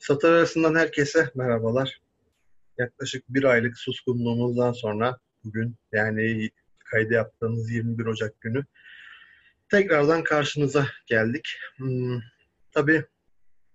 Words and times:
Satır 0.00 0.32
arasından 0.32 0.74
herkese 0.74 1.30
merhabalar. 1.34 2.00
Yaklaşık 2.78 3.24
bir 3.28 3.44
aylık 3.44 3.78
suskunluğumuzdan 3.78 4.72
sonra 4.72 5.18
bugün 5.44 5.76
yani 5.92 6.50
kaydı 6.78 7.14
yaptığımız 7.14 7.70
21 7.70 8.06
Ocak 8.06 8.40
günü 8.40 8.64
tekrardan 9.68 10.24
karşınıza 10.24 10.86
geldik. 11.06 11.48
Hmm, 11.76 12.20
tabii 12.72 13.04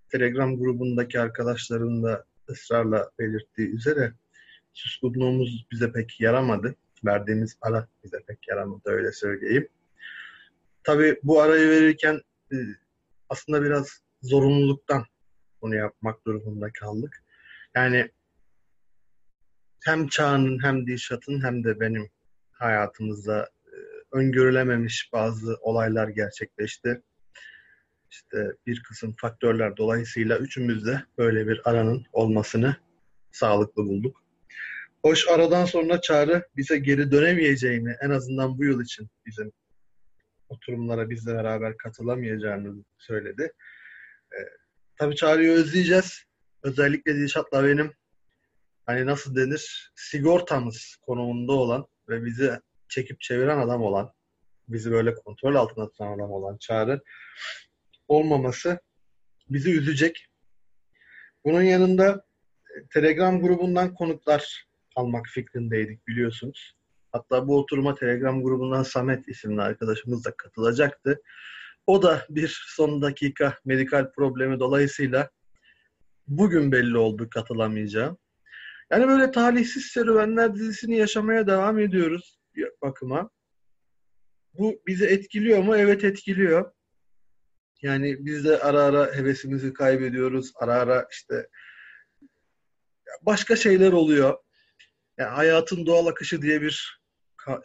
Telegram 0.09 0.57
grubundaki 0.59 1.19
arkadaşların 1.19 2.03
da 2.03 2.25
ısrarla 2.49 3.11
belirttiği 3.19 3.69
üzere 3.69 4.13
suskunluğumuz 4.73 5.65
bize 5.71 5.91
pek 5.91 6.21
yaramadı. 6.21 6.75
Verdiğimiz 7.05 7.57
ara 7.61 7.87
bize 8.03 8.17
pek 8.27 8.47
yaramadı 8.47 8.89
öyle 8.89 9.11
söyleyeyim. 9.11 9.67
Tabii 10.83 11.19
bu 11.23 11.41
arayı 11.41 11.69
verirken 11.69 12.21
e, 12.51 12.55
aslında 13.29 13.63
biraz 13.63 13.99
zorunluluktan 14.21 15.05
bunu 15.65 15.75
yapmak 15.75 16.25
durumunda 16.25 16.71
kaldık. 16.71 17.23
Yani 17.75 18.09
hem 19.83 20.07
Çağ'ın 20.07 20.63
hem 20.63 20.87
Dilşat'ın 20.87 21.43
hem 21.43 21.63
de 21.63 21.79
benim 21.79 22.09
hayatımızda 22.51 23.49
e, 23.65 23.75
öngörülememiş 24.11 25.09
bazı 25.13 25.57
olaylar 25.61 26.07
gerçekleşti. 26.07 27.01
İşte 28.11 28.51
bir 28.65 28.83
kısım 28.83 29.15
faktörler 29.17 29.77
dolayısıyla 29.77 30.37
üçümüz 30.37 30.85
de 30.85 31.03
böyle 31.17 31.47
bir 31.47 31.61
aranın 31.69 32.05
olmasını 32.13 32.75
sağlıklı 33.31 33.85
bulduk. 33.85 34.23
Hoş 35.01 35.27
aradan 35.29 35.65
sonra 35.65 36.01
Çağrı 36.01 36.47
bize 36.55 36.77
geri 36.77 37.11
dönemeyeceğini 37.11 37.95
en 38.01 38.09
azından 38.09 38.57
bu 38.57 38.63
yıl 38.63 38.81
için 38.81 39.09
bizim 39.25 39.51
oturumlara 40.49 41.09
bizle 41.09 41.33
beraber 41.33 41.77
katılamayacağını 41.77 42.83
söyledi. 42.97 43.51
Tabii 44.97 45.15
Çağrı'yı 45.15 45.51
özleyeceğiz. 45.51 46.23
Özellikle 46.63 47.15
Dilşat'la 47.15 47.63
benim 47.63 47.93
hani 48.85 49.05
nasıl 49.05 49.35
denir 49.35 49.91
sigortamız 49.95 50.97
konumunda 51.01 51.53
olan 51.53 51.87
ve 52.09 52.25
bizi 52.25 52.51
çekip 52.89 53.21
çeviren 53.21 53.57
adam 53.57 53.81
olan 53.81 54.13
bizi 54.67 54.91
böyle 54.91 55.15
kontrol 55.15 55.55
altında 55.55 55.89
tutan 55.89 56.17
adam 56.17 56.31
olan 56.31 56.57
Çağrı 56.57 57.01
olmaması 58.07 58.79
bizi 59.49 59.71
üzecek. 59.71 60.27
Bunun 61.45 61.61
yanında 61.61 62.25
e, 62.75 62.87
Telegram 62.93 63.41
grubundan 63.41 63.93
konuklar 63.93 64.67
almak 64.95 65.25
fikrindeydik 65.27 66.07
biliyorsunuz. 66.07 66.75
Hatta 67.11 67.47
bu 67.47 67.57
oturuma 67.57 67.95
Telegram 67.95 68.43
grubundan 68.43 68.83
Samet 68.83 69.27
isimli 69.27 69.61
arkadaşımız 69.61 70.25
da 70.25 70.31
katılacaktı. 70.37 71.21
O 71.87 72.01
da 72.01 72.25
bir 72.29 72.63
son 72.67 73.01
dakika 73.01 73.57
medikal 73.65 74.11
problemi 74.11 74.59
dolayısıyla 74.59 75.29
bugün 76.27 76.71
belli 76.71 76.97
oldu 76.97 77.29
katılamayacağım. 77.29 78.17
Yani 78.91 79.07
böyle 79.07 79.31
talihsiz 79.31 79.85
serüvenler 79.85 80.55
dizisini 80.55 80.97
yaşamaya 80.97 81.47
devam 81.47 81.79
ediyoruz 81.79 82.39
bakıma. 82.81 83.29
Bu 84.53 84.81
bizi 84.87 85.05
etkiliyor 85.05 85.63
mu? 85.63 85.77
Evet 85.77 86.03
etkiliyor. 86.03 86.71
Yani 87.81 88.25
biz 88.25 88.45
de 88.45 88.59
ara 88.59 88.83
ara 88.83 89.15
hevesimizi 89.15 89.73
kaybediyoruz. 89.73 90.51
Ara 90.55 90.73
ara 90.73 91.07
işte 91.11 91.47
başka 93.21 93.55
şeyler 93.55 93.91
oluyor. 93.91 94.37
Yani 95.17 95.29
hayatın 95.29 95.85
doğal 95.85 96.07
akışı 96.07 96.41
diye 96.41 96.61
bir 96.61 97.01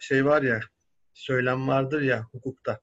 şey 0.01 0.25
var 0.25 0.43
ya, 0.43 0.61
söylem 1.15 1.69
vardır 1.69 2.03
ya 2.03 2.27
hukukta. 2.33 2.81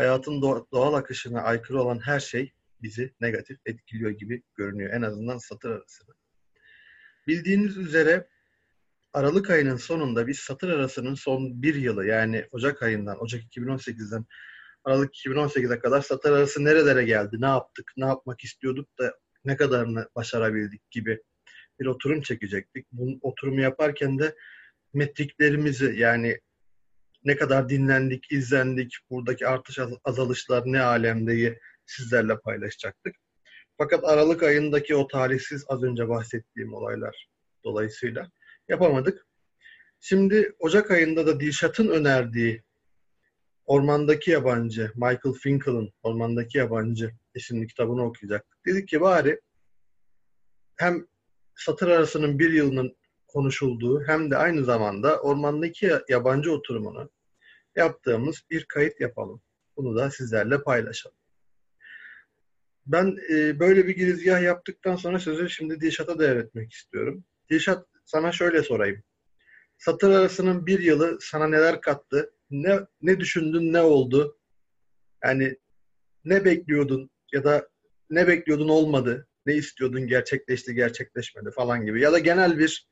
Hayatın 0.00 0.42
doğal 0.42 0.94
akışına 0.94 1.42
aykırı 1.42 1.82
olan 1.82 1.98
her 1.98 2.20
şey 2.20 2.52
bizi 2.82 3.14
negatif 3.20 3.58
etkiliyor 3.66 4.10
gibi 4.10 4.42
görünüyor. 4.54 4.92
En 4.92 5.02
azından 5.02 5.38
satır 5.38 5.70
arasını. 5.70 6.14
Bildiğiniz 7.26 7.76
üzere 7.76 8.28
Aralık 9.12 9.50
ayının 9.50 9.76
sonunda 9.76 10.26
biz 10.26 10.38
satır 10.38 10.68
arasının 10.68 11.14
son 11.14 11.62
bir 11.62 11.74
yılı 11.74 12.06
yani 12.06 12.46
Ocak 12.50 12.82
ayından, 12.82 13.22
Ocak 13.22 13.42
2018'den 13.42 14.26
Aralık 14.84 15.14
2018'e 15.14 15.78
kadar 15.78 16.00
satır 16.02 16.32
arası 16.32 16.64
nerelere 16.64 17.04
geldi, 17.04 17.36
ne 17.40 17.46
yaptık, 17.46 17.92
ne 17.96 18.06
yapmak 18.06 18.44
istiyorduk 18.44 18.98
da 18.98 19.14
ne 19.44 19.56
kadarını 19.56 20.08
başarabildik 20.16 20.90
gibi 20.90 21.22
bir 21.80 21.86
oturum 21.86 22.22
çekecektik. 22.22 22.86
Bu 22.92 23.18
oturumu 23.22 23.60
yaparken 23.60 24.18
de 24.18 24.36
metriklerimizi 24.94 25.94
yani 25.98 26.40
ne 27.24 27.36
kadar 27.36 27.68
dinlendik, 27.68 28.32
izlendik, 28.32 28.96
buradaki 29.10 29.46
artış 29.46 29.78
azalışlar 30.04 30.62
ne 30.66 30.80
alemdeyi 30.80 31.58
sizlerle 31.86 32.38
paylaşacaktık. 32.38 33.16
Fakat 33.78 34.04
Aralık 34.04 34.42
ayındaki 34.42 34.94
o 34.96 35.06
talihsiz 35.08 35.64
az 35.68 35.82
önce 35.82 36.08
bahsettiğim 36.08 36.74
olaylar 36.74 37.28
dolayısıyla 37.64 38.30
yapamadık. 38.68 39.26
Şimdi 40.00 40.52
Ocak 40.58 40.90
ayında 40.90 41.26
da 41.26 41.40
Dilşat'ın 41.40 41.88
önerdiği 41.88 42.62
Ormandaki 43.66 44.30
Yabancı, 44.30 44.92
Michael 44.94 45.34
Finkel'ın 45.42 45.92
Ormandaki 46.02 46.58
Yabancı 46.58 47.10
isimli 47.34 47.66
kitabını 47.66 48.04
okuyacaktık. 48.04 48.66
Dedik 48.66 48.88
ki 48.88 49.00
bari 49.00 49.40
hem 50.76 51.06
satır 51.54 51.88
arasının 51.88 52.38
bir 52.38 52.52
yılının 52.52 52.96
konuşulduğu 53.32 54.02
hem 54.06 54.30
de 54.30 54.36
aynı 54.36 54.64
zamanda 54.64 55.20
ormandaki 55.20 55.90
yabancı 56.08 56.52
oturumunu 56.52 57.10
yaptığımız 57.76 58.42
bir 58.50 58.64
kayıt 58.64 59.00
yapalım. 59.00 59.42
Bunu 59.76 59.96
da 59.96 60.10
sizlerle 60.10 60.62
paylaşalım. 60.62 61.16
Ben 62.86 63.16
e, 63.32 63.58
böyle 63.60 63.86
bir 63.86 63.96
girizgah 63.96 64.42
yaptıktan 64.42 64.96
sonra 64.96 65.18
sözü 65.18 65.50
şimdi 65.50 65.80
Dilşat'a 65.80 66.18
devretmek 66.18 66.72
istiyorum. 66.72 67.24
Dilşat 67.50 67.86
sana 68.04 68.32
şöyle 68.32 68.62
sorayım. 68.62 69.02
Satır 69.78 70.10
arasının 70.10 70.66
bir 70.66 70.80
yılı 70.80 71.18
sana 71.20 71.46
neler 71.46 71.80
kattı? 71.80 72.32
Ne, 72.50 72.80
ne 73.02 73.20
düşündün, 73.20 73.72
ne 73.72 73.80
oldu? 73.80 74.38
Yani 75.24 75.56
ne 76.24 76.44
bekliyordun 76.44 77.10
ya 77.32 77.44
da 77.44 77.68
ne 78.10 78.28
bekliyordun 78.28 78.68
olmadı? 78.68 79.28
Ne 79.46 79.54
istiyordun 79.54 80.06
gerçekleşti, 80.06 80.74
gerçekleşmedi 80.74 81.50
falan 81.50 81.86
gibi. 81.86 82.00
Ya 82.00 82.12
da 82.12 82.18
genel 82.18 82.58
bir 82.58 82.88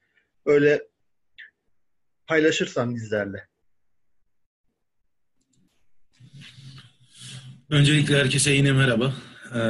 böyle 0.47 0.88
paylaşırsan 2.26 2.94
bizlerle. 2.94 3.49
Öncelikle 7.71 8.19
herkese 8.19 8.50
yine 8.50 8.72
merhaba. 8.72 9.15
Ee, 9.54 9.60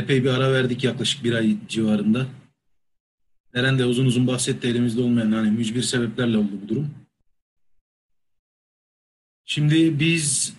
epey 0.00 0.24
bir 0.24 0.28
ara 0.28 0.52
verdik 0.52 0.84
yaklaşık 0.84 1.24
bir 1.24 1.32
ay 1.32 1.56
civarında. 1.68 2.26
Eren 3.54 3.78
de 3.78 3.84
uzun 3.84 4.06
uzun 4.06 4.26
bahsetti 4.26 4.68
elimizde 4.68 5.02
olmayan 5.02 5.32
hani 5.32 5.50
mücbir 5.50 5.82
sebeplerle 5.82 6.38
oldu 6.38 6.52
bu 6.62 6.68
durum. 6.68 6.90
Şimdi 9.44 10.00
biz 10.00 10.54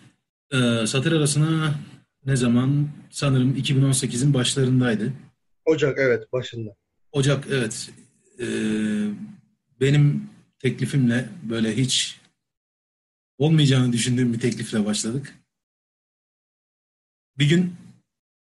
e, 0.52 0.88
satır 0.88 1.12
arasına 1.12 1.76
ne 2.26 2.36
zaman? 2.36 2.90
Sanırım 3.12 3.56
2018'in 3.56 4.34
başlarındaydı. 4.34 5.14
Ocak 5.66 5.98
evet 6.00 6.34
başında. 6.34 6.79
Ocak 7.12 7.48
evet. 7.52 7.92
E, 8.40 8.46
benim 9.82 10.30
teklifimle 10.60 11.30
böyle 11.44 11.78
hiç 11.78 12.20
olmayacağını 13.38 13.94
düşündüğüm 13.94 14.34
bir 14.34 14.40
teklifle 14.40 14.86
başladık. 14.86 15.36
Bir 17.38 17.50
gün 17.50 17.74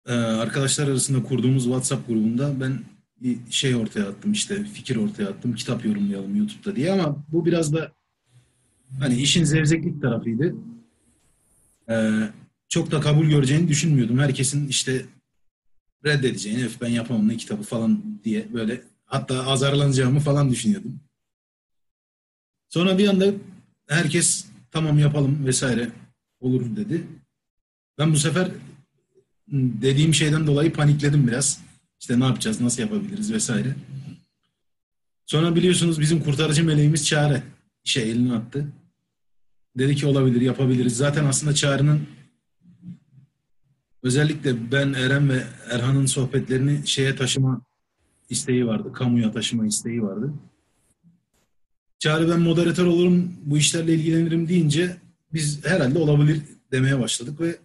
e, 0.06 0.14
arkadaşlar 0.14 0.88
arasında 0.88 1.24
kurduğumuz 1.24 1.64
WhatsApp 1.64 2.08
grubunda 2.08 2.60
ben 2.60 2.80
bir 3.22 3.38
şey 3.50 3.76
ortaya 3.76 4.10
attım 4.10 4.32
işte 4.32 4.64
fikir 4.64 4.96
ortaya 4.96 5.30
attım 5.30 5.56
kitap 5.56 5.86
yorumlayalım 5.86 6.36
YouTube'da 6.36 6.76
diye 6.76 6.92
ama 6.92 7.24
bu 7.32 7.46
biraz 7.46 7.74
da 7.74 7.92
hani 9.00 9.16
işin 9.22 9.44
zevzeklik 9.44 10.02
tarafıydı. 10.02 10.56
Ee, 11.90 12.12
çok 12.70 12.92
da 12.92 13.02
kabul 13.02 13.26
göreceğini 13.26 13.68
düşünmüyordum. 13.68 14.20
Herkesin 14.20 14.68
işte 14.68 15.06
reddedeceğini, 16.06 16.66
öf 16.66 16.82
ben 16.82 16.90
yapamam 16.90 17.28
ne 17.28 17.38
kitabı 17.38 17.64
falan 17.64 18.04
diye 18.24 18.54
böyle 18.54 18.82
hatta 19.06 19.48
azarlanacağımı 19.48 20.20
falan 20.20 20.50
düşünüyordum. 20.50 21.00
Sonra 22.70 22.98
bir 22.98 23.08
anda 23.08 23.34
herkes 23.88 24.46
tamam 24.72 25.00
yapalım 25.00 25.46
vesaire 25.46 25.90
olur 26.40 26.76
dedi. 26.76 27.08
Ben 27.98 28.14
bu 28.14 28.18
sefer 28.18 28.52
dediğim 29.48 30.14
şeyden 30.14 30.48
dolayı 30.48 30.74
panikledim 30.74 31.28
biraz. 31.28 31.62
İşte 32.00 32.20
ne 32.20 32.26
yapacağız, 32.26 32.62
nasıl 32.62 32.82
yapabiliriz 32.82 33.34
vesaire. 33.34 33.76
Sonra 35.26 35.56
biliyorsunuz 35.56 36.00
bizim 36.00 36.24
kurtarıcı 36.24 36.64
meleğimiz 36.64 37.08
Çare 37.08 37.44
işe 37.84 38.02
elini 38.02 38.34
attı. 38.34 38.68
Dedi 39.78 39.96
ki 39.96 40.08
olabilir, 40.08 40.42
yapabiliriz. 40.42 40.98
Zaten 40.98 41.26
aslında 41.26 41.56
Çağrı'nın 41.56 42.08
özellikle 44.04 44.72
ben 44.72 44.94
Eren 44.94 45.30
ve 45.30 45.44
Erhan'ın 45.70 46.06
sohbetlerini 46.06 46.88
şeye 46.88 47.16
taşıma 47.16 47.62
isteği 48.30 48.68
vardı. 48.68 48.94
Kamuya 48.94 49.32
taşıma 49.32 49.66
isteği 49.66 50.04
vardı. 50.04 50.34
Çağrı 52.00 52.30
ben 52.30 52.40
moderatör 52.40 52.86
olurum, 52.86 53.34
bu 53.46 53.58
işlerle 53.58 53.94
ilgilenirim 53.94 54.48
deyince 54.48 54.98
biz 55.34 55.66
herhalde 55.66 56.00
olabilir 56.00 56.42
demeye 56.72 57.00
başladık 57.00 57.42
ve 57.42 57.58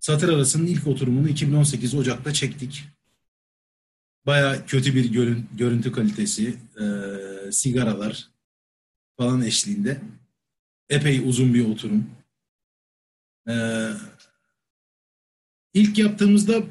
Satır 0.00 0.28
arasının 0.28 0.66
ilk 0.66 0.86
oturumunu 0.86 1.28
2018 1.28 1.94
Ocak'ta 1.94 2.32
çektik. 2.32 2.84
Baya 4.26 4.66
kötü 4.66 4.94
bir 4.94 5.12
görüntü 5.56 5.92
kalitesi, 5.92 6.56
e, 6.80 6.84
sigaralar 7.52 8.28
falan 9.16 9.42
eşliğinde. 9.42 10.00
Epey 10.88 11.28
uzun 11.28 11.54
bir 11.54 11.66
oturum. 11.66 12.10
E, 13.48 13.54
ilk 15.78 15.98
yaptığımızda 15.98 16.62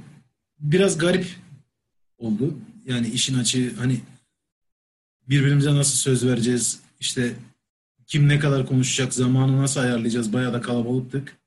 biraz 0.60 0.98
garip 0.98 1.28
oldu. 2.18 2.58
Yani 2.86 3.08
işin 3.08 3.38
açığı 3.38 3.76
hani 3.78 4.02
birbirimize 5.30 5.76
nasıl 5.76 5.98
söz 5.98 6.26
vereceğiz, 6.26 6.80
işte 7.00 7.36
kim 8.08 8.28
ne 8.28 8.40
kadar 8.40 8.66
konuşacak, 8.66 9.14
zamanı 9.14 9.62
nasıl 9.62 9.80
ayarlayacağız, 9.80 10.34
bayağı 10.34 10.54
da 10.54 10.62
kalabalıktık. 10.62 11.38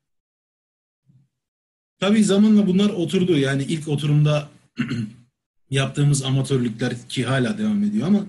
Tabii 1.99 2.25
zamanla 2.25 2.67
bunlar 2.67 2.91
oturdu. 2.91 3.39
Yani 3.39 3.63
ilk 3.63 3.89
oturumda 3.89 4.49
yaptığımız 5.71 6.23
amatörlükler 6.23 7.09
ki 7.09 7.25
hala 7.25 7.59
devam 7.59 7.85
ediyor 7.85 8.07
ama 8.07 8.27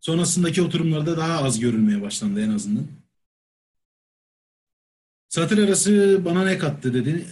sonrasındaki 0.00 0.62
oturumlarda 0.62 1.16
daha 1.16 1.44
az 1.44 1.60
görülmeye 1.60 2.02
başlandı 2.02 2.40
en 2.40 2.50
azından. 2.50 2.86
Satır 5.28 5.58
arası 5.58 6.20
bana 6.24 6.44
ne 6.44 6.58
kattı 6.58 6.94
dedi. 6.94 7.26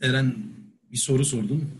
Eren 0.00 0.51
bir 0.92 0.96
soru 0.96 1.24
sordum. 1.24 1.70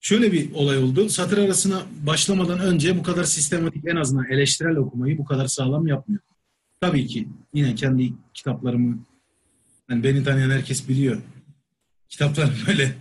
Şöyle 0.00 0.32
bir 0.32 0.52
olay 0.52 0.78
oldu. 0.78 1.08
Satır 1.08 1.38
arasına 1.38 1.82
başlamadan 2.06 2.60
önce 2.60 2.98
bu 2.98 3.02
kadar 3.02 3.24
sistematik 3.24 3.84
en 3.86 3.96
azından 3.96 4.30
eleştirel 4.30 4.76
okumayı 4.76 5.18
bu 5.18 5.24
kadar 5.24 5.46
sağlam 5.46 5.86
yapmıyor. 5.86 6.22
Tabii 6.80 7.06
ki 7.06 7.28
yine 7.54 7.74
kendi 7.74 8.12
kitaplarımı 8.34 9.06
yani 9.90 10.04
beni 10.04 10.24
tanıyan 10.24 10.50
herkes 10.50 10.88
biliyor. 10.88 11.22
Kitaplarım 12.08 12.54
böyle 12.66 12.94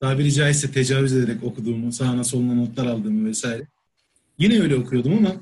tabiri 0.00 0.32
caizse 0.32 0.70
tecavüz 0.70 1.12
ederek 1.12 1.44
okuduğumu, 1.44 1.92
sağına 1.92 2.24
soluna 2.24 2.54
notlar 2.54 2.86
aldığımı 2.86 3.28
vesaire. 3.28 3.66
Yine 4.38 4.60
öyle 4.60 4.76
okuyordum 4.76 5.12
ama 5.18 5.36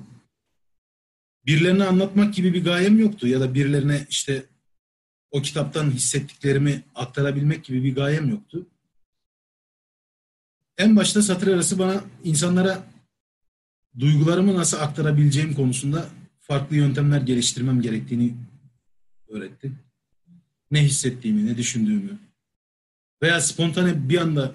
birilerine 1.47 1.85
anlatmak 1.85 2.35
gibi 2.35 2.55
bir 2.55 2.65
gayem 2.65 2.99
yoktu 2.99 3.29
ya 3.29 3.41
da 3.41 3.55
birilerine 3.55 4.07
işte 4.11 4.43
o 5.35 5.43
kitaptan 5.43 5.91
hissettiklerimi 5.91 6.83
aktarabilmek 6.95 7.65
gibi 7.65 7.85
bir 7.85 7.95
gayem 7.95 8.31
yoktu. 8.31 8.67
En 10.79 10.97
başta 10.97 11.23
satır 11.23 11.47
arası 11.47 11.79
bana 11.79 12.05
insanlara 12.25 12.87
duygularımı 13.99 14.55
nasıl 14.55 14.77
aktarabileceğim 14.77 15.55
konusunda 15.55 16.09
farklı 16.41 16.77
yöntemler 16.77 17.21
geliştirmem 17.21 17.83
gerektiğini 17.83 18.35
öğretti. 19.29 19.73
Ne 20.71 20.85
hissettiğimi, 20.85 21.47
ne 21.47 21.57
düşündüğümü, 21.57 22.19
veya 23.23 23.41
spontane 23.41 24.09
bir 24.09 24.19
anda 24.19 24.55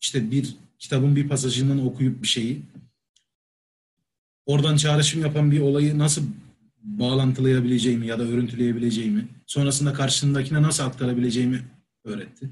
işte 0.00 0.30
bir 0.30 0.56
kitabın 0.78 1.16
bir 1.16 1.28
pasajından 1.28 1.86
okuyup 1.86 2.22
bir 2.22 2.28
şeyi 2.28 2.62
oradan 4.46 4.76
çağrışım 4.76 5.22
yapan 5.22 5.50
bir 5.50 5.60
olayı 5.60 5.98
nasıl 5.98 6.26
bağlantılayabileceğimi 6.84 8.06
ya 8.06 8.18
da 8.18 8.22
örüntüleyebileceğimi, 8.22 9.28
sonrasında 9.46 9.92
karşısındakine 9.92 10.62
nasıl 10.62 10.84
aktarabileceğimi 10.84 11.64
öğretti. 12.04 12.50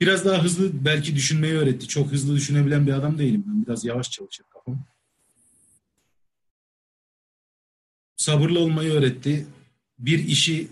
Biraz 0.00 0.24
daha 0.24 0.44
hızlı 0.44 0.84
belki 0.84 1.14
düşünmeyi 1.14 1.54
öğretti. 1.54 1.88
Çok 1.88 2.12
hızlı 2.12 2.36
düşünebilen 2.36 2.86
bir 2.86 2.92
adam 2.92 3.18
değilim. 3.18 3.44
Ben 3.46 3.66
biraz 3.66 3.84
yavaş 3.84 4.10
çalışır 4.10 4.46
kafam. 4.50 4.86
Sabırlı 8.16 8.58
olmayı 8.58 8.92
öğretti. 8.92 9.46
Bir 9.98 10.18
işi 10.18 10.68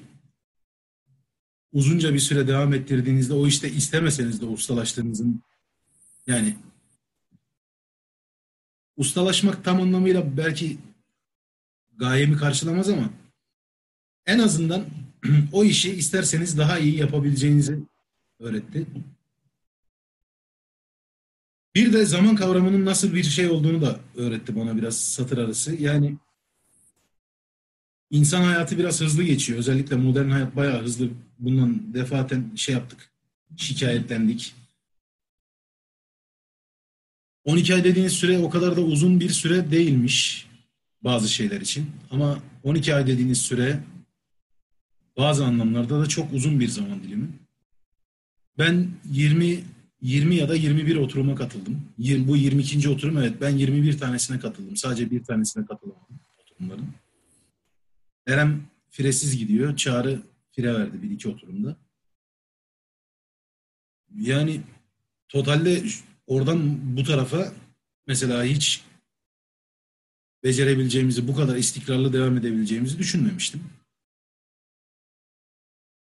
uzunca 1.72 2.14
bir 2.14 2.18
süre 2.18 2.48
devam 2.48 2.74
ettirdiğinizde 2.74 3.34
o 3.34 3.46
işte 3.46 3.70
istemeseniz 3.70 4.40
de 4.40 4.46
ustalaştığınızın 4.46 5.42
yani 6.26 6.56
ustalaşmak 8.98 9.64
tam 9.64 9.80
anlamıyla 9.80 10.36
belki 10.36 10.78
gayemi 11.96 12.36
karşılamaz 12.36 12.88
ama 12.88 13.10
en 14.26 14.38
azından 14.38 14.84
o 15.52 15.64
işi 15.64 15.94
isterseniz 15.94 16.58
daha 16.58 16.78
iyi 16.78 16.96
yapabileceğinizi 16.96 17.78
öğretti. 18.40 18.86
Bir 21.74 21.92
de 21.92 22.06
zaman 22.06 22.36
kavramının 22.36 22.84
nasıl 22.84 23.14
bir 23.14 23.24
şey 23.24 23.48
olduğunu 23.48 23.82
da 23.82 24.00
öğretti 24.16 24.56
bana 24.56 24.76
biraz 24.76 25.00
satır 25.00 25.38
arası. 25.38 25.74
Yani 25.74 26.16
insan 28.10 28.42
hayatı 28.42 28.78
biraz 28.78 29.00
hızlı 29.00 29.22
geçiyor. 29.22 29.58
Özellikle 29.58 29.96
modern 29.96 30.30
hayat 30.30 30.56
bayağı 30.56 30.82
hızlı. 30.82 31.08
Bundan 31.38 31.94
defaten 31.94 32.50
şey 32.56 32.74
yaptık. 32.74 33.10
Şikayetlendik. 33.56 34.54
12 37.48 37.74
ay 37.74 37.84
dediğiniz 37.84 38.12
süre 38.12 38.38
o 38.38 38.50
kadar 38.50 38.76
da 38.76 38.80
uzun 38.80 39.20
bir 39.20 39.30
süre 39.30 39.70
değilmiş 39.70 40.46
bazı 41.04 41.28
şeyler 41.28 41.60
için. 41.60 41.90
Ama 42.10 42.42
12 42.62 42.94
ay 42.94 43.06
dediğiniz 43.06 43.38
süre 43.38 43.80
bazı 45.16 45.44
anlamlarda 45.44 46.00
da 46.00 46.06
çok 46.06 46.32
uzun 46.32 46.60
bir 46.60 46.68
zaman 46.68 47.02
dilimi. 47.02 47.28
Ben 48.58 48.90
20 49.10 49.64
20 50.02 50.36
ya 50.36 50.48
da 50.48 50.54
21 50.54 50.96
oturuma 50.96 51.34
katıldım. 51.34 51.82
Bu 51.98 52.36
22. 52.36 52.88
oturum 52.88 53.18
evet 53.18 53.40
ben 53.40 53.50
21 53.50 53.98
tanesine 53.98 54.40
katıldım. 54.40 54.76
Sadece 54.76 55.10
bir 55.10 55.24
tanesine 55.24 55.66
katılamadım 55.66 56.20
oturumların. 56.40 56.88
Eren 58.26 58.60
firesiz 58.90 59.38
gidiyor. 59.38 59.76
Çağrı 59.76 60.22
fire 60.52 60.74
verdi 60.74 61.02
bir 61.02 61.10
iki 61.10 61.28
oturumda. 61.28 61.76
Yani 64.16 64.60
totalde 65.28 65.82
oradan 66.28 66.78
bu 66.96 67.04
tarafa 67.04 67.52
mesela 68.06 68.44
hiç 68.44 68.84
becerebileceğimizi, 70.44 71.28
bu 71.28 71.36
kadar 71.36 71.56
istikrarlı 71.56 72.12
devam 72.12 72.36
edebileceğimizi 72.36 72.98
düşünmemiştim. 72.98 73.64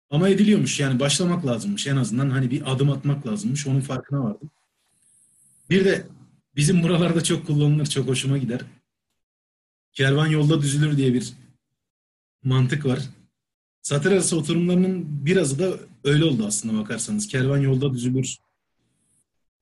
Ama 0.10 0.30
ediliyormuş 0.30 0.80
yani 0.80 1.00
başlamak 1.00 1.46
lazımmış 1.46 1.88
en 1.88 1.96
azından 1.96 2.30
hani 2.30 2.52
bir 2.52 2.72
adım 2.72 2.90
atmak 2.90 3.28
lazımmış 3.28 3.68
onun 3.68 3.82
farkına 3.82 4.24
vardım. 4.24 4.52
Bir 5.70 5.86
de 5.86 6.08
bizim 6.56 6.84
buralarda 6.84 7.24
çok 7.24 7.48
kullanılır 7.48 7.86
çok 7.86 8.08
hoşuma 8.08 8.38
gider. 8.38 8.62
Kervan 9.92 10.28
yolda 10.28 10.62
düzülür 10.62 10.98
diye 10.98 11.14
bir 11.14 11.34
mantık 12.44 12.86
var. 12.86 13.00
Satır 13.82 14.12
arası 14.12 14.38
oturumlarının 14.38 15.26
birazı 15.26 15.60
da 15.60 15.80
öyle 16.04 16.26
oldu 16.26 16.46
aslında 16.48 16.82
bakarsanız. 16.82 17.28
Kervan 17.28 17.58
yolda 17.58 17.94
düzülür. 17.94 18.38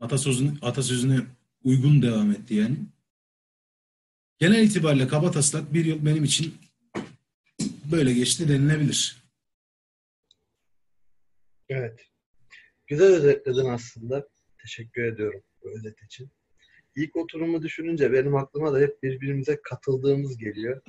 Atasözüne, 0.02 0.52
atasözüne 0.62 1.20
uygun 1.64 2.02
devam 2.02 2.32
etti 2.32 2.54
yani. 2.54 2.78
Genel 4.40 4.64
itibariyle 4.64 5.08
kaba 5.08 5.32
taslak 5.32 5.74
bir 5.74 5.86
yıl 5.86 6.06
benim 6.06 6.24
için 6.24 6.54
böyle 7.92 8.14
geçti 8.14 8.50
denilebilir. 8.50 9.24
Evet. 11.70 12.08
Güzel 12.88 13.08
özetledin 13.08 13.66
aslında. 13.66 14.28
Teşekkür 14.62 15.04
ediyorum 15.04 15.42
bu 15.64 15.70
özet 15.70 16.04
için. 16.04 16.30
İlk 16.96 17.16
oturumu 17.16 17.62
düşününce 17.62 18.14
benim 18.14 18.36
aklıma 18.36 18.74
da 18.74 18.80
hep 18.80 19.04
birbirimize 19.04 19.60
katıldığımız 19.64 20.38
geliyor 20.38 20.82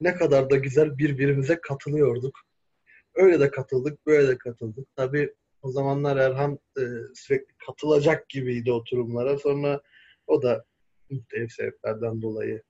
ne 0.00 0.14
kadar 0.14 0.50
da 0.50 0.56
güzel 0.56 0.98
birbirimize 0.98 1.60
katılıyorduk. 1.60 2.40
Öyle 3.14 3.40
de 3.40 3.50
katıldık, 3.50 4.06
böyle 4.06 4.28
de 4.28 4.38
katıldık. 4.38 4.88
Tabii 4.96 5.34
o 5.62 5.70
zamanlar 5.70 6.16
Erhan 6.16 6.58
e, 6.78 6.82
sürekli 7.14 7.54
katılacak 7.66 8.28
gibiydi 8.28 8.72
oturumlara. 8.72 9.38
Sonra 9.38 9.82
o 10.26 10.42
da 10.42 10.64
muhtelif 11.10 11.52
sebeplerden 11.52 12.22
dolayı 12.22 12.62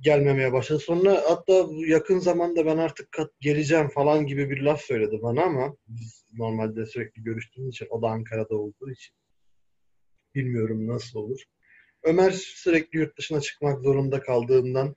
gelmemeye 0.00 0.52
başladı. 0.52 0.78
Sonra 0.78 1.22
hatta 1.28 1.66
yakın 1.86 2.18
zamanda 2.18 2.66
ben 2.66 2.76
artık 2.76 3.12
kat, 3.12 3.30
geleceğim 3.40 3.88
falan 3.88 4.26
gibi 4.26 4.50
bir 4.50 4.60
laf 4.60 4.80
söyledi 4.80 5.18
bana 5.22 5.42
ama 5.42 5.76
biz 5.88 6.26
normalde 6.32 6.86
sürekli 6.86 7.22
görüştüğümüz 7.22 7.74
için 7.74 7.86
o 7.90 8.02
da 8.02 8.08
Ankara'da 8.08 8.56
olduğu 8.56 8.90
için 8.90 9.14
bilmiyorum 10.34 10.86
nasıl 10.86 11.18
olur. 11.18 11.40
Ömer 12.02 12.30
sürekli 12.30 12.98
yurt 12.98 13.18
dışına 13.18 13.40
çıkmak 13.40 13.82
zorunda 13.82 14.20
kaldığından 14.20 14.96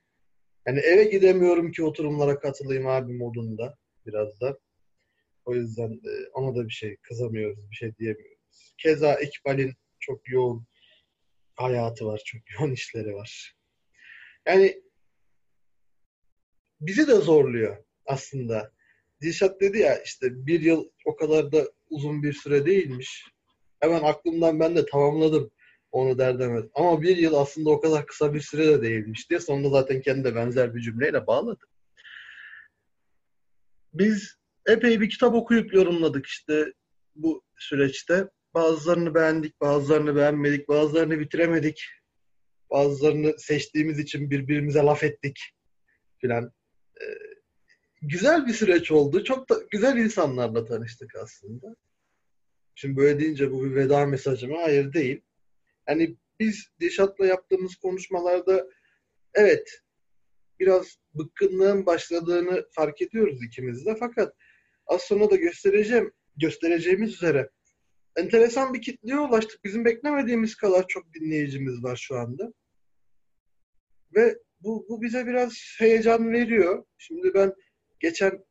yani 0.68 0.80
eve 0.80 1.04
gidemiyorum 1.04 1.72
ki 1.72 1.84
oturumlara 1.84 2.40
katılayım 2.40 2.88
abi 2.88 3.14
modunda 3.14 3.78
biraz 4.06 4.42
da. 4.42 4.58
O 5.48 5.56
yüzden 5.56 5.92
e, 5.92 6.28
ona 6.34 6.56
da 6.56 6.68
bir 6.68 6.74
şey 6.74 6.98
kızamıyoruz, 6.98 7.72
bir 7.72 7.76
şey 7.76 7.96
diyemiyoruz. 7.96 8.74
Keza 8.78 9.16
İkbal'in 9.16 9.74
çok 10.00 10.30
yoğun 10.30 10.68
hayatı 11.56 12.06
var, 12.06 12.22
çok 12.26 12.42
yoğun 12.60 12.72
işleri 12.72 13.16
var. 13.16 13.56
Yani 14.48 14.82
bizi 16.82 17.08
de 17.08 17.16
zorluyor 17.16 17.78
aslında. 18.06 18.72
Dilşat 19.22 19.62
dedi 19.62 19.78
ya 19.78 20.04
işte 20.04 20.48
bir 20.48 20.62
yıl 20.62 20.90
o 21.06 21.16
kadar 21.16 21.52
da 21.52 21.72
uzun 21.90 22.24
bir 22.24 22.34
süre 22.34 22.66
değilmiş. 22.66 23.26
Hemen 23.80 24.04
aklımdan 24.04 24.60
ben 24.60 24.76
de 24.76 24.86
tamamladım 24.86 25.52
onu 25.92 26.18
derdemez. 26.18 26.66
Ama 26.74 27.02
bir 27.02 27.18
yıl 27.18 27.34
aslında 27.34 27.70
o 27.70 27.82
kadar 27.82 28.06
kısa 28.06 28.34
bir 28.34 28.42
süre 28.42 28.68
de 28.68 28.82
değilmiş 28.82 29.30
diye 29.30 29.40
sonunda 29.40 29.70
zaten 29.70 30.02
kendi 30.02 30.24
de 30.24 30.36
benzer 30.36 30.76
bir 30.76 30.82
cümleyle 30.82 31.28
bağladı. 31.28 31.66
biz 33.94 34.37
epey 34.68 35.02
bir 35.02 35.10
kitap 35.10 35.36
okuyup 35.36 35.74
yorumladık 35.74 36.26
işte 36.26 36.74
bu 37.16 37.44
süreçte. 37.58 38.30
Bazılarını 38.54 39.16
beğendik, 39.16 39.62
bazılarını 39.62 40.16
beğenmedik, 40.16 40.68
bazılarını 40.68 41.20
bitiremedik. 41.20 41.86
Bazılarını 42.70 43.40
seçtiğimiz 43.40 44.00
için 44.00 44.30
birbirimize 44.30 44.80
laf 44.80 45.04
ettik 45.04 45.40
filan. 46.18 46.52
Ee, 47.02 47.06
güzel 48.02 48.48
bir 48.48 48.54
süreç 48.54 48.92
oldu. 48.92 49.24
Çok 49.24 49.50
da 49.50 49.56
güzel 49.72 49.98
insanlarla 49.98 50.66
tanıştık 50.66 51.16
aslında. 51.16 51.76
Şimdi 52.76 52.98
böyle 52.98 53.20
deyince 53.20 53.52
bu 53.52 53.66
bir 53.66 53.76
veda 53.76 54.06
mesajı 54.06 54.48
mı? 54.48 54.58
Hayır 54.62 54.94
değil. 54.94 55.22
Hani 55.86 56.18
biz 56.40 56.70
Dişat'la 56.80 57.26
yaptığımız 57.26 57.76
konuşmalarda 57.76 58.68
evet 59.34 59.82
biraz 60.60 60.98
bıkkınlığın 61.14 61.86
başladığını 61.86 62.66
fark 62.72 63.02
ediyoruz 63.02 63.44
ikimiz 63.44 63.86
de. 63.86 63.96
Fakat 64.00 64.36
az 64.88 65.02
sonra 65.02 65.30
da 65.32 65.36
göstereceğim 65.36 66.12
göstereceğimiz 66.38 67.14
üzere 67.14 67.50
enteresan 68.18 68.74
bir 68.74 68.82
kitleye 68.82 69.20
ulaştık. 69.20 69.64
Bizim 69.64 69.86
beklemediğimiz 69.86 70.56
kadar 70.56 70.88
çok 70.88 71.14
dinleyicimiz 71.14 71.84
var 71.84 71.96
şu 71.96 72.16
anda. 72.18 72.54
Ve 74.16 74.38
bu, 74.60 74.86
bu 74.90 75.02
bize 75.02 75.28
biraz 75.28 75.76
heyecan 75.80 76.34
veriyor. 76.34 76.86
Şimdi 76.98 77.34
ben 77.34 77.54
geçen 78.00 78.46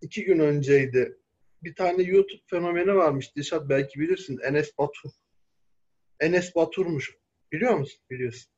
iki 0.00 0.24
gün 0.24 0.38
önceydi 0.38 1.18
bir 1.62 1.74
tane 1.74 2.02
YouTube 2.02 2.42
fenomeni 2.46 2.94
varmış 2.94 3.36
Dişat 3.36 3.68
belki 3.68 4.00
bilirsin 4.00 4.38
Enes 4.38 4.78
Batur. 4.78 5.10
Enes 6.20 6.54
Batur'muş. 6.54 7.16
Biliyor 7.52 7.74
musun? 7.74 8.00
Biliyorsun. 8.10 8.52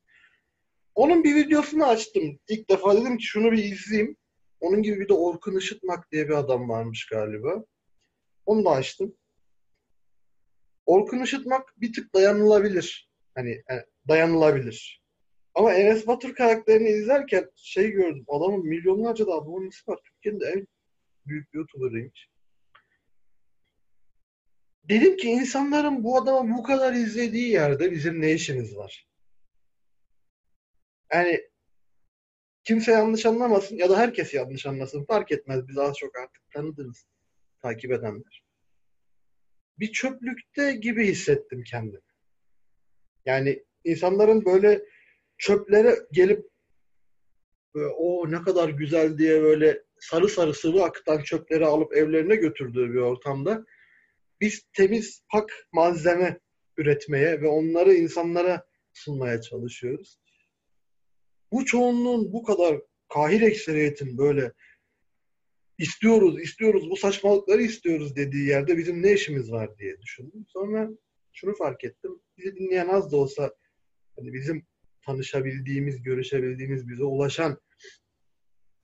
Onun 0.95 1.23
bir 1.23 1.35
videosunu 1.35 1.85
açtım. 1.85 2.39
İlk 2.47 2.69
defa 2.69 3.01
dedim 3.01 3.17
ki 3.17 3.25
şunu 3.25 3.51
bir 3.51 3.63
izleyeyim. 3.63 4.17
Onun 4.59 4.83
gibi 4.83 4.99
bir 4.99 5.09
de 5.09 5.13
Orkun 5.13 5.57
Işıtmak 5.57 6.11
diye 6.11 6.29
bir 6.29 6.33
adam 6.33 6.69
varmış 6.69 7.05
galiba. 7.05 7.63
Onu 8.45 8.65
da 8.65 8.69
açtım. 8.69 9.15
Orkun 10.85 11.19
Işıtmak 11.19 11.73
bir 11.77 11.93
tık 11.93 12.15
dayanılabilir. 12.15 13.09
Hani 13.35 13.51
e, 13.51 13.85
dayanılabilir. 14.07 15.03
Ama 15.53 15.73
Enes 15.73 16.07
Batur 16.07 16.35
karakterini 16.35 16.89
izlerken 16.89 17.51
şey 17.55 17.91
gördüm. 17.91 18.25
Adamın 18.27 18.65
milyonlarca 18.65 19.27
da 19.27 19.31
abonesi 19.31 19.87
var. 19.87 19.99
Türkiye'nin 20.03 20.39
de 20.39 20.45
en 20.45 20.67
büyük 21.25 21.53
YouTuber'ıymış. 21.53 22.29
Dedim 24.83 25.17
ki 25.17 25.29
insanların 25.29 26.03
bu 26.03 26.17
adamı 26.17 26.57
bu 26.57 26.63
kadar 26.63 26.93
izlediği 26.93 27.49
yerde 27.49 27.91
bizim 27.91 28.21
ne 28.21 28.33
işimiz 28.33 28.77
var? 28.77 29.07
Yani 31.13 31.48
kimse 32.69 32.91
yanlış 32.91 33.25
anlamasın 33.25 33.75
ya 33.75 33.89
da 33.89 33.97
herkes 33.97 34.33
yanlış 34.33 34.65
anlasın 34.65 35.05
fark 35.05 35.31
etmez. 35.31 35.67
Biz 35.67 35.77
az 35.77 35.95
çok 35.97 36.17
artık 36.17 36.51
tanıdınız 36.53 37.05
takip 37.61 37.91
edenler. 37.91 38.43
Bir 39.79 39.91
çöplükte 39.91 40.71
gibi 40.71 41.07
hissettim 41.07 41.63
kendimi. 41.63 42.01
Yani 43.25 43.63
insanların 43.83 44.45
böyle 44.45 44.85
çöplere 45.37 45.95
gelip 46.11 46.45
o 47.97 48.31
ne 48.31 48.41
kadar 48.41 48.69
güzel 48.69 49.17
diye 49.17 49.41
böyle 49.41 49.83
sarı 49.99 50.29
sarı 50.29 50.53
sıvı 50.53 50.83
akıtan 50.83 51.23
çöpleri 51.23 51.65
alıp 51.65 51.93
evlerine 51.93 52.35
götürdüğü 52.35 52.93
bir 52.93 52.99
ortamda 52.99 53.65
biz 54.41 54.63
temiz, 54.73 55.23
pak 55.31 55.67
malzeme 55.71 56.39
üretmeye 56.77 57.41
ve 57.41 57.47
onları 57.47 57.93
insanlara 57.93 58.65
sunmaya 58.93 59.41
çalışıyoruz. 59.41 60.19
Bu 61.51 61.65
çoğunluğun 61.65 62.33
bu 62.33 62.43
kadar 62.43 62.81
kahir 63.13 63.41
ekseriyetin 63.41 64.17
böyle 64.17 64.53
istiyoruz, 65.77 66.41
istiyoruz, 66.41 66.89
bu 66.89 66.95
saçmalıkları 66.95 67.61
istiyoruz 67.61 68.15
dediği 68.15 68.47
yerde 68.47 68.77
bizim 68.77 69.03
ne 69.03 69.13
işimiz 69.13 69.51
var 69.51 69.77
diye 69.77 70.01
düşündüm. 70.01 70.45
Sonra 70.47 70.89
şunu 71.33 71.55
fark 71.55 71.83
ettim. 71.83 72.21
Bizi 72.37 72.55
dinleyen 72.55 72.87
az 72.87 73.11
da 73.11 73.17
olsa 73.17 73.53
hani 74.15 74.33
bizim 74.33 74.65
tanışabildiğimiz, 75.05 76.01
görüşebildiğimiz, 76.01 76.89
bize 76.89 77.03
ulaşan 77.03 77.59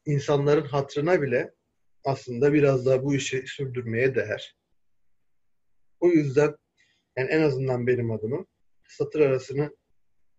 insanların 0.06 0.66
hatrına 0.66 1.22
bile 1.22 1.54
aslında 2.04 2.54
biraz 2.54 2.86
daha 2.86 3.04
bu 3.04 3.16
işi 3.16 3.44
sürdürmeye 3.48 4.16
değer. 4.16 4.58
O 6.00 6.10
yüzden 6.10 6.56
yani 7.18 7.30
en 7.30 7.42
azından 7.42 7.88
benim 7.88 8.12
adıma 8.12 8.46
satır 8.88 9.20
arasını 9.20 9.76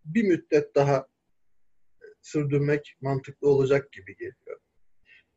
bir 0.04 0.22
müddet 0.22 0.74
daha 0.74 1.06
sürdürmek 2.26 2.96
mantıklı 3.00 3.48
olacak 3.48 3.92
gibi 3.92 4.16
geliyor. 4.16 4.60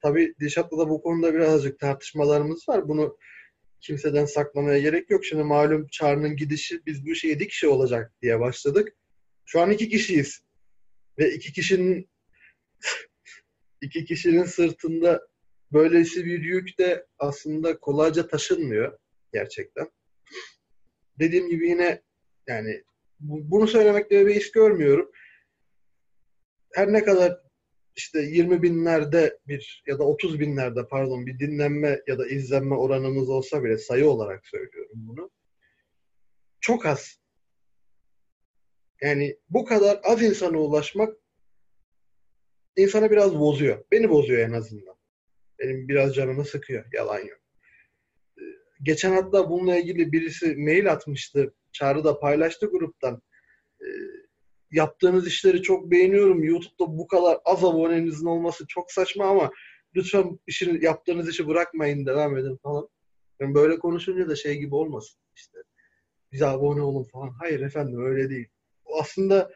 Tabii 0.02 0.34
Dişat'la 0.40 0.78
da 0.78 0.90
bu 0.90 1.02
konuda 1.02 1.34
birazcık 1.34 1.80
tartışmalarımız 1.80 2.70
var. 2.70 2.88
Bunu 2.88 3.18
kimseden 3.82 4.26
saklamaya 4.26 4.80
gerek 4.80 5.10
yok. 5.10 5.26
Şimdi 5.26 5.44
malum 5.44 5.88
Çağrı'nın 5.88 6.36
gidişi 6.36 6.86
biz 6.86 7.06
bu 7.06 7.10
işe 7.10 7.28
yedi 7.28 7.48
kişi 7.48 7.68
olacak 7.68 8.14
diye 8.22 8.40
başladık. 8.40 8.96
Şu 9.46 9.62
an 9.62 9.72
iki 9.72 9.90
kişiyiz. 9.90 10.42
Ve 11.20 11.32
iki 11.34 11.54
kişinin 11.54 12.10
iki 13.82 14.06
kişinin 14.06 14.44
sırtında 14.44 15.28
böylesi 15.74 16.26
bir 16.26 16.44
yük 16.44 16.80
de 16.80 17.06
aslında 17.20 17.80
kolayca 17.80 18.28
taşınmıyor 18.28 18.98
gerçekten 19.34 19.88
dediğim 21.20 21.50
gibi 21.50 21.70
yine 21.70 22.02
yani 22.48 22.84
bunu 23.20 23.68
söylemekte 23.68 24.28
bir 24.28 24.36
iş 24.36 24.52
görmüyorum. 24.52 25.12
Her 26.74 26.94
ne 26.94 27.04
kadar 27.04 27.40
işte 27.96 28.20
20 28.20 28.62
binlerde 28.62 29.40
bir 29.48 29.84
ya 29.88 30.00
da 30.00 30.04
30 30.04 30.40
binlerde 30.40 30.88
pardon 30.88 31.26
bir 31.26 31.40
dinlenme 31.40 32.02
ya 32.08 32.20
da 32.20 32.28
izlenme 32.28 32.76
oranımız 32.76 33.30
olsa 33.30 33.64
bile 33.64 33.78
sayı 33.78 34.10
olarak 34.10 34.48
söylüyorum 34.48 34.96
bunu. 34.96 35.32
Çok 36.62 36.86
az. 36.86 37.20
Yani 39.02 39.40
bu 39.50 39.66
kadar 39.66 40.00
az 40.04 40.22
insana 40.22 40.58
ulaşmak 40.58 41.18
insana 42.76 43.12
biraz 43.12 43.40
bozuyor. 43.40 43.86
Beni 43.92 44.10
bozuyor 44.10 44.50
en 44.50 44.54
azından. 44.54 44.96
Benim 45.60 45.88
biraz 45.88 46.16
canımı 46.16 46.46
sıkıyor. 46.46 46.86
Yalan 46.94 47.20
yok 47.20 47.40
geçen 48.84 49.12
hatta 49.12 49.50
bununla 49.50 49.78
ilgili 49.78 50.12
birisi 50.12 50.56
mail 50.56 50.92
atmıştı. 50.92 51.54
Çağrı 51.72 52.04
da 52.04 52.20
paylaştı 52.20 52.66
gruptan. 52.66 53.22
Yaptığınız 54.72 55.28
işleri 55.28 55.62
çok 55.62 55.92
beğeniyorum. 55.92 56.44
YouTube'da 56.44 56.98
bu 56.98 57.08
kadar 57.08 57.38
az 57.46 57.64
abonenizin 57.64 58.26
olması 58.26 58.68
çok 58.68 58.92
saçma 58.92 59.26
ama 59.26 59.52
lütfen 59.96 60.40
işini, 60.48 60.86
yaptığınız 60.86 61.30
işi 61.30 61.48
bırakmayın, 61.48 62.06
devam 62.06 62.38
edin 62.38 62.58
falan. 62.64 62.90
Yani 63.40 63.56
böyle 63.56 63.80
konuşunca 63.80 64.30
da 64.30 64.36
şey 64.36 64.58
gibi 64.58 64.76
olmasın. 64.76 65.20
İşte 65.36 65.58
bize 66.32 66.46
abone 66.46 66.82
olun 66.82 67.04
falan. 67.04 67.30
Hayır 67.40 67.60
efendim 67.60 68.06
öyle 68.06 68.30
değil. 68.30 68.48
Aslında 69.00 69.52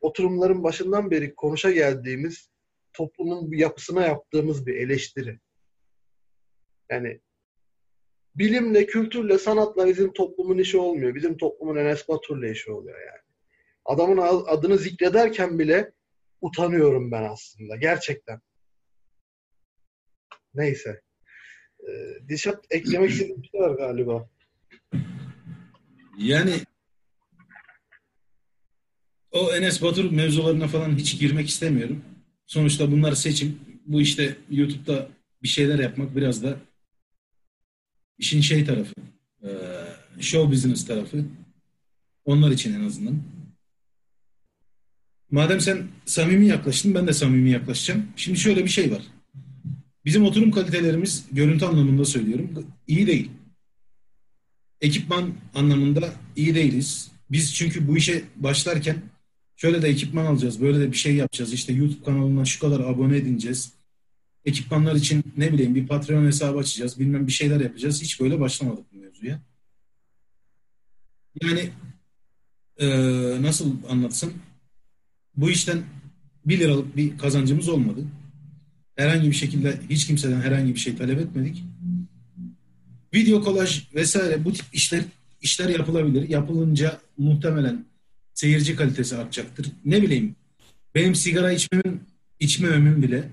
oturumların 0.00 0.62
başından 0.62 1.10
beri 1.10 1.34
konuşa 1.34 1.70
geldiğimiz 1.70 2.50
toplumun 2.92 3.52
yapısına 3.52 4.02
yaptığımız 4.02 4.66
bir 4.66 4.74
eleştiri. 4.74 5.40
Yani 6.90 7.20
bilimle, 8.34 8.86
kültürle, 8.86 9.38
sanatla 9.38 9.86
bizim 9.86 10.12
toplumun 10.12 10.58
işi 10.58 10.78
olmuyor. 10.78 11.14
Bizim 11.14 11.36
toplumun 11.36 11.76
Enes 11.76 12.08
Batur'la 12.08 12.48
işi 12.48 12.72
oluyor 12.72 12.98
yani. 13.00 13.23
Adamın 13.84 14.44
adını 14.46 14.78
zikrederken 14.78 15.58
bile 15.58 15.92
utanıyorum 16.40 17.10
ben 17.10 17.22
aslında. 17.22 17.76
Gerçekten. 17.76 18.40
Neyse. 20.54 21.02
Ee, 21.80 22.28
Dişat 22.28 22.64
eklemek 22.70 23.10
istediğim 23.10 23.42
bir 23.42 23.48
şey 23.48 23.60
var 23.60 23.74
galiba. 23.74 24.28
Yani 26.18 26.52
o 29.30 29.52
Enes 29.54 29.82
Batur 29.82 30.10
mevzularına 30.10 30.68
falan 30.68 30.96
hiç 30.96 31.20
girmek 31.20 31.48
istemiyorum. 31.48 32.04
Sonuçta 32.46 32.92
bunlar 32.92 33.12
seçim. 33.12 33.60
Bu 33.86 34.00
işte 34.00 34.36
YouTube'da 34.50 35.08
bir 35.42 35.48
şeyler 35.48 35.78
yapmak 35.78 36.16
biraz 36.16 36.42
da 36.42 36.56
işin 38.18 38.40
şey 38.40 38.64
tarafı, 38.64 38.94
e, 39.42 39.50
show 40.22 40.52
business 40.52 40.86
tarafı. 40.86 41.24
Onlar 42.24 42.50
için 42.50 42.74
en 42.74 42.84
azından. 42.84 43.33
Madem 45.34 45.60
sen 45.60 45.82
samimi 46.04 46.46
yaklaştın, 46.46 46.94
ben 46.94 47.06
de 47.06 47.12
samimi 47.12 47.50
yaklaşacağım. 47.50 48.06
Şimdi 48.16 48.38
şöyle 48.38 48.64
bir 48.64 48.70
şey 48.70 48.92
var. 48.92 49.02
Bizim 50.04 50.24
oturum 50.24 50.50
kalitelerimiz, 50.50 51.24
görüntü 51.32 51.64
anlamında 51.64 52.04
söylüyorum, 52.04 52.66
iyi 52.86 53.06
değil. 53.06 53.30
Ekipman 54.80 55.30
anlamında 55.54 56.12
iyi 56.36 56.54
değiliz. 56.54 57.10
Biz 57.30 57.54
çünkü 57.54 57.88
bu 57.88 57.96
işe 57.96 58.24
başlarken 58.36 58.96
şöyle 59.56 59.82
de 59.82 59.88
ekipman 59.88 60.24
alacağız, 60.24 60.60
böyle 60.60 60.80
de 60.80 60.92
bir 60.92 60.96
şey 60.96 61.14
yapacağız. 61.14 61.52
İşte 61.52 61.72
YouTube 61.72 62.04
kanalına 62.04 62.44
şu 62.44 62.60
kadar 62.60 62.80
abone 62.80 63.16
edineceğiz 63.16 63.72
ekipmanlar 64.44 64.94
için 64.94 65.24
ne 65.36 65.52
bileyim 65.52 65.74
bir 65.74 65.86
Patreon 65.86 66.26
hesabı 66.26 66.58
açacağız, 66.58 67.00
bilmem 67.00 67.26
bir 67.26 67.32
şeyler 67.32 67.60
yapacağız. 67.60 68.02
Hiç 68.02 68.20
böyle 68.20 68.40
başlamadık 68.40 68.84
bu 68.92 68.98
mevzuya. 68.98 69.40
Yani 71.42 71.70
e, 72.78 72.88
nasıl 73.42 73.72
anlatsam 73.88 74.30
bu 75.36 75.50
işten 75.50 75.82
1 76.46 76.58
liralık 76.58 76.96
bir 76.96 77.18
kazancımız 77.18 77.68
olmadı. 77.68 78.00
Herhangi 78.96 79.30
bir 79.30 79.34
şekilde 79.34 79.80
hiç 79.90 80.06
kimseden 80.06 80.40
herhangi 80.40 80.74
bir 80.74 80.80
şey 80.80 80.96
talep 80.96 81.20
etmedik. 81.20 81.64
Video 83.14 83.42
kolaj 83.42 83.94
vesaire 83.94 84.44
bu 84.44 84.52
tip 84.52 84.66
işler 84.72 85.02
işler 85.42 85.68
yapılabilir. 85.68 86.28
Yapılınca 86.28 87.00
muhtemelen 87.18 87.84
seyirci 88.34 88.76
kalitesi 88.76 89.16
artacaktır. 89.16 89.66
Ne 89.84 90.02
bileyim 90.02 90.36
benim 90.94 91.14
sigara 91.14 91.52
içmemin 91.52 92.00
içmememin 92.40 93.02
bile 93.02 93.28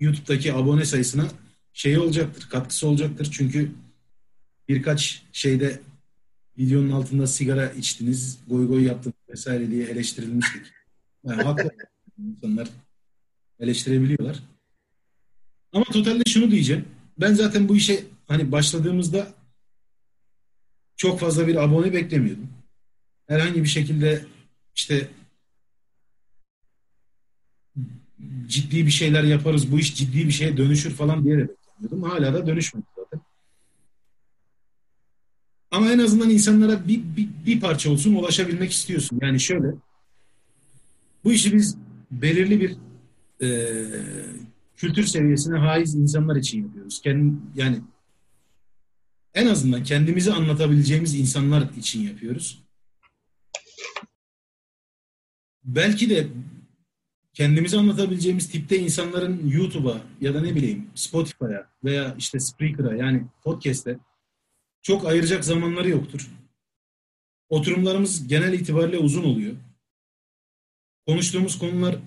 YouTube'daki 0.00 0.52
abone 0.54 0.84
sayısına 0.84 1.26
şey 1.72 1.98
olacaktır, 1.98 2.48
katkısı 2.50 2.88
olacaktır. 2.88 3.28
Çünkü 3.32 3.72
birkaç 4.68 5.22
şeyde 5.32 5.80
videonun 6.58 6.90
altında 6.90 7.26
sigara 7.26 7.70
içtiniz, 7.70 8.38
goy 8.46 8.66
goy 8.68 8.84
yaptınız 8.84 9.16
vesaire 9.28 9.70
diye 9.70 9.86
eleştirilmiştik. 9.86 10.62
Yani 11.24 11.42
haklı 11.42 11.70
insanlar 12.18 12.68
eleştirebiliyorlar. 13.60 14.42
Ama 15.72 15.84
totalde 15.84 16.22
şunu 16.28 16.50
diyeceğim. 16.50 16.84
Ben 17.20 17.34
zaten 17.34 17.68
bu 17.68 17.76
işe 17.76 18.04
hani 18.28 18.52
başladığımızda 18.52 19.34
çok 20.96 21.20
fazla 21.20 21.46
bir 21.46 21.64
abone 21.64 21.92
beklemiyordum. 21.92 22.48
Herhangi 23.26 23.62
bir 23.62 23.68
şekilde 23.68 24.24
işte 24.74 25.08
ciddi 28.46 28.86
bir 28.86 28.90
şeyler 28.90 29.24
yaparız, 29.24 29.72
bu 29.72 29.78
iş 29.78 29.96
ciddi 29.96 30.26
bir 30.26 30.32
şeye 30.32 30.56
dönüşür 30.56 30.90
falan 30.90 31.24
diye 31.24 31.38
de 31.38 31.48
beklemiyordum. 31.48 32.02
Hala 32.02 32.34
da 32.34 32.46
dönüşmedi. 32.46 32.95
Ama 35.70 35.92
en 35.92 35.98
azından 35.98 36.30
insanlara 36.30 36.88
bir, 36.88 37.02
bir, 37.16 37.28
bir 37.46 37.60
parça 37.60 37.90
olsun 37.90 38.14
ulaşabilmek 38.14 38.72
istiyorsun. 38.72 39.18
Yani 39.22 39.40
şöyle, 39.40 39.66
bu 41.24 41.32
işi 41.32 41.54
biz 41.54 41.76
belirli 42.10 42.60
bir 42.60 42.76
e, 43.46 43.86
kültür 44.76 45.04
seviyesine 45.04 45.58
haiz 45.58 45.94
insanlar 45.94 46.36
için 46.36 46.62
yapıyoruz. 46.62 47.00
Kendi, 47.02 47.36
yani 47.54 47.80
en 49.34 49.46
azından 49.46 49.82
kendimizi 49.82 50.32
anlatabileceğimiz 50.32 51.14
insanlar 51.14 51.68
için 51.78 52.02
yapıyoruz. 52.02 52.62
Belki 55.64 56.10
de 56.10 56.26
kendimizi 57.34 57.78
anlatabileceğimiz 57.78 58.48
tipte 58.48 58.78
insanların 58.78 59.48
YouTube'a 59.48 60.00
ya 60.20 60.34
da 60.34 60.40
ne 60.40 60.54
bileyim 60.54 60.90
Spotify'a 60.94 61.70
veya 61.84 62.14
işte 62.18 62.40
Spreaker'a 62.40 62.94
yani 62.94 63.24
podcast'e 63.44 63.98
çok 64.86 65.06
ayıracak 65.06 65.44
zamanları 65.44 65.88
yoktur. 65.88 66.30
Oturumlarımız 67.48 68.28
genel 68.28 68.52
itibariyle 68.52 68.98
uzun 68.98 69.24
oluyor. 69.24 69.56
Konuştuğumuz 71.06 71.58
konular 71.58 71.98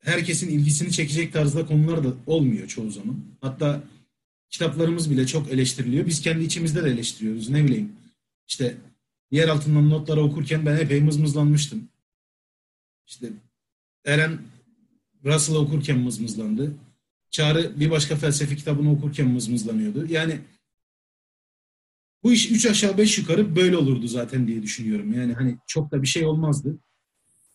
herkesin 0.00 0.48
ilgisini 0.48 0.92
çekecek 0.92 1.32
tarzda 1.32 1.66
konular 1.66 2.04
da 2.04 2.12
olmuyor 2.26 2.68
çoğu 2.68 2.90
zaman. 2.90 3.16
Hatta 3.40 3.82
kitaplarımız 4.50 5.10
bile 5.10 5.26
çok 5.26 5.50
eleştiriliyor. 5.50 6.06
Biz 6.06 6.20
kendi 6.20 6.44
içimizde 6.44 6.84
de 6.84 6.88
eleştiriyoruz. 6.88 7.48
Ne 7.48 7.64
bileyim 7.64 7.92
işte 8.48 8.76
yer 9.30 9.48
altından 9.48 9.90
notları 9.90 10.20
okurken 10.20 10.66
ben 10.66 10.76
epey 10.76 11.00
mızmızlanmıştım. 11.00 11.88
İşte 13.06 13.32
Eren 14.04 14.38
Russell'ı 15.24 15.58
okurken 15.58 15.98
mızmızlandı. 15.98 16.74
Çağrı 17.30 17.80
bir 17.80 17.90
başka 17.90 18.16
felsefe 18.16 18.56
kitabını 18.56 18.92
okurken 18.92 19.28
mızmızlanıyordu. 19.28 20.06
Yani 20.06 20.40
bu 22.24 22.32
iş 22.32 22.50
üç 22.50 22.66
aşağı 22.66 22.98
beş 22.98 23.18
yukarı 23.18 23.56
böyle 23.56 23.76
olurdu 23.76 24.06
zaten 24.08 24.46
diye 24.46 24.62
düşünüyorum. 24.62 25.12
Yani 25.12 25.32
hani 25.32 25.58
çok 25.66 25.90
da 25.92 26.02
bir 26.02 26.06
şey 26.06 26.26
olmazdı. 26.26 26.78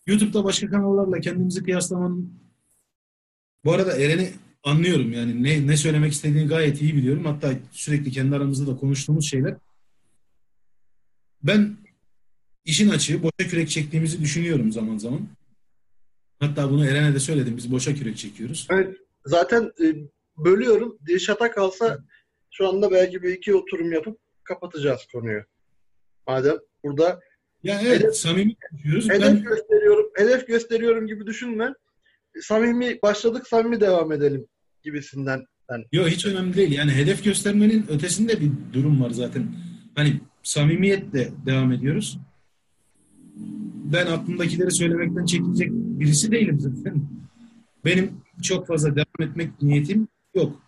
YouTube'da 0.06 0.44
başka 0.44 0.70
kanallarla 0.70 1.20
kendimizi 1.20 1.62
kıyaslamanın 1.62 2.40
bu 3.64 3.72
arada 3.72 3.96
Eren'i 3.96 4.30
anlıyorum 4.62 5.12
yani 5.12 5.42
ne, 5.42 5.66
ne 5.66 5.76
söylemek 5.76 6.12
istediğini 6.12 6.48
gayet 6.48 6.82
iyi 6.82 6.96
biliyorum. 6.96 7.24
Hatta 7.24 7.54
sürekli 7.72 8.10
kendi 8.10 8.36
aramızda 8.36 8.72
da 8.72 8.76
konuştuğumuz 8.76 9.30
şeyler. 9.30 9.56
Ben 11.42 11.76
işin 12.64 12.88
açığı 12.88 13.22
boşa 13.22 13.50
kürek 13.50 13.70
çektiğimizi 13.70 14.20
düşünüyorum 14.20 14.72
zaman 14.72 14.98
zaman. 14.98 15.28
Hatta 16.40 16.70
bunu 16.70 16.86
Eren'e 16.86 17.14
de 17.14 17.20
söyledim. 17.20 17.56
Biz 17.56 17.72
boşa 17.72 17.94
kürek 17.94 18.16
çekiyoruz. 18.16 18.66
Evet. 18.70 18.96
Zaten 19.24 19.72
e, 19.82 19.94
bölüyorum. 20.44 20.98
Dilşat'a 21.06 21.50
kalsa 21.50 22.04
şu 22.50 22.68
anda 22.68 22.90
belki 22.90 23.22
bir 23.22 23.32
iki 23.32 23.54
oturum 23.54 23.92
yapıp 23.92 24.18
kapatacağız 24.50 25.06
konuyu. 25.12 25.42
Madem 26.26 26.56
burada 26.84 27.20
ya 27.62 27.80
evet 27.82 28.00
hedef, 28.00 28.14
samimi 28.14 28.54
konuşuyoruz. 28.70 29.10
Hedef 29.10 29.22
ben... 29.22 29.42
gösteriyorum. 29.42 30.10
Hedef 30.16 30.46
gösteriyorum 30.46 31.06
gibi 31.06 31.26
düşünme. 31.26 31.74
Samimi 32.40 32.98
başladık, 33.02 33.48
samimi 33.48 33.80
devam 33.80 34.12
edelim 34.12 34.46
gibisinden. 34.82 35.44
Yani. 35.70 35.84
Yok 35.92 36.08
hiç 36.08 36.26
önemli 36.26 36.56
değil. 36.56 36.72
Yani 36.72 36.92
hedef 36.92 37.24
göstermenin 37.24 37.86
ötesinde 37.88 38.40
bir 38.40 38.50
durum 38.72 39.02
var 39.02 39.10
zaten. 39.10 39.46
Hani 39.94 40.20
samimiyetle 40.42 41.28
devam 41.46 41.72
ediyoruz 41.72 42.18
ben 43.92 44.06
aklımdakileri 44.06 44.70
söylemekten 44.70 45.24
çekinecek 45.24 45.70
birisi 45.72 46.32
değilim 46.32 46.60
zaten. 46.60 47.02
Benim 47.84 48.12
çok 48.42 48.66
fazla 48.66 48.96
devam 48.96 49.30
etmek 49.30 49.62
niyetim 49.62 50.08
yok. 50.34 50.62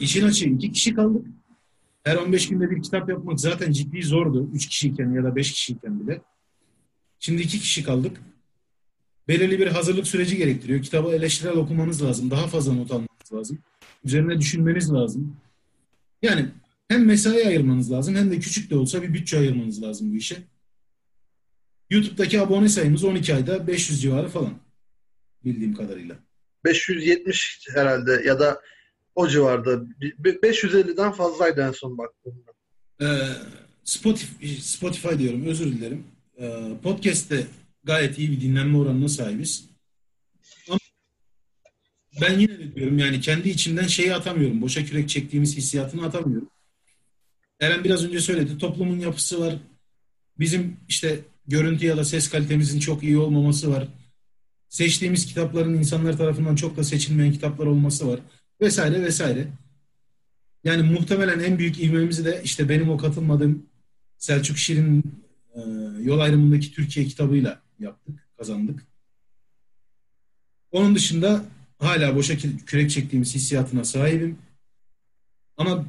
İşin 0.00 0.26
açığı 0.26 0.48
iki 0.48 0.72
kişi 0.72 0.94
kaldık. 0.94 1.26
Her 2.04 2.16
15 2.16 2.48
günde 2.48 2.70
bir 2.70 2.82
kitap 2.82 3.08
yapmak 3.08 3.40
zaten 3.40 3.72
ciddi 3.72 4.02
zordu. 4.02 4.50
Üç 4.54 4.68
kişiyken 4.68 5.12
ya 5.12 5.24
da 5.24 5.36
beş 5.36 5.52
kişiyken 5.52 6.00
bile. 6.00 6.22
Şimdi 7.18 7.42
iki 7.42 7.58
kişi 7.58 7.84
kaldık. 7.84 8.20
Belirli 9.28 9.58
bir 9.58 9.66
hazırlık 9.66 10.06
süreci 10.06 10.36
gerektiriyor. 10.36 10.82
Kitabı 10.82 11.08
eleştirel 11.08 11.56
okumanız 11.56 12.02
lazım. 12.02 12.30
Daha 12.30 12.46
fazla 12.46 12.72
not 12.72 12.90
almanız 12.90 13.32
lazım. 13.32 13.58
Üzerine 14.04 14.38
düşünmeniz 14.38 14.92
lazım. 14.92 15.36
Yani 16.22 16.48
hem 16.88 17.06
mesai 17.06 17.46
ayırmanız 17.46 17.92
lazım 17.92 18.14
hem 18.14 18.30
de 18.30 18.38
küçük 18.38 18.70
de 18.70 18.76
olsa 18.76 19.02
bir 19.02 19.14
bütçe 19.14 19.38
ayırmanız 19.38 19.82
lazım 19.82 20.12
bu 20.12 20.16
işe. 20.16 20.36
YouTube'daki 21.90 22.40
abone 22.40 22.68
sayımız 22.68 23.04
12 23.04 23.34
ayda 23.34 23.66
500 23.66 24.02
civarı 24.02 24.28
falan. 24.28 24.54
Bildiğim 25.44 25.74
kadarıyla. 25.74 26.18
570 26.64 27.68
herhalde 27.74 28.22
ya 28.26 28.40
da 28.40 28.60
o 29.14 29.28
civarda. 29.28 29.70
550'den 30.24 31.12
fazlaydı 31.12 31.60
en 31.60 31.72
son 31.72 31.98
baktığımda. 31.98 32.52
Ee, 33.00 33.06
Spotify, 33.84 34.46
Spotify 34.60 35.18
diyorum 35.18 35.44
özür 35.46 35.72
dilerim. 35.72 36.04
Ee, 36.38 36.72
podcast'te 36.82 37.46
gayet 37.84 38.18
iyi 38.18 38.30
bir 38.30 38.40
dinlenme 38.40 38.78
oranına 38.78 39.08
sahibiz. 39.08 39.68
Ama 40.68 40.78
ben 42.20 42.38
yine 42.38 42.58
de 42.58 42.74
diyorum 42.74 42.98
yani 42.98 43.20
kendi 43.20 43.48
içimden 43.48 43.86
şeyi 43.86 44.14
atamıyorum. 44.14 44.62
Boşa 44.62 44.84
kürek 44.84 45.08
çektiğimiz 45.08 45.56
hissiyatını 45.56 46.06
atamıyorum. 46.06 46.50
Eren 47.60 47.84
biraz 47.84 48.04
önce 48.04 48.20
söyledi. 48.20 48.58
Toplumun 48.58 48.98
yapısı 48.98 49.40
var. 49.40 49.54
Bizim 50.38 50.76
işte 50.88 51.20
görüntü 51.46 51.86
ya 51.86 51.96
da 51.96 52.04
ses 52.04 52.30
kalitemizin 52.30 52.80
çok 52.80 53.02
iyi 53.02 53.18
olmaması 53.18 53.70
var. 53.70 53.88
Seçtiğimiz 54.68 55.26
kitapların 55.26 55.74
insanlar 55.74 56.18
tarafından 56.18 56.56
çok 56.56 56.76
da 56.76 56.84
seçilmeyen 56.84 57.32
kitaplar 57.32 57.66
olması 57.66 58.08
var. 58.08 58.20
Vesaire 58.62 59.02
vesaire. 59.02 59.48
Yani 60.64 60.82
muhtemelen 60.82 61.40
en 61.40 61.58
büyük 61.58 61.80
ivmemizi 61.80 62.24
de 62.24 62.40
işte 62.44 62.68
benim 62.68 62.90
o 62.90 62.96
katılmadığım 62.96 63.66
Selçuk 64.18 64.58
Şirin 64.58 65.02
e, 65.54 65.60
yol 66.02 66.18
ayrımındaki 66.20 66.72
Türkiye 66.72 67.06
kitabıyla 67.06 67.62
yaptık, 67.78 68.28
kazandık. 68.38 68.86
Onun 70.72 70.94
dışında 70.94 71.44
hala 71.78 72.16
boşa 72.16 72.36
kürek 72.66 72.90
çektiğimiz 72.90 73.34
hissiyatına 73.34 73.84
sahibim. 73.84 74.38
Ama 75.56 75.86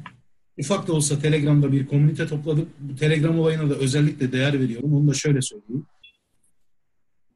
ufak 0.58 0.88
da 0.88 0.92
olsa 0.92 1.18
Telegram'da 1.18 1.72
bir 1.72 1.86
komünite 1.86 2.26
topladık. 2.26 2.68
Bu 2.80 2.96
Telegram 2.96 3.38
olayına 3.38 3.70
da 3.70 3.74
özellikle 3.74 4.32
değer 4.32 4.60
veriyorum. 4.60 4.94
Onu 4.94 5.08
da 5.08 5.14
şöyle 5.14 5.42
söyleyeyim. 5.42 5.86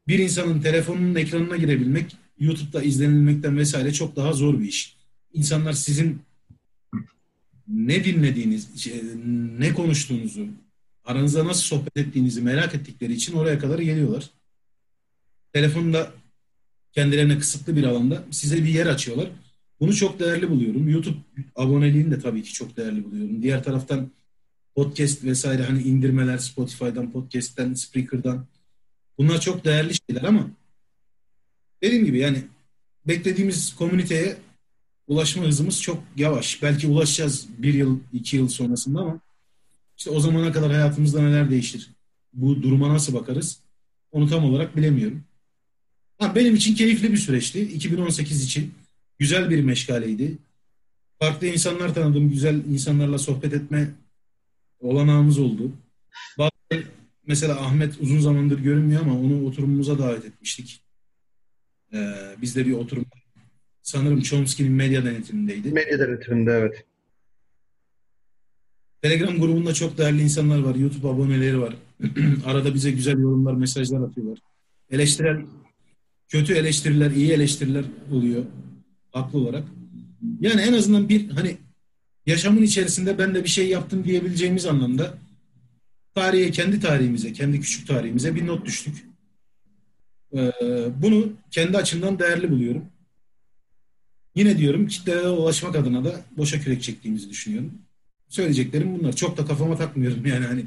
Bir 0.07 0.19
insanın 0.19 0.61
telefonunun 0.61 1.15
ekranına 1.15 1.57
girebilmek, 1.57 2.17
YouTube'da 2.39 2.81
izlenilmekten 2.81 3.57
vesaire 3.57 3.93
çok 3.93 4.15
daha 4.15 4.33
zor 4.33 4.59
bir 4.59 4.67
iş. 4.67 4.98
İnsanlar 5.33 5.73
sizin 5.73 6.21
ne 7.67 8.03
dinlediğiniz, 8.03 8.83
şey, 8.83 9.01
ne 9.59 9.73
konuştuğunuzu, 9.73 10.47
aranızda 11.05 11.45
nasıl 11.45 11.61
sohbet 11.61 11.97
ettiğinizi 11.97 12.41
merak 12.41 12.75
ettikleri 12.75 13.13
için 13.13 13.33
oraya 13.33 13.59
kadar 13.59 13.79
geliyorlar. 13.79 14.29
Telefonda 15.53 16.11
kendilerine 16.91 17.39
kısıtlı 17.39 17.75
bir 17.75 17.83
alanda 17.83 18.23
size 18.31 18.63
bir 18.63 18.69
yer 18.69 18.85
açıyorlar 18.85 19.29
bunu 19.79 19.95
çok 19.95 20.19
değerli 20.19 20.49
buluyorum. 20.49 20.89
YouTube 20.89 21.17
aboneliğini 21.55 22.11
de 22.11 22.19
tabii 22.19 22.43
ki 22.43 22.53
çok 22.53 22.77
değerli 22.77 23.03
buluyorum. 23.03 23.43
Diğer 23.43 23.63
taraftan 23.63 24.11
podcast 24.75 25.23
vesaire 25.23 25.63
hani 25.63 25.81
indirmeler 25.81 26.37
Spotify'dan, 26.37 27.11
podcast'ten, 27.11 27.73
Spreaker'dan 27.73 28.45
bunlar 29.17 29.41
çok 29.41 29.65
değerli 29.65 29.93
şeyler 30.07 30.23
ama 30.23 30.49
dediğim 31.83 32.05
gibi 32.05 32.19
yani 32.19 32.43
beklediğimiz 33.07 33.75
komüniteye 33.75 34.37
ulaşma 35.09 35.43
hızımız 35.43 35.81
çok 35.81 36.03
yavaş. 36.17 36.63
Belki 36.63 36.87
ulaşacağız 36.87 37.47
bir 37.57 37.73
yıl, 37.73 37.99
iki 38.13 38.37
yıl 38.37 38.47
sonrasında 38.47 38.99
ama 38.99 39.19
işte 39.97 40.09
o 40.09 40.19
zamana 40.19 40.51
kadar 40.51 40.71
hayatımızda 40.71 41.21
neler 41.21 41.51
değişir? 41.51 41.89
Bu 42.33 42.63
duruma 42.63 42.93
nasıl 42.93 43.13
bakarız? 43.13 43.59
Onu 44.11 44.29
tam 44.29 44.43
olarak 44.43 44.77
bilemiyorum. 44.77 45.23
Ha, 46.17 46.35
benim 46.35 46.55
için 46.55 46.75
keyifli 46.75 47.11
bir 47.11 47.17
süreçti. 47.17 47.61
2018 47.61 48.43
için 48.43 48.73
güzel 49.19 49.49
bir 49.49 49.63
meşgaleydi. 49.63 50.37
Farklı 51.19 51.47
insanlar 51.47 51.93
tanıdım. 51.93 52.29
Güzel 52.29 52.65
insanlarla 52.65 53.17
sohbet 53.17 53.53
etme 53.53 53.91
olanağımız 54.79 55.39
oldu. 55.39 55.71
Bazı, 56.37 56.83
mesela 57.27 57.61
Ahmet 57.61 58.01
uzun 58.01 58.19
zamandır 58.19 58.59
görünmüyor 58.59 59.01
ama 59.01 59.19
onu 59.19 59.45
oturumumuza 59.45 59.99
davet 59.99 60.25
etmiştik. 60.25 60.81
Ee, 61.93 62.35
biz 62.41 62.55
de 62.55 62.65
bir 62.65 62.71
oturum 62.71 63.05
sanırım 63.89 64.21
Chomsky'nin 64.21 64.71
medya 64.71 65.05
denetimindeydi. 65.05 65.71
Medya 65.71 65.99
denetiminde 65.99 66.51
evet. 66.51 66.85
Telegram 69.01 69.39
grubunda 69.39 69.73
çok 69.73 69.97
değerli 69.97 70.21
insanlar 70.21 70.59
var. 70.59 70.75
YouTube 70.75 71.07
aboneleri 71.07 71.61
var. 71.61 71.75
Arada 72.45 72.73
bize 72.73 72.91
güzel 72.91 73.19
yorumlar, 73.19 73.53
mesajlar 73.53 74.01
atıyorlar. 74.01 74.39
Eleştirel, 74.91 75.41
kötü 76.27 76.53
eleştiriler, 76.53 77.11
iyi 77.11 77.31
eleştiriler 77.31 77.85
oluyor. 78.11 78.43
Haklı 79.11 79.39
olarak. 79.39 79.63
Yani 80.41 80.61
en 80.61 80.73
azından 80.73 81.09
bir 81.09 81.29
hani 81.29 81.57
yaşamın 82.25 82.61
içerisinde 82.61 83.17
ben 83.17 83.35
de 83.35 83.43
bir 83.43 83.49
şey 83.49 83.69
yaptım 83.69 84.03
diyebileceğimiz 84.03 84.65
anlamda 84.65 85.13
tarihe, 86.15 86.51
kendi 86.51 86.79
tarihimize, 86.79 87.33
kendi 87.33 87.59
küçük 87.59 87.87
tarihimize 87.87 88.35
bir 88.35 88.47
not 88.47 88.65
düştük. 88.65 89.05
Ee, 90.35 90.51
bunu 91.01 91.33
kendi 91.51 91.77
açımdan 91.77 92.19
değerli 92.19 92.51
buluyorum. 92.51 92.85
Yine 94.35 94.57
diyorum 94.57 94.87
kitlere 94.87 95.27
ulaşmak 95.27 95.75
adına 95.75 96.05
da 96.05 96.21
boşa 96.37 96.59
kürek 96.59 96.83
çektiğimizi 96.83 97.29
düşünüyorum. 97.29 97.73
Söyleyeceklerim 98.27 98.99
bunlar. 98.99 99.15
Çok 99.15 99.37
da 99.37 99.45
kafama 99.45 99.77
takmıyorum 99.77 100.25
yani 100.25 100.45
hani 100.45 100.65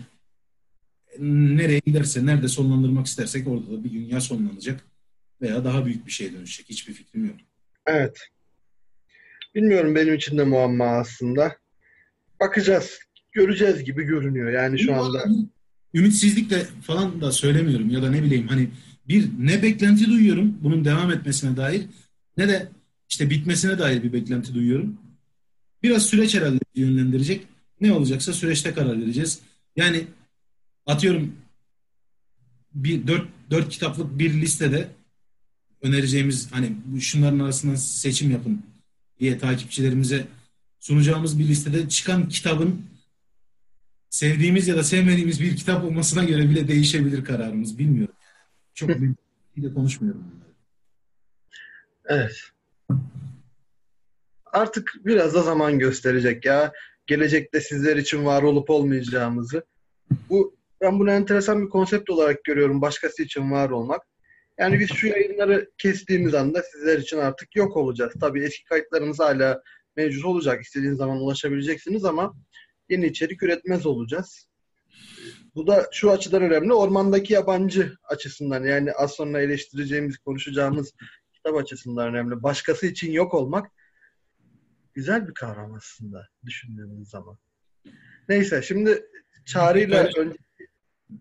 nereye 1.56 1.78
giderse, 1.78 2.26
nerede 2.26 2.48
sonlandırmak 2.48 3.06
istersek 3.06 3.48
orada 3.48 3.72
da 3.72 3.84
bir 3.84 3.92
dünya 3.92 4.20
sonlanacak 4.20 4.84
veya 5.40 5.64
daha 5.64 5.86
büyük 5.86 6.06
bir 6.06 6.12
şeye 6.12 6.32
dönüşecek. 6.32 6.68
Hiçbir 6.68 6.92
fikrim 6.92 7.24
yok. 7.24 7.36
Evet. 7.86 8.18
Bilmiyorum 9.54 9.94
benim 9.94 10.14
için 10.14 10.38
de 10.38 10.44
muamma 10.44 10.84
aslında. 10.84 11.56
Bakacağız. 12.40 12.98
Göreceğiz 13.32 13.84
gibi 13.84 14.02
görünüyor. 14.02 14.50
Yani 14.50 14.78
şu 14.78 14.94
anda 14.94 15.24
ümitsizlikle 15.94 16.64
falan 16.64 17.20
da 17.20 17.32
söylemiyorum 17.32 17.90
ya 17.90 18.02
da 18.02 18.10
ne 18.10 18.22
bileyim 18.22 18.48
hani 18.48 18.68
bir 19.08 19.28
ne 19.38 19.62
beklenti 19.62 20.06
duyuyorum 20.06 20.58
bunun 20.62 20.84
devam 20.84 21.10
etmesine 21.10 21.56
dair 21.56 21.82
ne 22.36 22.48
de 22.48 22.68
işte 23.12 23.30
bitmesine 23.30 23.78
dair 23.78 24.02
bir 24.02 24.12
beklenti 24.12 24.54
duyuyorum. 24.54 24.98
Biraz 25.82 26.06
süreç 26.06 26.34
herhalde 26.34 26.58
yönlendirecek. 26.74 27.46
Ne 27.80 27.92
olacaksa 27.92 28.32
süreçte 28.32 28.74
karar 28.74 29.00
vereceğiz. 29.00 29.40
Yani 29.76 30.06
atıyorum 30.86 31.36
bir 32.74 33.06
dört, 33.06 33.28
dört 33.50 33.68
kitaplık 33.68 34.18
bir 34.18 34.40
listede 34.40 34.88
önereceğimiz 35.82 36.52
hani 36.52 36.76
şunların 37.00 37.38
arasından 37.38 37.74
seçim 37.74 38.30
yapın 38.30 38.62
diye 39.20 39.38
takipçilerimize 39.38 40.26
sunacağımız 40.80 41.38
bir 41.38 41.48
listede 41.48 41.88
çıkan 41.88 42.28
kitabın 42.28 42.86
sevdiğimiz 44.10 44.68
ya 44.68 44.76
da 44.76 44.84
sevmediğimiz 44.84 45.40
bir 45.40 45.56
kitap 45.56 45.84
olmasına 45.84 46.24
göre 46.24 46.50
bile 46.50 46.68
değişebilir 46.68 47.24
kararımız. 47.24 47.78
Bilmiyorum. 47.78 48.14
Çok 48.74 48.90
büyük 49.56 49.74
konuşmuyorum. 49.74 50.24
Evet. 52.06 52.52
Artık 54.52 54.92
biraz 55.04 55.34
da 55.34 55.42
zaman 55.42 55.78
gösterecek 55.78 56.44
ya. 56.44 56.72
Gelecekte 57.06 57.60
sizler 57.60 57.96
için 57.96 58.24
var 58.24 58.42
olup 58.42 58.70
olmayacağımızı. 58.70 59.64
Bu 60.30 60.56
ben 60.80 60.98
bunu 60.98 61.10
enteresan 61.10 61.64
bir 61.64 61.70
konsept 61.70 62.10
olarak 62.10 62.44
görüyorum. 62.44 62.80
Başkası 62.80 63.22
için 63.22 63.50
var 63.50 63.70
olmak. 63.70 64.02
Yani 64.58 64.80
biz 64.80 64.90
şu 64.90 65.06
yayınları 65.06 65.70
kestiğimiz 65.78 66.34
anda 66.34 66.62
sizler 66.62 66.98
için 66.98 67.18
artık 67.18 67.56
yok 67.56 67.76
olacağız. 67.76 68.12
Tabii 68.20 68.44
eski 68.44 68.64
kayıtlarımız 68.64 69.20
hala 69.20 69.62
mevcut 69.96 70.24
olacak. 70.24 70.62
İstediğiniz 70.62 70.98
zaman 70.98 71.16
ulaşabileceksiniz 71.16 72.04
ama 72.04 72.34
yeni 72.88 73.06
içerik 73.06 73.42
üretmez 73.42 73.86
olacağız. 73.86 74.48
Bu 75.54 75.66
da 75.66 75.88
şu 75.92 76.10
açıdan 76.10 76.42
önemli. 76.42 76.72
Ormandaki 76.72 77.32
yabancı 77.32 77.92
açısından 78.04 78.64
yani 78.64 78.92
az 78.92 79.12
sonra 79.12 79.40
eleştireceğimiz, 79.40 80.18
konuşacağımız 80.18 80.92
kitap 81.32 81.56
açısından 81.56 82.08
önemli. 82.08 82.42
Başkası 82.42 82.86
için 82.86 83.12
yok 83.12 83.34
olmak 83.34 83.70
güzel 84.94 85.28
bir 85.28 85.34
kavram 85.34 85.74
aslında 85.74 86.28
düşündüğümüz 86.44 87.08
zaman. 87.08 87.38
Neyse 88.28 88.62
şimdi 88.62 89.02
çağrıyla 89.46 90.10
önce 90.16 90.36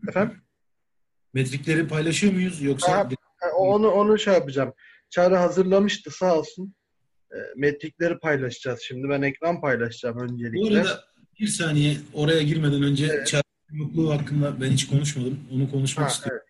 efendim 0.07 0.41
metrikleri 1.33 1.87
paylaşıyor 1.87 2.33
muyuz 2.33 2.61
yoksa 2.61 2.97
ha, 2.97 3.09
onu 3.57 3.87
onu 3.89 4.19
şey 4.19 4.33
yapacağım. 4.33 4.73
Çağrı 5.09 5.35
hazırlamıştı 5.35 6.11
sağ 6.11 6.39
olsun. 6.39 6.75
E, 7.31 7.37
metrikleri 7.55 8.19
paylaşacağız 8.19 8.79
şimdi. 8.81 9.09
Ben 9.09 9.21
ekran 9.21 9.61
paylaşacağım 9.61 10.19
öncelikle. 10.19 10.71
Bu 10.71 10.77
arada 10.77 11.03
bir 11.39 11.47
saniye 11.47 11.97
oraya 12.13 12.41
girmeden 12.41 12.83
önce 12.83 13.05
evet. 13.05 13.27
Çağrı 13.27 13.43
yokluğu 13.71 14.11
hakkında 14.13 14.61
ben 14.61 14.71
hiç 14.71 14.87
konuşmadım. 14.87 15.39
Onu 15.51 15.71
konuşmak 15.71 16.05
ha, 16.05 16.11
istiyorum. 16.11 16.45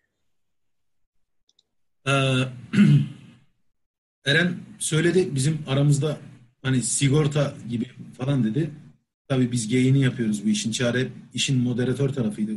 Evet. 2.06 2.48
Ee, 2.74 2.82
Eren 4.32 4.56
söyledi 4.80 5.36
bizim 5.36 5.66
aramızda 5.68 6.18
hani 6.62 6.82
sigorta 6.82 7.56
gibi 7.70 7.86
falan 8.18 8.44
dedi. 8.44 8.72
Tabii 9.28 9.52
biz 9.52 9.68
geyini 9.68 10.02
yapıyoruz 10.02 10.46
bu 10.46 10.50
işin. 10.50 10.72
Çare 10.72 11.08
işin 11.34 11.58
moderatör 11.58 12.10
tarafıydı. 12.10 12.52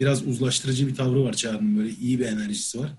Biraz 0.00 0.26
uzlaştırıcı 0.26 0.86
bir 0.86 0.94
tavrı 0.94 1.24
var 1.24 1.32
Çağrı'nın 1.32 1.78
böyle 1.78 1.90
iyi 1.90 2.18
bir 2.18 2.26
enerjisi 2.26 2.80
var. 2.80 2.92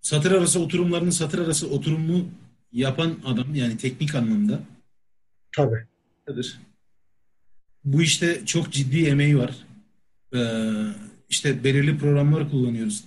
Satır 0.00 0.32
arası 0.32 0.60
oturumlarının 0.60 1.10
satır 1.10 1.38
arası 1.38 1.68
oturumu 1.70 2.28
yapan 2.72 3.18
adam 3.24 3.54
yani 3.54 3.76
teknik 3.76 4.14
anlamda. 4.14 4.60
Tabii. 6.26 6.46
Bu 7.84 8.02
işte 8.02 8.42
çok 8.46 8.72
ciddi 8.72 9.06
emeği 9.06 9.38
var. 9.38 9.56
Ee, 10.34 10.38
işte 11.28 11.64
belirli 11.64 11.98
programlar 11.98 12.50
kullanıyoruz. 12.50 13.04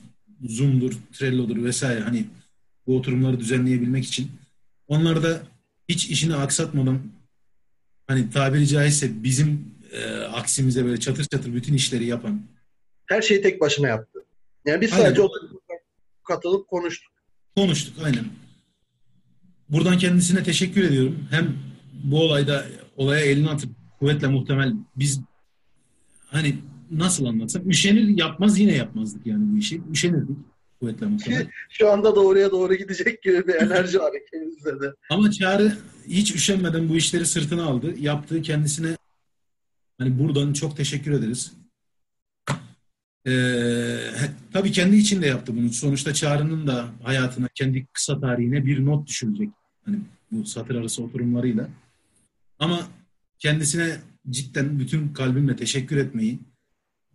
Zoom'dur, 0.49 0.93
Trello'dur 1.13 1.63
vesaire 1.63 1.99
hani 1.99 2.25
bu 2.88 2.97
oturumları 2.97 3.39
düzenleyebilmek 3.39 4.05
için. 4.05 4.31
Onlar 4.91 5.23
da 5.23 5.41
hiç 5.89 6.10
işini 6.10 6.36
aksatmadan 6.36 6.99
hani 8.08 8.30
tabiri 8.30 8.67
caizse 8.67 9.23
bizim 9.23 9.75
e, 9.91 10.12
aksimize 10.13 10.86
böyle 10.86 10.99
çatır 10.99 11.23
çatır 11.23 11.54
bütün 11.54 11.73
işleri 11.73 12.06
yapan. 12.06 12.41
Her 13.06 13.21
şeyi 13.21 13.41
tek 13.41 13.62
başına 13.62 13.88
yaptı. 13.88 14.19
Yani 14.65 14.82
biz 14.82 14.93
aynen. 14.93 15.04
sadece 15.04 15.21
katılıp 16.23 16.67
konuştuk. 16.67 17.13
Konuştuk 17.56 17.95
aynen. 18.04 18.25
Buradan 19.69 19.97
kendisine 19.97 20.43
teşekkür 20.43 20.84
ediyorum. 20.84 21.27
Hem 21.32 21.56
bu 22.04 22.21
olayda 22.21 22.65
olaya 22.97 23.25
elini 23.25 23.49
atıp 23.49 23.69
kuvvetle 23.99 24.27
muhtemel 24.27 24.73
biz 24.95 25.21
hani 26.25 26.58
nasıl 26.91 27.25
anlatsam 27.25 27.69
üşenir 27.69 28.17
yapmaz 28.17 28.60
yine 28.60 28.75
yapmazdık 28.75 29.25
yani 29.27 29.54
bu 29.54 29.58
işi. 29.58 29.82
Üşenirdik 29.91 30.38
kuvvetle 30.82 31.06
muhtemel. 31.06 31.48
Şu 31.70 31.91
anda 31.91 32.15
doğruya 32.15 32.52
doğru 32.52 32.76
gidecek 32.76 33.24
gibi 33.24 33.48
bir 33.48 33.54
enerji 33.54 34.00
var 34.00 34.12
ikimizde 34.28 34.80
de. 34.82 34.94
Ama 35.10 35.32
Çağrı 35.32 35.78
hiç 36.08 36.36
üşenmeden 36.36 36.89
bu 36.89 36.98
işleri 36.98 37.26
sırtına 37.26 37.63
aldı. 37.63 37.94
Yaptığı 38.00 38.41
kendisine 38.41 38.98
hani 39.98 40.20
buradan 40.20 40.54
çok 40.54 40.78
teşekkür 40.78 41.12
ederiz. 41.12 41.54
Ee, 43.28 43.98
tabii 44.54 44.72
kendi 44.72 44.96
için 44.96 45.22
de 45.22 45.28
yaptı 45.28 45.58
bunu. 45.58 45.70
Sonuçta 45.70 46.13
Çağrı'nın 46.13 46.67
da 46.67 46.88
hayatına, 47.04 47.48
kendi 47.56 47.86
kısa 47.86 48.20
tarihine 48.20 48.65
bir 48.65 48.86
not 48.86 49.08
düşülecek. 49.08 49.50
Hani 49.86 50.00
bu 50.32 50.46
satır 50.46 50.76
arası 50.76 51.04
oturumlarıyla. 51.04 51.70
Ama 52.60 52.88
kendisine 53.39 53.98
cidden 54.30 54.80
bütün 54.80 55.13
kalbimle 55.13 55.56
teşekkür 55.56 55.98
etmeyi 55.98 56.39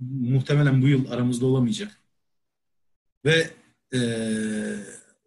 muhtemelen 0.00 0.82
bu 0.82 0.88
yıl 0.88 1.10
aramızda 1.10 1.46
olamayacak. 1.46 2.00
Ve 3.24 3.50
e, 3.94 4.00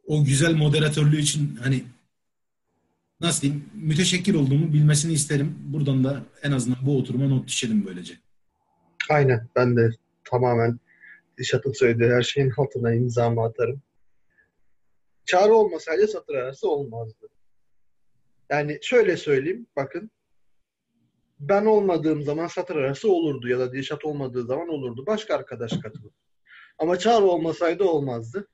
o 0.08 0.24
güzel 0.24 0.54
moderatörlüğü 0.54 1.20
için 1.20 1.56
hani 1.56 1.84
nasıl 3.22 3.42
diyeyim 3.42 3.70
müteşekkir 3.74 4.36
olduğumu 4.36 4.74
bilmesini 4.74 5.14
isterim. 5.14 5.56
Buradan 5.60 6.04
da 6.04 6.24
en 6.44 6.52
azından 6.52 6.86
bu 6.86 6.98
oturuma 6.98 7.28
not 7.28 7.48
düşelim 7.48 7.86
böylece. 7.86 8.14
Aynen 9.10 9.48
ben 9.56 9.78
de 9.78 9.90
tamamen 10.24 10.80
Dişat'ın 11.38 11.72
söylediği 11.72 12.10
her 12.10 12.22
şeyin 12.22 12.54
altına 12.58 12.94
imzamı 12.94 13.44
atarım. 13.44 13.82
Çağrı 15.26 15.54
olmasaydı 15.54 16.08
satır 16.08 16.36
arası 16.36 16.70
olmazdı. 16.70 17.30
Yani 18.50 18.80
şöyle 18.82 19.18
söyleyeyim 19.18 19.68
bakın 19.76 20.12
ben 21.40 21.66
olmadığım 21.66 22.24
zaman 22.24 22.48
satır 22.48 22.76
arası 22.76 23.12
olurdu 23.12 23.48
ya 23.48 23.60
da 23.60 23.74
Dişat 23.74 24.06
olmadığı 24.06 24.46
zaman 24.46 24.68
olurdu. 24.70 25.06
Başka 25.08 25.36
arkadaş 25.36 25.72
katılır. 25.84 26.12
Ama 26.80 27.00
Çağrı 27.00 27.24
olmasaydı 27.24 27.84
olmazdı. 27.84 28.48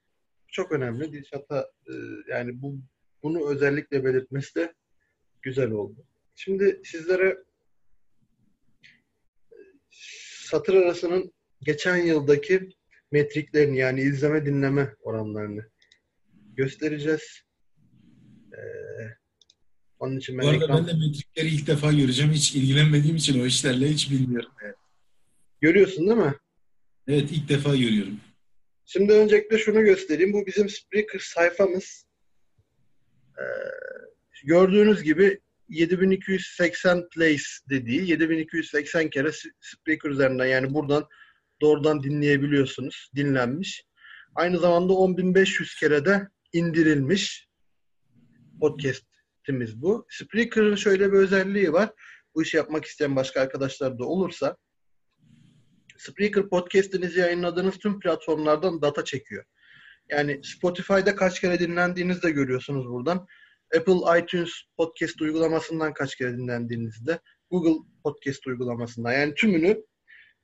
Çok 0.48 0.72
önemli. 0.72 1.12
Dilşat'a 1.12 1.70
e, 1.88 1.94
yani 2.30 2.62
bu 2.62 2.78
bunu 3.24 3.50
özellikle 3.50 4.06
belirtmesi 4.06 4.56
de 4.56 4.74
güzel 5.42 5.72
oldu. 5.72 6.06
Şimdi 6.36 6.82
sizlere 6.86 7.38
e, 9.52 9.60
satır 10.50 10.74
arasının 10.74 11.34
geçen 11.62 11.98
yıldaki 11.98 12.70
metriklerini 13.12 13.78
yani 13.78 14.02
izleme 14.02 14.46
dinleme 14.46 14.96
oranlarını 15.02 15.70
göstereceğiz. 16.56 17.42
Ee, 18.54 18.62
onun 20.00 20.18
için 20.18 20.38
ben 20.38 20.46
Bu 20.46 20.50
arada 20.50 20.64
ekran... 20.64 20.78
ben 20.78 20.88
de 20.88 21.08
metrikleri 21.08 21.48
ilk 21.48 21.68
defa 21.68 21.94
göreceğim. 21.94 22.32
Hiç 22.32 22.56
ilgilenmediğim 22.56 23.16
için 23.16 23.42
o 23.42 23.46
işlerle 23.46 23.90
hiç 23.90 24.12
bilmiyorum. 24.12 24.52
Yani. 24.64 24.74
Görüyorsun 25.62 26.08
değil 26.08 26.18
mi? 26.18 26.36
Evet 27.08 27.32
ilk 27.32 27.50
defa 27.50 27.76
görüyorum. 27.76 28.20
Şimdi 28.86 29.14
öncelikle 29.14 29.58
şunu 29.58 29.84
göstereyim. 29.84 30.34
Bu 30.34 30.46
bizim 30.46 30.70
Spreaker 30.70 31.20
sayfamız. 31.20 32.06
Ee, 33.38 33.44
gördüğünüz 34.44 35.04
gibi 35.04 35.40
7280 35.70 37.10
plays 37.10 37.60
dediği 37.70 38.10
7280 38.10 39.10
kere 39.10 39.32
Spreaker 39.62 40.10
üzerinden 40.10 40.46
yani 40.46 40.74
buradan 40.74 41.08
doğrudan 41.62 42.04
dinleyebiliyorsunuz. 42.04 43.12
Dinlenmiş. 43.16 43.84
Aynı 44.36 44.60
zamanda 44.60 44.94
10500 44.94 45.76
kere 45.76 46.06
de 46.06 46.28
indirilmiş 46.54 47.48
podcast'imiz 48.60 49.82
bu. 49.82 50.06
Spreaker'ın 50.10 50.76
şöyle 50.76 51.12
bir 51.14 51.18
özelliği 51.18 51.74
var. 51.74 51.90
Bu 52.36 52.42
işi 52.44 52.58
yapmak 52.58 52.86
isteyen 52.86 53.16
başka 53.16 53.42
arkadaşlar 53.42 54.00
da 54.00 54.06
olursa 54.06 54.58
Spreaker 55.98 56.50
podcast'inizi 56.50 57.20
yayınladığınız 57.20 57.78
tüm 57.78 58.00
platformlardan 58.00 58.82
data 58.82 59.06
çekiyor. 59.06 59.46
Yani 60.10 60.42
Spotify'da 60.44 61.16
kaç 61.16 61.42
kere 61.42 61.60
dinlendiğinizi 61.60 62.24
de 62.24 62.32
görüyorsunuz 62.32 62.90
buradan. 62.90 63.28
Apple 63.78 64.20
iTunes 64.20 64.52
podcast 64.78 65.22
uygulamasından 65.22 65.94
kaç 65.94 66.16
kere 66.16 66.38
dinlendiğinizde, 66.38 67.20
Google 67.52 67.90
podcast 68.04 68.48
uygulamasından 68.48 69.12
yani 69.12 69.34
tümünü 69.34 69.84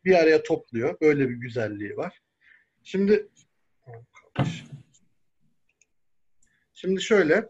bir 0.05 0.15
araya 0.15 0.43
topluyor. 0.43 0.97
Böyle 1.01 1.29
bir 1.29 1.35
güzelliği 1.35 1.97
var. 1.97 2.19
Şimdi 2.83 3.29
Şimdi 6.73 7.01
şöyle 7.01 7.49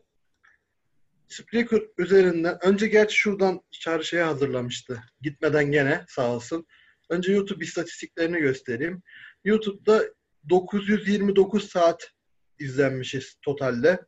Spreaker 1.27 1.81
üzerinden 1.97 2.57
önce 2.65 2.87
gerçi 2.87 3.15
şuradan 3.15 3.61
çarşıya 3.71 4.27
hazırlamıştı. 4.27 5.03
Gitmeden 5.21 5.71
gene 5.71 6.05
sağ 6.07 6.35
olsun. 6.35 6.67
Önce 7.11 7.31
YouTube 7.31 7.65
istatistiklerini 7.65 8.39
göstereyim. 8.39 9.01
YouTube'da 9.43 10.03
929 10.49 11.69
saat 11.69 12.11
izlenmişiz 12.59 13.35
totalde. 13.41 13.99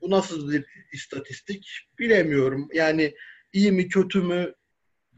Bu 0.00 0.10
nasıl 0.10 0.52
bir 0.52 0.64
istatistik 0.92 1.88
bilemiyorum. 1.98 2.68
Yani 2.72 3.14
iyi 3.52 3.72
mi 3.72 3.88
kötü 3.88 4.22
mü 4.22 4.54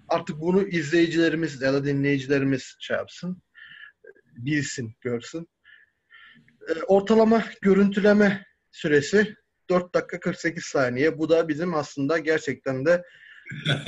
artık 0.08 0.40
bunu 0.40 0.68
izleyicilerimiz 0.68 1.62
ya 1.62 1.72
da 1.72 1.84
dinleyicilerimiz 1.84 2.76
şey 2.80 2.96
yapsın. 2.96 3.42
Bilsin, 4.36 4.94
görsün. 5.00 5.48
Ortalama 6.86 7.44
görüntüleme 7.62 8.46
süresi 8.70 9.34
4 9.70 9.94
dakika 9.94 10.20
48 10.20 10.64
saniye. 10.64 11.18
Bu 11.18 11.28
da 11.28 11.48
bizim 11.48 11.74
aslında 11.74 12.18
gerçekten 12.18 12.86
de 12.86 13.02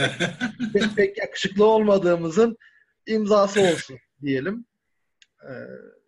pek, 0.72 0.96
pek 0.96 1.18
yakışıklı 1.18 1.64
olmadığımızın 1.64 2.56
imzası 3.06 3.60
olsun 3.60 3.98
diyelim. 4.22 4.66
Ee, 5.42 5.52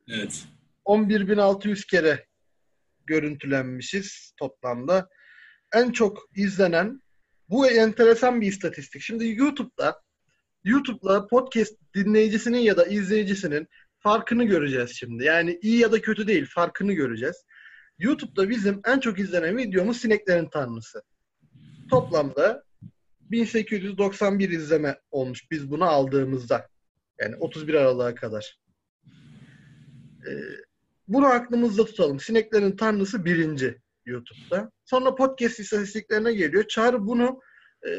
evet. 0.08 0.44
11.600 0.84 1.86
kere 1.86 2.26
görüntülenmişiz 3.06 4.32
toplamda. 4.36 5.08
En 5.74 5.92
çok 5.92 6.18
izlenen 6.36 7.02
bu 7.48 7.66
enteresan 7.66 8.40
bir 8.40 8.46
istatistik. 8.46 9.02
Şimdi 9.02 9.28
YouTube'da 9.28 10.02
YouTube'la 10.64 11.26
podcast 11.26 11.74
dinleyicisinin 11.94 12.58
ya 12.58 12.76
da 12.76 12.84
izleyicisinin 12.84 13.68
farkını 13.98 14.44
göreceğiz 14.44 14.90
şimdi. 14.94 15.24
Yani 15.24 15.58
iyi 15.62 15.78
ya 15.78 15.92
da 15.92 16.00
kötü 16.00 16.26
değil, 16.26 16.46
farkını 16.54 16.92
göreceğiz. 16.92 17.44
YouTube'da 17.98 18.50
bizim 18.50 18.80
en 18.86 19.00
çok 19.00 19.18
izlenen 19.18 19.56
videomuz 19.56 19.96
Sineklerin 19.96 20.48
Tanrısı. 20.52 21.02
Toplamda 21.90 22.62
1891 23.20 24.50
izleme 24.50 25.00
olmuş 25.10 25.50
biz 25.50 25.70
bunu 25.70 25.84
aldığımızda. 25.84 26.68
Yani 27.20 27.36
31 27.36 27.74
Aralık'a 27.74 28.14
kadar. 28.14 28.58
Ee, 30.28 30.30
bunu 31.08 31.26
aklımızda 31.26 31.84
tutalım. 31.84 32.20
Sineklerin 32.20 32.76
Tanrısı 32.76 33.24
birinci 33.24 33.80
YouTube'da. 34.06 34.70
Sonra 34.84 35.14
podcast 35.14 35.60
istatistiklerine 35.60 36.32
geliyor. 36.32 36.68
Çağrı 36.68 37.06
bunu 37.06 37.40
e, 37.86 37.90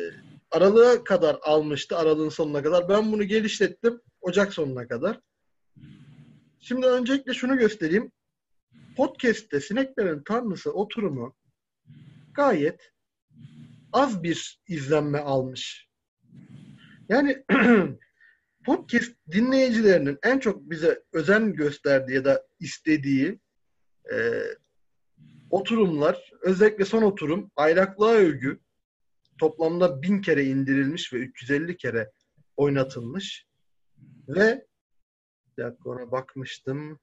Aralık'a 0.52 1.04
kadar 1.04 1.38
almıştı. 1.42 1.98
Aralığın 1.98 2.30
sonuna 2.30 2.64
kadar. 2.64 2.90
Ben 2.90 3.12
bunu 3.12 3.24
geliştirdim 3.24 4.02
Ocak 4.22 4.54
sonuna 4.54 4.88
kadar. 4.88 5.20
Şimdi 6.60 6.88
öncelikle 6.88 7.34
şunu 7.34 7.58
göstereyim. 7.58 8.12
Podcast'te 8.98 9.62
Sineklerin 9.62 10.24
Tanrısı 10.24 10.74
oturumu 10.74 11.36
gayet 12.34 12.92
az 13.94 14.24
bir 14.24 14.60
izlenme 14.68 15.20
almış. 15.20 15.88
Yani 17.10 17.44
podcast 18.68 19.12
dinleyicilerinin 19.32 20.18
en 20.24 20.40
çok 20.40 20.70
bize 20.70 21.04
özen 21.14 21.54
gösterdiği 21.54 22.14
ya 22.14 22.26
da 22.26 22.48
istediği 22.60 23.40
e, 24.14 24.42
oturumlar, 25.50 26.32
özellikle 26.42 26.86
son 26.86 27.02
oturum 27.02 27.52
Aylaklığa 27.56 28.12
Övgü 28.12 28.60
toplamda 29.40 30.02
bin 30.02 30.22
kere 30.22 30.46
indirilmiş 30.46 31.14
ve 31.14 31.18
350 31.18 31.78
kere 31.78 32.12
oynatılmış 32.58 33.46
ve 34.28 34.66
bir 35.58 35.64
dakika 35.64 35.90
ona 35.90 36.12
bakmıştım. 36.12 37.00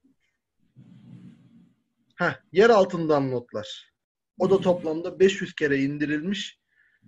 Heh, 2.17 2.41
yer 2.53 2.71
altından 2.71 3.31
notlar. 3.31 3.93
O 4.39 4.51
da 4.51 4.61
toplamda 4.61 5.21
500 5.21 5.55
kere 5.55 5.79
indirilmiş. 5.79 6.59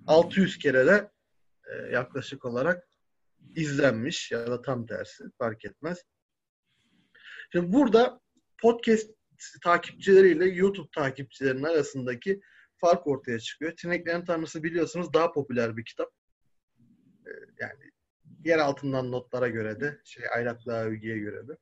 600 0.06 0.58
kere 0.58 0.86
de 0.86 1.10
e, 1.66 1.92
yaklaşık 1.92 2.44
olarak 2.44 2.95
izlenmiş 3.56 4.32
ya 4.32 4.46
da 4.46 4.62
tam 4.62 4.86
tersi 4.86 5.24
fark 5.38 5.64
etmez. 5.64 6.02
Şimdi 7.52 7.72
burada 7.72 8.20
podcast 8.58 9.10
takipçileriyle 9.62 10.44
YouTube 10.44 10.88
takipçilerinin 10.94 11.62
arasındaki 11.62 12.40
fark 12.80 13.06
ortaya 13.06 13.38
çıkıyor. 13.38 13.72
Sineklerin 13.76 14.24
Tanrısı 14.24 14.62
biliyorsunuz 14.62 15.12
daha 15.12 15.32
popüler 15.32 15.76
bir 15.76 15.84
kitap. 15.84 16.08
Ee, 17.26 17.30
yani 17.60 17.90
yer 18.44 18.58
altından 18.58 19.12
notlara 19.12 19.48
göre 19.48 19.80
de 19.80 20.00
şey 20.04 20.24
Aylaklığa 20.34 20.84
Övgü'ye 20.84 21.18
göre 21.18 21.48
de. 21.48 21.56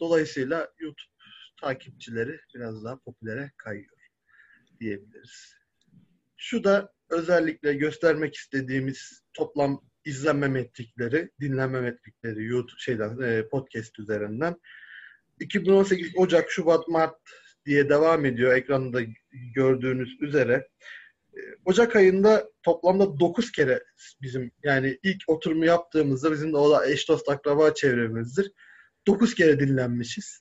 Dolayısıyla 0.00 0.72
YouTube 0.78 1.12
takipçileri 1.60 2.40
biraz 2.54 2.84
daha 2.84 2.98
popülere 2.98 3.52
kayıyor 3.56 3.96
diyebiliriz. 4.80 5.54
Şu 6.36 6.64
da 6.64 6.92
özellikle 7.10 7.74
göstermek 7.74 8.34
istediğimiz 8.34 9.22
toplam 9.34 9.80
izlenme 10.06 10.48
metrikleri, 10.48 11.30
dinlenme 11.40 11.80
metrikleri 11.80 12.44
YouTube 12.44 12.78
şeyden 12.78 13.18
e, 13.22 13.48
podcast 13.48 13.98
üzerinden. 13.98 14.56
2018 15.40 16.12
Ocak, 16.16 16.50
Şubat, 16.50 16.88
Mart 16.88 17.16
diye 17.66 17.88
devam 17.88 18.24
ediyor 18.24 18.56
ekranda 18.56 19.00
gördüğünüz 19.54 20.16
üzere. 20.20 20.68
E, 21.34 21.40
Ocak 21.64 21.96
ayında 21.96 22.50
toplamda 22.62 23.20
9 23.20 23.52
kere 23.52 23.82
bizim 24.22 24.50
yani 24.62 24.98
ilk 25.02 25.22
oturumu 25.26 25.64
yaptığımızda 25.64 26.32
bizim 26.32 26.52
de 26.52 26.56
o 26.56 26.70
da 26.70 26.90
eş 26.90 27.08
dost 27.08 27.28
akraba 27.28 27.74
çevremizdir. 27.74 28.52
9 29.06 29.34
kere 29.34 29.60
dinlenmişiz. 29.60 30.40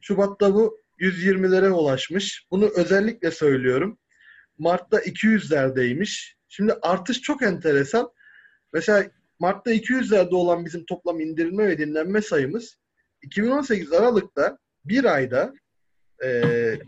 Şubat'ta 0.00 0.54
bu 0.54 0.78
120'lere 1.00 1.68
ulaşmış. 1.70 2.46
Bunu 2.50 2.70
özellikle 2.76 3.30
söylüyorum. 3.30 3.98
Mart'ta 4.58 4.98
200'lerdeymiş. 4.98 6.34
Şimdi 6.48 6.72
artış 6.82 7.20
çok 7.20 7.42
enteresan. 7.42 8.12
Mesela 8.72 9.10
Mart'ta 9.38 9.74
200'lerde 9.74 10.34
olan 10.34 10.64
bizim 10.64 10.84
toplam 10.84 11.20
indirilme 11.20 11.68
ve 11.68 11.78
dinlenme 11.78 12.22
sayımız 12.22 12.78
2018 13.22 13.92
Aralık'ta 13.92 14.58
bir 14.84 15.04
ayda 15.04 15.54
e, 16.24 16.78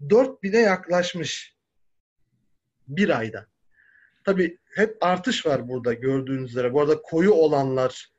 4000'e 0.00 0.60
yaklaşmış. 0.60 1.56
Bir 2.88 3.18
ayda. 3.18 3.46
Tabii 4.24 4.58
hep 4.74 4.96
artış 5.00 5.46
var 5.46 5.68
burada 5.68 5.92
gördüğünüz 5.92 6.50
üzere. 6.50 6.72
Bu 6.72 6.80
arada 6.80 7.02
koyu 7.02 7.32
olanlar 7.32 8.12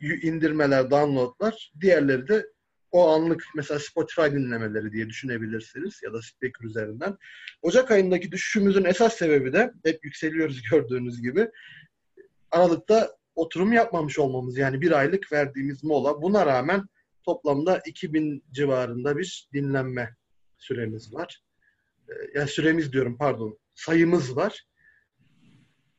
indirmeler, 0.00 0.90
downloadlar. 0.90 1.72
Diğerleri 1.80 2.28
de 2.28 2.46
o 2.92 3.08
anlık 3.08 3.44
mesela 3.54 3.80
Spotify 3.80 4.22
dinlemeleri 4.22 4.92
diye 4.92 5.08
düşünebilirsiniz 5.08 6.00
ya 6.04 6.12
da 6.12 6.22
Speaker 6.22 6.64
üzerinden. 6.64 7.16
Ocak 7.62 7.90
ayındaki 7.90 8.32
düşüşümüzün 8.32 8.84
esas 8.84 9.16
sebebi 9.16 9.52
de 9.52 9.72
hep 9.84 10.04
yükseliyoruz 10.04 10.62
gördüğünüz 10.70 11.22
gibi. 11.22 11.48
Aralıkta 12.50 13.16
oturum 13.34 13.72
yapmamış 13.72 14.18
olmamız 14.18 14.58
yani 14.58 14.80
bir 14.80 14.92
aylık 14.92 15.32
verdiğimiz 15.32 15.84
mola. 15.84 16.22
Buna 16.22 16.46
rağmen 16.46 16.86
toplamda 17.22 17.82
2000 17.86 18.44
civarında 18.50 19.18
bir 19.18 19.48
dinlenme 19.52 20.16
süremiz 20.58 21.14
var. 21.14 21.42
Ee, 22.08 22.12
yani 22.34 22.48
süremiz 22.48 22.92
diyorum 22.92 23.16
pardon 23.18 23.58
sayımız 23.74 24.36
var. 24.36 24.64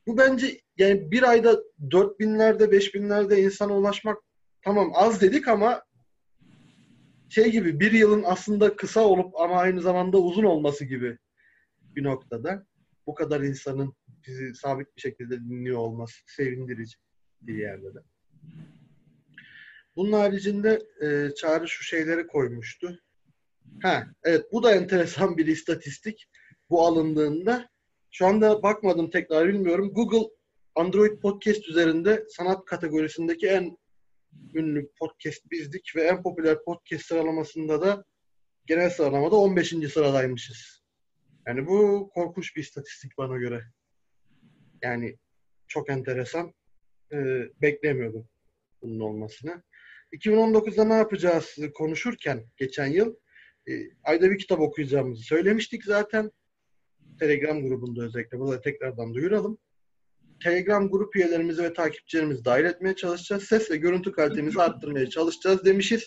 Bu 0.06 0.18
bence 0.18 0.60
yani 0.78 1.10
bir 1.10 1.22
ayda 1.22 1.62
4000'lerde 1.90 2.64
5000'lerde 2.64 3.40
insana 3.40 3.76
ulaşmak 3.76 4.18
tamam 4.62 4.92
az 4.94 5.20
dedik 5.20 5.48
ama 5.48 5.82
şey 7.28 7.52
gibi 7.52 7.80
bir 7.80 7.92
yılın 7.92 8.22
aslında 8.26 8.76
kısa 8.76 9.00
olup 9.00 9.40
ama 9.40 9.56
aynı 9.56 9.80
zamanda 9.80 10.18
uzun 10.18 10.44
olması 10.44 10.84
gibi 10.84 11.18
bir 11.96 12.04
noktada. 12.04 12.66
Bu 13.06 13.14
kadar 13.14 13.40
insanın 13.40 13.94
bizi 14.26 14.54
sabit 14.54 14.96
bir 14.96 15.00
şekilde 15.00 15.40
dinliyor 15.40 15.78
olması 15.78 16.14
sevindirici 16.26 16.96
bir 17.40 17.54
yerde 17.54 17.94
de. 17.94 17.98
Bunun 19.96 20.12
haricinde 20.12 20.78
e, 21.00 21.34
Çağrı 21.34 21.68
şu 21.68 21.84
şeyleri 21.84 22.26
koymuştu. 22.26 22.98
Ha, 23.82 24.06
evet 24.24 24.44
bu 24.52 24.62
da 24.62 24.74
enteresan 24.74 25.36
bir 25.36 25.46
istatistik. 25.46 26.28
Bu 26.70 26.86
alındığında 26.86 27.68
şu 28.10 28.26
anda 28.26 28.62
bakmadım 28.62 29.10
tekrar 29.10 29.48
bilmiyorum. 29.48 29.92
Google 29.94 30.34
Android 30.74 31.20
Podcast 31.20 31.68
üzerinde 31.68 32.24
sanat 32.28 32.64
kategorisindeki 32.64 33.46
en 33.46 33.78
ünlü 34.54 34.90
podcast 34.98 35.50
bizdik 35.50 35.92
ve 35.96 36.02
en 36.02 36.22
popüler 36.22 36.64
podcast 36.64 37.04
sıralamasında 37.04 37.82
da 37.82 38.04
genel 38.66 38.90
sıralamada 38.90 39.36
15. 39.36 39.68
sıradaymışız. 39.92 40.82
Yani 41.46 41.66
bu 41.66 42.10
korkunç 42.14 42.56
bir 42.56 42.60
istatistik 42.60 43.18
bana 43.18 43.36
göre. 43.36 43.62
Yani 44.82 45.16
çok 45.68 45.90
enteresan. 45.90 46.54
Ee, 47.12 47.42
beklemiyordum 47.62 48.28
bunun 48.82 49.00
olmasını. 49.00 49.62
2019'da 50.12 50.84
ne 50.84 50.94
yapacağız 50.94 51.56
konuşurken 51.74 52.44
geçen 52.56 52.86
yıl 52.86 53.14
e, 53.68 53.72
ayda 54.04 54.30
bir 54.30 54.38
kitap 54.38 54.60
okuyacağımızı 54.60 55.22
söylemiştik 55.22 55.84
zaten. 55.84 56.30
Telegram 57.18 57.68
grubunda 57.68 58.04
özellikle. 58.04 58.38
Burada 58.38 58.60
tekrardan 58.60 59.14
duyuralım. 59.14 59.58
Telegram 60.42 60.90
grup 60.90 61.16
üyelerimizi 61.16 61.62
ve 61.62 61.74
takipçilerimizi 61.74 62.44
dahil 62.44 62.64
etmeye 62.64 62.96
çalışacağız. 62.96 63.44
Ses 63.44 63.70
ve 63.70 63.76
görüntü 63.76 64.12
kalitemizi 64.12 64.62
arttırmaya 64.62 65.10
çalışacağız 65.10 65.64
demişiz. 65.64 66.06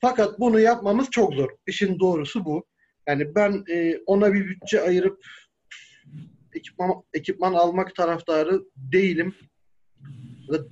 Fakat 0.00 0.40
bunu 0.40 0.60
yapmamız 0.60 1.10
çok 1.10 1.34
zor. 1.34 1.50
İşin 1.66 1.98
doğrusu 1.98 2.44
bu. 2.44 2.66
Yani 3.08 3.34
ben 3.34 3.64
e, 3.70 3.98
ona 4.06 4.34
bir 4.34 4.48
bütçe 4.48 4.82
ayırıp 4.82 5.24
ekipman, 6.54 6.90
ekipman 7.14 7.54
almak 7.54 7.94
taraftarı 7.94 8.62
değilim. 8.76 9.34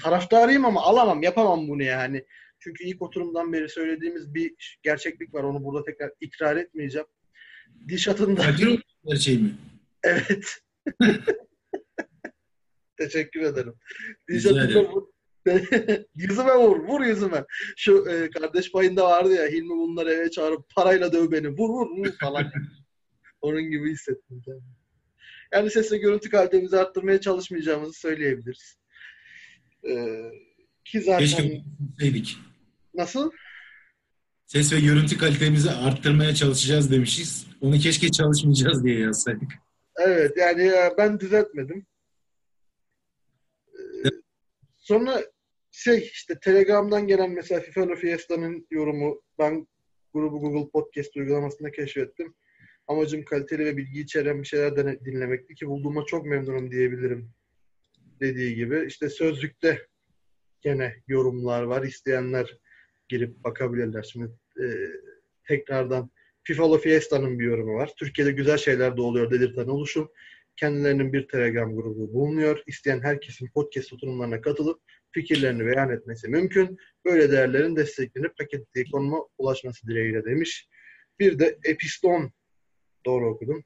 Taraftarıyım 0.03 0.65
ama 0.65 0.83
alamam, 0.83 1.23
yapamam 1.23 1.69
bunu 1.69 1.83
yani. 1.83 2.25
Çünkü 2.61 2.85
ilk 2.85 3.03
oturumdan 3.03 3.53
beri 3.53 3.69
söylediğimiz 3.69 4.35
bir 4.35 4.79
gerçeklik 4.83 5.35
var. 5.35 5.43
Onu 5.43 5.65
burada 5.65 5.85
tekrar 5.85 6.11
ikrar 6.21 6.57
etmeyeceğim. 6.57 7.07
Dişat'ın 7.89 8.37
da... 8.37 8.43
Gerçeği 9.05 9.39
mi? 9.39 9.55
Evet. 10.03 10.45
Teşekkür 12.99 13.41
ederim. 13.41 13.75
Dişat'ın 14.29 14.75
da 14.75 14.93
bu... 14.93 15.13
yüzüme 16.15 16.55
vur, 16.55 16.89
vur 16.89 17.01
yüzüme. 17.01 17.45
Şu 17.77 18.07
e, 18.11 18.31
kardeş 18.31 18.73
payında 18.73 19.05
vardı 19.05 19.35
ya, 19.35 19.47
Hilmi 19.47 19.71
bunları 19.71 20.13
eve 20.13 20.31
çağırıp 20.31 20.75
parayla 20.75 21.13
döv 21.13 21.31
beni, 21.33 21.49
vur 21.49 21.69
vur 21.69 21.99
vur 21.99 22.13
falan. 22.21 22.53
Onun 23.41 23.63
gibi 23.63 23.93
hissettim 23.93 24.43
kendimi. 24.45 24.79
Yani 25.53 25.71
ses 25.71 25.93
ve 25.93 25.99
görüntü 25.99 26.31
kalitemizi 26.31 26.77
arttırmaya 26.77 27.21
çalışmayacağımızı 27.21 27.93
söyleyebiliriz. 27.93 28.79
Ee, 29.89 30.31
ki 30.85 31.01
zaten... 31.01 31.19
Keşke 31.19 31.63
dedik. 32.01 32.37
Nasıl? 32.95 33.31
Ses 34.47 34.73
ve 34.73 34.81
görüntü 34.81 35.19
kalitemizi 35.19 35.71
arttırmaya 35.71 36.35
çalışacağız 36.35 36.91
demişiz. 36.91 37.47
Onu 37.61 37.79
keşke 37.79 38.11
çalışmayacağız 38.11 38.85
diye 38.85 38.99
yazsaydık. 38.99 39.53
Evet 39.99 40.37
yani 40.37 40.73
ben 40.99 41.21
düzeltmedim. 41.21 41.87
Sonra 44.89 45.25
şey 45.71 45.99
işte 45.99 46.39
Telegram'dan 46.41 47.07
gelen 47.07 47.31
mesela 47.31 47.61
FIFA 47.61 47.95
Fiesta'nın 47.95 48.67
yorumu 48.71 49.23
ben 49.39 49.67
grubu 50.15 50.41
Google 50.41 50.71
Podcast 50.71 51.17
uygulamasında 51.17 51.71
keşfettim. 51.71 52.35
Amacım 52.87 53.25
kaliteli 53.25 53.65
ve 53.65 53.77
bilgi 53.77 54.01
içeren 54.01 54.43
bir 54.43 54.47
şeyler 54.47 55.05
dinlemekti 55.05 55.55
ki 55.55 55.67
bulduğuma 55.67 56.05
çok 56.05 56.27
memnunum 56.27 56.71
diyebilirim. 56.71 57.31
Dediği 58.21 58.55
gibi. 58.55 58.85
işte 58.87 59.09
sözlükte 59.09 59.87
gene 60.61 60.95
yorumlar 61.09 61.63
var. 61.63 61.83
İsteyenler 61.83 62.59
girip 63.09 63.45
bakabilirler. 63.45 64.03
Şimdi 64.03 64.31
e, 64.61 64.67
tekrardan 65.49 66.11
FIFA'lı 66.43 66.79
Fiesta'nın 66.79 67.39
bir 67.39 67.45
yorumu 67.45 67.75
var. 67.75 67.93
Türkiye'de 67.97 68.33
güzel 68.33 68.59
şeyler 68.59 68.97
de 68.97 69.01
oluyor 69.01 69.31
dedirten 69.31 69.67
oluşum. 69.67 70.11
Kendilerinin 70.59 71.13
bir 71.13 71.29
Telegram 71.29 71.77
grubu 71.77 72.13
bulunuyor. 72.13 72.63
İsteyen 72.67 73.01
herkesin 73.01 73.49
podcast 73.49 73.93
oturumlarına 73.93 74.41
katılıp 74.41 74.81
fikirlerini 75.13 75.67
beyan 75.67 75.91
etmesi 75.91 76.29
mümkün. 76.29 76.79
Böyle 77.05 77.31
değerlerin 77.31 77.77
desteklenip 77.77 78.39
paketli 78.39 78.91
konuma 78.91 79.19
ulaşması 79.39 79.87
dileğiyle 79.87 80.25
demiş. 80.25 80.69
Bir 81.19 81.39
de 81.39 81.59
Episton 81.65 82.33
doğru 83.07 83.31
okudum. 83.31 83.65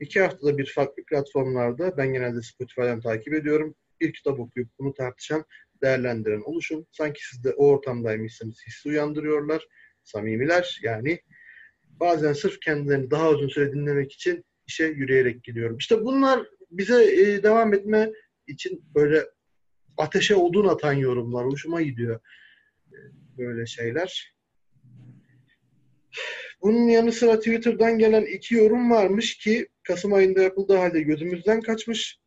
İki 0.00 0.20
haftada 0.20 0.58
bir 0.58 0.72
farklı 0.74 1.04
platformlarda 1.04 1.96
ben 1.96 2.12
genelde 2.12 2.42
Spotify'dan 2.42 3.00
takip 3.00 3.34
ediyorum. 3.34 3.74
Bir 4.00 4.12
kitap 4.12 4.40
okuyup 4.40 4.68
bunu 4.78 4.94
tartışan 4.94 5.44
değerlendiren 5.82 6.40
oluşum. 6.40 6.86
Sanki 6.92 7.28
siz 7.28 7.44
de 7.44 7.50
o 7.50 7.66
ortamdaymışsınız 7.66 8.62
hissi 8.66 8.88
uyandırıyorlar. 8.88 9.66
Samimiler 10.04 10.80
yani. 10.82 11.20
Bazen 12.00 12.32
sırf 12.32 12.60
kendilerini 12.60 13.10
daha 13.10 13.30
uzun 13.30 13.48
süre 13.48 13.72
dinlemek 13.72 14.12
için 14.12 14.44
işe 14.70 14.84
yürüyerek 14.84 15.44
gidiyorum. 15.44 15.76
İşte 15.76 16.04
bunlar 16.04 16.46
bize 16.70 17.04
e, 17.04 17.42
devam 17.42 17.74
etme 17.74 18.10
için 18.46 18.84
böyle 18.94 19.24
ateşe 19.96 20.34
odun 20.36 20.68
atan 20.68 20.92
yorumlar. 20.92 21.46
Hoşuma 21.46 21.82
gidiyor 21.82 22.20
e, 22.92 22.96
böyle 23.38 23.66
şeyler. 23.66 24.34
Bunun 26.62 26.88
yanı 26.88 27.12
sıra 27.12 27.38
Twitter'dan 27.38 27.98
gelen 27.98 28.24
iki 28.24 28.54
yorum 28.54 28.90
varmış 28.90 29.38
ki 29.38 29.68
Kasım 29.82 30.12
ayında 30.12 30.42
yapıldığı 30.42 30.76
halde 30.76 31.00
gözümüzden 31.02 31.60
kaçmış 31.60 32.20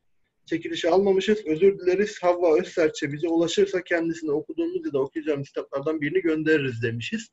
çekilişi 0.46 0.90
almamışız. 0.90 1.46
Özür 1.46 1.80
dileriz. 1.80 2.24
Havva 2.24 2.60
Özserçe 2.60 3.14
bize 3.14 3.28
ulaşırsa 3.28 3.84
kendisine 3.84 4.32
okuduğumuz 4.32 4.86
ya 4.86 4.94
da 4.94 5.00
okuyacağımız 5.00 5.48
kitaplardan 5.48 6.02
birini 6.02 6.22
göndeririz 6.22 6.84
demişiz. 6.84 7.30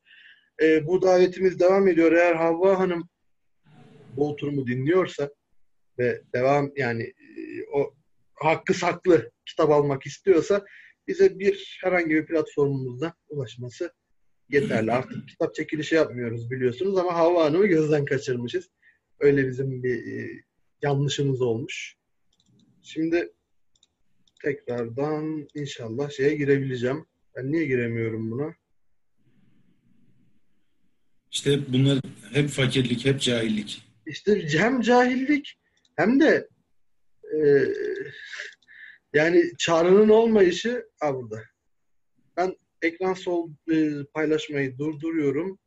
E, 0.62 0.86
bu 0.86 1.02
davetimiz 1.02 1.60
devam 1.60 1.88
ediyor. 1.88 2.12
Eğer 2.12 2.34
Havva 2.34 2.78
Hanım 2.78 3.08
bu 4.20 4.28
oturumu 4.28 4.66
dinliyorsa 4.66 5.30
ve 5.98 6.22
devam 6.34 6.72
yani 6.76 7.02
e, 7.02 7.64
o 7.72 7.94
hakkı 8.34 8.74
saklı 8.74 9.30
kitap 9.46 9.70
almak 9.70 10.06
istiyorsa 10.06 10.64
bize 11.08 11.38
bir 11.38 11.78
herhangi 11.82 12.10
bir 12.10 12.26
platformumuzda 12.26 13.14
ulaşması 13.28 13.92
yeterli. 14.48 14.92
Artık 14.92 15.28
kitap 15.28 15.54
çekilişi 15.54 15.94
yapmıyoruz 15.94 16.50
biliyorsunuz 16.50 16.98
ama 16.98 17.14
Havva 17.14 17.44
Hanım'ı 17.44 17.66
gözden 17.66 18.04
kaçırmışız. 18.04 18.68
Öyle 19.20 19.48
bizim 19.48 19.82
bir 19.82 20.06
e, 20.06 20.42
yanlışımız 20.82 21.42
olmuş. 21.42 21.96
Şimdi 22.82 23.32
tekrardan 24.42 25.48
inşallah 25.54 26.10
şeye 26.10 26.34
girebileceğim. 26.34 27.06
Ben 27.36 27.52
niye 27.52 27.64
giremiyorum 27.64 28.30
buna? 28.30 28.54
İşte 31.32 31.72
bunlar 31.72 32.00
hep 32.32 32.48
fakirlik, 32.48 33.04
hep 33.04 33.20
cahillik. 33.20 33.89
İşte 34.10 34.48
hem 34.58 34.80
cahillik 34.80 35.58
hem 35.96 36.20
de 36.20 36.48
e, 37.34 37.38
yani 39.12 39.52
çağrının 39.58 40.08
olmayışı 40.08 40.88
ha 41.00 41.14
burada. 41.14 41.42
Ben 42.36 42.56
ekran 42.82 43.14
sol 43.14 43.50
e, 43.72 44.04
paylaşmayı 44.14 44.78
durduruyorum. 44.78 45.58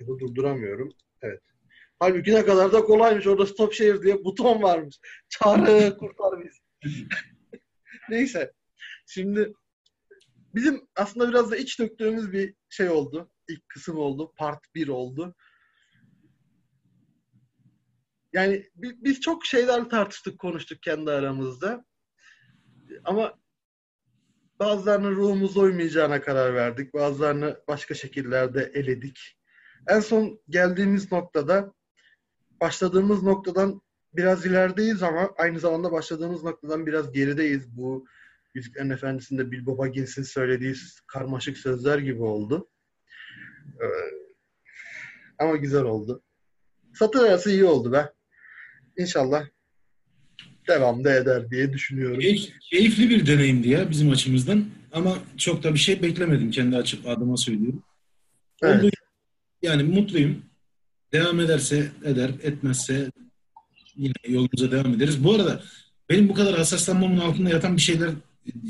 Ya 0.00 0.06
da 0.06 0.18
durduramıyorum. 0.18 0.92
Evet. 1.22 1.40
Halbuki 1.98 2.34
ne 2.34 2.44
kadar 2.44 2.72
da 2.72 2.84
kolaymış. 2.84 3.26
Orada 3.26 3.46
stop 3.46 3.72
share 3.72 4.02
diye 4.02 4.24
buton 4.24 4.62
varmış. 4.62 5.00
Çağrı 5.28 5.96
kurtar 5.98 6.44
bizi. 6.44 7.06
Neyse. 8.10 8.52
Şimdi 9.06 9.52
bizim 10.54 10.88
aslında 10.96 11.28
biraz 11.28 11.50
da 11.50 11.56
iç 11.56 11.78
döktüğümüz 11.78 12.32
bir 12.32 12.54
şey 12.68 12.88
oldu. 12.88 13.30
İlk 13.48 13.68
kısım 13.68 13.98
oldu. 13.98 14.32
Part 14.36 14.60
1 14.74 14.88
oldu. 14.88 15.34
Yani 18.34 18.70
biz 18.76 19.20
çok 19.20 19.46
şeyler 19.46 19.88
tartıştık, 19.90 20.38
konuştuk 20.38 20.82
kendi 20.82 21.10
aramızda. 21.10 21.84
Ama 23.04 23.38
bazılarının 24.58 25.16
ruhumuz 25.16 25.56
uymayacağına 25.56 26.20
karar 26.20 26.54
verdik. 26.54 26.94
Bazılarını 26.94 27.60
başka 27.68 27.94
şekillerde 27.94 28.70
eledik. 28.74 29.38
En 29.88 30.00
son 30.00 30.40
geldiğimiz 30.48 31.12
noktada 31.12 31.74
başladığımız 32.60 33.22
noktadan 33.22 33.82
biraz 34.12 34.46
ilerideyiz 34.46 35.02
ama 35.02 35.30
aynı 35.38 35.60
zamanda 35.60 35.92
başladığımız 35.92 36.44
noktadan 36.44 36.86
biraz 36.86 37.12
gerideyiz. 37.12 37.76
Bu 37.76 38.06
Yüzüklerin 38.54 38.90
Efendisi'nde 38.90 39.50
Bilbo 39.50 39.78
Baggins'in 39.78 40.22
söylediği 40.22 40.74
karmaşık 41.06 41.58
sözler 41.58 41.98
gibi 41.98 42.22
oldu. 42.22 42.68
Ee, 43.80 43.86
ama 45.38 45.56
güzel 45.56 45.82
oldu. 45.82 46.22
Satır 46.94 47.24
arası 47.24 47.50
iyi 47.50 47.64
oldu 47.64 47.92
be. 47.92 48.12
İnşallah 48.98 49.44
devam 50.68 51.04
da 51.04 51.14
eder 51.14 51.50
diye 51.50 51.72
düşünüyorum. 51.72 52.20
Keyif, 52.20 52.60
keyifli 52.60 53.10
bir 53.10 53.26
deneyimdi 53.26 53.68
ya 53.68 53.90
bizim 53.90 54.10
açımızdan. 54.10 54.64
Ama 54.92 55.18
çok 55.36 55.62
da 55.62 55.74
bir 55.74 55.78
şey 55.78 56.02
beklemedim 56.02 56.50
kendi 56.50 56.76
açıp 56.76 57.08
adıma 57.08 57.36
söylüyorum. 57.36 57.82
Evet. 58.62 58.80
Olduğu- 58.84 58.90
yani 59.62 59.82
mutluyum. 59.82 60.42
Devam 61.12 61.40
ederse 61.40 61.86
eder, 62.04 62.30
etmezse 62.42 63.10
yine 63.96 64.12
yolumuza 64.28 64.70
devam 64.70 64.94
ederiz. 64.94 65.24
Bu 65.24 65.34
arada 65.34 65.62
benim 66.10 66.28
bu 66.28 66.34
kadar 66.34 66.56
hassaslanmamın 66.56 67.18
altında 67.18 67.50
yatan 67.50 67.76
bir 67.76 67.82
şeyler 67.82 68.10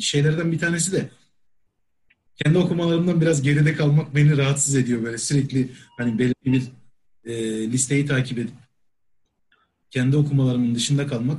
şeylerden 0.00 0.52
bir 0.52 0.58
tanesi 0.58 0.92
de 0.92 1.08
kendi 2.44 2.58
okumalarımdan 2.58 3.20
biraz 3.20 3.42
geride 3.42 3.74
kalmak 3.74 4.14
beni 4.14 4.36
rahatsız 4.36 4.74
ediyor 4.76 5.02
böyle 5.02 5.18
sürekli 5.18 5.68
hani 5.98 6.18
belirli 6.18 6.34
bir 6.44 6.62
e, 7.24 7.34
listeyi 7.72 8.06
takip 8.06 8.38
edip 8.38 8.54
kendi 9.94 10.16
okumalarımın 10.16 10.74
dışında 10.74 11.06
kalmak. 11.06 11.38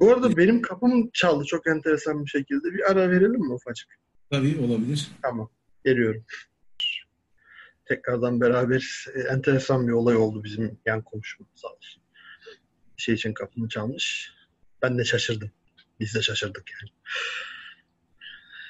Bu 0.00 0.12
arada 0.12 0.36
benim 0.36 0.62
kapım 0.62 1.10
çaldı 1.12 1.44
çok 1.44 1.66
enteresan 1.66 2.24
bir 2.24 2.30
şekilde. 2.30 2.72
Bir 2.74 2.90
ara 2.90 3.10
verelim 3.10 3.40
mi 3.40 3.52
ufacık? 3.52 3.88
Tabii 4.30 4.58
olabilir. 4.60 5.08
Tamam. 5.22 5.50
Geliyorum. 5.84 6.24
Tekrardan 7.84 8.40
beraber 8.40 9.06
e, 9.14 9.20
enteresan 9.20 9.86
bir 9.88 9.92
olay 9.92 10.16
oldu 10.16 10.44
bizim 10.44 10.78
yan 10.86 11.02
komşumuz 11.02 11.50
sağ 11.54 11.68
olsun. 11.68 12.02
Bir 12.96 13.02
şey 13.02 13.14
için 13.14 13.32
kapımı 13.32 13.68
çalmış. 13.68 14.32
Ben 14.82 14.98
de 14.98 15.04
şaşırdım. 15.04 15.50
Biz 16.00 16.14
de 16.14 16.22
şaşırdık 16.22 16.64
yani. 16.72 16.90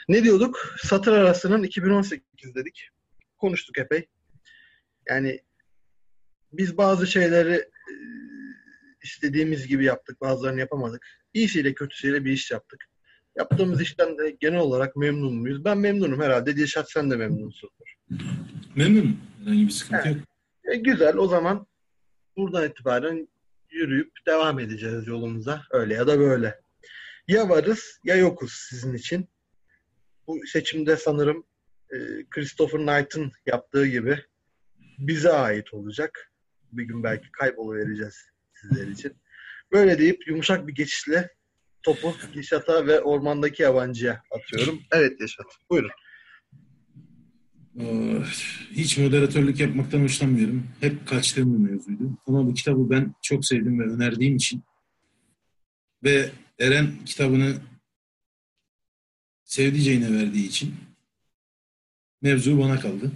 Ne 0.08 0.24
diyorduk? 0.24 0.74
Satır 0.78 1.12
arasının 1.12 1.62
2018 1.62 2.54
dedik. 2.54 2.88
Konuştuk 3.38 3.78
epey. 3.78 4.06
Yani 5.08 5.40
biz 6.52 6.76
bazı 6.76 7.06
şeyleri 7.06 7.54
e, 7.54 7.92
istediğimiz 9.08 9.66
gibi 9.66 9.84
yaptık. 9.84 10.20
Bazılarını 10.20 10.60
yapamadık. 10.60 11.06
İyisiyle 11.34 11.74
kötüsüyle 11.74 12.24
bir 12.24 12.32
iş 12.32 12.50
yaptık. 12.50 12.84
Yaptığımız 13.36 13.80
işten 13.80 14.18
de 14.18 14.36
genel 14.40 14.58
olarak 14.60 14.96
memnun 14.96 15.34
muyuz? 15.34 15.64
Ben 15.64 15.78
memnunum 15.78 16.20
herhalde. 16.20 16.56
Dilşat 16.56 16.90
sen 16.90 17.10
de 17.10 17.16
memnunsun. 17.16 17.70
Memnunum. 18.76 19.16
Herhangi 19.44 19.66
bir 19.66 19.70
sıkıntı 19.70 20.02
Evet. 20.04 20.16
yok. 20.16 20.26
E, 20.74 20.76
güzel. 20.76 21.16
O 21.16 21.28
zaman 21.28 21.66
buradan 22.36 22.68
itibaren 22.68 23.28
yürüyüp 23.70 24.12
devam 24.26 24.58
edeceğiz 24.58 25.06
yolumuza. 25.06 25.62
Öyle 25.70 25.94
ya 25.94 26.06
da 26.06 26.18
böyle. 26.18 26.60
Ya 27.28 27.48
varız 27.48 28.00
ya 28.04 28.16
yokuz 28.16 28.52
sizin 28.52 28.94
için. 28.94 29.28
Bu 30.26 30.46
seçimde 30.46 30.96
sanırım 30.96 31.44
e, 31.90 31.96
Christopher 32.30 32.80
Knight'ın 32.80 33.32
yaptığı 33.46 33.86
gibi 33.86 34.18
bize 34.98 35.30
ait 35.32 35.74
olacak. 35.74 36.32
Bir 36.72 36.84
gün 36.84 37.02
belki 37.02 37.30
kayboluvereceğiz 37.32 38.26
sizler 38.60 38.86
için. 38.88 39.12
Böyle 39.72 39.98
deyip 39.98 40.28
yumuşak 40.28 40.66
bir 40.66 40.74
geçişle 40.74 41.30
topu 41.82 42.14
Dilşat'a 42.34 42.86
ve 42.86 43.00
ormandaki 43.00 43.62
yabancıya 43.62 44.22
atıyorum. 44.30 44.80
Evet 44.92 45.20
Dilşat. 45.20 45.46
Buyurun. 45.70 45.90
Ee, 47.80 48.22
Hiç 48.70 48.98
moderatörlük 48.98 49.60
yapmaktan 49.60 50.00
hoşlanmıyorum. 50.00 50.66
Hep 50.80 51.08
kaçtığım 51.08 51.52
bir 51.64 51.70
mevzuydu. 51.70 52.18
Ama 52.26 52.46
bu 52.46 52.54
kitabı 52.54 52.90
ben 52.90 53.14
çok 53.22 53.46
sevdim 53.46 53.80
ve 53.80 53.84
önerdiğim 53.84 54.36
için 54.36 54.62
ve 56.04 56.30
Eren 56.58 56.92
kitabını 57.06 57.54
sevdiceğine 59.44 60.12
verdiği 60.12 60.46
için 60.48 60.74
mevzu 62.22 62.58
bana 62.58 62.80
kaldı. 62.80 63.12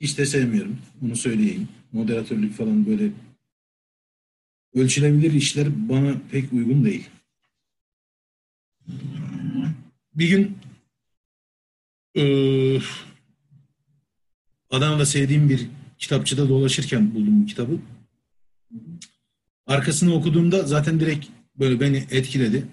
Hiç 0.00 0.18
de 0.18 0.26
sevmiyorum. 0.26 0.78
Bunu 1.00 1.16
söyleyeyim. 1.16 1.68
Moderatörlük 1.92 2.54
falan 2.54 2.86
böyle 2.86 3.10
ölçülebilir 4.76 5.32
işler 5.32 5.88
bana 5.88 6.14
pek 6.30 6.52
uygun 6.52 6.84
değil. 6.84 7.08
Bir 10.14 10.28
gün 10.28 10.58
eee 12.14 12.80
Adana'da 14.70 15.06
sevdiğim 15.06 15.48
bir 15.48 15.66
kitapçıda 15.98 16.48
dolaşırken 16.48 17.14
buldum 17.14 17.42
bu 17.42 17.46
kitabı. 17.46 17.78
Arkasını 19.66 20.14
okuduğumda 20.14 20.62
zaten 20.62 21.00
direkt 21.00 21.26
böyle 21.58 21.80
beni 21.80 21.96
etkiledi. 22.10 22.66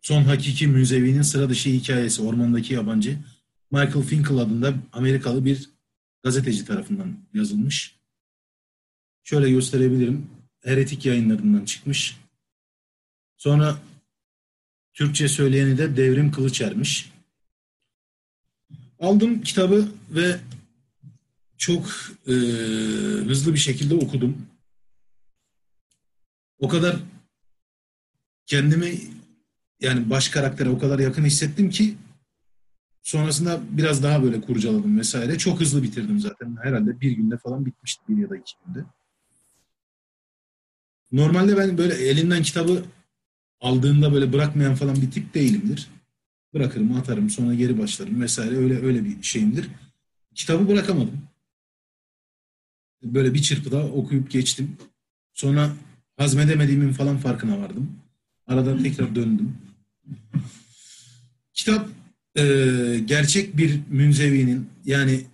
Son 0.00 0.22
Hakiki 0.22 0.66
Müzevi'nin 0.66 1.22
sıra 1.22 1.48
dışı 1.48 1.70
hikayesi 1.70 2.22
Ormandaki 2.22 2.74
Yabancı. 2.74 3.18
Michael 3.70 4.02
Finkel 4.02 4.36
adında 4.36 4.74
Amerikalı 4.92 5.44
bir 5.44 5.70
gazeteci 6.22 6.64
tarafından 6.64 7.18
yazılmış. 7.34 7.96
Şöyle 9.24 9.50
gösterebilirim. 9.50 10.26
Heretik 10.66 11.06
yayınlarından 11.06 11.64
çıkmış. 11.64 12.20
Sonra 13.36 13.78
Türkçe 14.94 15.28
söyleyeni 15.28 15.78
de 15.78 15.96
Devrim 15.96 16.32
Kılıçer'miş. 16.32 17.12
Aldım 19.00 19.42
kitabı 19.42 19.88
ve 20.10 20.40
çok 21.56 21.86
e, 22.26 22.32
hızlı 23.28 23.52
bir 23.52 23.58
şekilde 23.58 23.94
okudum. 23.94 24.46
O 26.58 26.68
kadar 26.68 26.96
kendimi 28.46 28.98
yani 29.80 30.10
baş 30.10 30.28
karaktere 30.28 30.68
o 30.68 30.78
kadar 30.78 30.98
yakın 30.98 31.24
hissettim 31.24 31.70
ki 31.70 31.94
sonrasında 33.02 33.60
biraz 33.70 34.02
daha 34.02 34.22
böyle 34.22 34.40
kurcaladım 34.40 34.98
vesaire. 34.98 35.38
Çok 35.38 35.60
hızlı 35.60 35.82
bitirdim 35.82 36.20
zaten. 36.20 36.56
Herhalde 36.62 37.00
bir 37.00 37.12
günde 37.12 37.38
falan 37.38 37.66
bitmişti. 37.66 38.02
Bir 38.08 38.22
ya 38.22 38.30
da 38.30 38.36
iki 38.36 38.54
günde. 38.66 38.84
Normalde 41.12 41.56
ben 41.56 41.78
böyle 41.78 41.94
elinden 41.94 42.42
kitabı 42.42 42.84
aldığında 43.60 44.12
böyle 44.12 44.32
bırakmayan 44.32 44.74
falan 44.74 45.02
bir 45.02 45.10
tip 45.10 45.34
değilimdir. 45.34 45.88
Bırakırım, 46.54 46.96
atarım, 46.96 47.30
sonra 47.30 47.54
geri 47.54 47.78
başlarım 47.78 48.20
vesaire. 48.20 48.56
Öyle 48.56 48.86
öyle 48.86 49.04
bir 49.04 49.22
şeyimdir. 49.22 49.68
Kitabı 50.34 50.68
bırakamadım 50.68 51.22
böyle 53.14 53.34
bir 53.34 53.42
çırpıda 53.42 53.86
okuyup 53.86 54.30
geçtim. 54.30 54.76
Sonra 55.34 55.72
hazmedemediğimin 56.16 56.92
falan 56.92 57.18
farkına 57.18 57.60
vardım. 57.60 57.98
Arada 58.46 58.82
tekrar 58.82 59.14
döndüm. 59.14 59.58
Kitap 61.54 61.88
e, 62.38 62.42
gerçek 63.04 63.56
bir 63.56 63.80
münzevinin 63.88 64.70
yani 64.84 65.24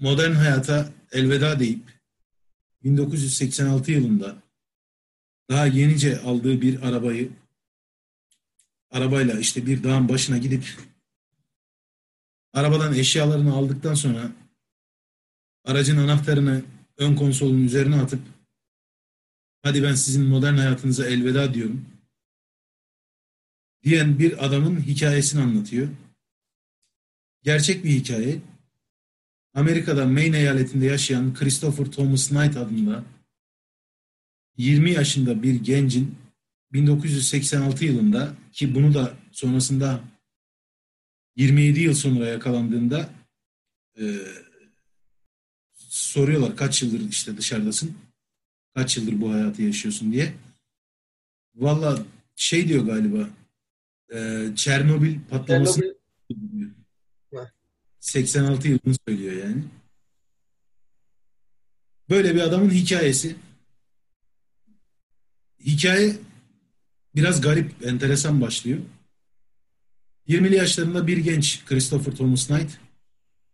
modern 0.00 0.32
hayata 0.32 0.92
elveda 1.12 1.60
deyip 1.60 1.82
1986 2.84 3.92
yılında 3.92 4.42
daha 5.52 5.66
yenice 5.66 6.20
aldığı 6.20 6.60
bir 6.60 6.88
arabayı 6.88 7.30
arabayla 8.90 9.38
işte 9.38 9.66
bir 9.66 9.82
dağın 9.82 10.08
başına 10.08 10.38
gidip 10.38 10.64
arabadan 12.52 12.94
eşyalarını 12.94 13.54
aldıktan 13.54 13.94
sonra 13.94 14.32
aracın 15.64 15.96
anahtarını 15.96 16.62
ön 16.96 17.14
konsolun 17.14 17.64
üzerine 17.64 17.96
atıp 17.96 18.20
hadi 19.62 19.82
ben 19.82 19.94
sizin 19.94 20.24
modern 20.24 20.54
hayatınıza 20.54 21.06
elveda 21.06 21.54
diyorum 21.54 21.86
diyen 23.82 24.18
bir 24.18 24.46
adamın 24.46 24.80
hikayesini 24.80 25.42
anlatıyor. 25.42 25.88
Gerçek 27.42 27.84
bir 27.84 27.90
hikaye. 27.90 28.38
Amerika'da 29.54 30.06
Maine 30.06 30.38
eyaletinde 30.38 30.86
yaşayan 30.86 31.34
Christopher 31.34 31.84
Thomas 31.84 32.28
Knight 32.28 32.56
adında 32.56 33.04
20 34.56 34.90
yaşında 34.90 35.42
bir 35.42 35.54
gencin 35.54 36.14
1986 36.72 37.84
yılında 37.84 38.34
ki 38.52 38.74
bunu 38.74 38.94
da 38.94 39.14
sonrasında 39.32 40.00
27 41.36 41.80
yıl 41.80 41.94
sonra 41.94 42.26
yakalandığında 42.26 43.10
e, 44.00 44.16
soruyorlar 45.88 46.56
kaç 46.56 46.82
yıldır 46.82 47.08
işte 47.10 47.36
dışarıdasın? 47.36 47.96
Kaç 48.74 48.96
yıldır 48.96 49.20
bu 49.20 49.32
hayatı 49.32 49.62
yaşıyorsun 49.62 50.12
diye. 50.12 50.34
Valla 51.54 51.98
şey 52.36 52.68
diyor 52.68 52.84
galiba 52.86 53.30
e, 54.14 54.48
Çernobil 54.56 55.18
patlaması 55.30 55.80
Çernobil- 56.30 56.70
Heh. 57.32 57.50
86 58.00 58.68
yılını 58.68 58.94
söylüyor 59.08 59.48
yani. 59.48 59.64
Böyle 62.10 62.34
bir 62.34 62.40
adamın 62.40 62.70
hikayesi. 62.70 63.36
Hikaye 65.66 66.16
biraz 67.14 67.40
garip, 67.40 67.86
enteresan 67.86 68.40
başlıyor. 68.40 68.78
20'li 70.28 70.54
yaşlarında 70.54 71.06
bir 71.06 71.16
genç 71.16 71.64
Christopher 71.64 72.12
Thomas 72.12 72.46
Knight 72.46 72.70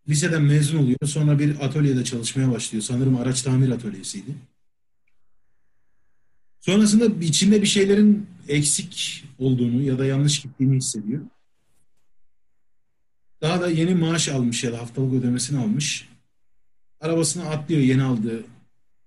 liseden 0.09 0.41
mezun 0.41 0.77
oluyor. 0.77 0.97
Sonra 1.05 1.39
bir 1.39 1.65
atölyede 1.65 2.03
çalışmaya 2.03 2.51
başlıyor. 2.51 2.83
Sanırım 2.83 3.17
araç 3.17 3.41
tamir 3.41 3.69
atölyesiydi. 3.69 4.35
Sonrasında 6.59 7.25
içinde 7.25 7.61
bir 7.61 7.67
şeylerin 7.67 8.27
eksik 8.47 9.25
olduğunu 9.37 9.81
ya 9.81 9.99
da 9.99 10.05
yanlış 10.05 10.41
gittiğini 10.41 10.75
hissediyor. 10.75 11.21
Daha 13.41 13.61
da 13.61 13.69
yeni 13.69 13.95
maaş 13.95 14.29
almış 14.29 14.63
ya 14.63 14.71
da 14.71 14.77
haftalık 14.79 15.13
ödemesini 15.13 15.59
almış. 15.59 16.09
Arabasına 17.01 17.43
atlıyor 17.43 17.81
yeni 17.81 18.03
aldığı 18.03 18.43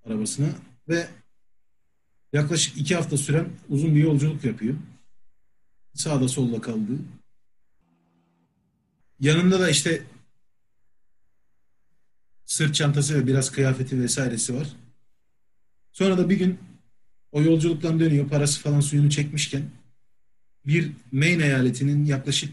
arabasına 0.07 0.49
ve 0.89 1.09
yaklaşık 2.33 2.77
iki 2.77 2.95
hafta 2.95 3.17
süren 3.17 3.49
uzun 3.69 3.95
bir 3.95 4.01
yolculuk 4.01 4.45
yapıyor. 4.45 4.75
Sağda 5.95 6.29
solda 6.29 6.61
kaldığı. 6.61 6.99
Yanında 9.21 9.61
da 9.61 9.71
işte 9.71 10.03
sırt 12.45 12.75
çantası 12.75 13.15
ve 13.15 13.27
biraz 13.27 13.53
kıyafeti 13.53 14.01
vesairesi 14.01 14.55
var. 14.55 14.77
Sonra 15.93 16.19
da 16.19 16.31
bir 16.31 16.39
gün 16.39 16.59
o 17.33 17.43
yolculuktan 17.43 18.01
dönüyor. 18.01 18.29
Parası 18.29 18.61
falan 18.61 18.81
suyunu 18.81 19.11
çekmişken 19.11 19.63
bir 20.67 20.93
Maine 21.13 21.45
eyaletinin 21.45 22.05
yaklaşık 22.05 22.53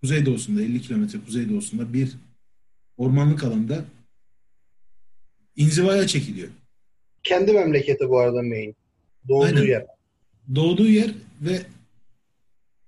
kuzeydoğusunda 0.00 0.62
50 0.62 0.82
kilometre 0.82 1.20
kuzeydoğusunda 1.20 1.92
bir 1.92 2.12
ormanlık 2.96 3.44
alanda 3.44 3.84
inzivaya 5.56 6.06
çekiliyor. 6.06 6.48
Kendi 7.22 7.52
memleketi 7.52 8.08
bu 8.08 8.18
arada 8.18 8.42
Maine. 8.42 8.74
Doğduğu 9.28 9.44
Aynen. 9.44 9.62
yer. 9.62 9.86
Doğduğu 10.54 10.88
yer 10.88 11.10
ve 11.40 11.62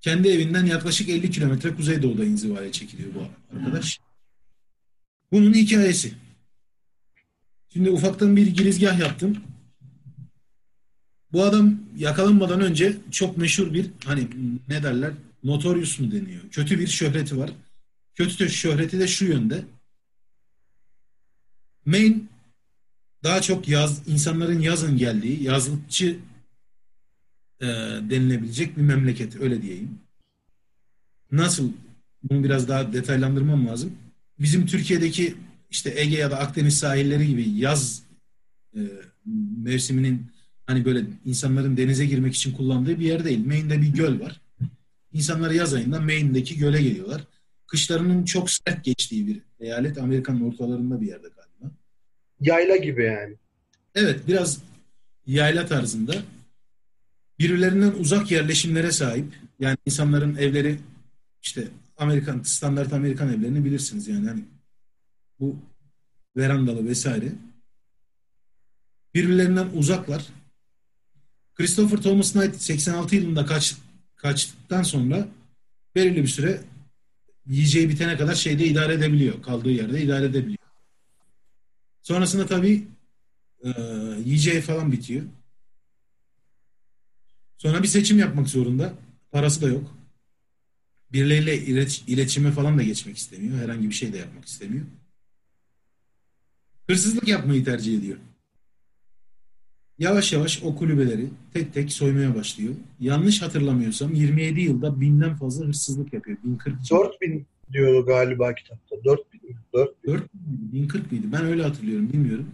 kendi 0.00 0.28
evinden 0.28 0.66
yaklaşık 0.66 1.08
50 1.08 1.30
kilometre 1.30 1.74
kuzeydoğuda 1.74 2.24
inzivaya 2.24 2.72
çekiliyor 2.72 3.10
bu 3.14 3.28
arkadaş. 3.56 4.00
Bunun 5.32 5.54
hikayesi. 5.54 6.14
Şimdi 7.72 7.90
ufaktan 7.90 8.36
bir 8.36 8.46
girizgah 8.46 8.98
yaptım. 8.98 9.36
Bu 11.32 11.42
adam 11.44 11.80
yakalanmadan 11.96 12.60
önce 12.60 12.96
çok 13.10 13.36
meşhur 13.36 13.74
bir 13.74 13.90
hani 14.04 14.28
ne 14.68 14.82
derler 14.82 15.12
notorious 15.44 15.98
mu 15.98 16.12
deniyor. 16.12 16.42
Kötü 16.50 16.78
bir 16.78 16.86
şöhreti 16.86 17.38
var. 17.38 17.50
Kötü 18.14 18.50
şöhreti 18.50 19.00
de 19.00 19.08
şu 19.08 19.24
yönde. 19.24 19.64
Maine 21.84 22.16
daha 23.24 23.42
çok 23.42 23.68
yaz 23.68 24.08
insanların 24.08 24.60
yazın 24.60 24.98
geldiği 24.98 25.42
yazlıkçı 25.42 26.18
e, 27.60 27.66
denilebilecek 28.10 28.76
bir 28.76 28.82
memleket 28.82 29.40
öyle 29.40 29.62
diyeyim. 29.62 29.98
Nasıl? 31.32 31.72
Bunu 32.22 32.44
biraz 32.44 32.68
daha 32.68 32.92
detaylandırmam 32.92 33.66
lazım. 33.66 33.92
Bizim 34.38 34.66
Türkiye'deki 34.66 35.34
işte 35.70 35.92
Ege 35.96 36.16
ya 36.16 36.30
da 36.30 36.38
Akdeniz 36.38 36.78
sahilleri 36.78 37.26
gibi 37.26 37.50
yaz 37.50 38.02
e, 38.76 38.80
mevsiminin 39.64 40.26
hani 40.66 40.84
böyle 40.84 41.04
insanların 41.24 41.76
denize 41.76 42.06
girmek 42.06 42.34
için 42.34 42.52
kullandığı 42.52 43.00
bir 43.00 43.04
yer 43.04 43.24
değil. 43.24 43.46
Maine'de 43.46 43.82
bir 43.82 43.88
göl 43.88 44.20
var. 44.20 44.40
İnsanlar 45.12 45.50
yaz 45.50 45.74
ayında 45.74 46.00
Maine'deki 46.00 46.58
göle 46.58 46.82
geliyorlar. 46.82 47.24
Kışlarının 47.66 48.24
çok 48.24 48.50
sert 48.50 48.84
geçtiği 48.84 49.26
bir 49.26 49.40
eyalet. 49.60 49.98
Amerika'nın 49.98 50.40
ortalarında 50.40 51.00
bir 51.00 51.06
yerde 51.06 51.28
galiba. 51.28 51.74
Yayla 52.40 52.76
gibi 52.76 53.04
yani. 53.04 53.34
Evet 53.94 54.20
biraz 54.28 54.62
yayla 55.26 55.66
tarzında 55.66 56.14
birbirlerinden 57.40 57.92
uzak 57.92 58.30
yerleşimlere 58.30 58.92
sahip. 58.92 59.26
Yani 59.58 59.76
insanların 59.86 60.36
evleri 60.36 60.78
işte 61.42 61.68
Amerikan 61.96 62.42
standart 62.42 62.92
Amerikan 62.92 63.28
evlerini 63.28 63.64
bilirsiniz 63.64 64.08
yani 64.08 64.28
hani 64.28 64.44
bu 65.40 65.56
verandalı 66.36 66.86
vesaire. 66.86 67.32
Birbirlerinden 69.14 69.68
uzaklar. 69.74 70.26
Christopher 71.54 71.98
Thomas 71.98 72.32
Knight 72.32 72.62
86 72.62 73.16
yılında 73.16 73.46
kaç, 73.46 73.76
kaçtıktan 74.16 74.82
sonra 74.82 75.28
belirli 75.94 76.22
bir 76.22 76.28
süre 76.28 76.60
yiyeceği 77.46 77.88
bitene 77.88 78.16
kadar 78.16 78.34
şeyde 78.34 78.66
idare 78.66 78.92
edebiliyor. 78.92 79.42
Kaldığı 79.42 79.70
yerde 79.70 80.02
idare 80.02 80.24
edebiliyor. 80.24 80.58
Sonrasında 82.02 82.46
tabii 82.46 82.86
e, 83.64 83.70
yiyeceği 84.24 84.60
falan 84.60 84.92
bitiyor. 84.92 85.24
Sonra 87.62 87.82
bir 87.82 87.88
seçim 87.88 88.18
yapmak 88.18 88.48
zorunda. 88.48 88.92
Parası 89.32 89.62
da 89.62 89.68
yok. 89.68 89.94
Birileriyle 91.12 91.58
ilet- 91.58 92.02
iletişime 92.06 92.50
falan 92.50 92.78
da 92.78 92.82
geçmek 92.82 93.16
istemiyor. 93.16 93.58
Herhangi 93.58 93.88
bir 93.88 93.94
şey 93.94 94.12
de 94.12 94.18
yapmak 94.18 94.44
istemiyor. 94.44 94.84
Hırsızlık 96.86 97.28
yapmayı 97.28 97.64
tercih 97.64 97.98
ediyor. 97.98 98.16
Yavaş 99.98 100.32
yavaş 100.32 100.62
o 100.62 100.76
kulübeleri 100.76 101.28
tek 101.54 101.74
tek 101.74 101.92
soymaya 101.92 102.34
başlıyor. 102.34 102.74
Yanlış 103.00 103.42
hatırlamıyorsam 103.42 104.14
27 104.14 104.60
yılda 104.60 105.00
binden 105.00 105.36
fazla 105.36 105.66
hırsızlık 105.66 106.12
yapıyor. 106.12 106.38
1040 106.44 106.90
4000 106.90 107.46
diyor 107.72 108.06
galiba 108.06 108.54
kitapta. 108.54 108.96
4000 109.04 109.50
mi? 109.50 109.56
4000. 109.74 110.12
4 110.12 110.34
miydi? 110.34 110.72
1040 110.72 111.12
mıydı? 111.12 111.26
Ben 111.32 111.44
öyle 111.44 111.62
hatırlıyorum. 111.62 112.12
Bilmiyorum. 112.12 112.50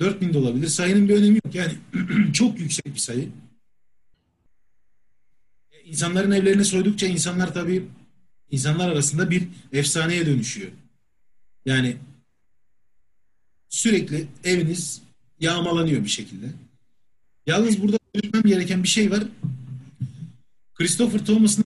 4000 0.00 0.32
de 0.32 0.38
olabilir. 0.38 0.66
Sayının 0.66 1.08
bir 1.08 1.14
önemi 1.16 1.34
yok. 1.44 1.54
Yani 1.54 1.72
çok 2.32 2.60
yüksek 2.60 2.86
bir 2.86 2.98
sayı. 3.00 3.28
İnsanların 5.92 6.30
evlerini 6.30 6.64
soydukça 6.64 7.06
insanlar 7.06 7.54
tabii 7.54 7.84
insanlar 8.50 8.88
arasında 8.88 9.30
bir 9.30 9.48
efsaneye 9.72 10.26
dönüşüyor. 10.26 10.70
Yani 11.66 11.96
sürekli 13.68 14.26
eviniz 14.44 15.02
yağmalanıyor 15.40 16.04
bir 16.04 16.08
şekilde. 16.08 16.46
Yalnız 17.46 17.82
burada 17.82 17.98
belirtmem 18.14 18.42
gereken 18.42 18.82
bir 18.82 18.88
şey 18.88 19.10
var. 19.10 19.24
Christopher 20.74 21.26
Thomas 21.26 21.58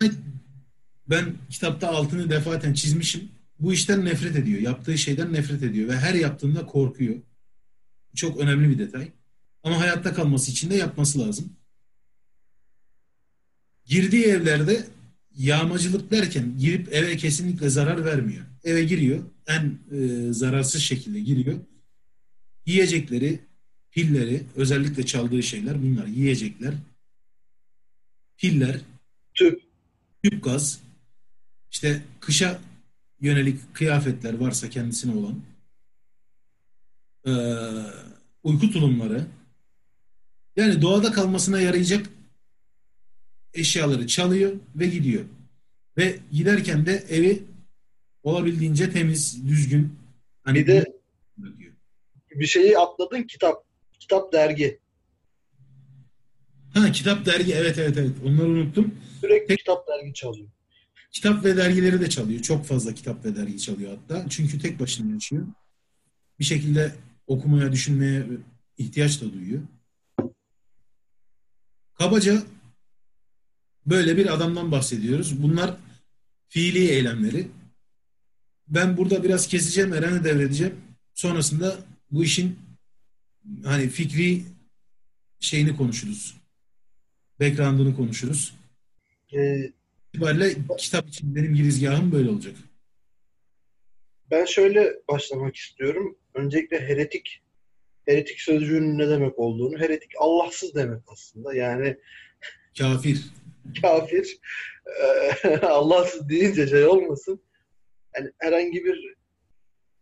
ben 1.09 1.35
kitapta 1.51 1.89
altını 1.89 2.31
defaten 2.31 2.75
çizmişim. 2.75 3.29
Bu 3.61 3.73
işten 3.73 4.05
nefret 4.05 4.37
ediyor. 4.37 4.61
Yaptığı 4.61 4.99
şeyden 4.99 5.33
nefret 5.33 5.63
ediyor 5.63 5.89
ve 5.89 5.97
her 5.97 6.15
yaptığında 6.15 6.67
korkuyor. 6.67 7.17
Çok 8.15 8.41
önemli 8.41 8.71
bir 8.71 8.79
detay. 8.79 9.09
Ama 9.63 9.81
hayatta 9.81 10.15
kalması 10.15 10.51
için 10.51 10.71
de 10.71 10.75
yapması 10.77 11.19
lazım. 11.19 11.53
Girdiği 13.87 14.25
evlerde 14.25 14.87
yağmacılık 15.37 16.11
derken 16.11 16.59
girip 16.59 16.93
eve 16.93 17.17
kesinlikle 17.17 17.69
zarar 17.71 18.05
vermiyor. 18.05 18.45
Eve 18.65 18.85
giriyor. 18.85 19.23
En 19.47 19.79
e, 19.93 20.33
zararsız 20.33 20.83
şekilde 20.83 21.21
giriyor. 21.21 21.59
Yiyecekleri, 22.67 23.41
pilleri, 23.91 24.43
özellikle 24.57 25.07
çaldığı 25.07 25.43
şeyler 25.43 25.83
bunlar. 25.83 26.07
Yiyecekler, 26.07 26.75
piller, 28.37 28.81
Tüp. 29.35 29.63
tüp 30.23 30.45
gaz, 30.45 30.81
işte 31.71 32.03
kışa 32.21 32.61
yönelik 33.21 33.75
kıyafetler 33.75 34.35
varsa 34.35 34.71
kendisine 34.71 35.13
olan, 35.15 35.43
ee, 37.27 37.33
uyku 38.43 38.71
tulumları, 38.71 39.27
yani 40.57 40.83
doğada 40.83 41.13
kalmasına 41.13 41.61
yarayacak 41.61 42.07
eşyaları 43.59 44.07
çalıyor 44.07 44.53
ve 44.77 44.87
gidiyor. 44.87 45.25
Ve 45.97 46.19
giderken 46.33 46.87
de 46.87 47.05
evi 47.09 47.43
olabildiğince 48.23 48.91
temiz, 48.91 49.47
düzgün. 49.49 49.93
Hani 50.45 50.59
Bir 50.59 50.67
de 50.67 50.85
bırakıyor. 51.39 51.73
bir 52.35 52.47
şeyi 52.47 52.79
atladın 52.79 53.23
kitap. 53.23 53.67
Kitap 54.01 54.33
dergi. 54.33 54.79
Ha 56.75 56.93
kitap 56.93 57.27
dergi 57.27 57.53
evet 57.55 57.79
evet 57.79 57.97
evet 57.97 58.13
onları 58.27 58.49
unuttum. 58.49 58.95
Sürekli 59.21 59.47
Tek- 59.47 59.59
kitap 59.59 59.89
dergi 59.89 60.15
çalıyor. 60.15 60.49
Kitap 61.11 61.45
ve 61.45 61.57
dergileri 61.57 62.01
de 62.01 62.09
çalıyor. 62.11 62.43
Çok 62.43 62.65
fazla 62.65 62.95
kitap 62.95 63.25
ve 63.25 63.37
dergi 63.37 63.59
çalıyor 63.59 63.91
hatta. 63.99 64.27
Çünkü 64.31 64.59
tek 64.59 64.81
başına 64.81 65.13
yaşıyor. 65.15 65.47
Bir 66.39 66.45
şekilde 66.45 66.95
okumaya, 67.27 67.73
düşünmeye 67.73 68.27
ihtiyaç 68.79 69.23
da 69.23 69.33
duyuyor. 69.33 69.63
Kabaca 71.95 72.43
böyle 73.87 74.17
bir 74.17 74.35
adamdan 74.35 74.73
bahsediyoruz. 74.73 75.43
Bunlar 75.43 75.77
fiili 76.49 76.89
eylemleri. 76.89 77.49
Ben 78.69 78.97
burada 78.97 79.25
biraz 79.25 79.47
keseceğim, 79.49 79.93
Eren'e 79.95 80.25
devredeceğim. 80.25 80.75
Sonrasında 81.15 81.77
bu 82.11 82.25
işin 82.25 82.59
hani 83.65 83.89
fikri 83.89 84.43
şeyini 85.41 85.77
konuşuruz. 85.77 86.37
Background'ını 87.41 87.97
konuşuruz. 87.97 88.55
Ee, 89.33 89.73
itibariyle 90.13 90.55
kitap 90.79 91.09
için 91.09 91.37
benim 91.37 91.55
girizgahım 91.55 92.13
böyle 92.13 92.31
olacak. 92.31 92.55
ben 94.31 94.45
şöyle 94.45 94.95
başlamak 95.09 95.57
istiyorum. 95.57 96.19
Öncelikle 96.35 96.81
heretik 96.81 97.43
heretik 98.07 98.41
sözcüğünün 98.41 98.99
ne 98.99 99.09
demek 99.09 99.39
olduğunu. 99.39 99.79
Heretik 99.79 100.11
Allahsız 100.19 100.75
demek 100.75 101.03
aslında. 101.07 101.55
Yani 101.55 101.97
Kafir. 102.79 103.25
kafir 103.83 104.39
eee, 105.45 105.57
Allahsız 105.61 106.29
deyince 106.29 106.67
şey 106.67 106.85
olmasın. 106.85 107.43
Yani 108.17 108.31
herhangi 108.39 108.85
bir 108.85 109.15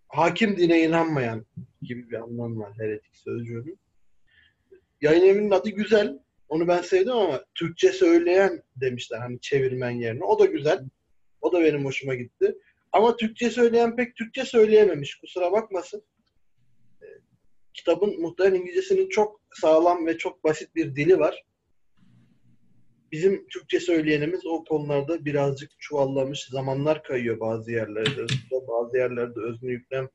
hakim 0.09 0.57
dine 0.57 0.83
inanmayan 0.83 1.47
gibi 1.83 2.11
bir 2.11 2.17
anlam 2.17 2.61
var 2.61 2.73
heretik 2.79 3.17
sözcüğünün. 3.17 3.79
Yayın 5.01 5.25
evinin 5.25 5.51
adı 5.51 5.71
güzel. 5.71 6.19
Onu 6.49 6.69
ben 6.69 6.83
sevdim 6.83 7.13
ama 7.13 7.45
Türkçe 7.55 7.93
söyleyen 7.93 8.63
demişler 8.77 9.19
hani 9.19 9.41
çevirmen 9.41 9.91
yerine. 9.91 10.25
O 10.25 10.39
da 10.39 10.45
güzel. 10.45 10.85
O 11.41 11.53
da 11.53 11.61
benim 11.63 11.85
hoşuma 11.85 12.15
gitti. 12.15 12.59
Ama 12.93 13.17
Türkçe 13.17 13.51
söyleyen 13.51 13.97
pek 13.97 14.17
Türkçe 14.17 14.45
söyleyememiş. 14.45 15.15
Kusura 15.15 15.53
bakmasın. 15.53 16.03
Ee, 17.03 17.07
Kitabın 17.75 18.21
muhtemelen 18.21 18.61
İngilizcesinin 18.61 19.09
çok 19.09 19.41
sağlam 19.53 20.07
ve 20.07 20.19
çok 20.19 20.45
basit 20.45 20.75
bir 20.75 20.97
dili 20.97 21.19
var. 21.19 21.45
Bizim 23.15 23.49
Türkçe 23.49 23.81
söyleyenimiz 23.81 24.47
o 24.47 24.65
konularda 24.65 25.25
birazcık 25.25 25.71
çuvallamış. 25.79 26.47
Zamanlar 26.51 27.03
kayıyor 27.03 27.41
bazı 27.41 27.71
yerlerde. 27.71 28.27
Bazı 28.69 28.97
yerlerde 28.97 29.41
özne 29.41 29.71
yüklem 29.71 30.09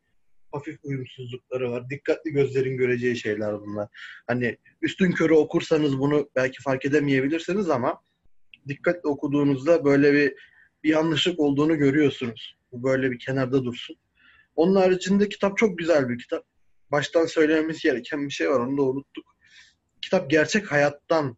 hafif 0.52 0.80
uyumsuzlukları 0.84 1.72
var. 1.72 1.90
Dikkatli 1.90 2.32
gözlerin 2.32 2.78
göreceği 2.78 3.18
şeyler 3.18 3.62
bunlar. 3.62 3.88
Hani 4.28 4.58
üstün 4.82 5.12
körü 5.12 5.34
okursanız 5.34 6.00
bunu 6.00 6.30
belki 6.36 6.62
fark 6.62 6.86
edemeyebilirsiniz 6.86 7.70
ama 7.70 8.02
dikkatli 8.68 9.08
okuduğunuzda 9.10 9.86
böyle 9.86 10.14
bir 10.14 10.34
bir 10.84 10.90
yanlışlık 10.90 11.40
olduğunu 11.40 11.78
görüyorsunuz. 11.78 12.58
Bu 12.72 12.84
böyle 12.84 13.12
bir 13.12 13.20
kenarda 13.20 13.64
dursun. 13.64 13.96
Onun 14.56 14.76
haricinde 14.76 15.30
kitap 15.30 15.58
çok 15.58 15.78
güzel 15.78 16.10
bir 16.10 16.18
kitap. 16.18 16.46
Baştan 16.92 17.26
söylememiz 17.26 17.84
gereken 17.84 18.26
bir 18.26 18.34
şey 18.34 18.50
var. 18.50 18.60
Onu 18.60 18.78
da 18.78 18.82
unuttuk. 18.82 19.36
Kitap 20.02 20.30
gerçek 20.30 20.72
hayattan 20.72 21.38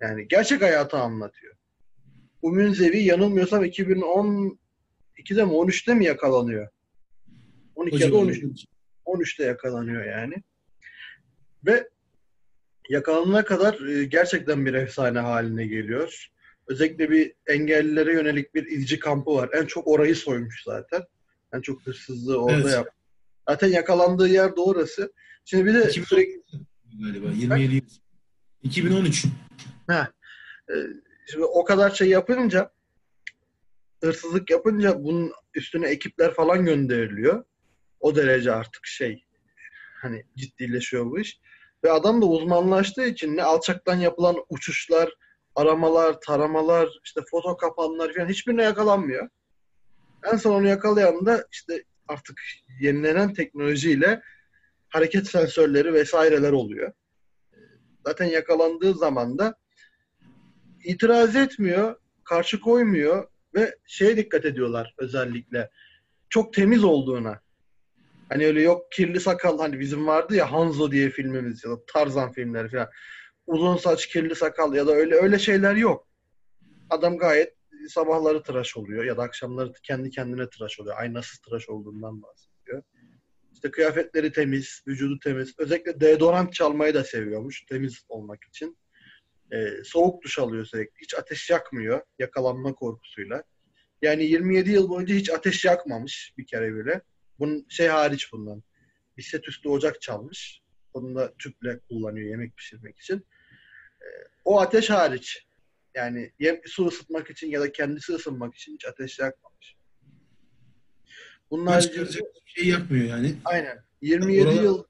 yani 0.00 0.28
gerçek 0.28 0.62
hayatı 0.62 0.96
anlatıyor. 0.96 1.54
Bu 2.42 2.52
Münzevi 2.52 2.98
yanılmıyorsam 3.02 3.64
2012'de 3.64 5.44
mi 5.44 5.52
13'te 5.52 5.94
mi 5.94 6.04
yakalanıyor? 6.04 6.68
12 7.74 8.02
ya 8.02 8.12
da 8.12 8.16
13. 8.16 8.44
13'te 9.06 9.44
yakalanıyor 9.44 10.04
yani. 10.04 10.34
Ve 11.66 11.88
yakalanana 12.88 13.44
kadar 13.44 13.80
e, 13.80 14.04
gerçekten 14.04 14.66
bir 14.66 14.74
efsane 14.74 15.18
haline 15.18 15.66
geliyor. 15.66 16.28
Özellikle 16.66 17.10
bir 17.10 17.32
engellilere 17.46 18.12
yönelik 18.12 18.54
bir 18.54 18.66
izci 18.66 18.98
kampı 18.98 19.34
var. 19.34 19.50
En 19.52 19.66
çok 19.66 19.88
orayı 19.88 20.16
soymuş 20.16 20.62
zaten. 20.64 21.02
En 21.54 21.60
çok 21.60 21.86
hırsızlığı 21.86 22.42
orada 22.42 22.60
Evet. 22.60 22.72
yap. 22.72 22.88
Zaten 23.48 23.68
yakalandığı 23.68 24.28
yer 24.28 24.56
de 24.56 24.60
orası. 24.60 25.12
Şimdi 25.44 25.66
bir 25.66 25.74
de 25.74 25.78
2013 25.78 26.08
sürekli 26.08 26.42
galiba 27.00 27.26
27 27.30 27.74
yıl. 27.74 27.82
2013. 28.62 29.24
Ha. 29.88 30.08
e, 30.70 30.74
Şimdi 31.30 31.44
o 31.44 31.64
kadar 31.64 31.90
şey 31.90 32.08
yapınca 32.08 32.70
hırsızlık 34.02 34.50
yapınca 34.50 35.04
bunun 35.04 35.32
üstüne 35.54 35.88
ekipler 35.88 36.34
falan 36.34 36.64
gönderiliyor. 36.64 37.44
O 38.00 38.16
derece 38.16 38.52
artık 38.52 38.86
şey 38.86 39.24
hani 40.02 40.24
ciddileşiyor 40.36 41.06
bu 41.06 41.20
iş. 41.20 41.40
Ve 41.84 41.90
adam 41.92 42.22
da 42.22 42.26
uzmanlaştığı 42.26 43.06
için 43.06 43.36
ne 43.36 43.42
alçaktan 43.42 43.96
yapılan 43.96 44.36
uçuşlar, 44.48 45.14
aramalar, 45.54 46.20
taramalar, 46.20 47.00
işte 47.04 47.20
foto 47.30 47.56
kapanlar 47.56 48.14
falan 48.14 48.28
hiçbirine 48.28 48.62
yakalanmıyor. 48.62 49.28
En 50.32 50.36
son 50.36 50.54
onu 50.54 50.68
yakalayan 50.68 51.26
da 51.26 51.46
işte 51.52 51.84
artık 52.08 52.40
yenilenen 52.80 53.34
teknolojiyle 53.34 54.22
hareket 54.88 55.26
sensörleri 55.26 55.94
vesaireler 55.94 56.52
oluyor. 56.52 56.92
Zaten 58.06 58.26
yakalandığı 58.26 58.94
zaman 58.94 59.38
da 59.38 59.54
itiraz 60.88 61.36
etmiyor, 61.36 61.96
karşı 62.24 62.60
koymuyor 62.60 63.28
ve 63.54 63.76
şeye 63.86 64.16
dikkat 64.16 64.44
ediyorlar 64.44 64.94
özellikle. 64.98 65.70
Çok 66.28 66.54
temiz 66.54 66.84
olduğuna. 66.84 67.40
Hani 68.28 68.46
öyle 68.46 68.62
yok 68.62 68.92
kirli 68.92 69.20
sakal 69.20 69.58
hani 69.58 69.80
bizim 69.80 70.06
vardı 70.06 70.34
ya 70.34 70.52
Hanzo 70.52 70.90
diye 70.90 71.10
filmimiz 71.10 71.64
ya 71.64 71.70
da 71.70 71.76
Tarzan 71.86 72.32
filmleri 72.32 72.68
falan. 72.68 72.88
Uzun 73.46 73.76
saç, 73.76 74.06
kirli 74.06 74.34
sakal 74.34 74.74
ya 74.74 74.86
da 74.86 74.92
öyle 74.92 75.14
öyle 75.14 75.38
şeyler 75.38 75.74
yok. 75.74 76.08
Adam 76.90 77.18
gayet 77.18 77.54
sabahları 77.88 78.42
tıraş 78.42 78.76
oluyor 78.76 79.04
ya 79.04 79.16
da 79.16 79.22
akşamları 79.22 79.72
kendi 79.82 80.10
kendine 80.10 80.50
tıraş 80.50 80.80
oluyor. 80.80 80.96
Aynasız 80.98 81.38
tıraş 81.38 81.68
olduğundan 81.68 82.22
bahsediyor. 82.22 82.82
İşte 83.52 83.70
kıyafetleri 83.70 84.32
temiz, 84.32 84.82
vücudu 84.86 85.18
temiz. 85.18 85.54
Özellikle 85.58 86.00
deodorant 86.00 86.52
çalmayı 86.52 86.94
da 86.94 87.04
seviyormuş 87.04 87.66
temiz 87.66 88.04
olmak 88.08 88.44
için. 88.44 88.78
Ee, 89.52 89.84
soğuk 89.84 90.24
duş 90.24 90.38
alıyor 90.38 90.64
sürekli. 90.64 91.00
Hiç 91.02 91.14
ateş 91.14 91.50
yakmıyor 91.50 92.00
yakalanma 92.18 92.74
korkusuyla. 92.74 93.42
Yani 94.02 94.24
27 94.24 94.70
yıl 94.70 94.88
boyunca 94.88 95.14
hiç 95.14 95.30
ateş 95.30 95.64
yakmamış 95.64 96.34
bir 96.38 96.46
kere 96.46 96.74
bile. 96.74 97.00
Bunun 97.38 97.66
şey 97.68 97.86
hariç 97.86 98.32
bundan. 98.32 98.62
Bir 99.16 99.22
set 99.22 99.48
üstü 99.48 99.68
ocak 99.68 100.00
çalmış. 100.00 100.62
Onu 100.94 101.14
da 101.14 101.34
tüple 101.38 101.78
kullanıyor 101.78 102.30
yemek 102.30 102.56
pişirmek 102.56 102.98
için. 102.98 103.26
Ee, 104.02 104.06
o 104.44 104.60
ateş 104.60 104.90
hariç. 104.90 105.46
Yani 105.94 106.32
yem, 106.38 106.60
su 106.66 106.86
ısıtmak 106.86 107.30
için 107.30 107.50
ya 107.50 107.60
da 107.60 107.72
kendisi 107.72 108.12
ısınmak 108.12 108.54
için 108.54 108.74
hiç 108.74 108.84
ateş 108.86 109.18
yakmamış. 109.18 109.76
Bunlar 111.50 111.74
haricinde 111.74 112.10
şey 112.44 112.66
yapmıyor 112.68 113.04
yani. 113.04 113.34
aynen 113.44 113.84
27 114.02 114.48
Orada- 114.48 114.62
yıl 114.62 114.84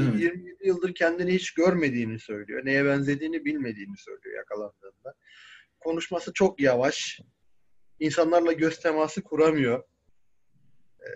Mi? 0.00 0.20
27 0.20 0.66
yıldır 0.66 0.94
kendini 0.94 1.34
hiç 1.34 1.54
görmediğini 1.54 2.18
söylüyor. 2.18 2.64
Neye 2.64 2.84
benzediğini 2.84 3.44
bilmediğini 3.44 3.96
söylüyor 3.96 4.36
yakalandığında. 4.36 5.14
Konuşması 5.80 6.32
çok 6.32 6.60
yavaş. 6.60 7.20
İnsanlarla 8.00 8.52
göz 8.52 8.80
teması 8.80 9.22
kuramıyor. 9.22 9.82
Ee, 11.00 11.10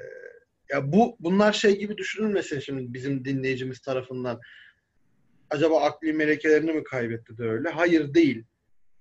ya 0.70 0.92
bu 0.92 1.16
bunlar 1.20 1.52
şey 1.52 1.78
gibi 1.78 1.96
düşünülmesin 1.96 2.60
şimdi 2.60 2.94
bizim 2.94 3.24
dinleyicimiz 3.24 3.80
tarafından. 3.80 4.40
Acaba 5.50 5.80
akli 5.82 6.12
melekelerini 6.12 6.72
mi 6.72 6.84
kaybetti 6.84 7.38
de 7.38 7.44
öyle? 7.44 7.68
Hayır 7.68 8.14
değil. 8.14 8.44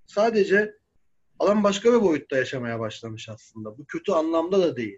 Sadece 0.07 0.73
adam 1.39 1.63
başka 1.63 1.93
bir 1.93 2.01
boyutta 2.01 2.37
yaşamaya 2.37 2.79
başlamış 2.79 3.29
aslında. 3.29 3.77
Bu 3.77 3.85
kötü 3.85 4.11
anlamda 4.11 4.59
da 4.59 4.75
değil. 4.77 4.97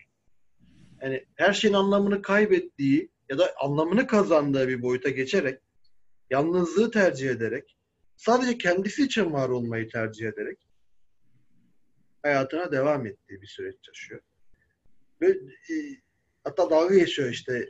Yani 1.01 1.25
her 1.36 1.53
şeyin 1.53 1.73
anlamını 1.73 2.21
kaybettiği 2.21 3.09
ya 3.30 3.38
da 3.38 3.53
anlamını 3.61 4.07
kazandığı 4.07 4.67
bir 4.67 4.82
boyuta 4.82 5.09
geçerek, 5.09 5.61
yalnızlığı 6.30 6.91
tercih 6.91 7.30
ederek, 7.30 7.78
sadece 8.15 8.57
kendisi 8.57 9.03
için 9.03 9.34
var 9.34 9.49
olmayı 9.49 9.89
tercih 9.89 10.28
ederek 10.28 10.67
hayatına 12.23 12.71
devam 12.71 13.05
ettiği 13.05 13.41
bir 13.41 13.47
süreç 13.47 13.88
yaşıyor. 13.88 14.21
Ve 15.21 15.28
e, 15.28 15.75
hatta 16.43 16.69
dalga 16.69 16.95
geçiyor 16.95 17.30
işte 17.30 17.67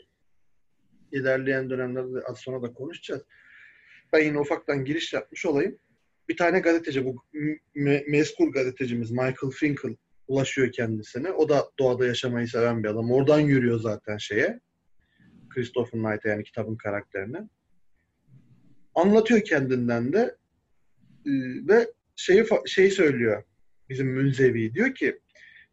ilerleyen 1.11 1.69
dönemlerde 1.69 2.21
az 2.25 2.39
sonra 2.39 2.61
da 2.61 2.73
konuşacağız. 2.73 3.23
Ben 4.13 4.23
yine 4.23 4.39
ufaktan 4.39 4.85
giriş 4.85 5.13
yapmış 5.13 5.45
olayım. 5.45 5.79
Bir 6.29 6.37
tane 6.37 6.59
gazeteci, 6.59 7.05
bu 7.05 7.15
me- 7.75 8.09
mezkur 8.09 8.51
gazetecimiz 8.51 9.11
Michael 9.11 9.51
Finkel 9.53 9.95
ulaşıyor 10.27 10.71
kendisine. 10.71 11.31
O 11.31 11.49
da 11.49 11.71
doğada 11.79 12.05
yaşamayı 12.05 12.47
seven 12.47 12.83
bir 12.83 12.89
adam. 12.89 13.11
Oradan 13.11 13.39
yürüyor 13.39 13.79
zaten 13.79 14.17
şeye. 14.17 14.59
Christopher 15.49 16.01
Knight'a 16.01 16.29
yani 16.29 16.43
kitabın 16.43 16.75
karakterine. 16.75 17.49
Anlatıyor 18.95 19.41
kendinden 19.41 20.13
de 20.13 20.37
Ee, 21.27 21.67
ve 21.67 21.87
şeyi 22.15 22.45
şeyi 22.65 22.91
söylüyor 22.91 23.43
bizim 23.89 24.07
Münzevi 24.07 24.73
diyor 24.73 24.95
ki 24.95 25.19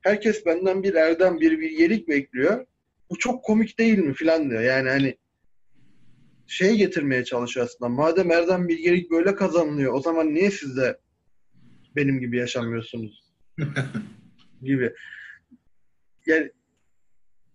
herkes 0.01 0.47
benden 0.47 0.83
bir 0.83 0.95
erdem 0.95 1.41
bir 1.41 1.61
bilgelik 1.61 2.09
bekliyor. 2.09 2.66
Bu 3.11 3.18
çok 3.18 3.45
komik 3.45 3.79
değil 3.79 3.99
mi 3.99 4.14
filan 4.14 4.51
diyor. 4.51 4.62
Yani 4.62 4.89
hani 4.89 5.16
şey 6.47 6.77
getirmeye 6.77 7.25
çalışıyor 7.25 7.66
aslında. 7.66 7.89
Madem 7.89 8.31
erdem 8.31 8.68
bilgelik 8.68 9.11
böyle 9.11 9.35
kazanılıyor 9.35 9.95
o 9.95 10.01
zaman 10.01 10.35
niye 10.35 10.51
siz 10.51 10.77
de 10.77 10.99
benim 11.97 12.20
gibi 12.20 12.39
yaşamıyorsunuz 12.39 13.33
gibi. 14.62 14.95
Yani 16.27 16.51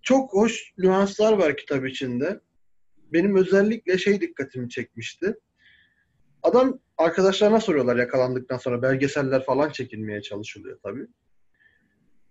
çok 0.10 0.34
hoş 0.34 0.74
nüanslar 0.78 1.34
var 1.34 1.58
kitap 1.58 1.88
içinde. 1.88 2.40
Benim 3.14 3.36
özellikle 3.36 3.98
şey 3.98 4.22
dikkatimi 4.22 4.70
çekmişti. 4.70 5.36
Adam 6.44 6.80
arkadaşlarına 6.98 7.60
soruyorlar 7.60 7.96
yakalandıktan 7.96 8.58
sonra 8.58 8.82
belgeseller 8.82 9.46
falan 9.46 9.70
çekilmeye 9.70 10.22
çalışılıyor 10.22 10.80
tabii. 10.84 11.08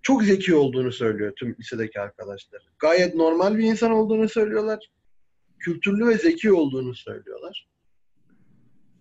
Çok 0.02 0.22
zeki 0.22 0.54
olduğunu 0.54 0.92
söylüyor 0.92 1.32
tüm 1.36 1.56
lisedeki 1.60 2.00
arkadaşlar. 2.00 2.62
Gayet 2.78 3.14
normal 3.14 3.58
bir 3.58 3.64
insan 3.64 3.90
olduğunu 3.90 4.28
söylüyorlar. 4.28 4.90
Kültürlü 5.58 6.06
ve 6.06 6.18
zeki 6.18 6.52
olduğunu 6.52 6.94
söylüyorlar. 6.94 7.68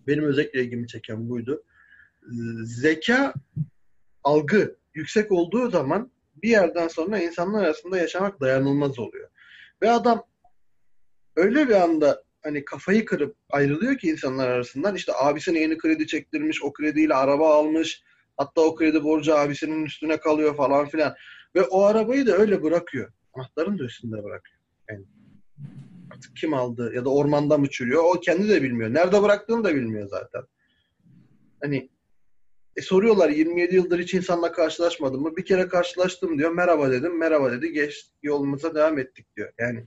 Benim 0.06 0.24
özellikle 0.24 0.64
ilgimi 0.64 0.86
çeken 0.86 1.28
buydu. 1.28 1.64
Zeka, 2.64 3.34
algı 4.24 4.76
yüksek 4.94 5.32
olduğu 5.32 5.70
zaman 5.70 6.10
bir 6.42 6.48
yerden 6.48 6.88
sonra 6.88 7.18
insanlar 7.18 7.64
arasında 7.64 7.98
yaşamak 7.98 8.40
dayanılmaz 8.40 8.98
oluyor. 8.98 9.30
Ve 9.82 9.90
adam 9.90 10.24
öyle 11.36 11.68
bir 11.68 11.74
anda 11.74 12.22
hani 12.42 12.64
kafayı 12.64 13.04
kırıp 13.04 13.36
ayrılıyor 13.50 13.98
ki 13.98 14.08
insanlar 14.08 14.48
arasından 14.48 14.94
işte 14.94 15.12
abisine 15.16 15.60
yeni 15.60 15.78
kredi 15.78 16.06
çektirmiş, 16.06 16.62
o 16.62 16.72
krediyle 16.72 17.14
araba 17.14 17.54
almış. 17.54 18.02
Hatta 18.36 18.60
o 18.60 18.74
kredi 18.74 19.04
borcu 19.04 19.36
abisinin 19.36 19.84
üstüne 19.84 20.16
kalıyor 20.16 20.56
falan 20.56 20.88
filan. 20.88 21.14
Ve 21.54 21.62
o 21.62 21.82
arabayı 21.82 22.26
da 22.26 22.32
öyle 22.32 22.62
bırakıyor. 22.62 23.12
Anahtarını 23.34 23.78
da 23.78 23.84
üstünde 23.84 24.24
bırakıyor. 24.24 24.58
Yani 24.90 25.04
artık 26.12 26.36
kim 26.36 26.54
aldı 26.54 26.92
ya 26.94 27.04
da 27.04 27.10
ormanda 27.10 27.58
mı 27.58 27.70
çürüyor 27.70 28.02
o 28.04 28.20
kendi 28.20 28.48
de 28.48 28.62
bilmiyor. 28.62 28.94
Nerede 28.94 29.22
bıraktığını 29.22 29.64
da 29.64 29.74
bilmiyor 29.74 30.08
zaten. 30.08 30.42
Hani 31.62 31.90
e, 32.78 32.82
soruyorlar 32.82 33.30
27 33.30 33.74
yıldır 33.74 33.98
hiç 33.98 34.14
insanla 34.14 34.52
karşılaşmadım 34.52 35.22
mı? 35.22 35.36
Bir 35.36 35.44
kere 35.44 35.68
karşılaştım 35.68 36.38
diyor. 36.38 36.52
Merhaba 36.52 36.90
dedim. 36.90 37.18
Merhaba 37.18 37.52
dedi. 37.52 37.72
Geç 37.72 38.06
yolumuza 38.22 38.74
devam 38.74 38.98
ettik 38.98 39.36
diyor. 39.36 39.52
Yani 39.58 39.86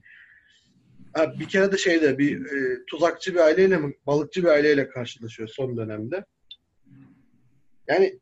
ha, 1.14 1.34
bir 1.40 1.48
kere 1.48 1.72
de 1.72 1.78
şeyde 1.78 2.18
bir 2.18 2.46
e, 2.46 2.84
tuzakçı 2.86 3.34
bir 3.34 3.38
aileyle 3.38 3.78
mi 3.78 3.94
balıkçı 4.06 4.42
bir 4.42 4.48
aileyle 4.48 4.88
karşılaşıyor 4.88 5.48
son 5.48 5.76
dönemde. 5.76 6.24
Yani 7.88 8.20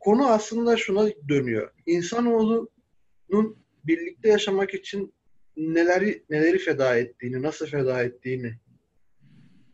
konu 0.00 0.26
aslında 0.26 0.76
şuna 0.76 1.08
dönüyor. 1.28 1.70
İnsanoğlunun 1.86 3.58
birlikte 3.84 4.28
yaşamak 4.28 4.74
için 4.74 5.14
neleri 5.56 6.24
neleri 6.30 6.58
feda 6.58 6.96
ettiğini, 6.96 7.42
nasıl 7.42 7.66
feda 7.66 8.02
ettiğini 8.02 8.54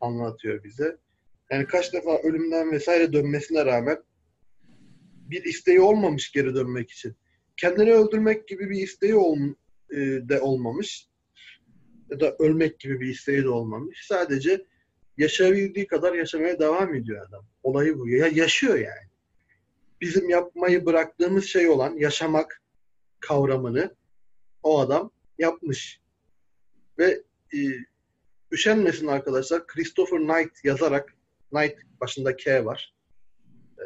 anlatıyor 0.01 0.65
bize. 0.65 0.97
Yani 1.51 1.67
kaç 1.67 1.93
defa 1.93 2.19
ölümden 2.19 2.73
vesaire 2.73 3.13
dönmesine 3.13 3.65
rağmen 3.65 4.03
bir 5.31 5.45
isteği 5.45 5.81
olmamış 5.81 6.33
geri 6.33 6.55
dönmek 6.55 6.91
için. 6.91 7.17
Kendini 7.57 7.93
öldürmek 7.93 8.49
gibi 8.49 8.71
bir 8.71 8.83
isteği 8.83 9.15
ol, 9.15 9.39
e, 9.91 9.97
de 9.99 10.41
olmamış. 10.41 11.09
Ya 12.11 12.21
da 12.21 12.37
ölmek 12.39 12.81
gibi 12.81 13.01
bir 13.01 13.09
isteği 13.09 13.43
de 13.45 13.49
olmamış. 13.49 14.07
Sadece 14.07 14.67
yaşayabildiği 15.19 15.87
kadar 15.87 16.15
yaşamaya 16.15 16.59
devam 16.59 16.95
ediyor 16.95 17.27
adam. 17.29 17.47
Olayı 17.63 17.99
bu. 17.99 18.09
Ya 18.09 18.27
yaşıyor 18.27 18.75
yani. 18.75 19.11
Bizim 20.01 20.29
yapmayı 20.29 20.87
bıraktığımız 20.87 21.45
şey 21.45 21.69
olan 21.69 21.97
yaşamak 21.97 22.63
kavramını 23.21 23.95
o 24.63 24.81
adam 24.81 25.11
yapmış. 25.39 26.01
Ve 26.99 27.23
e, 27.55 27.59
üşenmesin 28.53 29.07
arkadaşlar. 29.07 29.67
Christopher 29.67 30.19
Knight 30.19 30.65
yazarak 30.65 31.15
Knight 31.51 31.79
başında 32.01 32.37
K 32.37 32.65
var. 32.65 32.95
E, 33.79 33.85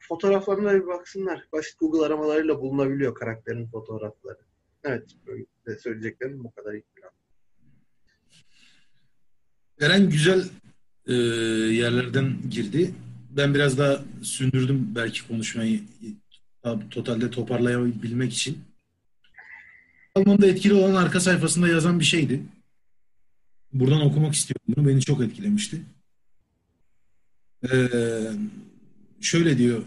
fotoğraflarına 0.00 0.74
bir 0.74 0.86
baksınlar. 0.86 1.48
Basit 1.52 1.78
Google 1.78 2.06
aramalarıyla 2.06 2.60
bulunabiliyor 2.60 3.14
karakterin 3.14 3.66
fotoğrafları. 3.66 4.38
Evet. 4.84 5.10
Böyle 5.26 5.78
söyleyeceklerim 5.78 6.44
bu 6.44 6.54
kadar 6.54 6.74
ilk 6.74 6.96
plan. 6.96 7.10
Eren 9.80 10.10
güzel 10.10 10.44
e, 11.06 11.12
yerlerden 11.74 12.36
girdi. 12.50 12.94
Ben 13.30 13.54
biraz 13.54 13.78
daha 13.78 14.04
sündürdüm 14.22 14.94
belki 14.94 15.28
konuşmayı 15.28 15.80
totalde 16.90 17.30
toparlayabilmek 17.30 18.32
için. 18.32 18.58
Alman'da 20.14 20.46
etkili 20.46 20.74
olan 20.74 20.94
arka 20.94 21.20
sayfasında 21.20 21.68
yazan 21.68 22.00
bir 22.00 22.04
şeydi. 22.04 22.42
Buradan 23.72 24.00
okumak 24.00 24.34
istiyorum 24.34 24.74
bunu. 24.76 24.88
Beni 24.88 25.00
çok 25.00 25.22
etkilemişti. 25.22 25.82
Ee, 27.72 27.88
şöyle 29.20 29.58
diyor 29.58 29.82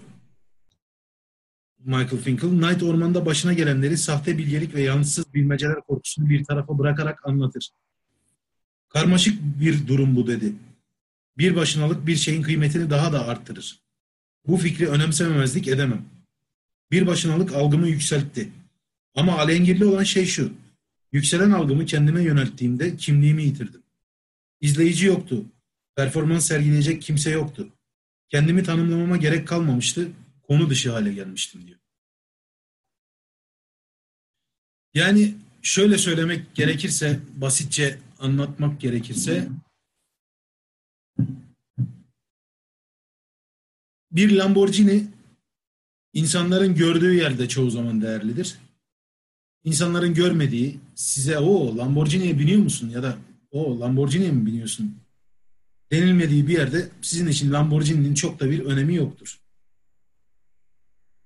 Michael 1.79 2.17
Finkel, 2.17 2.49
Night 2.49 2.83
ormanda 2.83 3.25
başına 3.25 3.53
gelenleri 3.53 3.97
sahte 3.97 4.37
bilgelik 4.37 4.75
ve 4.75 4.81
yanlışsız 4.81 5.33
bilmeceler 5.33 5.81
korkusunu 5.81 6.29
bir 6.29 6.43
tarafa 6.43 6.77
bırakarak 6.77 7.25
anlatır. 7.25 7.69
Karmaşık 8.89 9.41
bir 9.59 9.87
durum 9.87 10.15
bu 10.15 10.27
dedi. 10.27 10.53
Bir 11.37 11.55
başınalık 11.55 12.07
bir 12.07 12.15
şeyin 12.15 12.41
kıymetini 12.41 12.89
daha 12.89 13.13
da 13.13 13.27
arttırır. 13.27 13.79
Bu 14.47 14.57
fikri 14.57 14.87
önemsememezlik 14.87 15.67
edemem. 15.67 16.05
Bir 16.91 17.07
başınalık 17.07 17.53
algımı 17.53 17.87
yükseltti. 17.87 18.49
Ama 19.15 19.37
alengirli 19.37 19.85
olan 19.85 20.03
şey 20.03 20.25
şu. 20.25 20.53
Yükselen 21.11 21.51
algımı 21.51 21.85
kendime 21.85 22.23
yönelttiğimde 22.23 22.95
kimliğimi 22.95 23.43
yitirdim. 23.43 23.81
İzleyici 24.61 25.05
yoktu. 25.05 25.45
Performans 25.97 26.47
sergileyecek 26.47 27.01
kimse 27.01 27.31
yoktu. 27.31 27.67
Kendimi 28.29 28.63
tanımlamama 28.63 29.17
gerek 29.17 29.47
kalmamıştı. 29.47 30.11
Konu 30.47 30.69
dışı 30.69 30.91
hale 30.91 31.13
gelmiştim 31.13 31.67
diyor. 31.67 31.79
Yani 34.93 35.35
şöyle 35.61 35.97
söylemek 35.97 36.55
gerekirse, 36.55 37.19
basitçe 37.35 37.99
anlatmak 38.19 38.81
gerekirse 38.81 39.47
bir 44.11 44.31
Lamborghini 44.31 45.07
insanların 46.13 46.75
gördüğü 46.75 47.13
yerde 47.13 47.47
çoğu 47.47 47.69
zaman 47.69 48.01
değerlidir. 48.01 48.57
İnsanların 49.63 50.13
görmediği 50.13 50.79
size 50.95 51.37
o 51.37 51.77
Lamborghini'ye 51.77 52.39
biniyor 52.39 52.59
musun 52.59 52.89
ya 52.89 53.03
da 53.03 53.17
o 53.51 53.79
Lamborghini'ye 53.79 54.31
mi 54.31 54.45
biniyorsun 54.45 55.06
denilmediği 55.91 56.47
bir 56.47 56.53
yerde 56.53 56.89
sizin 57.01 57.27
için 57.27 57.53
Lamborghini'nin 57.53 58.13
çok 58.13 58.39
da 58.39 58.51
bir 58.51 58.65
önemi 58.65 58.95
yoktur. 58.95 59.39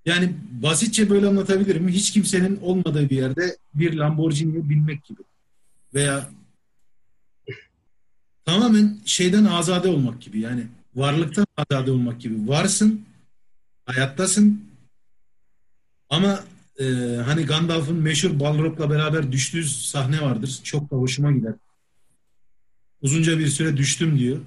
Yani 0.06 0.34
basitçe 0.50 1.10
böyle 1.10 1.26
anlatabilirim. 1.26 1.88
Hiç 1.88 2.10
kimsenin 2.10 2.60
olmadığı 2.62 3.10
bir 3.10 3.16
yerde 3.16 3.56
bir 3.74 3.94
Lamborghini'ye 3.94 4.68
binmek 4.68 5.04
gibi. 5.04 5.22
Veya 5.94 6.30
tamamen 8.44 8.98
şeyden 9.04 9.44
azade 9.44 9.88
olmak 9.88 10.22
gibi. 10.22 10.40
Yani 10.40 10.66
varlıktan 10.94 11.46
azade 11.56 11.90
olmak 11.90 12.20
gibi. 12.20 12.48
Varsın, 12.48 13.04
hayattasın 13.86 14.64
ama 16.10 16.44
e, 16.78 16.84
hani 17.24 17.46
Gandalf'ın 17.46 17.96
meşhur 17.96 18.40
Balrog'la 18.40 18.90
beraber 18.90 19.32
düştüğü 19.32 19.64
sahne 19.64 20.22
vardır. 20.22 20.60
Çok 20.62 20.90
da 20.90 20.96
hoşuma 20.96 21.32
gider. 21.32 21.54
Uzunca 23.02 23.38
bir 23.38 23.46
süre 23.46 23.76
düştüm 23.76 24.18
diyor. 24.18 24.38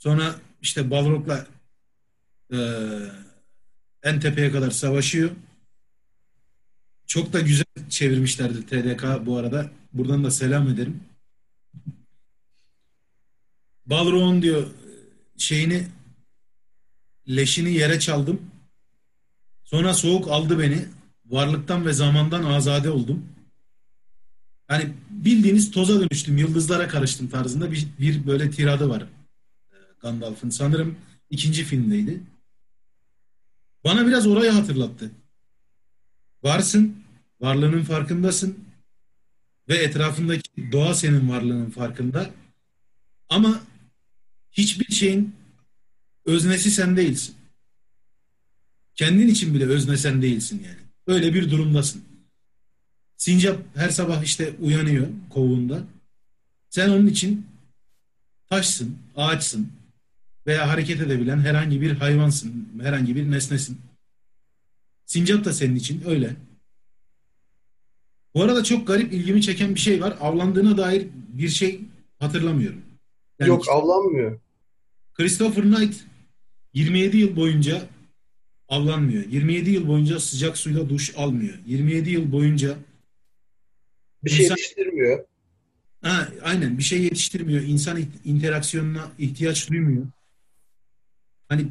Sonra 0.00 0.34
işte 0.62 0.90
Balrog'la 0.90 1.46
e, 2.52 2.58
en 4.02 4.20
tepeye 4.20 4.52
kadar 4.52 4.70
savaşıyor. 4.70 5.30
Çok 7.06 7.32
da 7.32 7.40
güzel 7.40 7.64
çevirmişlerdi 7.88 8.66
TDK 8.66 9.26
bu 9.26 9.36
arada. 9.36 9.70
Buradan 9.92 10.24
da 10.24 10.30
selam 10.30 10.68
ederim. 10.68 11.00
Balrog'un 13.86 14.42
diyor 14.42 14.66
şeyini 15.36 15.86
leşini 17.28 17.72
yere 17.72 18.00
çaldım. 18.00 18.40
Sonra 19.64 19.94
soğuk 19.94 20.28
aldı 20.28 20.58
beni. 20.58 20.84
Varlıktan 21.26 21.86
ve 21.86 21.92
zamandan 21.92 22.44
azade 22.44 22.90
oldum. 22.90 23.26
Yani 24.70 24.92
bildiğiniz 25.10 25.70
toza 25.70 26.00
dönüştüm, 26.00 26.38
yıldızlara 26.38 26.88
karıştım 26.88 27.28
tarzında 27.28 27.72
bir, 27.72 27.88
bir 27.98 28.26
böyle 28.26 28.50
tiradı 28.50 28.88
var 28.88 29.06
Gandalf'ın. 30.00 30.50
Sanırım 30.50 30.96
ikinci 31.30 31.64
filmdeydi. 31.64 32.20
Bana 33.84 34.06
biraz 34.06 34.26
orayı 34.26 34.50
hatırlattı. 34.50 35.10
Varsın, 36.42 37.04
varlığının 37.40 37.82
farkındasın 37.82 38.58
ve 39.68 39.76
etrafındaki 39.76 40.72
doğa 40.72 40.94
senin 40.94 41.28
varlığının 41.28 41.70
farkında. 41.70 42.30
Ama 43.28 43.60
hiçbir 44.52 44.94
şeyin 44.94 45.34
öznesi 46.24 46.70
sen 46.70 46.96
değilsin. 46.96 47.34
Kendin 48.94 49.28
için 49.28 49.54
bile 49.54 49.66
özne 49.66 49.96
sen 49.96 50.22
değilsin 50.22 50.62
yani. 50.66 50.78
Öyle 51.06 51.34
bir 51.34 51.50
durumdasın. 51.50 52.04
Sincap 53.16 53.76
her 53.76 53.88
sabah 53.88 54.22
işte 54.22 54.54
uyanıyor 54.60 55.08
kovuğunda. 55.30 55.82
Sen 56.70 56.88
onun 56.88 57.06
için 57.06 57.46
taşsın, 58.46 58.98
ağaçsın 59.16 59.72
veya 60.46 60.68
hareket 60.68 61.00
edebilen 61.00 61.38
herhangi 61.38 61.80
bir 61.80 61.92
hayvansın, 61.92 62.68
herhangi 62.82 63.16
bir 63.16 63.30
nesnesin. 63.30 63.80
Sincap 65.06 65.44
da 65.44 65.52
senin 65.52 65.76
için 65.76 66.02
öyle. 66.06 66.36
Bu 68.34 68.42
arada 68.42 68.64
çok 68.64 68.86
garip 68.86 69.12
ilgimi 69.12 69.42
çeken 69.42 69.74
bir 69.74 69.80
şey 69.80 70.02
var. 70.02 70.16
Avlandığına 70.20 70.76
dair 70.76 71.06
bir 71.28 71.48
şey 71.48 71.80
hatırlamıyorum. 72.18 72.82
Yani 73.38 73.48
Yok 73.48 73.68
avlanmıyor. 73.68 74.40
Christopher 75.14 75.64
Knight 75.64 75.96
27 76.74 77.16
yıl 77.16 77.36
boyunca 77.36 77.82
avlanmıyor. 78.68 79.24
27 79.24 79.70
yıl 79.70 79.88
boyunca 79.88 80.20
sıcak 80.20 80.58
suyla 80.58 80.88
duş 80.88 81.12
almıyor. 81.16 81.58
27 81.66 82.10
yıl 82.10 82.32
boyunca 82.32 82.76
bir 84.24 84.30
şey 84.30 84.44
insan... 84.44 84.56
yetiştirmiyor. 84.56 85.24
Ha, 86.02 86.28
aynen 86.42 86.78
bir 86.78 86.82
şey 86.82 87.02
yetiştirmiyor. 87.02 87.62
İnsan 87.62 88.00
interaksiyonuna 88.24 89.12
ihtiyaç 89.18 89.70
duymuyor. 89.70 90.06
Hani 91.50 91.66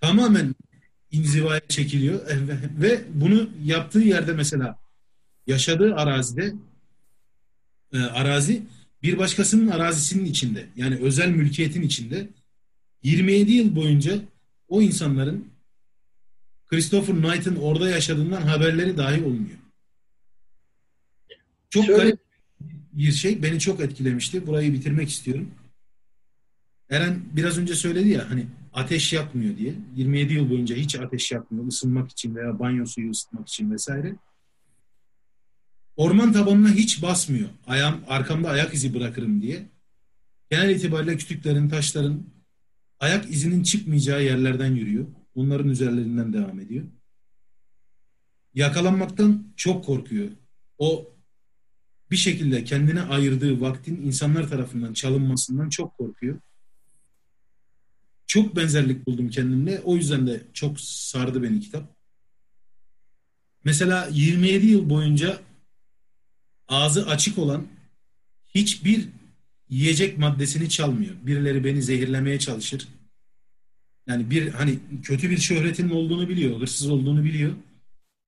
tamamen 0.00 0.54
inzivaya 1.10 1.60
çekiliyor 1.68 2.20
ve 2.80 3.04
bunu 3.14 3.50
yaptığı 3.64 3.98
yerde 3.98 4.32
mesela 4.32 4.78
yaşadığı 5.46 5.94
arazide 5.94 6.54
e, 7.92 7.98
arazi 7.98 8.62
bir 9.02 9.18
başkasının 9.18 9.68
arazisinin 9.68 10.24
içinde 10.24 10.66
yani 10.76 10.96
özel 10.96 11.28
mülkiyetin 11.28 11.82
içinde 11.82 12.28
27 13.02 13.52
yıl 13.52 13.76
boyunca 13.76 14.20
o 14.68 14.82
insanların 14.82 15.48
Christopher 16.66 17.16
Knight'ın 17.16 17.56
orada 17.56 17.90
yaşadığından 17.90 18.42
haberleri 18.42 18.96
dahi 18.96 19.24
olmuyor. 19.24 19.58
Çok 21.70 21.84
Şöyle... 21.84 21.98
garip 21.98 22.20
bir 22.92 23.12
şey. 23.12 23.42
Beni 23.42 23.60
çok 23.60 23.80
etkilemişti. 23.80 24.46
Burayı 24.46 24.72
bitirmek 24.72 25.08
istiyorum. 25.08 25.50
Eren 26.90 27.22
biraz 27.32 27.58
önce 27.58 27.74
söyledi 27.74 28.08
ya 28.08 28.30
hani 28.30 28.46
ateş 28.72 29.12
yakmıyor 29.12 29.56
diye. 29.56 29.74
27 29.96 30.34
yıl 30.34 30.50
boyunca 30.50 30.76
hiç 30.76 30.94
ateş 30.94 31.32
yakmıyor 31.32 31.66
ısınmak 31.66 32.10
için 32.10 32.34
veya 32.34 32.58
banyo 32.58 32.86
suyu 32.86 33.10
ısıtmak 33.10 33.48
için 33.48 33.70
vesaire. 33.70 34.16
Orman 35.96 36.32
tabanına 36.32 36.70
hiç 36.70 37.02
basmıyor. 37.02 37.48
Ayağım, 37.66 38.00
arkamda 38.08 38.50
ayak 38.50 38.74
izi 38.74 38.94
bırakırım 38.94 39.42
diye. 39.42 39.68
Genel 40.50 40.70
itibariyle 40.70 41.16
kütüklerin, 41.16 41.68
taşların 41.68 42.26
ayak 43.00 43.30
izinin 43.30 43.62
çıkmayacağı 43.62 44.24
yerlerden 44.24 44.74
yürüyor. 44.74 45.06
Onların 45.34 45.68
üzerlerinden 45.68 46.32
devam 46.32 46.60
ediyor. 46.60 46.84
yakalanmaktan 48.54 49.52
çok 49.56 49.84
korkuyor. 49.84 50.28
O 50.78 51.14
bir 52.10 52.16
şekilde 52.16 52.64
kendine 52.64 53.02
ayırdığı 53.02 53.60
vaktin 53.60 54.02
insanlar 54.02 54.48
tarafından 54.48 54.92
çalınmasından 54.92 55.68
çok 55.68 55.96
korkuyor. 55.98 56.38
Çok 58.30 58.56
benzerlik 58.56 59.06
buldum 59.06 59.30
kendimle. 59.30 59.80
O 59.80 59.96
yüzden 59.96 60.26
de 60.26 60.42
çok 60.52 60.80
sardı 60.80 61.42
beni 61.42 61.60
kitap. 61.60 61.96
Mesela 63.64 64.08
27 64.12 64.66
yıl 64.66 64.90
boyunca 64.90 65.40
ağzı 66.68 67.06
açık 67.06 67.38
olan 67.38 67.66
hiçbir 68.48 69.08
yiyecek 69.68 70.18
maddesini 70.18 70.68
çalmıyor. 70.68 71.14
Birileri 71.22 71.64
beni 71.64 71.82
zehirlemeye 71.82 72.38
çalışır. 72.38 72.88
Yani 74.06 74.30
bir 74.30 74.48
hani 74.48 74.78
kötü 75.02 75.30
bir 75.30 75.38
şöhretinin 75.38 75.90
olduğunu 75.90 76.28
biliyor, 76.28 76.60
hırsız 76.60 76.90
olduğunu 76.90 77.24
biliyor. 77.24 77.52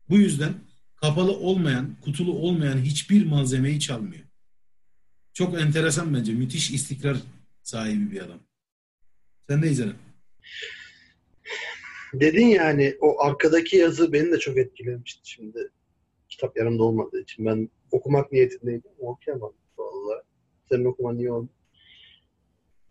Bu 0.08 0.18
yüzden 0.18 0.54
kapalı 0.96 1.32
olmayan, 1.32 1.96
kutulu 2.00 2.32
olmayan 2.32 2.78
hiçbir 2.78 3.26
malzemeyi 3.26 3.80
çalmıyor. 3.80 4.24
Çok 5.32 5.60
enteresan 5.60 6.14
bence. 6.14 6.32
Müthiş 6.32 6.70
istikrar 6.70 7.16
sahibi 7.62 8.10
bir 8.10 8.20
adam. 8.20 8.51
Sen 9.52 9.62
de 9.62 9.70
izledin. 9.70 9.94
Dedin 12.14 12.46
yani 12.46 12.96
o 13.00 13.20
arkadaki 13.20 13.76
yazı 13.76 14.12
beni 14.12 14.32
de 14.32 14.38
çok 14.38 14.58
etkilemişti 14.58 15.30
şimdi. 15.30 15.70
Kitap 16.28 16.56
yanımda 16.56 16.82
olmadığı 16.82 17.20
için. 17.20 17.46
Ben 17.46 17.68
okumak 17.90 18.32
niyetindeydim. 18.32 18.90
Okuyamadım 18.98 19.56
vallahi. 19.78 20.22
Senin 20.68 20.84
okuman 20.84 21.18
iyi 21.18 21.32
oldu. 21.32 21.48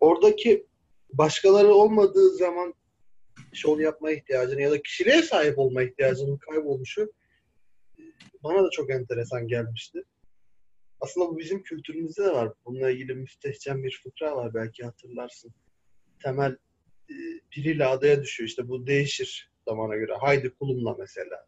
Oradaki 0.00 0.66
başkaları 1.12 1.74
olmadığı 1.74 2.30
zaman 2.36 2.74
şov 3.52 3.80
yapma 3.80 4.10
ihtiyacını 4.10 4.60
ya 4.60 4.70
da 4.70 4.82
kişiliğe 4.82 5.22
sahip 5.22 5.58
olma 5.58 5.82
ihtiyacının 5.82 6.36
kaybolmuşu 6.36 7.12
bana 8.44 8.64
da 8.64 8.70
çok 8.70 8.90
enteresan 8.90 9.48
gelmişti. 9.48 10.04
Aslında 11.00 11.28
bu 11.28 11.38
bizim 11.38 11.62
kültürümüzde 11.62 12.24
de 12.24 12.32
var. 12.32 12.52
Bununla 12.64 12.90
ilgili 12.90 13.14
müstehcen 13.14 13.84
bir 13.84 14.00
fıkra 14.04 14.36
var 14.36 14.54
belki 14.54 14.84
hatırlarsın. 14.84 15.54
Temel 16.24 16.56
e, 17.10 17.14
biriyle 17.56 17.86
adaya 17.86 18.22
düşüyor. 18.22 18.48
İşte 18.48 18.68
bu 18.68 18.86
değişir 18.86 19.50
zamana 19.68 19.96
göre. 19.96 20.14
Haydi 20.20 20.50
kulumla 20.50 20.96
mesela. 20.98 21.46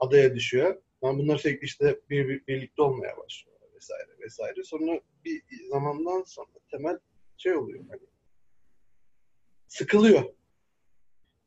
Adaya 0.00 0.34
düşüyor. 0.34 0.82
Ama 1.02 1.18
bunlar 1.18 1.38
sürekli 1.38 1.64
işte 1.64 2.00
bir, 2.10 2.28
bir, 2.28 2.46
birlikte 2.46 2.82
olmaya 2.82 3.16
başlıyor 3.16 3.58
vesaire 3.78 4.18
vesaire. 4.20 4.64
Sonra 4.64 5.00
bir 5.24 5.42
zamandan 5.70 6.22
sonra 6.22 6.48
temel 6.70 6.98
şey 7.36 7.56
oluyor 7.56 7.84
hani 7.90 8.00
sıkılıyor. 9.68 10.24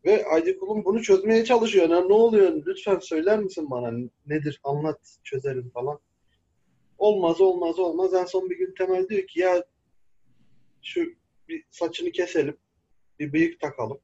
Ve 0.06 0.26
Aydi 0.26 0.58
Kulum 0.58 0.86
bunu 0.86 1.04
çözmeye 1.04 1.46
çalışıyor. 1.46 1.90
Yani 1.90 2.10
ne 2.10 2.14
oluyor? 2.14 2.66
Lütfen 2.66 3.00
söyler 3.00 3.40
misin 3.40 3.72
bana? 3.72 4.10
Nedir? 4.26 4.60
Anlat, 4.64 5.18
çözerim 5.24 5.70
falan. 5.70 6.00
Olmaz, 6.98 7.42
olmaz, 7.42 7.80
olmaz. 7.80 8.14
En 8.14 8.26
son 8.26 8.50
bir 8.50 8.58
gün 8.58 8.74
Temel 8.78 9.10
diyor 9.10 9.28
ki 9.28 9.40
ya 9.40 9.64
şu 10.82 11.14
bir 11.52 11.64
saçını 11.70 12.12
keselim. 12.12 12.58
Bir 13.20 13.34
bıyık 13.34 13.60
takalım. 13.60 14.00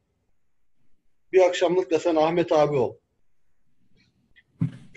Bir 1.33 1.41
akşamlık 1.41 1.91
da 1.91 1.99
sen 1.99 2.15
Ahmet 2.15 2.51
abi 2.51 2.75
ol. 2.75 2.97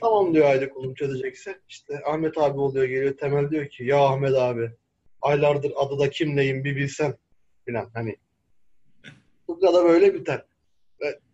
Tamam 0.00 0.34
diyor 0.34 0.46
Ayda 0.46 0.70
Kulum 0.70 0.94
çözecekse. 0.94 1.60
İşte 1.68 2.00
Ahmet 2.06 2.38
abi 2.38 2.58
oluyor 2.58 2.84
geliyor. 2.84 3.16
Temel 3.16 3.50
diyor 3.50 3.68
ki 3.68 3.84
ya 3.84 4.04
Ahmet 4.04 4.34
abi 4.34 4.70
aylardır 5.22 5.72
adı 5.76 5.98
da 5.98 6.10
kimleyim 6.10 6.64
bir 6.64 6.76
bilsen 6.76 7.14
filan 7.64 7.90
hani. 7.94 8.16
Bu 9.48 9.60
kadar 9.60 9.84
böyle 9.84 10.14
biter 10.14 10.44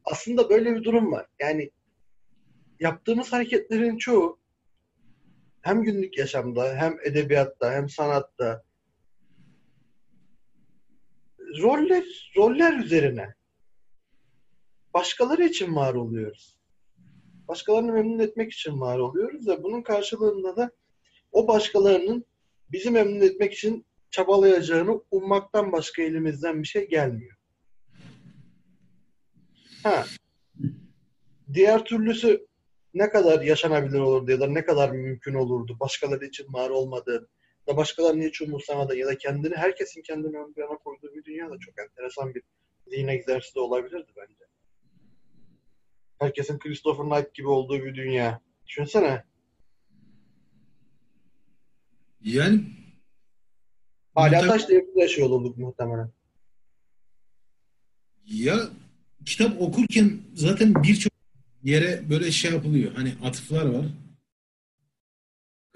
aslında 0.07 0.51
böyle 0.51 0.75
bir 0.75 0.85
durum 0.85 1.13
var. 1.13 1.27
Yani 1.41 1.71
yaptığımız 2.81 3.33
hareketlerin 3.33 3.99
çoğu 3.99 4.39
hem 5.63 5.83
günlük 5.83 6.19
yaşamda 6.19 6.75
hem 6.75 6.99
edebiyatta 7.05 7.73
hem 7.73 7.89
sanatta 7.89 8.65
roller 11.63 12.05
roller 12.37 12.79
üzerine 12.79 13.35
başkaları 14.95 15.45
için 15.45 15.77
var 15.77 15.95
oluyoruz. 15.95 16.59
Başkalarını 17.49 17.93
memnun 17.93 18.19
etmek 18.19 18.53
için 18.53 18.81
var 18.81 18.99
oluyoruz 18.99 19.49
ve 19.49 19.63
bunun 19.63 19.83
karşılığında 19.83 20.57
da 20.57 20.71
o 21.33 21.49
başkalarının 21.49 22.25
bizi 22.73 22.91
memnun 22.91 23.21
etmek 23.21 23.53
için 23.53 23.87
çabalayacağını 24.11 25.03
ummaktan 25.11 25.73
başka 25.73 26.03
elimizden 26.03 26.63
bir 26.63 26.69
şey 26.69 26.89
gelmiyor. 26.89 27.37
Ha. 29.83 30.05
Diğer 31.53 31.85
türlüsü 31.85 32.47
ne 32.95 33.11
kadar 33.11 33.43
yaşanabilir 33.43 33.99
olurdu 33.99 34.31
ya 34.31 34.41
da 34.41 34.47
ne 34.47 34.65
kadar 34.65 34.91
mümkün 34.91 35.35
olurdu 35.35 35.77
başkaları 35.81 36.27
için 36.27 36.53
var 36.53 36.71
olmadığı 36.71 37.29
da 37.69 37.77
başkalarını 37.77 38.25
hiç 38.25 38.43
umursamadığı 38.43 38.97
ya 38.97 39.07
da 39.07 39.19
kendini 39.19 39.57
herkesin 39.57 40.03
kendini 40.03 40.39
ön 40.39 40.53
plana 40.53 40.77
koyduğu 40.79 41.15
bir 41.15 41.25
dünya 41.25 41.51
da 41.51 41.59
çok 41.59 41.75
enteresan 41.79 42.35
bir 42.35 42.43
zihin 42.87 43.09
egzersizi 43.09 43.59
olabilirdi 43.59 44.13
bence. 44.17 44.45
Herkesin 46.19 46.59
Christopher 46.59 47.07
Knight 47.07 47.35
gibi 47.35 47.49
olduğu 47.49 47.85
bir 47.85 47.95
dünya. 47.95 48.41
Düşünsene. 48.67 49.25
Yani 52.21 52.65
Hala 54.15 54.47
taş 54.47 54.69
devrinde 54.69 55.01
yaşıyor 55.01 55.29
olurduk 55.29 55.59
muhtemelen. 55.59 56.11
Ya 58.27 58.57
kitap 59.27 59.63
okurken 59.63 60.19
zaten 60.35 60.75
birçok 60.83 61.13
yere 61.63 62.11
böyle 62.11 62.31
şey 62.31 62.53
yapılıyor. 62.53 62.93
Hani 62.95 63.13
atıflar 63.25 63.67
var. 63.67 63.87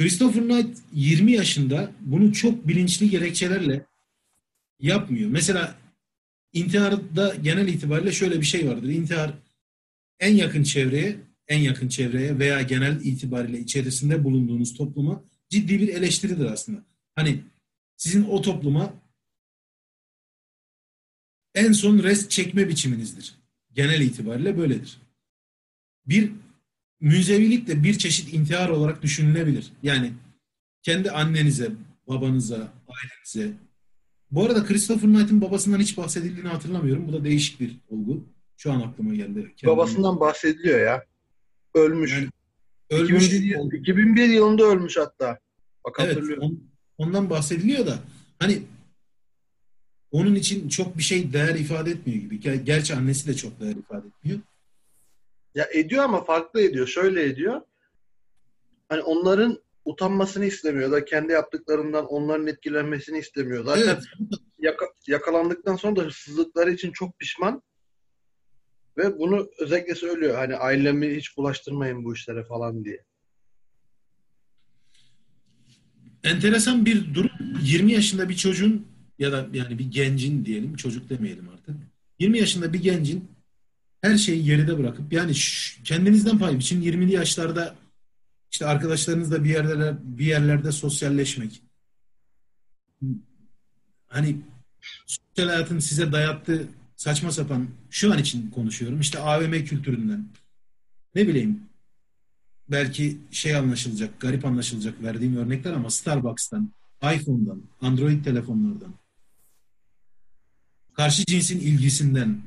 Christopher 0.00 0.42
Knight 0.42 0.78
20 0.92 1.32
yaşında 1.32 1.92
bunu 2.00 2.32
çok 2.32 2.68
bilinçli 2.68 3.10
gerekçelerle 3.10 3.86
yapmıyor. 4.78 5.30
Mesela 5.30 5.78
intiharda 6.52 7.34
genel 7.34 7.68
itibariyle 7.68 8.12
şöyle 8.12 8.40
bir 8.40 8.46
şey 8.46 8.68
vardır. 8.68 8.88
İntihar 8.88 9.34
en 10.20 10.34
yakın 10.34 10.62
çevreye, 10.62 11.16
en 11.48 11.58
yakın 11.58 11.88
çevreye 11.88 12.38
veya 12.38 12.62
genel 12.62 13.04
itibariyle 13.04 13.58
içerisinde 13.58 14.24
bulunduğunuz 14.24 14.74
topluma 14.74 15.24
ciddi 15.48 15.80
bir 15.80 15.88
eleştiridir 15.88 16.44
aslında. 16.44 16.84
Hani 17.14 17.40
sizin 17.96 18.24
o 18.24 18.42
topluma 18.42 18.94
en 21.54 21.72
son 21.72 22.02
rest 22.02 22.30
çekme 22.30 22.68
biçiminizdir. 22.68 23.34
Genel 23.72 24.00
itibariyle 24.00 24.58
böyledir. 24.58 24.98
Bir 26.06 26.32
münzevilik 27.00 27.66
de 27.66 27.82
bir 27.82 27.98
çeşit 27.98 28.34
intihar 28.34 28.68
olarak 28.68 29.02
düşünülebilir. 29.02 29.72
Yani 29.82 30.12
kendi 30.82 31.10
annenize, 31.10 31.70
babanıza, 32.08 32.72
ailenize. 32.88 33.56
Bu 34.30 34.44
arada 34.44 34.64
Christopher 34.64 35.10
Knight'ın 35.10 35.40
babasından 35.40 35.80
hiç 35.80 35.96
bahsedildiğini 35.96 36.48
hatırlamıyorum. 36.48 37.08
Bu 37.08 37.12
da 37.12 37.24
değişik 37.24 37.60
bir 37.60 37.76
olgu. 37.88 38.24
Şu 38.56 38.72
an 38.72 38.80
aklıma 38.80 39.14
geldi. 39.14 39.52
Kendime. 39.56 39.76
Babasından 39.76 40.20
bahsediliyor 40.20 40.80
ya. 40.80 41.04
Ölmüş. 41.74 42.12
Yani, 42.12 42.28
ölmüş 42.90 43.26
2001, 43.26 43.78
2001 43.78 44.28
yılında 44.28 44.64
ölmüş 44.64 44.96
hatta. 44.96 45.38
Bak 45.84 45.96
evet, 46.00 46.18
on, 46.40 46.60
ondan 46.98 47.30
bahsediliyor 47.30 47.86
da 47.86 47.98
hani 48.38 48.62
onun 50.10 50.34
için 50.34 50.68
çok 50.68 50.98
bir 50.98 51.02
şey 51.02 51.32
değer 51.32 51.54
ifade 51.54 51.90
etmiyor 51.90 52.20
gibi. 52.20 52.64
Gerçi 52.64 52.94
annesi 52.94 53.26
de 53.26 53.34
çok 53.34 53.60
değer 53.60 53.76
ifade 53.76 54.06
etmiyor. 54.06 54.40
Ya 55.54 55.68
ediyor 55.72 56.04
ama 56.04 56.24
farklı 56.24 56.60
ediyor. 56.60 56.86
Şöyle 56.86 57.24
ediyor. 57.24 57.60
Hani 58.88 59.02
onların 59.02 59.62
utanmasını 59.84 60.44
istemiyor 60.44 60.92
da 60.92 61.04
kendi 61.04 61.32
yaptıklarından 61.32 62.06
onların 62.06 62.46
etkilenmesini 62.46 63.18
istemiyor. 63.18 63.64
Zaten 63.64 63.82
evet. 63.82 64.02
yaka, 64.58 64.86
yakalandıktan 65.06 65.76
sonra 65.76 65.96
da 65.96 66.02
hırsızlıkları 66.02 66.72
için 66.72 66.92
çok 66.92 67.18
pişman. 67.18 67.62
Ve 68.96 69.18
bunu 69.18 69.50
özellikle 69.58 69.94
söylüyor. 69.94 70.34
Hani 70.34 70.56
ailemi 70.56 71.16
hiç 71.16 71.36
bulaştırmayın 71.36 72.04
bu 72.04 72.14
işlere 72.14 72.44
falan 72.44 72.84
diye. 72.84 73.04
Enteresan 76.24 76.86
bir 76.86 77.14
durum. 77.14 77.30
20 77.62 77.92
yaşında 77.92 78.28
bir 78.28 78.36
çocuğun 78.36 78.86
ya 79.18 79.32
da 79.32 79.48
yani 79.52 79.78
bir 79.78 79.90
gencin 79.90 80.44
diyelim 80.44 80.76
çocuk 80.76 81.10
demeyelim 81.10 81.48
artık. 81.48 81.76
20 82.18 82.38
yaşında 82.38 82.72
bir 82.72 82.82
gencin 82.82 83.30
her 84.00 84.18
şeyi 84.18 84.44
geride 84.44 84.78
bırakıp 84.78 85.12
yani 85.12 85.32
kendinizden 85.84 86.38
pay 86.38 86.58
biçin 86.58 86.82
20'li 86.82 87.12
yaşlarda 87.12 87.74
işte 88.50 88.66
arkadaşlarınızla 88.66 89.44
bir 89.44 89.50
yerlerde 89.50 89.96
bir 90.02 90.26
yerlerde 90.26 90.72
sosyalleşmek. 90.72 91.62
Hani 94.06 94.36
sosyal 95.06 95.48
hayatın 95.48 95.78
size 95.78 96.12
dayattığı 96.12 96.68
saçma 96.96 97.32
sapan 97.32 97.68
şu 97.90 98.12
an 98.12 98.18
için 98.18 98.50
konuşuyorum. 98.50 99.00
İşte 99.00 99.18
AVM 99.18 99.64
kültüründen. 99.64 100.24
Ne 101.14 101.28
bileyim 101.28 101.62
belki 102.68 103.18
şey 103.30 103.56
anlaşılacak, 103.56 104.20
garip 104.20 104.44
anlaşılacak 104.44 105.02
verdiğim 105.02 105.36
örnekler 105.36 105.72
ama 105.72 105.90
Starbucks'tan, 105.90 106.72
iPhone'dan, 107.02 107.62
Android 107.80 108.24
telefonlardan, 108.24 108.94
karşı 110.92 111.24
cinsin 111.24 111.60
ilgisinden 111.60 112.42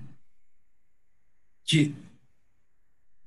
ki 1.66 1.93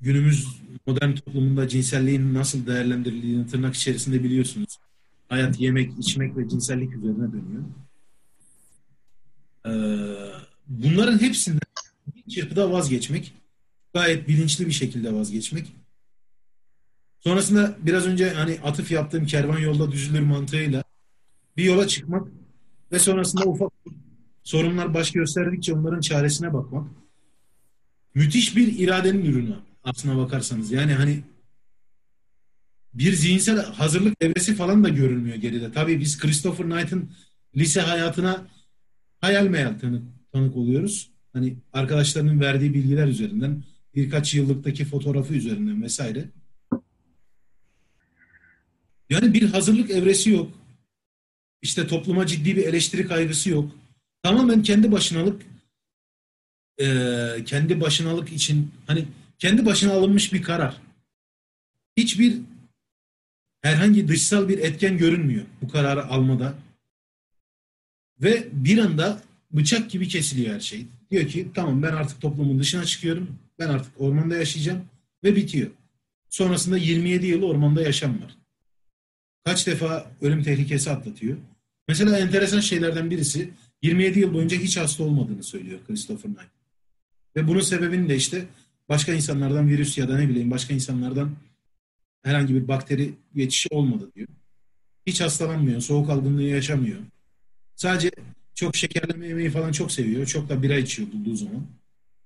günümüz 0.01 0.63
modern 0.87 1.15
toplumunda 1.15 1.69
cinselliğin 1.69 2.35
nasıl 2.35 2.67
değerlendirildiğini 2.67 3.47
tırnak 3.47 3.75
içerisinde 3.75 4.25
biliyorsunuz. 4.25 4.79
Hayat 5.29 5.61
yemek, 5.61 5.93
içmek 5.99 6.37
ve 6.37 6.49
cinsellik 6.49 6.97
üzerine 6.97 7.33
dönüyor. 7.33 7.65
Ee, 9.67 9.71
bunların 10.67 11.21
hepsinden 11.21 11.61
bir 12.17 12.31
çırpıda 12.31 12.73
vazgeçmek, 12.73 13.35
gayet 13.95 14.29
bilinçli 14.29 14.67
bir 14.67 14.73
şekilde 14.73 15.15
vazgeçmek. 15.15 15.73
Sonrasında 17.21 17.77
biraz 17.83 18.07
önce 18.07 18.31
hani 18.31 18.61
atıf 18.65 18.91
yaptığım 18.91 19.27
kervan 19.27 19.59
yolda 19.59 19.93
düzülür 19.93 20.21
mantığıyla 20.21 20.85
bir 21.57 21.65
yola 21.65 21.89
çıkmak 21.89 22.29
ve 22.93 22.99
sonrasında 22.99 23.45
ufak 23.45 23.73
sorunlar 24.43 24.95
baş 24.95 25.13
gösterdikçe 25.13 25.75
onların 25.75 26.01
çaresine 26.01 26.55
bakmak. 26.55 26.91
Müthiş 28.17 28.57
bir 28.57 28.79
iradenin 28.79 29.25
ürünü 29.25 29.57
aslına 29.85 30.17
bakarsanız. 30.17 30.73
Yani 30.73 30.95
hani 30.95 31.21
bir 32.95 33.13
zihinsel 33.13 33.65
hazırlık 33.65 34.17
evresi 34.21 34.55
falan 34.55 34.85
da 34.85 34.89
görülmüyor 34.89 35.37
geride. 35.37 35.73
Tabii 35.73 36.01
biz 36.01 36.19
Christopher 36.19 36.67
Knight'ın 36.67 37.11
lise 37.57 37.81
hayatına 37.81 38.47
hayal 39.21 39.47
meyal 39.47 39.79
tanık, 39.79 40.03
tanık 40.33 40.57
oluyoruz. 40.57 41.11
Hani 41.33 41.57
arkadaşlarının 41.73 42.41
verdiği 42.41 42.75
bilgiler 42.75 43.07
üzerinden, 43.07 43.65
birkaç 43.95 44.35
yıllıktaki 44.35 44.85
fotoğrafı 44.85 45.35
üzerinden 45.35 45.83
vesaire. 45.83 46.25
Yani 49.11 49.35
bir 49.35 49.51
hazırlık 49.51 49.91
evresi 49.91 50.31
yok. 50.31 50.53
İşte 51.63 51.87
topluma 51.87 52.27
ciddi 52.27 52.57
bir 52.57 52.65
eleştiri 52.65 53.07
kaygısı 53.07 53.51
yok. 53.51 53.73
Tamamen 54.23 54.63
kendi 54.63 54.93
başınalık 54.93 55.43
e, 56.81 57.45
kendi 57.47 57.81
başınalık 57.81 58.33
için 58.33 58.73
hani 58.87 59.05
kendi 59.39 59.67
başına 59.67 59.93
alınmış 59.93 60.33
bir 60.33 60.43
karar. 60.43 60.77
Hiçbir 61.97 62.39
herhangi 63.63 64.09
dışsal 64.09 64.49
bir 64.49 64.59
etken 64.59 64.99
görünmüyor 64.99 65.45
bu 65.63 65.69
kararı 65.69 66.07
almada. 66.07 66.55
Ve 68.23 68.49
bir 68.53 68.79
anda 68.79 69.23
bıçak 69.53 69.91
gibi 69.91 70.09
kesiliyor 70.09 70.55
her 70.55 70.61
şey. 70.61 70.87
Diyor 71.11 71.29
ki 71.29 71.49
tamam 71.55 71.83
ben 71.83 71.93
artık 71.93 72.21
toplumun 72.21 72.59
dışına 72.59 72.85
çıkıyorum. 72.85 73.39
Ben 73.59 73.69
artık 73.69 73.93
ormanda 74.01 74.37
yaşayacağım 74.37 74.85
ve 75.25 75.37
bitiyor. 75.37 75.71
Sonrasında 76.31 76.77
27 76.77 77.27
yıl 77.27 77.43
ormanda 77.43 77.83
yaşam 77.83 78.23
var. 78.23 78.37
Kaç 79.45 79.67
defa 79.67 80.11
ölüm 80.21 80.43
tehlikesi 80.43 80.91
atlatıyor. 80.91 81.37
Mesela 81.89 82.19
enteresan 82.19 82.61
şeylerden 82.61 83.11
birisi 83.11 83.51
27 83.83 84.19
yıl 84.19 84.35
boyunca 84.35 84.57
hiç 84.57 84.77
hasta 84.77 85.05
olmadığını 85.05 85.43
söylüyor 85.43 85.81
Christopher 85.87 86.35
Knight. 86.35 86.56
Ve 87.37 87.49
bunun 87.49 87.61
sebebini 87.61 88.09
de 88.09 88.17
işte 88.17 88.47
başka 88.89 89.13
insanlardan 89.13 89.69
virüs 89.69 89.99
ya 89.99 90.09
da 90.09 90.19
ne 90.19 90.29
bileyim 90.29 90.51
başka 90.51 90.75
insanlardan 90.75 91.37
herhangi 92.23 92.55
bir 92.55 92.69
bakteri 92.69 93.15
geçişi 93.35 93.69
olmadı 93.71 94.11
diyor. 94.15 94.29
Hiç 95.07 95.21
hastalanmıyor, 95.21 95.81
soğuk 95.81 96.11
algınlığı 96.11 96.43
yaşamıyor. 96.43 96.99
Sadece 97.75 98.11
çok 98.55 98.77
şekerleme 98.77 99.27
yemeği 99.27 99.51
falan 99.51 99.73
çok 99.73 99.93
seviyor. 99.93 100.27
Çok 100.27 100.49
da 100.49 100.63
bira 100.63 100.77
içiyor 100.77 101.13
bulduğu 101.13 101.37
zaman. 101.37 101.67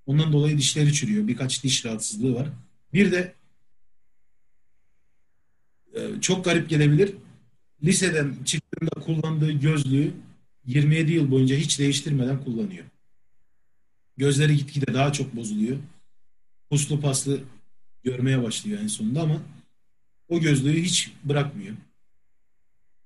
Ondan 0.07 0.33
dolayı 0.33 0.59
dişleri 0.59 0.93
çürüyor. 0.93 1.29
Birkaç 1.29 1.65
diş 1.65 1.85
rahatsızlığı 1.85 2.35
var. 2.35 2.49
Bir 2.93 3.13
de 3.13 3.35
e, 5.95 6.21
çok 6.21 6.45
garip 6.45 6.69
gelebilir. 6.69 7.15
Liseden 7.85 8.35
çıktığında 8.45 8.91
kullandığı 8.91 9.53
gözlüğü 9.53 10.13
27 10.67 11.13
yıl 11.13 11.31
boyunca 11.31 11.57
hiç 11.57 11.79
değiştirmeden 11.79 12.45
kullanıyor. 12.45 12.85
Gözleri 14.21 14.57
gitgide 14.57 14.95
daha 14.95 15.13
çok 15.13 15.37
bozuluyor. 15.37 15.77
Puslu 16.71 17.01
paslı 17.01 17.41
görmeye 18.05 18.43
başlıyor 18.43 18.79
en 18.83 18.87
sonunda 18.87 19.21
ama 19.21 19.43
o 20.29 20.41
gözlüğü 20.41 20.83
hiç 20.83 21.13
bırakmıyor. 21.25 21.75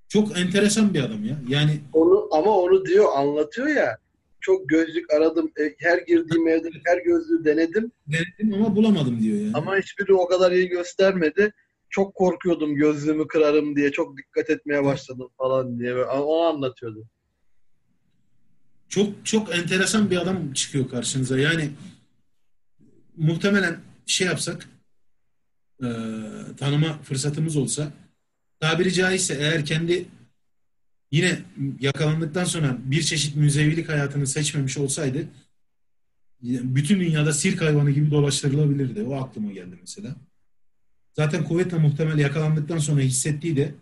Çok 0.08 0.38
enteresan 0.38 0.94
bir 0.94 1.00
adam 1.00 1.24
ya. 1.24 1.40
Yani 1.48 1.80
onu 1.92 2.28
ama 2.30 2.58
onu 2.58 2.86
diyor 2.86 3.06
anlatıyor 3.16 3.68
ya. 3.68 3.98
Çok 4.40 4.68
gözlük 4.68 5.12
aradım. 5.12 5.52
E, 5.60 5.74
her 5.78 5.98
girdiğim 5.98 6.48
evde 6.48 6.68
her 6.84 6.98
gözlüğü 6.98 7.44
denedim. 7.44 7.92
Denedim 8.06 8.54
ama 8.54 8.76
bulamadım 8.76 9.22
diyor 9.22 9.38
yani. 9.38 9.52
Ama 9.54 9.76
hiçbiri 9.76 10.14
o 10.14 10.28
kadar 10.28 10.52
iyi 10.52 10.68
göstermedi. 10.68 11.52
Çok 11.90 12.14
korkuyordum 12.14 12.74
gözlüğümü 12.74 13.26
kırarım 13.26 13.76
diye. 13.76 13.92
Çok 13.92 14.18
dikkat 14.18 14.50
etmeye 14.50 14.84
başladım 14.84 15.28
falan 15.38 15.78
diye. 15.78 16.04
Onu 16.04 16.42
anlatıyordu. 16.42 17.06
Çok 18.88 19.26
çok 19.26 19.54
enteresan 19.54 20.10
bir 20.10 20.16
adam 20.16 20.52
çıkıyor 20.52 20.88
karşınıza. 20.88 21.38
Yani 21.38 21.70
muhtemelen 23.16 23.80
şey 24.06 24.26
yapsak 24.26 24.68
e, 25.82 25.88
tanıma 26.56 26.98
fırsatımız 27.02 27.56
olsa 27.56 27.92
tabiri 28.60 28.92
caizse 28.92 29.34
eğer 29.34 29.64
kendi 29.64 30.06
yine 31.10 31.38
yakalandıktan 31.80 32.44
sonra 32.44 32.78
bir 32.84 33.02
çeşit 33.02 33.36
müzevilik 33.36 33.88
hayatını 33.88 34.26
seçmemiş 34.26 34.78
olsaydı 34.78 35.28
bütün 36.44 37.00
dünyada 37.00 37.32
sirk 37.32 37.60
hayvanı 37.60 37.90
gibi 37.90 38.10
dolaştırılabilirdi. 38.10 39.02
O 39.02 39.14
aklıma 39.14 39.52
geldi 39.52 39.76
mesela. 39.80 40.16
Zaten 41.12 41.44
kuvvetle 41.44 41.78
muhtemel 41.78 42.18
yakalandıktan 42.18 42.78
sonra 42.78 43.00
hissettiği 43.00 43.56
de 43.56 43.74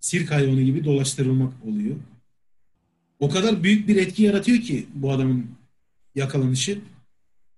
sirk 0.00 0.30
hayvanı 0.30 0.62
gibi 0.62 0.84
dolaştırılmak 0.84 1.64
oluyor. 1.64 1.96
O 3.22 3.30
kadar 3.30 3.62
büyük 3.62 3.88
bir 3.88 3.96
etki 3.96 4.22
yaratıyor 4.22 4.60
ki 4.60 4.86
bu 4.94 5.12
adamın 5.12 5.50
yakalanışı. 6.14 6.80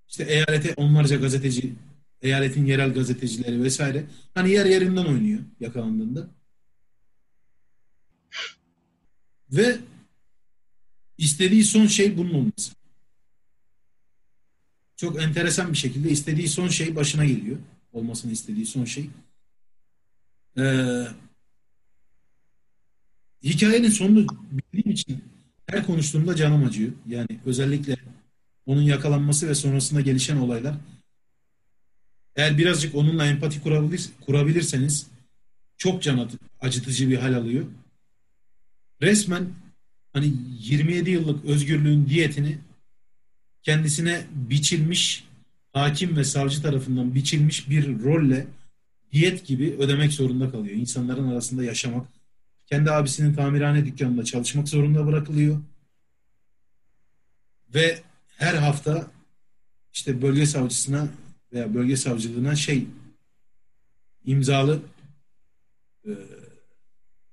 İşte 0.09 0.25
eyalete 0.25 0.75
onlarca 0.75 1.17
gazeteci, 1.17 1.73
eyaletin 2.23 2.65
yerel 2.65 2.95
gazetecileri 2.95 3.63
vesaire. 3.63 4.05
Hani 4.35 4.51
yer 4.51 4.67
yerinden 4.67 5.05
oynuyor 5.05 5.41
yakalandığında. 5.61 6.29
Ve 9.53 9.79
istediği 11.19 11.65
son 11.65 11.87
şey 11.87 12.17
bunun 12.17 12.35
olması. 12.35 12.73
Çok 14.97 15.23
enteresan 15.23 15.73
bir 15.73 15.79
şekilde 15.79 16.11
istediği 16.11 16.49
son 16.49 16.69
şey 16.69 16.97
başına 16.97 17.25
geliyor. 17.25 17.59
Olmasını 17.93 18.33
istediği 18.33 18.67
son 18.67 18.85
şey. 18.85 19.11
Ee, 20.59 21.07
hikayenin 23.43 23.91
sonunu 23.91 24.27
bildiğim 24.53 24.91
için 24.91 25.35
her 25.67 25.87
konuştuğumda 25.87 26.37
canım 26.37 26.65
acıyor. 26.65 26.93
Yani 27.09 27.29
özellikle 27.47 27.97
onun 28.67 28.83
yakalanması 28.83 29.49
ve 29.49 29.55
sonrasında 29.55 30.01
gelişen 30.01 30.37
olaylar. 30.37 30.75
Eğer 32.37 32.59
birazcık 32.59 32.95
onunla 32.95 33.27
empati 33.27 33.63
kurabilir, 33.63 34.09
kurabilirseniz 34.27 35.07
çok 35.77 36.03
can 36.03 36.31
acıtıcı 36.61 37.11
bir 37.11 37.17
hal 37.17 37.35
alıyor. 37.35 37.67
Resmen 39.03 39.49
hani 40.13 40.33
27 40.61 41.11
yıllık 41.11 41.45
özgürlüğün 41.45 42.07
diyetini 42.07 42.59
kendisine 43.63 44.25
biçilmiş 44.35 45.25
hakim 45.73 46.17
ve 46.17 46.25
savcı 46.25 46.63
tarafından 46.63 47.15
biçilmiş 47.15 47.71
bir 47.71 48.03
rolle 48.03 48.47
diyet 49.13 49.47
gibi 49.47 49.77
ödemek 49.79 50.13
zorunda 50.13 50.51
kalıyor. 50.51 50.77
İnsanların 50.77 51.29
arasında 51.29 51.65
yaşamak, 51.65 52.07
kendi 52.67 52.91
abisinin 52.91 53.35
tamirhane 53.35 53.87
dükkanında 53.87 54.25
çalışmak 54.25 54.69
zorunda 54.69 55.07
bırakılıyor. 55.07 55.61
Ve 57.75 57.99
her 58.37 58.55
hafta 58.55 59.11
işte 59.93 60.23
bölge 60.23 60.47
savcısına 60.47 61.09
veya 61.53 61.75
bölge 61.75 61.97
savcılığına 61.97 62.57
şey 62.57 62.87
imzalı 64.25 64.83
e, 66.05 66.11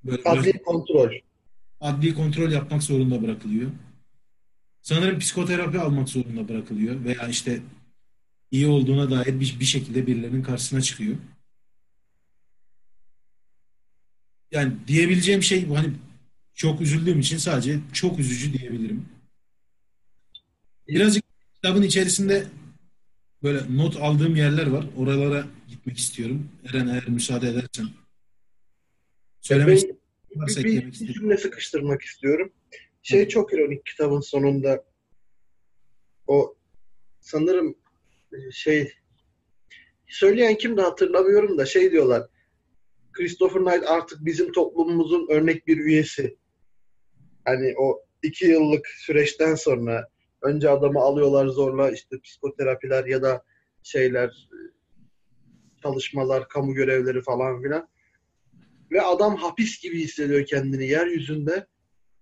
böyle 0.03 0.21
adli 0.25 0.63
kontrol 0.63 1.11
adli 1.81 2.13
kontrol 2.13 2.51
yapmak 2.51 2.83
zorunda 2.83 3.21
bırakılıyor. 3.21 3.71
Sanırım 4.81 5.19
psikoterapi 5.19 5.79
almak 5.79 6.09
zorunda 6.09 6.47
bırakılıyor 6.47 7.03
veya 7.03 7.27
işte 7.27 7.61
iyi 8.51 8.67
olduğuna 8.67 9.11
dair 9.11 9.39
bir, 9.39 9.57
bir 9.59 9.65
şekilde 9.65 10.07
birilerinin 10.07 10.43
karşısına 10.43 10.81
çıkıyor. 10.81 11.17
Yani 14.51 14.73
diyebileceğim 14.87 15.43
şey 15.43 15.69
bu 15.69 15.77
hani 15.77 15.93
çok 16.53 16.81
üzüldüğüm 16.81 17.19
için 17.19 17.37
sadece 17.37 17.79
çok 17.93 18.19
üzücü 18.19 18.59
diyebilirim. 18.59 19.05
Birazcık 20.87 21.23
kitabın 21.53 21.81
içerisinde 21.81 22.45
böyle 23.43 23.77
not 23.77 23.97
aldığım 23.97 24.35
yerler 24.35 24.67
var. 24.67 24.85
Oralara 24.97 25.45
gitmek 25.67 25.97
istiyorum. 25.97 26.49
Eren 26.69 26.87
eğer 26.87 27.07
müsaade 27.07 27.49
edersen. 27.49 27.87
Söylemek 29.41 29.83
ben, 30.35 30.47
bir, 30.47 30.63
bir, 30.63 30.85
bir 30.85 31.13
cümle 31.13 31.37
sıkıştırmak 31.37 32.01
istiyorum. 32.01 32.53
Şey 33.03 33.27
çok 33.27 33.53
ironik 33.53 33.85
kitabın 33.85 34.19
sonunda 34.19 34.83
o 36.27 36.55
sanırım 37.19 37.75
e, 38.33 38.51
şey 38.51 38.93
söyleyen 40.07 40.57
kim 40.57 40.77
de 40.77 40.81
hatırlamıyorum 40.81 41.57
da 41.57 41.65
şey 41.65 41.91
diyorlar 41.91 42.27
Christopher 43.13 43.61
Knight 43.61 43.89
artık 43.89 44.25
bizim 44.25 44.51
toplumumuzun 44.51 45.27
örnek 45.29 45.67
bir 45.67 45.77
üyesi. 45.77 46.37
Hani 47.45 47.73
o 47.77 48.01
iki 48.23 48.45
yıllık 48.45 48.87
süreçten 48.87 49.55
sonra 49.55 50.07
önce 50.41 50.69
adamı 50.69 50.99
alıyorlar 50.99 51.47
zorla 51.47 51.91
işte 51.91 52.19
psikoterapiler 52.23 53.05
ya 53.05 53.21
da 53.21 53.43
şeyler 53.83 54.49
çalışmalar, 55.83 56.47
kamu 56.47 56.73
görevleri 56.73 57.21
falan 57.21 57.61
filan. 57.61 57.87
Ve 58.91 59.01
adam 59.01 59.35
hapis 59.35 59.81
gibi 59.81 59.99
hissediyor 59.99 60.45
kendini 60.45 60.87
yeryüzünde. 60.87 61.67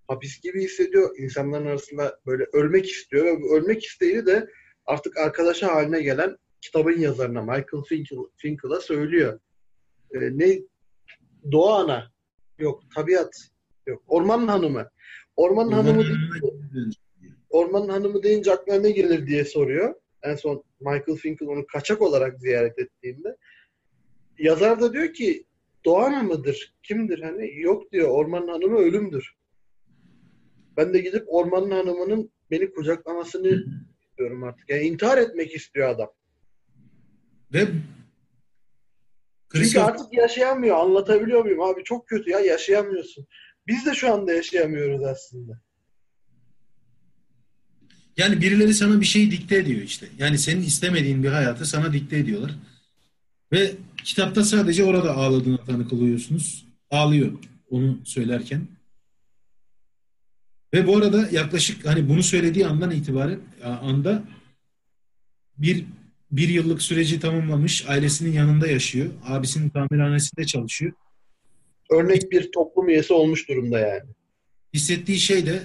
Hapis 0.08 0.42
gibi 0.42 0.64
hissediyor. 0.64 1.18
İnsanların 1.18 1.66
arasında 1.66 2.20
böyle 2.26 2.46
ölmek 2.54 2.90
istiyor 2.90 3.26
ve 3.26 3.42
bu 3.42 3.58
ölmek 3.58 3.86
isteğini 3.86 4.26
de 4.26 4.50
artık 4.86 5.18
arkadaşı 5.18 5.66
haline 5.66 6.02
gelen 6.02 6.38
kitabın 6.62 7.00
yazarına 7.00 7.42
Michael 7.42 7.84
Finkel, 7.88 8.18
Finkel'a 8.38 8.80
söylüyor. 8.80 9.40
Ee, 10.12 10.20
ne 10.20 10.60
Doğa 11.52 11.84
ana. 11.84 12.12
Yok 12.60 12.84
tabiat. 12.96 13.34
Yok. 13.88 14.04
Ormanın 14.08 14.48
hanımı. 14.48 14.90
Ormanın 15.36 15.72
hanımı 15.72 16.04
deyince, 16.04 17.00
Ormanın 17.50 17.90
hanımı 17.90 18.24
deyince 18.24 18.52
aklına 18.52 18.80
ne 18.80 18.92
gelir 18.92 19.28
diye 19.28 19.46
soruyor. 19.46 19.96
En 20.24 20.36
son 20.36 20.64
Michael 20.80 21.18
Finkel 21.18 21.48
onu 21.48 21.68
kaçak 21.68 22.02
olarak 22.02 22.40
ziyaret 22.40 22.80
ettiğinde. 22.80 23.36
Yazar 24.40 24.82
da 24.82 24.94
diyor 24.94 25.14
ki 25.14 25.46
Doğan 25.86 26.26
mıdır? 26.26 26.76
Kimdir? 26.84 27.22
Hani 27.22 27.60
yok 27.60 27.92
diyor. 27.92 28.10
Ormanın 28.10 28.48
hanımı 28.48 28.78
ölümdür. 28.78 29.36
Ben 30.78 30.94
de 30.94 31.00
gidip 31.00 31.24
ormanın 31.28 31.72
hanımının 31.72 32.32
beni 32.52 32.72
kucaklamasını 32.72 33.64
istiyorum 34.02 34.44
artık. 34.44 34.70
Yani 34.70 34.82
intihar 34.84 35.18
etmek 35.18 35.56
istiyor 35.56 35.90
adam. 35.90 36.12
Ve 37.54 37.68
Çünkü 39.52 39.64
Christoph 39.64 39.86
artık 39.86 40.14
yaşayamıyor. 40.14 40.78
Anlatabiliyor 40.78 41.44
muyum? 41.44 41.62
Abi 41.62 41.84
çok 41.84 42.08
kötü 42.08 42.30
ya. 42.30 42.40
Yaşayamıyorsun. 42.40 43.28
Biz 43.68 43.86
de 43.86 43.94
şu 43.94 44.14
anda 44.14 44.34
yaşayamıyoruz 44.34 45.04
aslında. 45.04 45.62
Yani 48.18 48.42
birileri 48.42 48.74
sana 48.74 49.02
bir 49.02 49.06
şey 49.06 49.32
dikte 49.32 49.58
ediyor 49.58 49.82
işte. 49.82 50.08
Yani 50.18 50.38
senin 50.38 50.62
istemediğin 50.62 51.24
bir 51.24 51.30
hayatı 51.30 51.66
sana 51.66 51.94
dikte 51.94 52.18
ediyorlar. 52.18 52.56
Ve 53.52 53.72
kitapta 54.04 54.44
sadece 54.44 54.84
orada 54.84 55.16
ağladığına 55.16 55.64
tanık 55.66 55.94
oluyorsunuz. 55.94 56.66
Ağlıyor 56.92 57.32
onu 57.70 58.00
söylerken. 58.06 58.68
Ve 60.74 60.88
bu 60.88 60.98
arada 60.98 61.30
yaklaşık 61.32 61.86
hani 61.86 62.10
bunu 62.10 62.24
söylediği 62.24 62.68
andan 62.68 62.92
itibaren 62.92 63.40
anda 63.64 64.24
bir 65.58 65.86
bir 66.32 66.50
yıllık 66.50 66.82
süreci 66.82 67.20
tamamlamış, 67.20 67.86
ailesinin 67.88 68.32
yanında 68.32 68.68
yaşıyor, 68.68 69.12
abisinin 69.26 69.70
tamirhanesinde 69.70 70.46
çalışıyor. 70.46 70.94
Örnek 71.92 72.32
bir 72.32 72.52
toplum 72.52 72.90
üyesi 72.90 73.14
olmuş 73.14 73.50
durumda 73.50 73.80
yani. 73.80 74.10
Hissettiği 74.74 75.20
şey 75.20 75.46
de 75.46 75.64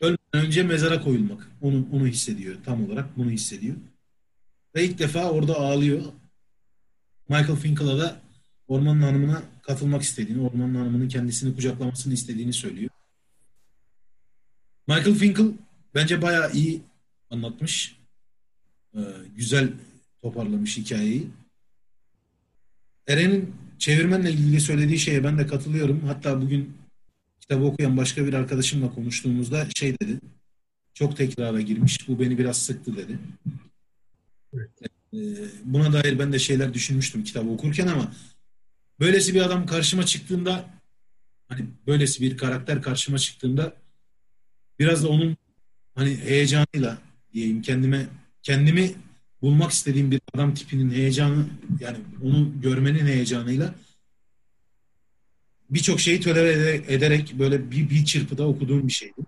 ölmeden 0.00 0.46
önce 0.46 0.62
mezara 0.62 1.00
koyulmak. 1.00 1.50
Onu, 1.60 1.86
onu 1.92 2.06
hissediyor. 2.06 2.56
Tam 2.64 2.84
olarak 2.86 3.16
bunu 3.16 3.30
hissediyor. 3.30 3.76
Ve 4.74 4.84
ilk 4.84 4.98
defa 4.98 5.30
orada 5.30 5.56
ağlıyor. 5.56 6.02
Michael 7.28 7.56
Finkel'a 7.56 7.98
da 7.98 8.16
Ormanın 8.68 9.02
Hanımı'na 9.02 9.42
katılmak 9.62 10.02
istediğini, 10.02 10.42
Ormanın 10.42 10.74
Hanımı'nın 10.74 11.08
kendisini 11.08 11.54
kucaklamasını 11.54 12.14
istediğini 12.14 12.52
söylüyor. 12.52 12.90
Michael 14.86 15.14
Finkel 15.14 15.46
bence 15.94 16.22
bayağı 16.22 16.52
iyi 16.52 16.82
anlatmış. 17.30 18.01
Ee, 18.96 19.00
güzel 19.36 19.72
toparlamış 20.22 20.76
hikayeyi. 20.76 21.26
Eren'in 23.08 23.54
çevirmenle 23.78 24.30
ilgili 24.32 24.60
söylediği 24.60 24.98
şeye 24.98 25.24
ben 25.24 25.38
de 25.38 25.46
katılıyorum. 25.46 26.00
Hatta 26.06 26.42
bugün 26.42 26.76
kitabı 27.40 27.64
okuyan 27.64 27.96
başka 27.96 28.26
bir 28.26 28.32
arkadaşımla 28.32 28.94
konuştuğumuzda 28.94 29.66
şey 29.74 30.00
dedi. 30.00 30.20
Çok 30.94 31.16
tekrara 31.16 31.60
girmiş. 31.60 32.08
Bu 32.08 32.20
beni 32.20 32.38
biraz 32.38 32.62
sıktı 32.62 32.96
dedi. 32.96 33.18
Ee, 35.14 35.18
buna 35.64 35.92
dair 35.92 36.18
ben 36.18 36.32
de 36.32 36.38
şeyler 36.38 36.74
düşünmüştüm 36.74 37.24
kitabı 37.24 37.50
okurken 37.50 37.86
ama 37.86 38.12
böylesi 39.00 39.34
bir 39.34 39.40
adam 39.40 39.66
karşıma 39.66 40.06
çıktığında 40.06 40.70
hani 41.48 41.66
böylesi 41.86 42.22
bir 42.22 42.36
karakter 42.36 42.82
karşıma 42.82 43.18
çıktığında 43.18 43.76
biraz 44.78 45.04
da 45.04 45.08
onun 45.08 45.36
hani 45.94 46.16
heyecanıyla 46.16 46.98
diyeyim 47.32 47.62
kendime 47.62 48.08
kendimi 48.42 48.92
bulmak 49.42 49.70
istediğim 49.70 50.10
bir 50.10 50.20
adam 50.34 50.54
tipinin 50.54 50.90
heyecanı 50.90 51.46
yani 51.80 51.96
onu 52.22 52.60
görmenin 52.60 53.06
heyecanıyla 53.06 53.74
birçok 55.70 56.00
şeyi 56.00 56.20
tolere 56.20 56.74
ederek 56.94 57.34
böyle 57.38 57.70
bir, 57.70 57.90
bir 57.90 58.04
çırpıda 58.04 58.48
okuduğum 58.48 58.88
bir 58.88 58.92
şeydi. 58.92 59.20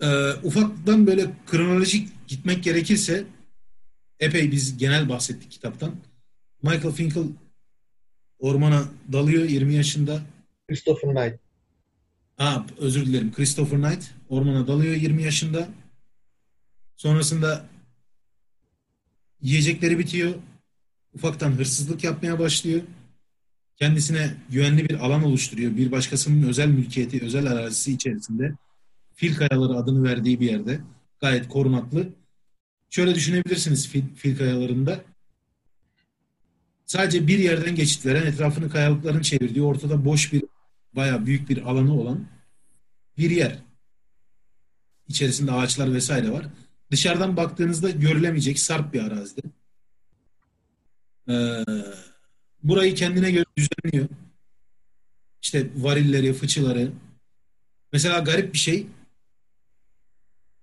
Ee, 0.00 0.32
ufaktan 0.42 1.06
böyle 1.06 1.30
kronolojik 1.46 2.28
gitmek 2.28 2.64
gerekirse 2.64 3.24
epey 4.20 4.52
biz 4.52 4.78
genel 4.78 5.08
bahsettik 5.08 5.50
kitaptan. 5.50 5.94
Michael 6.62 6.94
Finkel 6.94 7.24
ormana 8.38 8.84
dalıyor 9.12 9.44
20 9.44 9.74
yaşında. 9.74 10.22
Christopher 10.68 11.10
Knight. 11.10 11.40
Ha, 12.36 12.66
özür 12.78 13.06
dilerim. 13.06 13.32
Christopher 13.32 13.78
Knight 13.78 14.04
ormana 14.28 14.66
dalıyor 14.66 14.94
20 14.94 15.22
yaşında. 15.22 15.68
Sonrasında 16.98 17.66
yiyecekleri 19.40 19.98
bitiyor. 19.98 20.34
Ufaktan 21.14 21.52
hırsızlık 21.52 22.04
yapmaya 22.04 22.38
başlıyor. 22.38 22.82
Kendisine 23.76 24.36
güvenli 24.50 24.88
bir 24.88 24.94
alan 25.06 25.24
oluşturuyor. 25.24 25.76
Bir 25.76 25.90
başkasının 25.90 26.48
özel 26.48 26.68
mülkiyeti, 26.68 27.24
özel 27.24 27.46
arazisi 27.52 27.92
içerisinde. 27.92 28.54
Fil 29.14 29.36
Kayaları 29.36 29.72
adını 29.78 30.04
verdiği 30.04 30.40
bir 30.40 30.50
yerde. 30.50 30.80
Gayet 31.20 31.48
korunaklı. 31.48 32.08
Şöyle 32.90 33.14
düşünebilirsiniz 33.14 33.88
fil, 33.88 34.02
fil 34.16 34.38
kayalarında. 34.38 35.00
Sadece 36.86 37.26
bir 37.26 37.38
yerden 37.38 37.74
geçit 37.74 38.06
veren, 38.06 38.26
etrafını 38.26 38.70
kayalıkların 38.70 39.22
çevirdiği, 39.22 39.64
ortada 39.64 40.04
boş 40.04 40.32
bir, 40.32 40.44
bayağı 40.92 41.26
büyük 41.26 41.48
bir 41.48 41.70
alanı 41.70 42.00
olan 42.00 42.26
bir 43.18 43.30
yer. 43.30 43.58
İçerisinde 45.08 45.52
ağaçlar 45.52 45.94
vesaire 45.94 46.30
var. 46.30 46.46
Dışarıdan 46.90 47.36
baktığınızda 47.36 47.90
görülemeyecek 47.90 48.58
sarp 48.58 48.94
bir 48.94 49.02
arazide. 49.02 49.40
Ee, 51.28 51.64
burayı 52.62 52.94
kendine 52.94 53.30
göre 53.30 53.44
düzenliyor. 53.56 54.08
İşte 55.42 55.70
varilleri, 55.76 56.32
fıçıları. 56.32 56.92
Mesela 57.92 58.18
garip 58.18 58.52
bir 58.52 58.58
şey. 58.58 58.86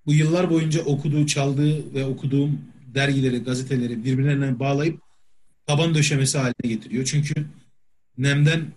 Bu 0.06 0.14
yıllar 0.14 0.50
boyunca 0.50 0.84
okuduğu, 0.84 1.26
çaldığı 1.26 1.94
ve 1.94 2.06
okuduğum 2.06 2.62
dergileri, 2.94 3.44
gazeteleri 3.44 4.04
birbirlerine 4.04 4.60
bağlayıp 4.60 5.02
taban 5.68 5.96
döşemesi 5.96 6.38
haline 6.38 6.68
getiriyor. 6.74 7.06
Çünkü 7.06 7.48
nemden 8.18 8.74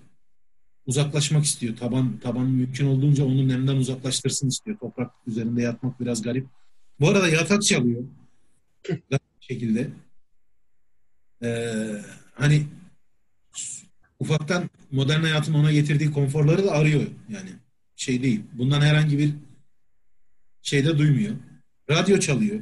uzaklaşmak 0.87 1.45
istiyor. 1.45 1.77
Taban 1.77 2.19
taban 2.19 2.47
mümkün 2.47 2.87
olduğunca 2.87 3.25
onu 3.25 3.49
nemden 3.49 3.77
uzaklaştırsın 3.77 4.49
istiyor. 4.49 4.79
Toprak 4.79 5.11
üzerinde 5.27 5.63
yatmak 5.63 6.01
biraz 6.01 6.23
garip. 6.23 6.47
Bu 7.01 7.09
arada 7.09 7.29
yatak 7.29 7.63
çalıyor. 7.63 8.05
Şekilde. 9.41 9.91
Ee, 11.43 12.03
hani 12.35 12.67
ufaktan 14.21 14.71
modern 14.91 15.21
hayatın 15.21 15.55
ona 15.55 15.73
getirdiği 15.73 16.13
konforları 16.13 16.65
da 16.65 16.73
arıyor 16.73 17.03
yani. 17.29 17.51
Şey 17.97 18.23
değil. 18.23 18.43
Bundan 18.53 18.81
herhangi 18.81 19.19
bir 19.19 19.35
şeyde 20.63 20.99
duymuyor. 20.99 21.35
Radyo 21.91 22.19
çalıyor. 22.19 22.61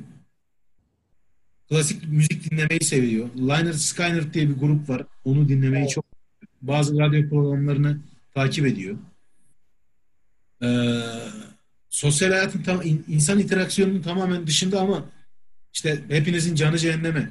Klasik 1.68 2.08
müzik 2.08 2.50
dinlemeyi 2.50 2.80
seviyor. 2.84 3.28
Liner 3.36 3.72
Skyner 3.72 4.32
diye 4.34 4.48
bir 4.48 4.54
grup 4.54 4.88
var. 4.88 5.06
Onu 5.24 5.48
dinlemeyi 5.48 5.82
Evet. 5.82 5.90
çok 5.90 6.04
bazı 6.62 6.98
radyo 6.98 7.28
programlarını 7.28 8.00
takip 8.34 8.66
ediyor. 8.66 8.98
Ee, 10.62 10.66
sosyal 11.96 12.30
hayatın 12.30 12.62
tam 12.62 12.82
in- 12.82 13.04
insan 13.08 13.38
interaksiyonunun 13.38 14.02
tamamen 14.02 14.46
dışında 14.46 14.80
ama 14.80 15.04
işte 15.72 16.04
hepinizin 16.08 16.54
canı 16.54 16.78
cehenneme. 16.78 17.30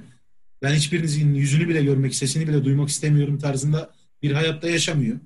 Ben 0.62 0.74
hiçbirinizin 0.74 1.34
yüzünü 1.34 1.70
bile 1.70 1.84
görmek, 1.84 2.16
sesini 2.16 2.48
bile 2.48 2.66
duymak 2.66 2.90
istemiyorum 2.90 3.40
tarzında 3.40 3.94
bir 4.22 4.32
hayatta 4.32 4.70
yaşamıyor. 4.70 5.20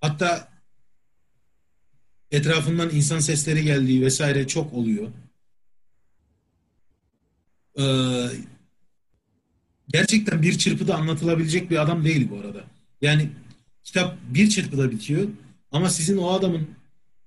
Hatta 0.00 0.48
etrafından 2.30 2.90
insan 2.90 3.18
sesleri 3.18 3.64
geldiği 3.64 4.02
vesaire 4.02 4.46
çok 4.46 4.72
oluyor. 4.72 5.08
Ee, 7.78 7.84
gerçekten 9.88 10.42
bir 10.42 10.58
çırpıda 10.58 10.96
anlatılabilecek 10.96 11.70
bir 11.70 11.82
adam 11.82 12.04
değil 12.04 12.30
bu 12.30 12.40
arada. 12.40 12.64
Yani 13.00 13.30
kitap 13.84 14.18
bir 14.28 14.48
çırpıda 14.48 14.90
bitiyor 14.90 15.28
ama 15.70 15.90
sizin 15.90 16.16
o 16.16 16.30
adamın 16.30 16.68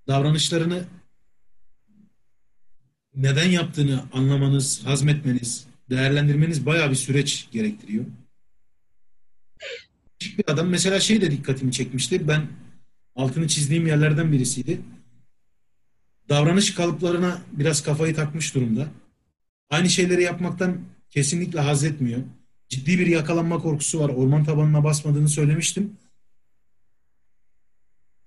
davranışlarını 0.07 0.85
neden 3.15 3.49
yaptığını 3.49 4.03
anlamanız, 4.13 4.85
hazmetmeniz, 4.85 5.67
değerlendirmeniz 5.89 6.65
bayağı 6.65 6.89
bir 6.89 6.95
süreç 6.95 7.47
gerektiriyor. 7.51 8.05
Bir 10.21 10.43
adam 10.47 10.67
mesela 10.67 10.99
şey 10.99 11.21
de 11.21 11.31
dikkatimi 11.31 11.71
çekmişti. 11.71 12.27
Ben 12.27 12.47
altını 13.15 13.47
çizdiğim 13.47 13.87
yerlerden 13.87 14.31
birisiydi. 14.31 14.81
Davranış 16.29 16.73
kalıplarına 16.73 17.41
biraz 17.51 17.83
kafayı 17.83 18.15
takmış 18.15 18.55
durumda. 18.55 18.87
Aynı 19.69 19.89
şeyleri 19.89 20.23
yapmaktan 20.23 20.81
kesinlikle 21.09 21.59
haz 21.59 21.83
etmiyor. 21.83 22.21
Ciddi 22.69 22.99
bir 22.99 23.07
yakalanma 23.07 23.59
korkusu 23.59 23.99
var. 23.99 24.09
Orman 24.09 24.43
tabanına 24.43 24.83
basmadığını 24.83 25.29
söylemiştim. 25.29 25.97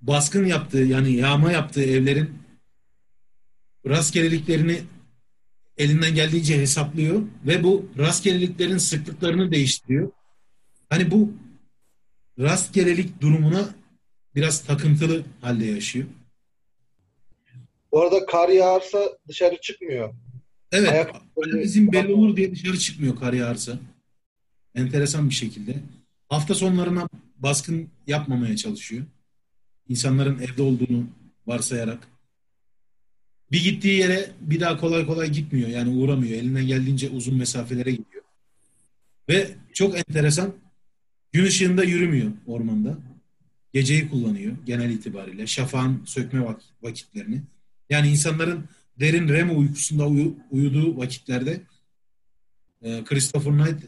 Baskın 0.00 0.46
yaptığı 0.46 0.78
yani 0.78 1.12
yağma 1.12 1.52
yaptığı 1.52 1.84
evlerin 1.84 2.30
rastgeleliklerini 3.86 4.80
elinden 5.76 6.14
geldiğince 6.14 6.58
hesaplıyor 6.58 7.22
ve 7.46 7.62
bu 7.64 7.90
rastgeleliklerin 7.98 8.78
sıklıklarını 8.78 9.52
değiştiriyor. 9.52 10.10
Hani 10.90 11.10
bu 11.10 11.32
rastgelelik 12.38 13.20
durumuna 13.20 13.68
biraz 14.34 14.64
takıntılı 14.64 15.24
halde 15.40 15.64
yaşıyor. 15.66 16.06
Bu 17.92 18.02
arada 18.02 18.26
kar 18.26 18.48
yağarsa 18.48 19.18
dışarı 19.28 19.60
çıkmıyor. 19.60 20.14
Evet. 20.72 20.88
Ayak- 20.88 21.14
bizim 21.36 21.92
belli 21.92 22.12
olur 22.12 22.36
diye 22.36 22.50
dışarı 22.52 22.78
çıkmıyor 22.78 23.16
kar 23.16 23.32
yağarsa. 23.32 23.78
Enteresan 24.74 25.28
bir 25.30 25.34
şekilde. 25.34 25.74
Hafta 26.28 26.54
sonlarına 26.54 27.08
baskın 27.36 27.88
yapmamaya 28.06 28.56
çalışıyor. 28.56 29.04
İnsanların 29.88 30.38
evde 30.38 30.62
olduğunu 30.62 31.06
varsayarak. 31.46 32.08
Bir 33.52 33.64
gittiği 33.64 33.98
yere 33.98 34.30
bir 34.40 34.60
daha 34.60 34.76
kolay 34.76 35.06
kolay 35.06 35.30
gitmiyor. 35.30 35.68
Yani 35.68 35.88
uğramıyor. 35.98 36.38
Elinden 36.38 36.66
geldiğince 36.66 37.10
uzun 37.10 37.34
mesafelere 37.34 37.90
gidiyor. 37.90 38.22
Ve 39.28 39.50
çok 39.72 39.98
enteresan 39.98 40.54
gün 41.32 41.44
ışığında 41.44 41.84
yürümüyor 41.84 42.32
ormanda. 42.46 42.98
Geceyi 43.72 44.08
kullanıyor 44.08 44.56
genel 44.66 44.90
itibariyle. 44.90 45.46
Şafağın 45.46 46.02
sökme 46.04 46.40
vak- 46.40 46.62
vakitlerini. 46.82 47.42
Yani 47.90 48.08
insanların 48.10 48.64
derin 49.00 49.28
REM 49.28 49.58
uykusunda 49.58 50.06
uyu- 50.08 50.36
uyuduğu 50.50 50.96
vakitlerde 50.96 51.60
e, 52.82 53.04
Christopher 53.04 53.52
Knight 53.52 53.84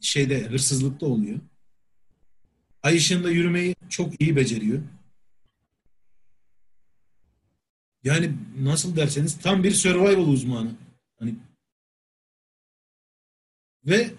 şeyde 0.00 0.46
hırsızlıkta 0.48 1.06
oluyor. 1.06 1.38
Ay 2.82 2.96
ışığında 2.96 3.30
yürümeyi 3.30 3.74
çok 3.88 4.20
iyi 4.20 4.36
beceriyor. 4.36 4.82
Yani 8.04 8.32
nasıl 8.58 8.96
derseniz 8.96 9.38
tam 9.38 9.64
bir 9.64 9.70
survival 9.70 10.28
uzmanı. 10.28 10.70
Hani 11.18 11.34
ve 13.86 14.14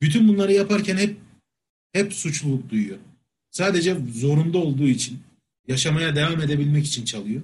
bütün 0.00 0.28
bunları 0.28 0.52
yaparken 0.52 0.96
hep 0.96 1.16
hep 1.92 2.12
suçluluk 2.14 2.70
duyuyor. 2.70 2.98
Sadece 3.50 3.94
zorunda 4.12 4.58
olduğu 4.58 4.88
için, 4.88 5.22
yaşamaya 5.68 6.16
devam 6.16 6.40
edebilmek 6.40 6.86
için 6.86 7.04
çalıyor. 7.04 7.42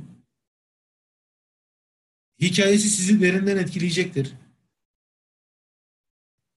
Hikayesi 2.40 2.90
sizi 2.90 3.20
derinden 3.20 3.56
etkileyecektir. 3.56 4.32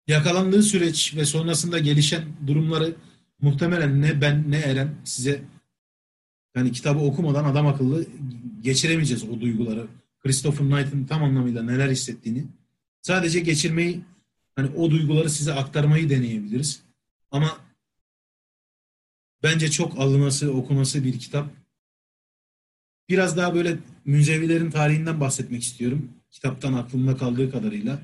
Yakalandığı 0.07 0.63
süreç 0.63 1.15
ve 1.15 1.25
sonrasında 1.25 1.79
gelişen 1.79 2.47
durumları 2.47 2.95
muhtemelen 3.41 4.01
ne 4.01 4.21
ben 4.21 4.51
ne 4.51 4.57
Eren 4.57 4.95
size 5.05 5.43
yani 6.55 6.71
kitabı 6.71 6.99
okumadan 6.99 7.43
adam 7.43 7.67
akıllı 7.67 8.05
geçiremeyeceğiz 8.61 9.23
o 9.23 9.41
duyguları. 9.41 9.87
Christopher 10.19 10.67
Knight'ın 10.67 11.05
tam 11.05 11.23
anlamıyla 11.23 11.63
neler 11.63 11.89
hissettiğini. 11.89 12.45
Sadece 13.01 13.39
geçirmeyi 13.39 14.01
hani 14.55 14.75
o 14.75 14.91
duyguları 14.91 15.29
size 15.29 15.53
aktarmayı 15.53 16.09
deneyebiliriz. 16.09 16.81
Ama 17.31 17.57
bence 19.43 19.71
çok 19.71 19.99
alınması, 19.99 20.51
okuması 20.53 21.03
bir 21.03 21.19
kitap. 21.19 21.49
Biraz 23.09 23.37
daha 23.37 23.55
böyle 23.55 23.77
münzevilerin 24.05 24.71
tarihinden 24.71 25.19
bahsetmek 25.19 25.63
istiyorum. 25.63 26.09
Kitaptan 26.31 26.73
aklımda 26.73 27.17
kaldığı 27.17 27.51
kadarıyla. 27.51 28.01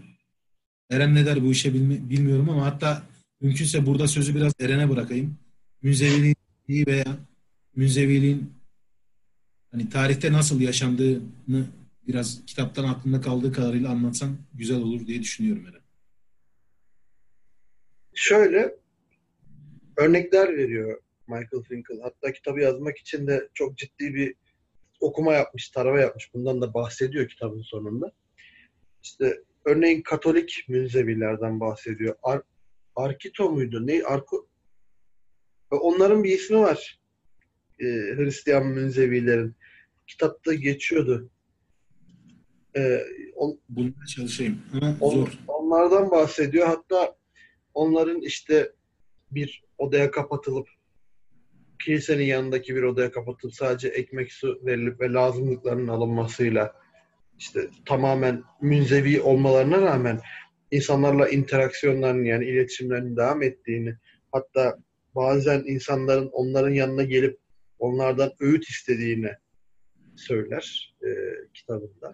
Eren 0.90 1.16
ne 1.16 1.26
der 1.26 1.44
bu 1.44 1.52
işe 1.52 1.74
bilmi- 1.74 2.10
bilmiyorum 2.10 2.50
ama 2.50 2.66
hatta 2.66 3.04
mümkünse 3.42 3.86
burada 3.86 4.08
sözü 4.08 4.36
biraz 4.36 4.54
Eren'e 4.60 4.90
bırakayım. 4.90 5.38
Münzeviliği 5.82 6.36
veya 6.70 7.18
münzeviliğin 7.76 8.54
hani 9.72 9.90
tarihte 9.90 10.34
nasıl 10.34 10.62
yaşandığını 10.62 11.68
biraz 12.08 12.46
kitaptan 12.46 12.84
aklımda 12.84 13.22
kaldığı 13.22 13.52
kadarıyla 13.52 13.90
anlatsan 13.90 14.38
güzel 14.54 14.82
olur 14.82 15.08
diye 15.08 15.22
düşünüyorum 15.22 15.68
Eren. 15.68 15.82
Şöyle 18.14 18.76
örnekler 19.98 20.58
veriyor 20.58 21.02
Michael 21.28 21.64
Finkel. 21.70 22.00
Hatta 22.02 22.34
kitabı 22.34 22.60
yazmak 22.60 22.98
için 22.98 23.28
de 23.28 23.50
çok 23.54 23.78
ciddi 23.78 24.14
bir 24.16 24.36
okuma 25.00 25.34
yapmış, 25.34 25.70
tarama 25.70 26.00
yapmış. 26.00 26.34
Bundan 26.34 26.62
da 26.62 26.74
bahsediyor 26.74 27.28
kitabın 27.28 27.62
sonunda. 27.62 28.12
İşte 29.04 29.42
örneğin 29.66 30.02
Katolik 30.02 30.66
münzevilerden 30.68 31.60
bahsediyor. 31.60 32.16
Ar 32.24 32.42
Arkito 32.96 33.50
muydu? 33.50 33.88
Ne? 33.88 34.04
Arko 34.04 34.48
Onların 35.72 36.24
bir 36.24 36.32
ismi 36.32 36.58
var. 36.58 37.00
Ee, 37.80 37.86
Hristiyan 38.16 38.68
münzevilerin. 38.68 39.56
Kitapta 40.08 40.54
geçiyordu. 40.54 41.30
Ee, 42.78 43.02
on, 43.36 43.60
Bulmaya 43.70 44.06
çalışayım 44.16 44.62
ama 44.74 44.98
On- 45.02 45.12
zor. 45.16 45.40
Onlardan 45.48 46.12
bahsediyor. 46.12 46.68
Hatta 46.68 47.16
onların 47.74 48.22
işte 48.22 48.72
bir 49.32 49.64
odaya 49.78 50.12
kapatılıp 50.12 50.68
kilisenin 51.86 52.24
yanındaki 52.24 52.76
bir 52.76 52.84
odaya 52.84 53.12
kapatılıp 53.12 53.54
sadece 53.56 53.88
ekmek 53.88 54.34
su 54.34 54.62
verilip 54.66 55.02
ve 55.02 55.14
lazımlıklarının 55.14 55.88
alınmasıyla 55.88 56.74
işte 57.40 57.68
tamamen 57.86 58.44
münzevi 58.62 59.22
olmalarına 59.22 59.82
rağmen 59.82 60.20
insanlarla 60.72 61.30
interaksiyonlarının 61.30 62.24
yani 62.24 62.46
iletişimlerinin 62.46 63.18
devam 63.18 63.44
ettiğini 63.44 63.96
hatta 64.32 64.78
bazen 65.16 65.64
insanların 65.68 66.30
onların 66.32 66.74
yanına 66.74 67.04
gelip 67.04 67.40
onlardan 67.86 68.32
öğüt 68.40 68.70
istediğini 68.70 69.32
söyler 70.16 70.96
e, 71.04 71.10
kitabında. 71.54 72.14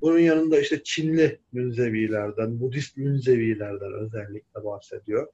Bunun 0.00 0.18
yanında 0.18 0.60
işte 0.60 0.82
Çinli 0.84 1.40
münzevilerden, 1.52 2.60
Budist 2.60 2.96
münzevilerden 2.96 3.92
özellikle 3.92 4.64
bahsediyor. 4.64 5.28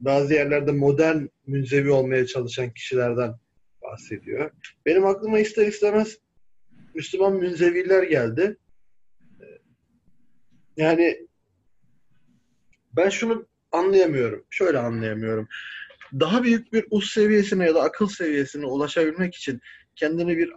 Bazı 0.00 0.34
yerlerde 0.34 0.72
modern 0.72 1.26
münzevi 1.46 1.90
olmaya 1.90 2.26
çalışan 2.26 2.70
kişilerden 2.70 3.34
bahsediyor. 3.82 4.50
Benim 4.86 5.06
aklıma 5.06 5.38
ister 5.38 5.66
istemez 5.66 6.18
Müslüman 6.94 7.36
münzeviler 7.36 8.02
geldi. 8.02 8.56
Ee, 9.40 9.44
Yani 10.76 11.28
ben 12.92 13.08
şunu 13.08 13.46
anlayamıyorum. 13.72 14.44
Şöyle 14.50 14.78
anlayamıyorum. 14.78 15.48
Daha 16.12 16.42
büyük 16.42 16.72
bir 16.72 16.84
us 16.90 17.12
seviyesine 17.12 17.66
ya 17.66 17.74
da 17.74 17.82
akıl 17.82 18.08
seviyesine 18.08 18.66
ulaşabilmek 18.66 19.34
için 19.34 19.60
kendini 19.96 20.36
bir 20.38 20.52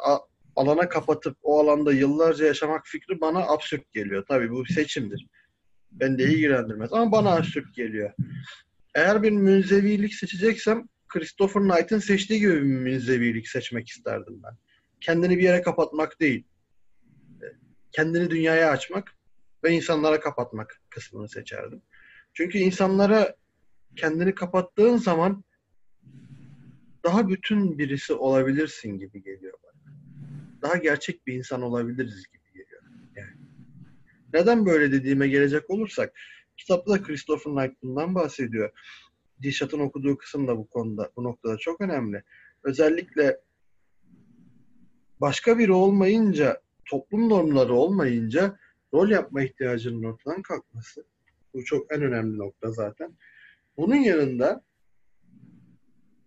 alana 0.56 0.90
kapatıp 0.90 1.38
o 1.44 1.60
alanda 1.60 1.94
yıllarca 1.94 2.46
yaşamak 2.46 2.88
fikri 2.88 3.22
bana 3.22 3.40
absürt 3.40 3.92
geliyor. 3.92 4.26
Tabii 4.28 4.52
bu 4.52 4.66
bir 4.66 4.74
seçimdir. 4.74 5.28
Ben 5.92 6.18
de 6.18 6.24
ilgilendirmez 6.24 6.94
ama 6.94 7.12
bana 7.12 7.36
absürt 7.36 7.76
geliyor. 7.76 8.12
Eğer 8.96 9.24
bir 9.24 9.32
münzevilik 9.32 10.14
seçeceksem 10.14 10.88
Christopher 11.08 11.64
Knight'ın 11.64 12.00
seçtiği 12.00 12.40
gibi 12.40 12.56
bir 12.56 12.62
münzevilik 12.62 13.48
seçmek 13.48 13.88
isterdim 13.88 14.42
ben. 14.44 14.58
Kendini 15.02 15.38
bir 15.38 15.44
yere 15.44 15.62
kapatmak 15.62 16.20
değil. 16.20 16.44
Kendini 17.92 18.30
dünyaya 18.30 18.72
açmak 18.72 19.16
ve 19.64 19.72
insanlara 19.72 20.20
kapatmak 20.20 20.82
kısmını 20.90 21.30
seçerdim. 21.30 21.82
Çünkü 22.34 22.58
insanlara 22.58 23.36
kendini 23.96 24.36
kapattığın 24.36 24.98
zaman 24.98 25.44
daha 27.04 27.30
bütün 27.30 27.78
birisi 27.78 28.14
olabilirsin 28.14 28.98
gibi 28.98 29.24
geliyor 29.24 29.58
bana. 29.64 29.94
Daha 30.62 30.78
gerçek 30.78 31.28
bir 31.28 31.34
insan 31.34 31.62
olabiliriz 31.62 32.28
gibi 32.34 32.54
geliyor. 32.54 32.82
Yani. 33.16 33.32
Neden 34.34 34.66
böyle 34.66 34.92
dediğime 34.92 35.28
gelecek 35.28 35.70
olursak 35.70 36.14
kitapta 36.58 36.92
da 36.92 37.04
Christopher 37.04 37.54
Knight 37.54 37.84
bundan 37.84 38.16
bahsediyor. 38.16 38.72
Dişat'ın 39.42 39.80
okuduğu 39.80 40.18
kısım 40.18 40.48
da 40.48 40.58
bu 40.58 40.68
konuda, 40.68 41.12
bu 41.16 41.24
noktada 41.24 41.58
çok 41.58 41.82
önemli. 41.82 42.24
Özellikle 42.64 43.40
başka 45.22 45.58
biri 45.58 45.72
olmayınca, 45.72 46.62
toplum 46.86 47.30
normları 47.30 47.74
olmayınca 47.74 48.58
rol 48.94 49.10
yapma 49.10 49.44
ihtiyacının 49.44 50.04
ortadan 50.04 50.42
kalkması. 50.42 51.06
Bu 51.54 51.64
çok 51.64 51.94
en 51.94 52.02
önemli 52.02 52.38
nokta 52.38 52.72
zaten. 52.72 53.18
Bunun 53.78 53.96
yanında 53.96 54.64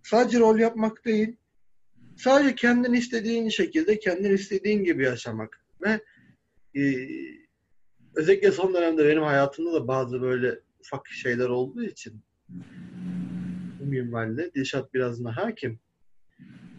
sadece 0.02 0.38
rol 0.40 0.58
yapmak 0.58 1.04
değil, 1.04 1.36
sadece 2.16 2.54
kendin 2.54 2.92
istediğin 2.92 3.48
şekilde, 3.48 3.98
kendin 3.98 4.34
istediğin 4.34 4.84
gibi 4.84 5.04
yaşamak 5.04 5.64
ve 5.82 6.00
e, 6.80 6.82
özellikle 8.14 8.52
son 8.52 8.74
dönemde 8.74 9.08
benim 9.08 9.22
hayatımda 9.22 9.72
da 9.72 9.88
bazı 9.88 10.22
böyle 10.22 10.60
ufak 10.80 11.08
şeyler 11.08 11.48
olduğu 11.48 11.84
için 11.84 12.22
minvalde 13.80 14.54
Dilşat 14.54 14.94
biraz 14.94 15.24
daha 15.24 15.36
hakim. 15.36 15.78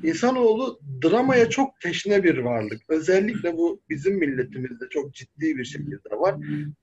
İnsanoğlu 0.03 0.79
dramaya 1.03 1.49
çok 1.49 1.79
teşne 1.81 2.23
bir 2.23 2.37
varlık. 2.37 2.81
Özellikle 2.89 3.53
bu 3.53 3.81
bizim 3.89 4.15
milletimizde 4.15 4.85
çok 4.89 5.13
ciddi 5.13 5.57
bir 5.57 5.65
şekilde 5.65 6.09
var. 6.11 6.35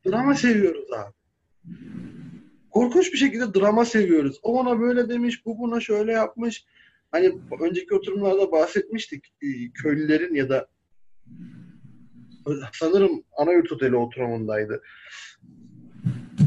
Drama 0.06 0.34
seviyoruz 0.34 0.92
abi. 0.92 1.12
Korkunç 2.72 3.12
bir 3.12 3.18
şekilde 3.18 3.54
drama 3.54 3.84
seviyoruz. 3.84 4.40
O 4.42 4.60
ona 4.60 4.80
böyle 4.80 5.08
demiş, 5.08 5.46
bu 5.46 5.58
buna 5.58 5.80
şöyle 5.80 6.12
yapmış. 6.12 6.64
Hani 7.10 7.32
önceki 7.60 7.94
oturumlarda 7.94 8.52
bahsetmiştik. 8.52 9.24
Ee, 9.42 9.72
köylülerin 9.74 10.34
ya 10.34 10.48
da 10.48 10.68
sanırım 12.72 13.24
Anayurt 13.36 13.72
Oteli 13.72 13.96
oturumundaydı. 13.96 14.82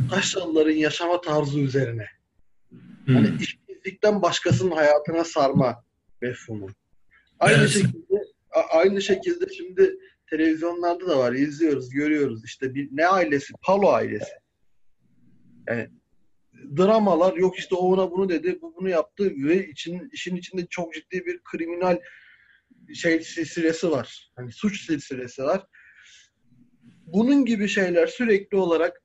Taşralıların 0.10 0.72
yaşama 0.72 1.22
tarzı 1.22 1.60
üzerine. 1.60 2.07
Hmm. 3.06 3.15
Hani 3.15 3.30
işsizlikten 3.39 4.22
başkasının 4.22 4.72
hayatına 4.72 5.23
sarma 5.23 5.84
mefhumu. 6.22 6.68
Aynı 7.39 7.57
Evet. 7.57 7.69
şekilde 7.69 8.23
aynı 8.72 9.02
şekilde 9.02 9.53
şimdi 9.53 9.97
televizyonlarda 10.30 11.07
da 11.07 11.18
var. 11.18 11.34
izliyoruz, 11.34 11.89
görüyoruz. 11.89 12.45
İşte 12.45 12.76
bir 12.76 12.89
ne 12.91 13.07
ailesi? 13.07 13.53
Palo 13.61 13.89
ailesi. 13.89 14.31
Yani 15.69 15.89
dramalar 16.77 17.34
yok 17.34 17.60
işte 17.60 17.76
o 17.76 17.94
ona 17.94 18.11
bunu 18.11 18.30
dedi, 18.30 18.60
bu 18.61 18.76
bunu 18.76 18.90
yaptı 18.90 19.32
ve 19.38 19.68
için, 19.68 20.10
işin 20.11 20.36
içinde 20.36 20.65
çok 20.69 20.94
ciddi 20.94 21.26
bir 21.26 21.40
kriminal 21.44 21.98
şey 22.94 23.22
silsilesi 23.22 23.91
var. 23.91 24.32
Hani 24.36 24.52
suç 24.52 24.86
silsilesi 24.86 25.44
var. 25.44 25.68
Bunun 27.06 27.45
gibi 27.45 27.68
şeyler 27.68 28.07
sürekli 28.07 28.57
olarak 28.57 29.02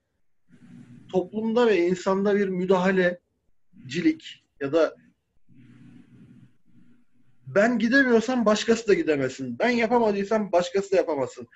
toplumda 1.12 1.66
ve 1.66 1.86
insanda 1.86 2.36
bir 2.36 2.48
müdahalecilik 2.48 4.44
ya 4.60 4.72
da 4.72 4.94
ben 7.46 7.78
gidemiyorsam 7.78 8.46
başkası 8.46 8.88
da 8.88 8.94
gidemesin. 8.94 9.58
Ben 9.58 9.70
yapamadıysam 9.70 10.52
başkası 10.52 10.92
da 10.92 10.96
yapamasın. 10.96 11.46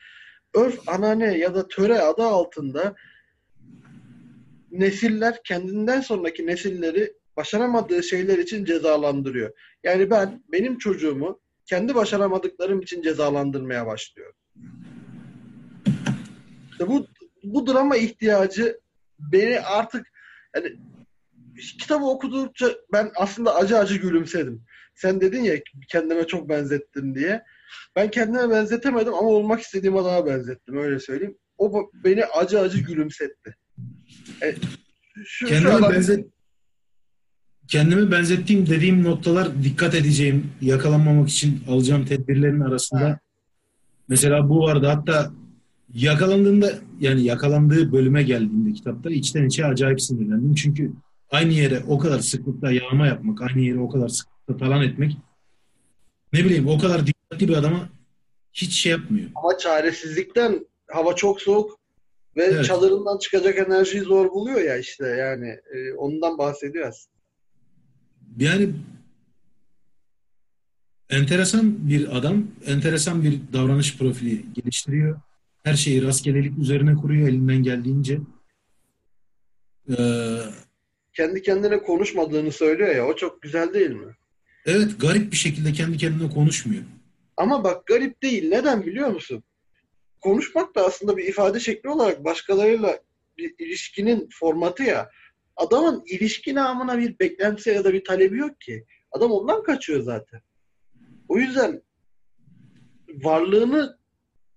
Örf, 0.54 0.88
anane 0.88 1.38
ya 1.38 1.54
da 1.54 1.68
töre 1.68 2.00
adı 2.00 2.22
altında 2.22 2.94
nesiller 4.80 5.42
kendinden 5.44 6.00
sonraki 6.00 6.46
nesilleri 6.46 7.12
başaramadığı 7.36 8.02
şeyler 8.02 8.38
için 8.38 8.64
cezalandırıyor. 8.64 9.50
Yani 9.84 10.10
ben 10.10 10.42
benim 10.52 10.78
çocuğumu 10.78 11.40
kendi 11.66 11.94
başaramadıklarım 11.94 12.80
için 12.80 13.02
cezalandırmaya 13.02 13.86
başlıyorum. 13.86 14.36
İşte 16.70 16.88
bu 16.88 17.06
bu 17.44 17.66
drama 17.66 17.96
ihtiyacı 17.96 18.80
beni 19.18 19.60
artık 19.60 20.12
yani 20.56 20.76
kitabı 21.80 22.04
okudukça 22.04 22.74
ben 22.92 23.12
aslında 23.16 23.54
acı 23.54 23.78
acı 23.78 23.96
gülümsedim. 23.96 24.62
Sen 24.94 25.20
dedin 25.20 25.42
ya 25.42 25.54
kendime 25.88 26.26
çok 26.26 26.48
benzettin 26.48 27.14
diye. 27.14 27.44
Ben 27.96 28.10
kendime 28.10 28.50
benzetemedim 28.50 29.14
ama 29.14 29.28
olmak 29.28 29.60
istediğim 29.60 29.96
adama 29.96 30.26
benzettim 30.26 30.76
öyle 30.76 31.00
söyleyeyim. 31.00 31.38
O 31.58 31.90
beni 32.04 32.24
acı 32.24 32.60
acı 32.60 32.78
gülümsetti. 32.78 33.56
E, 34.42 34.54
şu, 35.14 35.24
şu 35.24 35.46
Kendime 35.46 35.70
adam- 35.70 35.92
benzet 35.92 36.26
kendime 37.68 38.10
benzettiğim 38.10 38.66
dediğim 38.66 39.04
noktalar 39.04 39.62
dikkat 39.62 39.94
edeceğim, 39.94 40.50
yakalanmamak 40.60 41.28
için 41.28 41.62
alacağım 41.68 42.04
tedbirlerin 42.04 42.60
arasında 42.60 43.00
Ha. 43.08 43.18
mesela 44.08 44.48
bu 44.48 44.60
vardı. 44.60 44.86
Hatta 44.86 45.32
yakalandığında 45.94 46.72
yani 47.00 47.24
yakalandığı 47.24 47.92
bölüme 47.92 48.22
geldiğinde 48.22 48.72
kitapta 48.72 49.10
içten 49.10 49.46
içe 49.46 49.66
acayip 49.66 50.00
sinirlendim. 50.02 50.54
Çünkü 50.54 50.92
aynı 51.30 51.52
yere 51.52 51.82
o 51.88 51.98
kadar 51.98 52.18
sıklıkla 52.20 52.72
yağma 52.72 53.06
yapmak, 53.06 53.42
aynı 53.42 53.60
yere 53.60 53.78
o 53.78 53.88
kadar 53.88 54.08
sıklıkla 54.08 54.56
talan 54.56 54.82
etmek 54.82 55.16
ne 56.32 56.44
bileyim 56.44 56.68
o 56.68 56.78
kadar 56.78 57.06
dikkatli 57.06 57.48
bir 57.48 57.54
adama 57.54 57.88
hiç 58.52 58.72
şey 58.72 58.92
yapmıyor. 58.92 59.30
ama 59.34 59.58
çaresizlikten 59.58 60.66
hava 60.92 61.14
çok 61.16 61.42
soğuk 61.42 61.78
ve 62.36 62.44
Evet. 62.44 62.64
çadırından 62.64 63.18
çıkacak 63.18 63.58
enerjiyi 63.58 64.02
zor 64.02 64.30
buluyor 64.30 64.60
ya 64.60 64.76
işte 64.78 65.06
yani 65.06 65.48
e, 65.48 65.92
ondan 65.92 66.38
bahsediyor 66.38 66.88
aslında. 66.88 67.14
Yani 68.38 68.70
enteresan 71.10 71.88
bir 71.88 72.16
adam, 72.16 72.46
enteresan 72.66 73.22
bir 73.22 73.40
davranış 73.52 73.98
profili 73.98 74.52
geliştiriyor. 74.52 75.20
Her 75.62 75.74
şeyi 75.74 76.02
rastgelelik 76.02 76.58
üzerine 76.58 76.94
kuruyor 76.94 77.28
elinden 77.28 77.62
geldiğince. 77.62 78.18
Ee, 79.90 79.94
Kendi 81.12 81.42
kendine 81.42 81.82
konuşmadığını 81.82 82.52
söylüyor 82.52 82.94
ya 82.94 83.06
o 83.06 83.16
çok 83.16 83.42
güzel 83.42 83.74
değil 83.74 83.90
mi? 83.90 84.14
evet 84.66 85.00
garip 85.00 85.32
bir 85.32 85.36
şekilde 85.36 85.72
kendi 85.72 85.96
kendine 85.96 86.30
konuşmuyor. 86.30 86.82
Ama 87.36 87.64
bak 87.64 87.86
garip 87.86 88.22
değil. 88.22 88.48
Neden 88.48 88.86
biliyor 88.86 89.08
musun? 89.08 89.42
Konuşmak 90.24 90.74
da 90.74 90.86
aslında 90.86 91.16
bir 91.16 91.24
ifade 91.24 91.60
şekli 91.60 91.88
olarak 91.88 92.24
başkalarıyla 92.24 93.00
bir 93.38 93.54
ilişkinin 93.58 94.28
formatı 94.32 94.82
ya. 94.82 95.10
Adamın 95.56 96.02
ilişki 96.06 96.54
namına 96.54 96.98
bir 96.98 97.18
beklentisi 97.18 97.70
ya 97.70 97.84
da 97.84 97.92
bir 97.92 98.04
talebi 98.04 98.38
yok 98.38 98.60
ki. 98.60 98.84
Adam 99.12 99.30
ondan 99.30 99.62
kaçıyor 99.62 100.02
zaten. 100.02 100.40
O 101.28 101.38
yüzden 101.38 101.82
varlığını 103.08 103.98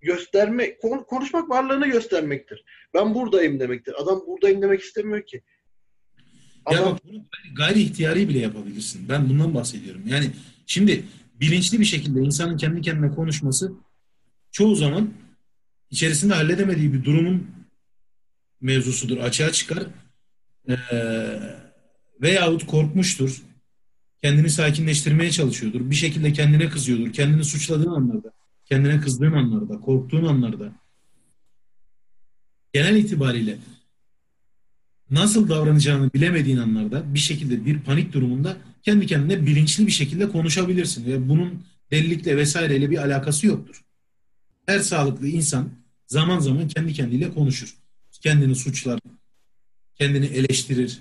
göstermek, 0.01 0.81
kon- 0.81 1.03
konuşmak 1.03 1.49
varlığını 1.49 1.87
göstermektir. 1.87 2.63
Ben 2.93 3.15
buradayım 3.15 3.59
demektir. 3.59 3.93
Adam 4.01 4.23
buradayım 4.27 4.61
demek 4.61 4.81
istemiyor 4.81 5.25
ki. 5.25 5.41
Ya 6.71 6.79
Adam 6.81 6.91
bak 6.91 7.01
bunu 7.05 7.25
gayri 7.57 7.79
ihtiyari 7.79 8.29
bile 8.29 8.39
yapabilirsin. 8.39 9.09
Ben 9.09 9.29
bundan 9.29 9.55
bahsediyorum. 9.55 10.01
Yani 10.07 10.25
şimdi 10.65 11.03
bilinçli 11.39 11.79
bir 11.79 11.85
şekilde 11.85 12.19
insanın 12.19 12.57
kendi 12.57 12.81
kendine 12.81 13.11
konuşması 13.11 13.73
çoğu 14.51 14.75
zaman 14.75 15.13
içerisinde 15.91 16.33
halledemediği 16.33 16.93
bir 16.93 17.03
durumun 17.03 17.47
mevzusudur. 18.61 19.17
Açığa 19.17 19.51
çıkar. 19.51 19.83
Ee, 20.69 20.77
veyahut 22.21 22.65
korkmuştur. 22.65 23.41
Kendini 24.23 24.49
sakinleştirmeye 24.49 25.31
çalışıyordur. 25.31 25.89
Bir 25.89 25.95
şekilde 25.95 26.33
kendine 26.33 26.69
kızıyordur. 26.69 27.13
Kendini 27.13 27.43
suçladığın 27.43 27.91
anlarda, 27.91 28.31
kendine 28.65 29.01
kızdığın 29.01 29.33
anlarda, 29.33 29.79
korktuğun 29.79 30.25
anlarda. 30.25 30.71
Genel 32.73 32.95
itibariyle 32.95 33.57
nasıl 35.09 35.49
davranacağını 35.49 36.13
bilemediğin 36.13 36.57
anlarda 36.57 37.13
bir 37.13 37.19
şekilde 37.19 37.65
bir 37.65 37.79
panik 37.79 38.13
durumunda 38.13 38.57
kendi 38.83 39.05
kendine 39.05 39.45
bilinçli 39.45 39.87
bir 39.87 39.91
şekilde 39.91 40.29
konuşabilirsin 40.29 41.05
ve 41.05 41.29
bunun 41.29 41.63
delilikle 41.91 42.37
vesaireyle 42.37 42.89
bir 42.89 42.97
alakası 42.97 43.47
yoktur. 43.47 43.83
Her 44.67 44.79
sağlıklı 44.79 45.27
insan 45.27 45.69
zaman 46.07 46.39
zaman 46.39 46.67
kendi 46.67 46.93
kendiyle 46.93 47.33
konuşur. 47.33 47.75
Kendini 48.11 48.55
suçlar, 48.55 48.99
kendini 49.95 50.25
eleştirir. 50.25 50.99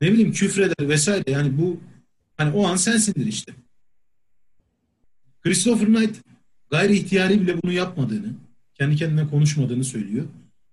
Ne 0.00 0.12
bileyim 0.12 0.32
küfreder 0.32 0.88
vesaire. 0.88 1.30
Yani 1.30 1.58
bu 1.58 1.80
hani 2.36 2.52
o 2.54 2.66
an 2.66 2.76
sensindir 2.76 3.26
işte. 3.26 3.52
Christopher 5.40 5.86
Knight 5.86 6.16
gayri 6.70 6.96
ihtiyari 6.96 7.40
bile 7.40 7.62
bunu 7.62 7.72
yapmadığını, 7.72 8.34
kendi 8.74 8.96
kendine 8.96 9.28
konuşmadığını 9.28 9.84
söylüyor. 9.84 10.26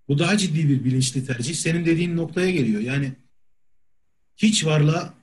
Bu 0.07 0.19
daha 0.19 0.37
ciddi 0.37 0.69
bir 0.69 0.83
bilinçli 0.83 1.25
tercih. 1.25 1.55
Senin 1.55 1.85
dediğin 1.85 2.17
noktaya 2.17 2.51
geliyor. 2.51 2.81
Yani 2.81 3.11
hiç 4.37 4.65
varlığa 4.65 5.13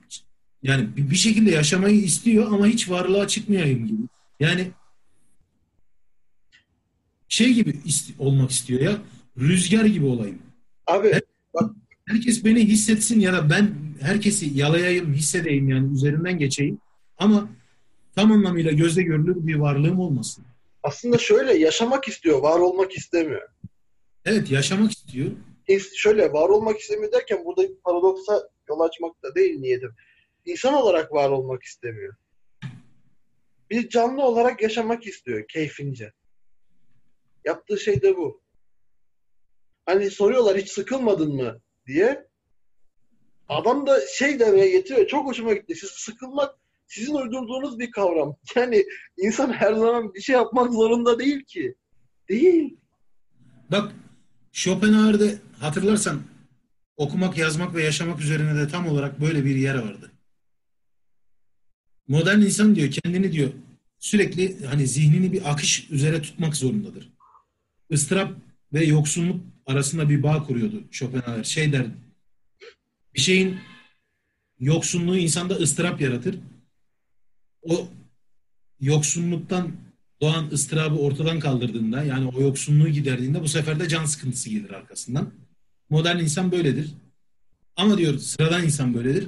yani 0.63 0.97
bir 0.97 1.15
şekilde 1.15 1.51
yaşamayı 1.51 2.01
istiyor 2.01 2.51
ama 2.51 2.67
hiç 2.67 2.89
varlığa 2.89 3.27
çıkmayayım 3.27 3.87
gibi. 3.87 4.01
Yani 4.39 4.71
şey 7.33 7.53
gibi 7.53 7.69
ist- 7.69 8.13
olmak 8.19 8.51
istiyor 8.51 8.81
ya. 8.81 8.97
Rüzgar 9.37 9.85
gibi 9.85 10.05
olayım. 10.05 10.41
abi 10.87 11.11
Herkes 12.07 12.45
beni 12.45 12.59
hissetsin 12.67 13.19
ya 13.19 13.33
da 13.33 13.49
ben 13.49 13.71
herkesi 14.01 14.45
yalayayım, 14.59 15.13
hissedeyim 15.13 15.69
yani 15.69 15.93
üzerinden 15.93 16.37
geçeyim. 16.37 16.77
Ama 17.17 17.49
tam 18.15 18.31
anlamıyla 18.31 18.71
gözle 18.71 19.03
görülür 19.03 19.47
bir 19.47 19.55
varlığım 19.55 19.99
olmasın. 19.99 20.45
aslında 20.83 21.17
şöyle 21.17 21.53
yaşamak 21.57 22.07
istiyor, 22.07 22.41
var 22.41 22.59
olmak 22.59 22.97
istemiyor. 22.97 23.41
Evet 24.25 24.51
yaşamak 24.51 24.91
istiyor. 24.91 25.31
İns- 25.67 25.95
şöyle 25.95 26.33
var 26.33 26.49
olmak 26.49 26.79
istemiyor 26.79 27.11
derken 27.11 27.45
burada 27.45 27.63
bir 27.63 27.75
paradoksa 27.85 28.49
yol 28.69 28.79
açmak 28.79 29.23
da 29.23 29.35
değil 29.35 29.59
niyetim. 29.59 29.91
İnsan 30.45 30.73
olarak 30.73 31.11
var 31.13 31.29
olmak 31.29 31.63
istemiyor. 31.63 32.13
Bir 33.69 33.89
canlı 33.89 34.21
olarak 34.21 34.61
yaşamak 34.61 35.07
istiyor 35.07 35.47
keyfince. 35.47 36.11
Yaptığı 37.45 37.79
şey 37.79 38.01
de 38.01 38.17
bu. 38.17 38.41
Hani 39.85 40.11
soruyorlar 40.11 40.57
hiç 40.57 40.71
sıkılmadın 40.71 41.35
mı 41.35 41.61
diye. 41.87 42.27
Adam 43.49 43.87
da 43.87 44.01
şey 44.07 44.39
demeye 44.39 44.69
getiriyor. 44.69 45.07
Çok 45.07 45.27
hoşuma 45.27 45.53
gitti. 45.53 45.75
Siz 45.75 45.89
sıkılmak 45.89 46.55
sizin 46.87 47.15
uydurduğunuz 47.15 47.79
bir 47.79 47.91
kavram. 47.91 48.35
Yani 48.55 48.85
insan 49.17 49.53
her 49.53 49.73
zaman 49.73 50.13
bir 50.13 50.21
şey 50.21 50.35
yapmak 50.35 50.73
zorunda 50.73 51.19
değil 51.19 51.45
ki. 51.45 51.75
Değil. 52.29 52.77
Bak 53.71 53.91
Schopenhauer'de 54.51 55.37
hatırlarsan 55.59 56.21
okumak, 56.97 57.37
yazmak 57.37 57.75
ve 57.75 57.83
yaşamak 57.83 58.21
üzerine 58.21 58.55
de 58.55 58.67
tam 58.67 58.87
olarak 58.87 59.21
böyle 59.21 59.45
bir 59.45 59.55
yer 59.55 59.75
vardı. 59.75 60.11
Modern 62.07 62.41
insan 62.41 62.75
diyor 62.75 62.91
kendini 62.91 63.31
diyor 63.31 63.49
sürekli 63.99 64.65
hani 64.65 64.87
zihnini 64.87 65.33
bir 65.33 65.51
akış 65.51 65.91
üzere 65.91 66.21
tutmak 66.21 66.55
zorundadır. 66.55 67.12
Istırap 67.93 68.31
ve 68.73 68.85
yoksunluk 68.85 69.41
arasında 69.65 70.09
bir 70.09 70.23
bağ 70.23 70.43
kuruyordu 70.43 70.83
Schopenhauer. 70.91 71.43
Şey 71.43 71.71
der, 71.71 71.85
bir 73.15 73.21
şeyin 73.21 73.59
yoksunluğu 74.59 75.17
insanda 75.17 75.53
ıstırap 75.53 76.01
yaratır. 76.01 76.39
O 77.61 77.87
yoksunluktan 78.79 79.71
doğan 80.21 80.49
ıstırabı 80.51 80.95
ortadan 80.95 81.39
kaldırdığında 81.39 82.03
yani 82.03 82.27
o 82.27 82.41
yoksunluğu 82.41 82.89
giderdiğinde 82.89 83.41
bu 83.41 83.47
sefer 83.47 83.79
de 83.79 83.87
can 83.87 84.05
sıkıntısı 84.05 84.49
gelir 84.49 84.69
arkasından. 84.69 85.33
Modern 85.89 86.19
insan 86.19 86.51
böyledir. 86.51 86.89
Ama 87.75 87.97
diyor 87.97 88.17
sıradan 88.17 88.63
insan 88.63 88.93
böyledir. 88.93 89.27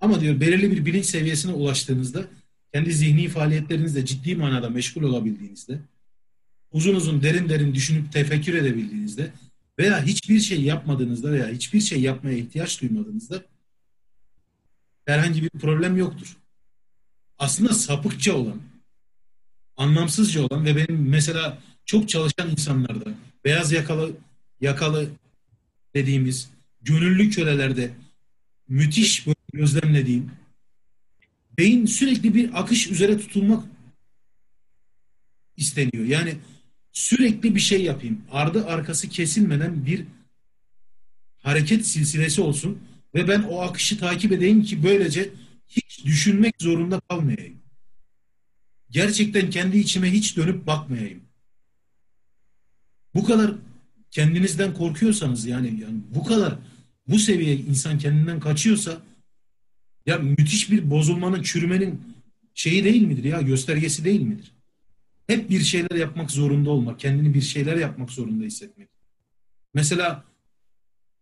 Ama 0.00 0.20
diyor 0.20 0.40
belirli 0.40 0.70
bir 0.70 0.86
bilinç 0.86 1.06
seviyesine 1.06 1.52
ulaştığınızda 1.52 2.24
kendi 2.72 2.92
zihni 2.92 3.28
faaliyetlerinizle 3.28 4.04
ciddi 4.04 4.36
manada 4.36 4.70
meşgul 4.70 5.02
olabildiğinizde 5.02 5.78
uzun 6.72 6.94
uzun 6.94 7.22
derin 7.22 7.48
derin 7.48 7.74
düşünüp 7.74 8.12
tefekkür 8.12 8.54
edebildiğinizde 8.54 9.32
veya 9.78 10.04
hiçbir 10.04 10.40
şey 10.40 10.62
yapmadığınızda 10.62 11.32
veya 11.32 11.48
hiçbir 11.48 11.80
şey 11.80 12.00
yapmaya 12.00 12.38
ihtiyaç 12.38 12.82
duymadığınızda 12.82 13.42
herhangi 15.06 15.42
bir 15.42 15.48
problem 15.48 15.96
yoktur. 15.96 16.36
Aslında 17.38 17.74
sapıkça 17.74 18.34
olan, 18.36 18.60
anlamsızca 19.76 20.42
olan 20.42 20.64
ve 20.64 20.76
benim 20.76 21.08
mesela 21.08 21.58
çok 21.84 22.08
çalışan 22.08 22.50
insanlarda 22.50 23.14
beyaz 23.44 23.72
yakalı 23.72 24.16
yakalı 24.60 25.10
dediğimiz 25.94 26.50
gönüllü 26.80 27.30
kölelerde 27.30 27.90
müthiş 28.68 29.26
böyle 29.26 29.36
gözlemlediğim 29.52 30.30
beyin 31.58 31.86
sürekli 31.86 32.34
bir 32.34 32.60
akış 32.60 32.86
üzere 32.86 33.18
tutulmak 33.18 33.64
isteniyor. 35.56 36.04
Yani 36.04 36.36
sürekli 36.96 37.54
bir 37.54 37.60
şey 37.60 37.84
yapayım. 37.84 38.22
Ardı 38.30 38.66
arkası 38.66 39.08
kesilmeden 39.08 39.86
bir 39.86 40.04
hareket 41.42 41.86
silsilesi 41.86 42.40
olsun 42.40 42.78
ve 43.14 43.28
ben 43.28 43.42
o 43.42 43.60
akışı 43.60 43.98
takip 43.98 44.32
edeyim 44.32 44.62
ki 44.62 44.82
böylece 44.82 45.30
hiç 45.68 46.04
düşünmek 46.04 46.54
zorunda 46.58 47.00
kalmayayım. 47.00 47.56
Gerçekten 48.90 49.50
kendi 49.50 49.78
içime 49.78 50.12
hiç 50.12 50.36
dönüp 50.36 50.66
bakmayayım. 50.66 51.20
Bu 53.14 53.24
kadar 53.24 53.54
kendinizden 54.10 54.74
korkuyorsanız 54.74 55.46
yani, 55.46 55.66
yani 55.66 56.00
bu 56.14 56.24
kadar 56.24 56.58
bu 57.08 57.18
seviye 57.18 57.56
insan 57.56 57.98
kendinden 57.98 58.40
kaçıyorsa 58.40 59.02
ya 60.06 60.18
müthiş 60.18 60.70
bir 60.70 60.90
bozulmanın, 60.90 61.42
çürümenin 61.42 62.02
şeyi 62.54 62.84
değil 62.84 63.02
midir 63.02 63.24
ya 63.24 63.40
göstergesi 63.42 64.04
değil 64.04 64.20
midir? 64.20 64.55
Hep 65.26 65.50
bir 65.50 65.60
şeyler 65.60 65.96
yapmak 65.96 66.30
zorunda 66.30 66.70
olmak, 66.70 67.00
kendini 67.00 67.34
bir 67.34 67.40
şeyler 67.40 67.76
yapmak 67.76 68.10
zorunda 68.10 68.44
hissetmek. 68.44 68.88
Mesela 69.74 70.24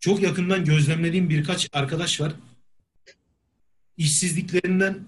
çok 0.00 0.22
yakından 0.22 0.64
gözlemlediğim 0.64 1.30
birkaç 1.30 1.68
arkadaş 1.72 2.20
var. 2.20 2.32
İşsizliklerinden 3.96 4.98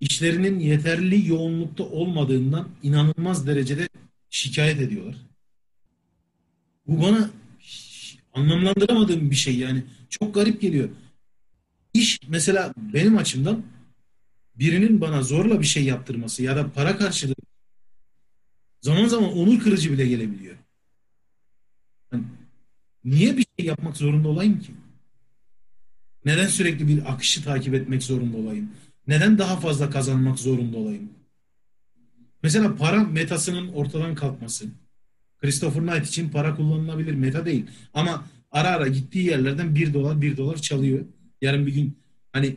işlerinin 0.00 0.58
yeterli 0.58 1.28
yoğunlukta 1.28 1.84
olmadığından 1.84 2.68
inanılmaz 2.82 3.46
derecede 3.46 3.88
şikayet 4.30 4.80
ediyorlar. 4.80 5.16
Bu 6.86 7.02
bana 7.02 7.30
anlamlandıramadığım 8.32 9.30
bir 9.30 9.36
şey 9.36 9.58
yani. 9.58 9.84
Çok 10.08 10.34
garip 10.34 10.60
geliyor. 10.60 10.88
İş 11.94 12.20
mesela 12.28 12.74
benim 12.76 13.16
açımdan 13.16 13.62
birinin 14.54 15.00
bana 15.00 15.22
zorla 15.22 15.60
bir 15.60 15.66
şey 15.66 15.84
yaptırması 15.84 16.42
ya 16.42 16.56
da 16.56 16.72
para 16.72 16.96
karşılığı 16.96 17.34
zaman 18.80 19.06
zaman 19.06 19.32
onur 19.32 19.60
kırıcı 19.60 19.92
bile 19.92 20.08
gelebiliyor. 20.08 20.56
Yani 22.12 22.24
niye 23.04 23.36
bir 23.36 23.46
şey 23.58 23.66
yapmak 23.66 23.96
zorunda 23.96 24.28
olayım 24.28 24.60
ki? 24.60 24.72
Neden 26.24 26.46
sürekli 26.46 26.88
bir 26.88 27.12
akışı 27.12 27.44
takip 27.44 27.74
etmek 27.74 28.02
zorunda 28.02 28.36
olayım? 28.36 28.70
Neden 29.06 29.38
daha 29.38 29.60
fazla 29.60 29.90
kazanmak 29.90 30.38
zorunda 30.38 30.76
olayım? 30.76 31.10
Mesela 32.42 32.76
para 32.76 33.04
metasının 33.04 33.68
ortadan 33.68 34.14
kalkması. 34.14 34.66
Christopher 35.38 35.82
Knight 35.82 36.06
için 36.06 36.28
para 36.28 36.56
kullanılabilir 36.56 37.14
meta 37.14 37.46
değil. 37.46 37.66
Ama 37.94 38.26
ara 38.50 38.68
ara 38.68 38.88
gittiği 38.88 39.26
yerlerden 39.26 39.74
bir 39.74 39.94
dolar 39.94 40.20
bir 40.22 40.36
dolar 40.36 40.56
çalıyor. 40.56 41.04
Yarın 41.40 41.66
bir 41.66 41.74
gün 41.74 41.96
hani 42.32 42.56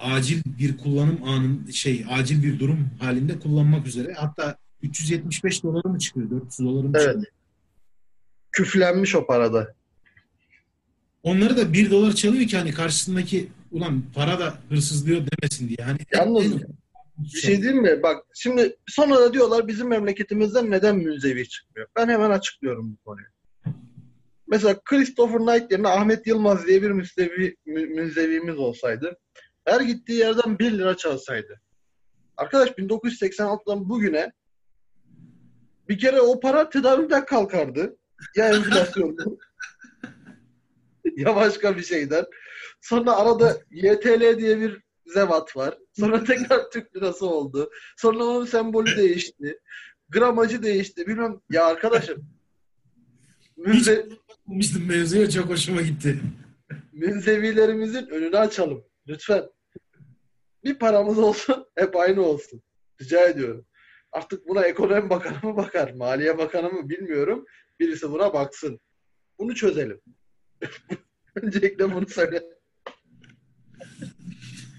acil 0.00 0.42
bir 0.58 0.76
kullanım 0.76 1.20
anın 1.24 1.70
şey 1.70 2.04
acil 2.10 2.42
bir 2.42 2.58
durum 2.58 2.90
halinde 3.00 3.38
kullanmak 3.38 3.86
üzere 3.86 4.12
hatta 4.12 4.56
375 4.82 5.62
doları 5.62 5.88
mı 5.88 5.98
çıkıyor 5.98 6.30
400 6.30 6.58
doları 6.58 6.88
mı 6.88 6.92
evet. 6.94 7.06
çıkıyor? 7.06 7.32
Küflenmiş 8.52 9.14
o 9.14 9.26
parada. 9.26 9.74
Onları 11.22 11.56
da 11.56 11.72
bir 11.72 11.90
dolar 11.90 12.12
çalıyor 12.12 12.48
ki 12.48 12.56
hani 12.56 12.72
karşısındaki 12.72 13.48
ulan 13.72 14.02
para 14.14 14.38
da 14.38 14.58
hırsızlıyor 14.68 15.18
demesin 15.18 15.68
diye. 15.68 15.86
Hani 15.86 15.98
Yalnız 16.12 16.62
bir 17.18 17.38
şey 17.38 17.62
değil 17.62 17.74
mi? 17.74 18.02
Bak 18.02 18.24
şimdi 18.34 18.76
sonra 18.86 19.20
da 19.20 19.32
diyorlar 19.32 19.68
bizim 19.68 19.88
memleketimizden 19.88 20.70
neden 20.70 20.96
münzevi 20.96 21.48
çıkmıyor? 21.48 21.88
Ben 21.96 22.08
hemen 22.08 22.30
açıklıyorum 22.30 22.92
bu 22.92 23.04
konuyu. 23.04 23.26
Mesela 24.48 24.80
Christopher 24.84 25.38
Knight 25.38 25.72
yerine 25.72 25.88
Ahmet 25.88 26.26
Yılmaz 26.26 26.66
diye 26.66 26.82
bir 26.82 26.90
müstevi, 26.90 27.56
münzevimiz 27.66 28.58
olsaydı 28.58 29.16
her 29.66 29.80
gittiği 29.80 30.18
yerden 30.18 30.58
1 30.58 30.78
lira 30.78 30.96
çalsaydı. 30.96 31.60
Arkadaş 32.36 32.68
1986'dan 32.68 33.88
bugüne 33.88 34.32
bir 35.88 35.98
kere 35.98 36.20
o 36.20 36.40
para 36.40 36.70
tedavülden 36.70 37.24
kalkardı. 37.24 37.96
Ya 38.36 38.48
enflasyondan 38.54 39.38
ya 41.16 41.36
başka 41.36 41.76
bir 41.76 41.82
şeyden. 41.82 42.24
Sonra 42.80 43.16
arada 43.16 43.58
YTL 43.70 44.38
diye 44.38 44.60
bir 44.60 44.82
zevat 45.06 45.56
var. 45.56 45.78
Sonra 45.92 46.24
tekrar 46.24 46.70
Türk 46.72 46.96
lirası 46.96 47.26
oldu. 47.26 47.70
Sonra 47.96 48.24
onun 48.24 48.46
sembolü 48.46 48.96
değişti. 48.96 49.60
Gramajı 50.08 50.62
değişti. 50.62 51.06
Bilmem. 51.06 51.40
Ya 51.50 51.66
arkadaşım. 51.66 52.24
Münze... 53.56 54.06
Hiç 54.50 54.74
mevzuya 54.88 55.30
çok 55.30 55.48
hoşuma 55.48 55.82
gitti. 55.82 56.20
Münzevilerimizin 56.92 58.06
önünü 58.06 58.38
açalım. 58.38 58.84
Lütfen. 59.08 59.44
Bir 60.64 60.78
paramız 60.78 61.18
olsun. 61.18 61.66
Hep 61.76 61.96
aynı 61.96 62.22
olsun. 62.22 62.62
Rica 63.00 63.28
ediyorum. 63.28 63.66
Artık 64.12 64.48
buna 64.48 64.64
ekonomi 64.64 65.10
bakanı 65.10 65.38
mı 65.42 65.56
bakar? 65.56 65.92
Maliye 65.92 66.38
bakanı 66.38 66.70
mı 66.70 66.88
bilmiyorum. 66.88 67.44
Birisi 67.80 68.10
buna 68.10 68.32
baksın. 68.32 68.80
Bunu 69.38 69.54
çözelim. 69.54 70.00
Öncelikle 71.34 71.94
bunu 71.94 72.08
söyle. 72.08 72.42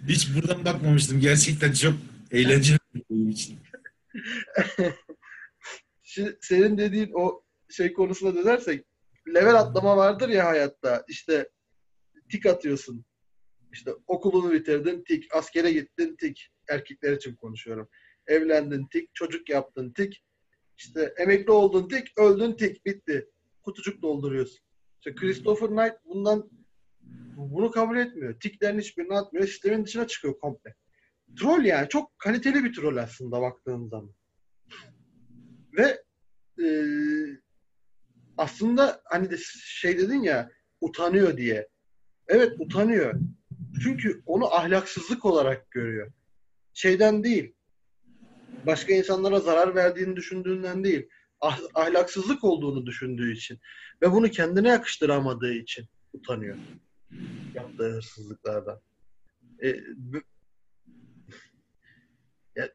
Hiç 0.08 0.36
buradan 0.36 0.66
bakmamıştım. 0.66 1.20
Gerçekten 1.20 1.72
çok 1.72 1.94
eğlenceli 2.32 2.78
benim 3.10 3.30
için. 3.30 3.60
Şimdi 6.04 6.38
senin 6.41 6.78
dediğin 6.78 7.12
o 7.14 7.44
şey 7.70 7.94
konusuna 7.94 8.36
dönersek 8.36 8.86
level 9.34 9.56
atlama 9.56 9.98
vardır 9.98 10.30
ya 10.30 10.45
hayatta. 10.45 11.04
İşte 11.08 11.49
tik 12.32 12.45
atıyorsun. 12.45 13.06
İşte 13.78 13.91
okulunu 14.08 14.54
bitirdin 14.54 15.04
tik, 15.08 15.36
askere 15.36 15.72
gittin 15.72 16.16
tik. 16.16 16.49
Erkekler 16.70 17.14
için 17.14 17.36
konuşuyorum. 17.36 17.90
Evlendin 18.28 18.88
tik, 18.91 19.10
çocuk 19.16 19.49
yaptın 19.49 19.94
tik. 19.94 20.24
İşte 20.78 21.14
emekli 21.18 21.52
oldun 21.52 21.88
tik, 21.88 22.20
öldün 22.20 22.54
tik, 22.54 22.86
bitti. 22.86 23.30
Kutucuk 23.64 24.02
dolduruyorsun. 24.02 24.60
İşte 24.99 25.16
Christopher 25.16 25.68
Knight 25.70 25.95
bundan 26.06 26.49
bunu 27.36 27.72
kabul 27.72 27.98
etmiyor. 27.98 28.40
Tiklerin 28.40 28.80
hiçbirini 28.80 29.14
atmıyor. 29.14 29.48
Sistemin 29.48 29.86
dışına 29.86 30.08
çıkıyor 30.08 30.40
komple. 30.40 30.76
Troll 31.40 31.66
yani. 31.66 31.90
Çok 31.90 32.20
kaliteli 32.20 32.64
bir 32.64 32.74
troll 32.74 32.98
aslında 32.98 33.41
baktığın 33.41 33.88
zaman. 33.88 34.14
Ve 35.78 36.04
e, 36.64 36.68
aslında 38.38 39.02
hani 39.06 39.32
de 39.32 39.38
şey 39.64 39.98
dedin 39.98 40.22
ya 40.22 40.52
utanıyor 40.82 41.38
diye. 41.38 41.68
Evet 42.28 42.54
utanıyor. 42.60 43.14
Çünkü 43.84 44.22
onu 44.26 44.54
ahlaksızlık 44.54 45.26
olarak 45.26 45.72
görüyor. 45.72 46.12
Şeyden 46.74 47.24
değil. 47.24 47.54
Başka 48.66 48.94
insanlara 48.94 49.40
zarar 49.40 49.76
verdiğini 49.76 50.16
düşündüğünden 50.16 50.84
değil. 50.84 51.10
Ah, 51.41 51.60
ahlaksızlık 51.74 52.44
olduğunu 52.44 52.86
düşündüğü 52.86 53.34
için. 53.34 53.60
Ve 54.02 54.12
bunu 54.12 54.30
kendine 54.30 54.70
yakıştıramadığı 54.70 55.54
için 55.54 55.86
utanıyor 56.14 56.58
yaptığı 57.54 57.94
hırsızlıklardan. 57.94 58.82
E, 59.64 59.76
bu, 59.95 60.18
ya, 62.56 62.70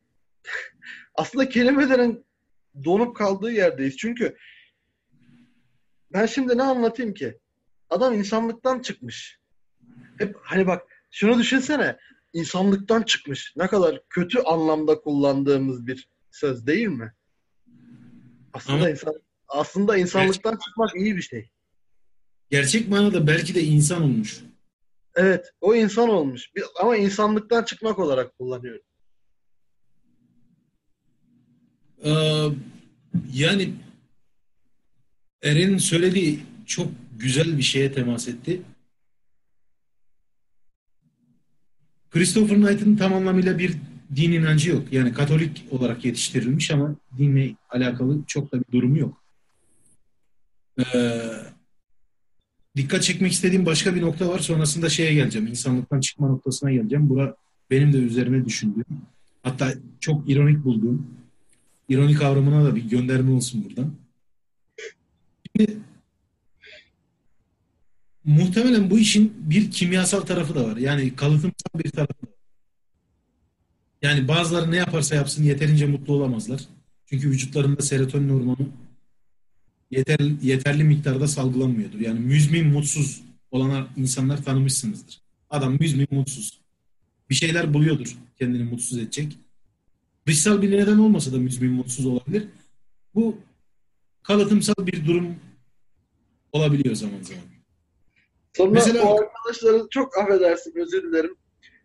aslında 1.14 1.48
kelimelerin 1.48 2.26
donup 2.84 3.16
kaldığı 3.16 3.52
yerdeyiz. 3.52 3.96
Çünkü 3.96 4.36
ben 6.12 6.26
şimdi 6.26 6.58
ne 6.58 6.62
anlatayım 6.62 7.14
ki? 7.14 7.38
Adam 7.90 8.14
insanlıktan 8.14 8.80
çıkmış. 8.80 9.40
Hep 10.18 10.36
hani 10.42 10.66
bak 10.66 10.91
şunu 11.12 11.38
düşünsene. 11.38 11.96
insanlıktan 12.32 13.02
çıkmış. 13.02 13.54
Ne 13.56 13.66
kadar 13.66 14.02
kötü 14.10 14.38
anlamda 14.38 15.00
kullandığımız 15.00 15.86
bir 15.86 16.08
söz 16.30 16.66
değil 16.66 16.88
mi? 16.88 17.12
Aslında 18.52 18.78
Ama- 18.78 18.90
insan 18.90 19.14
aslında 19.48 19.96
insanlıktan 19.96 20.58
çıkmak 20.66 20.96
iyi 20.96 21.16
bir 21.16 21.22
şey. 21.22 21.50
Gerçek 22.50 22.88
manada 22.88 23.26
belki 23.26 23.54
de 23.54 23.62
insan 23.62 24.02
olmuş. 24.02 24.40
Evet, 25.14 25.52
o 25.60 25.74
insan 25.74 26.08
olmuş. 26.08 26.50
Ama 26.80 26.96
insanlıktan 26.96 27.64
çıkmak 27.64 27.98
olarak 27.98 28.38
kullanıyor. 28.38 28.80
Ee, 32.04 32.10
yani 33.34 33.74
Eren'in 35.42 35.78
söylediği 35.78 36.40
çok 36.66 36.88
güzel 37.18 37.58
bir 37.58 37.62
şeye 37.62 37.92
temas 37.92 38.28
etti. 38.28 38.62
Christopher 42.12 42.56
Knight'ın 42.56 42.96
tam 42.96 43.14
anlamıyla 43.14 43.58
bir 43.58 43.76
din 44.16 44.32
inancı 44.32 44.70
yok. 44.70 44.92
Yani 44.92 45.12
Katolik 45.12 45.64
olarak 45.70 46.04
yetiştirilmiş 46.04 46.70
ama 46.70 46.96
dinle 47.18 47.54
alakalı 47.70 48.18
çok 48.26 48.52
da 48.52 48.60
bir 48.60 48.72
durumu 48.72 48.98
yok. 48.98 49.22
Ee, 50.78 51.22
dikkat 52.76 53.02
çekmek 53.02 53.32
istediğim 53.32 53.66
başka 53.66 53.94
bir 53.94 54.02
nokta 54.02 54.28
var. 54.28 54.38
Sonrasında 54.38 54.88
şeye 54.88 55.14
geleceğim. 55.14 55.46
İnsanlıktan 55.46 56.00
çıkma 56.00 56.28
noktasına 56.28 56.72
geleceğim. 56.72 57.08
Bura 57.08 57.36
benim 57.70 57.92
de 57.92 57.98
üzerine 57.98 58.44
düşündüğüm, 58.44 58.84
hatta 59.42 59.74
çok 60.00 60.30
ironik 60.30 60.64
bulduğum, 60.64 61.06
ironik 61.88 62.18
kavramına 62.18 62.64
da 62.64 62.76
bir 62.76 62.90
gönderme 62.90 63.30
olsun 63.30 63.64
buradan. 63.64 63.92
Şimdi, 65.56 65.76
muhtemelen 68.24 68.90
bu 68.90 68.98
işin 68.98 69.32
bir 69.36 69.70
kimyasal 69.70 70.20
tarafı 70.20 70.54
da 70.54 70.64
var. 70.64 70.76
Yani 70.76 71.16
kalıtımsal 71.16 71.78
bir 71.84 71.90
tarafı 71.90 72.12
da 72.12 72.26
var. 72.26 72.36
Yani 74.02 74.28
bazıları 74.28 74.70
ne 74.70 74.76
yaparsa 74.76 75.14
yapsın 75.14 75.44
yeterince 75.44 75.86
mutlu 75.86 76.14
olamazlar. 76.14 76.60
Çünkü 77.06 77.30
vücutlarında 77.30 77.82
serotonin 77.82 78.28
hormonu 78.28 78.68
yeterli, 79.90 80.36
yeterli 80.42 80.84
miktarda 80.84 81.28
salgılanmıyordur. 81.28 82.00
Yani 82.00 82.20
müzmin 82.20 82.66
mutsuz 82.66 83.22
olan 83.50 83.88
insanlar 83.96 84.44
tanımışsınızdır. 84.44 85.20
Adam 85.50 85.76
müzmin 85.80 86.08
mutsuz. 86.10 86.60
Bir 87.30 87.34
şeyler 87.34 87.74
buluyordur 87.74 88.16
kendini 88.38 88.64
mutsuz 88.64 88.98
edecek. 88.98 89.38
Dışsal 90.26 90.62
bir 90.62 90.70
neden 90.70 90.98
olmasa 90.98 91.32
da 91.32 91.38
müzmin 91.38 91.72
mutsuz 91.72 92.06
olabilir. 92.06 92.44
Bu 93.14 93.38
kalıtımsal 94.22 94.86
bir 94.86 95.06
durum 95.06 95.36
olabiliyor 96.52 96.94
zaman 96.94 97.22
zaman. 97.22 97.51
Sonra 98.56 98.70
Mesela- 98.70 99.04
o 99.04 99.20
arkadaşların 99.20 99.88
çok 99.90 100.18
affedersin 100.18 100.72
özür 100.76 101.02
dilerim. 101.02 101.36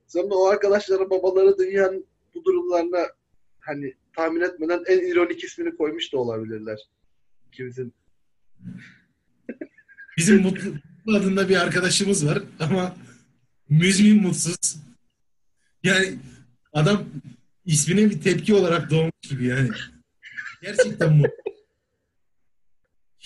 Sonra 0.07 0.35
o 0.35 0.45
arkadaşların 0.48 1.10
babaları 1.10 1.57
dünyanın 1.57 2.06
bu 2.35 2.45
durumlarına 2.45 3.06
hani 3.60 3.94
tahmin 4.15 4.41
etmeden 4.41 4.84
en 4.88 4.99
ironik 5.11 5.44
ismini 5.44 5.76
koymuş 5.77 6.14
da 6.14 6.18
olabilirler. 6.18 6.80
İkimizin. 7.48 7.94
Bizim 10.18 10.41
Mutlu 10.41 11.18
adında 11.18 11.49
bir 11.49 11.56
arkadaşımız 11.56 12.26
var 12.27 12.44
ama 12.60 12.95
müzmin 13.69 14.22
mutsuz. 14.22 14.76
Yani 15.84 16.19
adam 16.73 17.03
ismine 17.65 18.10
bir 18.10 18.22
tepki 18.22 18.53
olarak 18.53 18.91
doğmuş 18.91 19.11
gibi 19.30 19.45
yani. 19.45 19.69
Gerçekten 20.61 21.14
mutlu. 21.14 21.56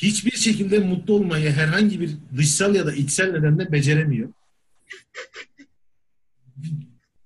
Hiçbir 0.01 0.31
şekilde 0.31 0.79
mutlu 0.79 1.13
olmayı 1.13 1.51
herhangi 1.51 1.99
bir 1.99 2.11
dışsal 2.37 2.75
ya 2.75 2.85
da 2.85 2.93
içsel 2.93 3.31
nedenle 3.31 3.71
beceremiyor. 3.71 4.29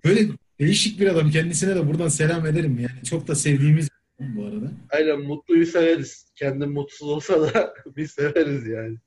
Böyle 0.06 0.28
değişik 0.60 1.00
bir 1.00 1.08
adam. 1.08 1.32
Kendisine 1.32 1.76
de 1.76 1.88
buradan 1.88 2.08
selam 2.08 2.46
ederim 2.46 2.80
yani. 2.80 3.04
Çok 3.06 3.28
da 3.28 3.36
sevdiğimiz 3.36 3.90
bu 4.20 4.46
arada. 4.46 4.72
Aynen 4.90 5.22
mutluyu 5.22 5.66
severiz. 5.66 6.26
Kendim 6.36 6.72
mutsuz 6.72 7.08
olsa 7.08 7.42
da 7.42 7.74
biz 7.98 8.12
severiz 8.12 8.68
yani. 8.68 8.98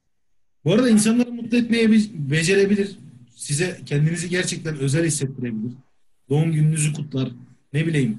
Bu 0.65 0.73
arada 0.75 0.89
insanları 0.91 1.31
mutlu 1.33 1.57
etmeye 1.59 1.93
be- 1.93 2.31
becerebilir. 2.31 2.97
Size 3.37 3.81
kendinizi 3.87 4.29
gerçekten 4.29 4.79
özel 4.79 5.05
hissettirebilir. 5.05 5.73
Doğum 6.29 6.53
gününüzü 6.53 6.93
kutlar. 6.93 7.29
Ne 7.73 7.87
bileyim. 7.87 8.19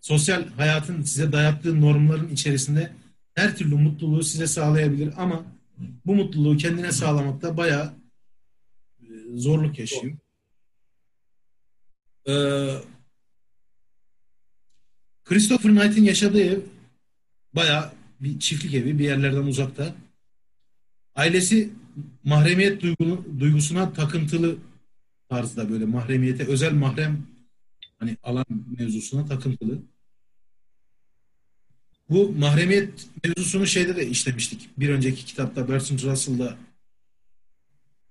Sosyal 0.00 0.48
hayatın 0.56 1.02
size 1.02 1.32
dayattığı 1.32 1.80
normların 1.80 2.28
içerisinde 2.28 2.90
her 3.34 3.56
türlü 3.56 3.74
mutluluğu 3.74 4.22
size 4.22 4.46
sağlayabilir 4.46 5.14
ama 5.16 5.44
bu 6.06 6.14
mutluluğu 6.14 6.56
kendine 6.56 6.92
sağlamakta 6.92 7.56
bayağı 7.56 7.92
e, 9.00 9.06
zorluk 9.34 9.78
yaşıyor. 9.78 10.12
Ee, 12.28 12.74
Christopher 15.24 15.72
Knight'in 15.72 16.04
yaşadığı 16.04 16.40
ev 16.40 16.60
bayağı 17.54 17.92
bir 18.20 18.38
çiftlik 18.38 18.74
evi 18.74 18.98
bir 18.98 19.04
yerlerden 19.04 19.42
uzakta. 19.42 19.94
Ailesi 21.14 21.70
mahremiyet 22.24 22.82
duygunu, 22.82 23.24
duygusuna 23.40 23.92
takıntılı 23.92 24.56
tarzda 25.28 25.70
böyle 25.70 25.84
mahremiyete 25.84 26.46
özel 26.46 26.72
mahrem 26.72 27.26
hani 27.98 28.16
alan 28.22 28.44
mevzusuna 28.78 29.26
takıntılı. 29.26 29.78
Bu 32.10 32.32
mahremiyet 32.32 33.06
mevzusunu 33.24 33.66
şeyde 33.66 33.96
de 33.96 34.06
işlemiştik. 34.06 34.70
Bir 34.78 34.88
önceki 34.88 35.24
kitapta 35.24 35.68
Bertrand 35.68 35.98
Russell'da 35.98 36.56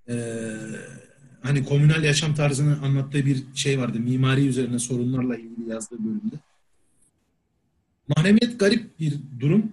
eee, 0.07 0.57
hani 1.41 1.65
komünal 1.65 2.03
yaşam 2.03 2.35
tarzını 2.35 2.81
anlattığı 2.81 3.25
bir 3.25 3.43
şey 3.55 3.79
vardı. 3.79 3.99
Mimari 3.99 4.47
üzerine 4.47 4.79
sorunlarla 4.79 5.37
ilgili 5.37 5.69
yazdığı 5.69 5.99
bölümde. 5.99 6.35
Mahremiyet 8.07 8.59
garip 8.59 8.99
bir 8.99 9.19
durum. 9.39 9.71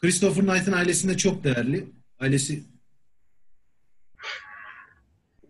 Christopher 0.00 0.44
Knight'ın 0.46 0.72
ailesinde 0.72 1.16
çok 1.16 1.44
değerli. 1.44 1.88
Ailesi 2.18 2.64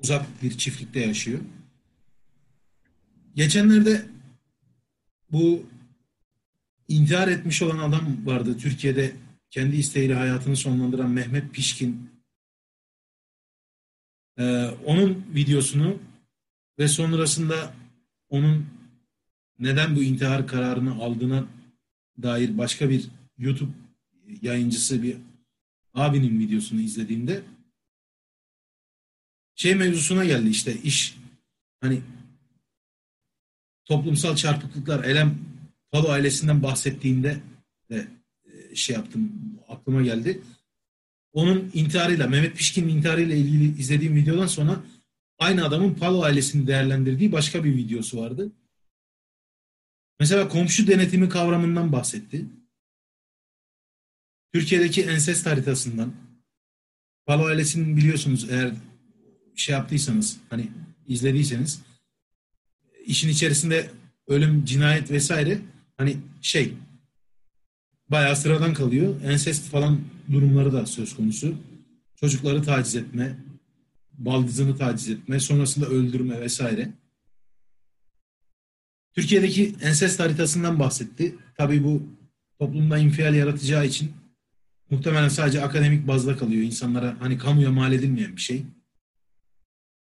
uzak 0.03 0.43
bir 0.43 0.59
çiftlikte 0.59 1.01
yaşıyor. 1.01 1.41
Geçenlerde 3.35 4.07
bu 5.33 5.67
intihar 6.91 7.29
etmiş 7.29 7.63
olan 7.63 7.79
adam 7.79 8.27
vardı. 8.27 8.59
Türkiye'de 8.59 9.17
kendi 9.51 9.77
isteğiyle 9.77 10.15
hayatını 10.15 10.57
sonlandıran 10.57 11.11
Mehmet 11.11 11.55
Pişkin. 11.55 12.11
Ee, 14.39 14.67
onun 14.85 15.27
videosunu 15.35 15.99
ve 16.79 16.89
sonrasında 16.89 17.75
onun 18.29 18.67
neden 19.59 19.97
bu 19.97 20.03
intihar 20.03 20.47
kararını 20.47 20.95
aldığına 20.95 21.47
dair 22.23 22.59
başka 22.59 22.91
bir 22.91 23.09
YouTube 23.39 23.73
yayıncısı 24.43 25.03
bir 25.03 25.17
abinin 25.95 26.39
videosunu 26.39 26.81
izlediğimde 26.81 27.43
şey 29.55 29.75
mevzusuna 29.75 30.25
geldi 30.25 30.49
işte 30.49 30.77
iş 30.83 31.17
hani 31.81 32.03
toplumsal 33.85 34.37
çarpıklıklar 34.37 35.05
Elem 35.05 35.39
Palo 35.93 36.09
ailesinden 36.09 36.63
bahsettiğinde 36.63 37.41
de 37.91 38.09
e, 38.45 38.77
şey 38.77 38.97
yaptım 38.97 39.33
aklıma 39.69 40.03
geldi. 40.03 40.43
Onun 41.33 41.71
intiharıyla 41.75 42.27
Mehmet 42.27 42.57
Pişkin'in 42.57 42.89
intiharıyla 42.89 43.37
ilgili 43.37 43.81
izlediğim 43.81 44.17
videodan 44.17 44.47
sonra 44.47 44.85
aynı 45.39 45.65
adamın 45.65 45.95
Palo 45.95 46.23
ailesini 46.23 46.67
değerlendirdiği 46.67 47.33
başka 47.33 47.65
bir 47.65 47.77
videosu 47.77 48.19
vardı. 48.19 48.53
Mesela 50.21 50.49
komşu 50.49 50.87
denetimi 50.87 51.29
kavramından 51.29 51.93
bahsetti. 51.93 52.47
Türkiye'deki 54.53 55.03
ensest 55.03 55.47
haritasından 55.47 56.15
Palo 57.27 57.45
ailesinin 57.45 57.97
biliyorsunuz 57.97 58.51
eğer 58.51 58.73
şey 59.57 59.73
yaptıysanız 59.73 60.37
hani 60.51 60.69
izlediyseniz 61.07 61.83
işin 63.07 63.29
içerisinde 63.29 63.91
ölüm, 64.27 64.65
cinayet 64.65 65.11
vesaire 65.11 65.59
hani 66.01 66.17
şey 66.43 66.75
bayağı 68.09 68.37
sıradan 68.37 68.75
kalıyor. 68.75 69.15
Ensest 69.25 69.71
falan 69.71 70.01
durumları 70.33 70.73
da 70.73 70.87
söz 70.87 71.17
konusu. 71.17 71.55
Çocukları 72.17 72.63
taciz 72.63 72.97
etme, 72.97 73.37
baldızını 74.13 74.77
taciz 74.77 75.09
etme, 75.09 75.41
sonrasında 75.41 75.87
öldürme 75.87 76.41
vesaire. 76.41 76.89
Türkiye'deki 79.15 79.75
ensest 79.83 80.21
haritasından 80.21 80.79
bahsetti. 80.79 81.35
Tabii 81.57 81.85
bu 81.85 82.03
toplumda 82.59 82.99
infial 82.99 83.35
yaratacağı 83.35 83.87
için 83.87 84.13
muhtemelen 84.91 85.29
sadece 85.29 85.63
akademik 85.63 86.09
bazda 86.09 86.37
kalıyor. 86.37 86.63
İnsanlara 86.63 87.17
hani 87.21 87.39
kamuya 87.39 87.71
mal 87.71 87.93
edilmeyen 87.93 88.37
bir 88.37 88.41
şey. 88.41 88.63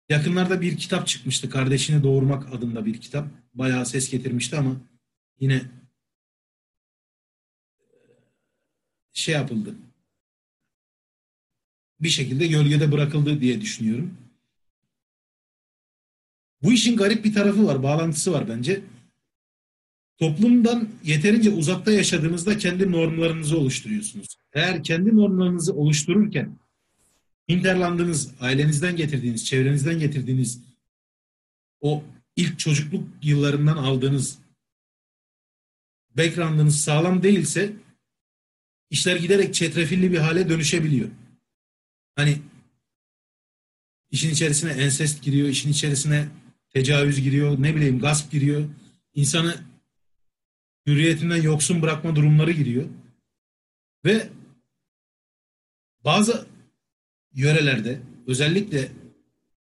Yakınlarda 0.09 0.61
bir 0.61 0.77
kitap 0.77 1.07
çıkmıştı. 1.07 1.49
Kardeşini 1.49 2.03
Doğurmak 2.03 2.53
adında 2.53 2.85
bir 2.85 3.01
kitap. 3.01 3.27
Bayağı 3.53 3.85
ses 3.85 4.11
getirmişti 4.11 4.57
ama 4.57 4.75
yine 5.39 5.80
şey 9.13 9.35
yapıldı. 9.35 9.75
Bir 11.99 12.09
şekilde 12.09 12.47
gölgede 12.47 12.91
bırakıldı 12.91 13.41
diye 13.41 13.61
düşünüyorum. 13.61 14.17
Bu 16.63 16.73
işin 16.73 16.97
garip 16.97 17.25
bir 17.25 17.33
tarafı 17.33 17.65
var, 17.65 17.83
bağlantısı 17.83 18.31
var 18.31 18.49
bence. 18.49 18.81
Toplumdan 20.17 20.89
yeterince 21.03 21.49
uzakta 21.49 21.91
yaşadığınızda 21.91 22.57
kendi 22.57 22.91
normlarınızı 22.91 23.57
oluşturuyorsunuz. 23.57 24.27
Eğer 24.53 24.83
kendi 24.83 25.15
normlarınızı 25.15 25.73
oluştururken 25.73 26.57
hinterlandığınız, 27.49 28.31
ailenizden 28.39 28.95
getirdiğiniz, 28.95 29.45
çevrenizden 29.45 29.99
getirdiğiniz 29.99 30.61
o 31.81 32.03
ilk 32.35 32.59
çocukluk 32.59 33.03
yıllarından 33.21 33.77
aldığınız 33.77 34.39
background'ınız 36.17 36.79
sağlam 36.79 37.23
değilse 37.23 37.73
işler 38.91 39.15
giderek 39.15 39.53
çetrefilli 39.53 40.11
bir 40.11 40.17
hale 40.17 40.49
dönüşebiliyor. 40.49 41.09
Hani 42.15 42.37
işin 44.11 44.29
içerisine 44.29 44.71
ensest 44.71 45.23
giriyor, 45.23 45.47
işin 45.47 45.71
içerisine 45.71 46.27
tecavüz 46.69 47.21
giriyor, 47.21 47.61
ne 47.61 47.75
bileyim 47.75 47.99
gasp 47.99 48.31
giriyor. 48.31 48.69
İnsanı 49.13 49.55
hürriyetinden 50.87 51.41
yoksun 51.41 51.81
bırakma 51.81 52.15
durumları 52.15 52.51
giriyor. 52.51 52.85
Ve 54.05 54.29
bazı 56.03 56.47
yörelerde 57.33 57.99
özellikle 58.27 58.91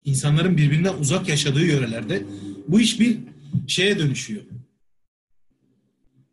insanların 0.03 0.57
birbirinden 0.57 0.93
uzak 0.93 1.29
yaşadığı 1.29 1.65
yörelerde 1.65 2.23
bu 2.67 2.81
iş 2.81 2.99
bir 2.99 3.17
şeye 3.67 3.99
dönüşüyor. 3.99 4.43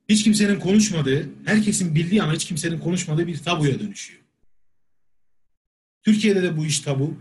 Hiç 0.09 0.25
kimsenin 0.25 0.61
konuşmadığı, 0.61 1.31
herkesin 1.45 1.95
bildiği 1.95 2.23
ama 2.23 2.33
hiç 2.33 2.45
kimsenin 2.45 2.81
konuşmadığı 2.81 3.27
bir 3.27 3.39
tabuya 3.39 3.81
dönüşüyor. 3.81 4.23
Türkiye'de 6.03 6.43
de 6.43 6.57
bu 6.57 6.67
iş 6.67 6.81
tabu. 6.81 7.17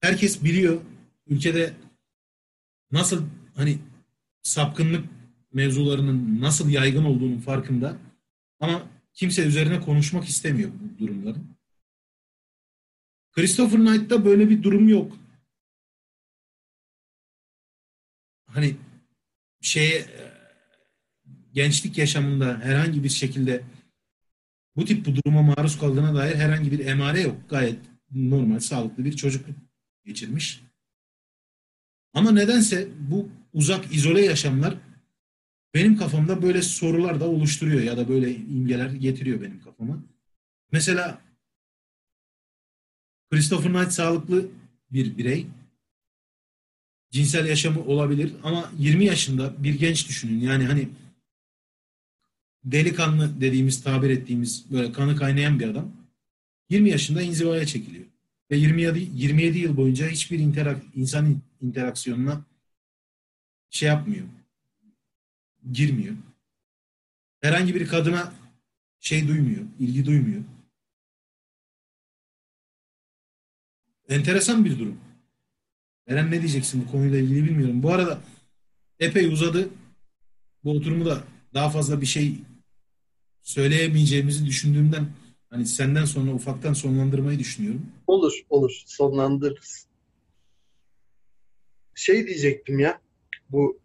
Herkes 0.00 0.44
biliyor. 0.44 0.80
Ülkede 1.26 1.74
nasıl 2.90 3.24
hani 3.54 3.78
sapkınlık 4.42 5.04
mevzularının 5.52 6.40
nasıl 6.40 6.70
yaygın 6.70 7.04
olduğunun 7.04 7.38
farkında. 7.38 7.96
Ama 8.60 8.88
kimse 9.14 9.46
üzerine 9.46 9.80
konuşmak 9.80 10.24
istemiyor 10.24 10.70
bu 10.70 10.98
durumların. 10.98 11.56
Christopher 13.32 13.80
Knight'ta 13.80 14.24
böyle 14.24 14.50
bir 14.50 14.62
durum 14.62 14.88
yok. 14.88 15.16
Hani 18.46 18.76
şeye 19.60 20.06
gençlik 21.52 21.98
yaşamında 21.98 22.60
herhangi 22.62 23.04
bir 23.04 23.08
şekilde 23.08 23.62
bu 24.76 24.84
tip 24.84 25.06
bu 25.06 25.16
duruma 25.16 25.42
maruz 25.42 25.78
kaldığına 25.78 26.14
dair 26.14 26.34
herhangi 26.34 26.72
bir 26.72 26.86
emare 26.86 27.20
yok. 27.20 27.36
Gayet 27.50 27.78
normal, 28.10 28.58
sağlıklı 28.58 29.04
bir 29.04 29.16
çocukluk 29.16 29.56
geçirmiş. 30.04 30.60
Ama 32.14 32.30
nedense 32.30 32.88
bu 33.10 33.28
uzak, 33.52 33.94
izole 33.94 34.24
yaşamlar 34.24 34.74
benim 35.74 35.96
kafamda 35.96 36.42
böyle 36.42 36.62
sorular 36.62 37.20
da 37.20 37.28
oluşturuyor 37.28 37.82
ya 37.82 37.96
da 37.96 38.08
böyle 38.08 38.34
imgeler 38.34 38.90
getiriyor 38.90 39.40
benim 39.40 39.60
kafama. 39.60 40.02
Mesela 40.72 41.22
Christopher 43.30 43.72
Knight 43.72 43.92
sağlıklı 43.92 44.48
bir 44.90 45.18
birey. 45.18 45.46
Cinsel 47.10 47.46
yaşamı 47.46 47.84
olabilir 47.84 48.32
ama 48.42 48.72
20 48.78 49.04
yaşında 49.04 49.64
bir 49.64 49.74
genç 49.74 50.08
düşünün. 50.08 50.40
Yani 50.40 50.64
hani 50.64 50.88
delikanlı 52.64 53.40
dediğimiz, 53.40 53.82
tabir 53.82 54.10
ettiğimiz 54.10 54.70
böyle 54.70 54.92
kanı 54.92 55.16
kaynayan 55.16 55.60
bir 55.60 55.68
adam 55.68 55.92
20 56.70 56.90
yaşında 56.90 57.22
inzivaya 57.22 57.66
çekiliyor. 57.66 58.06
Ve 58.50 58.56
27, 58.56 59.08
27 59.14 59.58
yıl 59.58 59.76
boyunca 59.76 60.08
hiçbir 60.08 60.38
interak, 60.38 60.82
insan 60.94 61.40
interaksiyonuna 61.60 62.44
şey 63.70 63.88
yapmıyor. 63.88 64.26
Girmiyor. 65.72 66.14
Herhangi 67.40 67.74
bir 67.74 67.86
kadına 67.86 68.32
şey 69.00 69.28
duymuyor, 69.28 69.62
ilgi 69.78 70.06
duymuyor. 70.06 70.42
Enteresan 74.08 74.64
bir 74.64 74.78
durum. 74.78 75.00
Eren 76.06 76.30
ne 76.30 76.40
diyeceksin 76.40 76.84
bu 76.84 76.90
konuyla 76.90 77.18
ilgili 77.18 77.44
bilmiyorum. 77.44 77.82
Bu 77.82 77.92
arada 77.92 78.20
epey 79.00 79.26
uzadı. 79.26 79.68
Bu 80.64 80.70
oturumu 80.70 81.04
da 81.04 81.24
daha 81.54 81.70
fazla 81.70 82.00
bir 82.00 82.06
şey 82.06 82.38
söyleyemeyeceğimizi 83.42 84.46
düşündüğümden 84.46 85.06
hani 85.50 85.66
senden 85.66 86.04
sonra 86.04 86.32
ufaktan 86.32 86.72
sonlandırmayı 86.72 87.38
düşünüyorum. 87.38 87.86
Olur, 88.06 88.32
olur. 88.50 88.82
Sonlandırırız. 88.86 89.86
Şey 91.94 92.26
diyecektim 92.26 92.78
ya. 92.78 93.00
Bu 93.50 93.80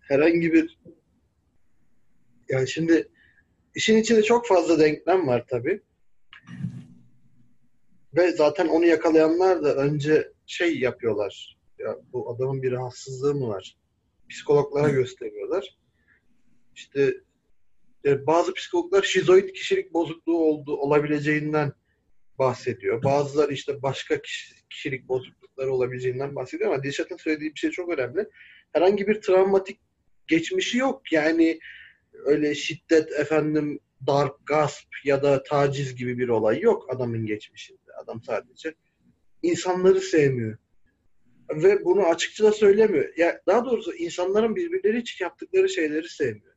herhangi 0.00 0.52
bir 0.52 0.78
yani 2.48 2.68
şimdi 2.68 3.08
işin 3.74 3.96
içinde 3.96 4.22
çok 4.22 4.46
fazla 4.46 4.78
denklem 4.78 5.26
var 5.26 5.44
tabii. 5.48 5.80
Ve 8.16 8.32
zaten 8.32 8.68
onu 8.68 8.86
yakalayanlar 8.86 9.62
da 9.62 9.74
önce 9.74 10.32
şey 10.46 10.78
yapıyorlar. 10.78 11.56
Ya 11.78 11.96
bu 12.12 12.34
adamın 12.34 12.62
bir 12.62 12.72
rahatsızlığı 12.72 13.34
mı 13.34 13.48
var? 13.48 13.76
Psikologlara 14.28 14.88
gösteriyorlar. 14.88 15.76
İşte 16.74 17.14
e, 18.06 18.26
bazı 18.26 18.54
psikologlar 18.54 19.02
şizoid 19.02 19.48
kişilik 19.48 19.94
bozukluğu 19.94 20.38
oldu 20.38 20.76
olabileceğinden 20.76 21.72
bahsediyor. 22.38 23.04
Bazıları 23.04 23.52
işte 23.52 23.82
başka 23.82 24.20
kişilik 24.70 25.08
bozuklukları 25.08 25.72
olabileceğinden 25.72 26.36
bahsediyor 26.36 26.72
ama 26.72 26.82
Dilşat'ın 26.82 27.16
söylediği 27.16 27.54
bir 27.54 27.58
şey 27.58 27.70
çok 27.70 27.88
önemli. 27.88 28.28
Herhangi 28.72 29.06
bir 29.06 29.20
travmatik 29.20 29.80
geçmişi 30.26 30.78
yok. 30.78 31.12
Yani 31.12 31.58
öyle 32.12 32.54
şiddet 32.54 33.12
efendim 33.12 33.80
darp, 34.06 34.46
gasp 34.46 34.88
ya 35.04 35.22
da 35.22 35.42
taciz 35.42 35.96
gibi 35.96 36.18
bir 36.18 36.28
olay 36.28 36.60
yok 36.60 36.94
adamın 36.94 37.26
geçmişinde. 37.26 37.92
Adam 38.02 38.22
sadece 38.22 38.74
insanları 39.42 40.00
sevmiyor. 40.00 40.56
Ve 41.50 41.84
bunu 41.84 42.06
açıkça 42.06 42.44
da 42.44 42.52
söylemiyor. 42.52 43.12
Ya 43.16 43.40
daha 43.46 43.64
doğrusu 43.64 43.94
insanların 43.94 44.56
birbirleri 44.56 44.98
için 44.98 45.24
yaptıkları 45.24 45.68
şeyleri 45.68 46.08
sevmiyor. 46.08 46.55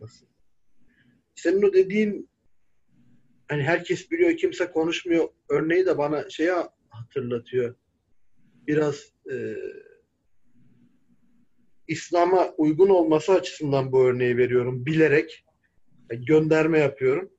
Nasıl? 0.00 0.26
Senin 1.34 1.62
o 1.62 1.72
dediğin 1.72 2.28
hani 3.48 3.62
herkes 3.62 4.10
biliyor 4.10 4.36
kimse 4.36 4.70
konuşmuyor 4.70 5.28
örneği 5.48 5.86
de 5.86 5.98
bana 5.98 6.30
şeyi 6.30 6.52
hatırlatıyor. 6.88 7.74
Biraz 8.66 9.12
e, 9.32 9.56
İslam'a 11.88 12.48
uygun 12.56 12.88
olması 12.88 13.32
açısından 13.32 13.92
bu 13.92 14.04
örneği 14.04 14.36
veriyorum. 14.36 14.86
Bilerek 14.86 15.44
gönderme 16.10 16.78
yapıyorum. 16.78 17.30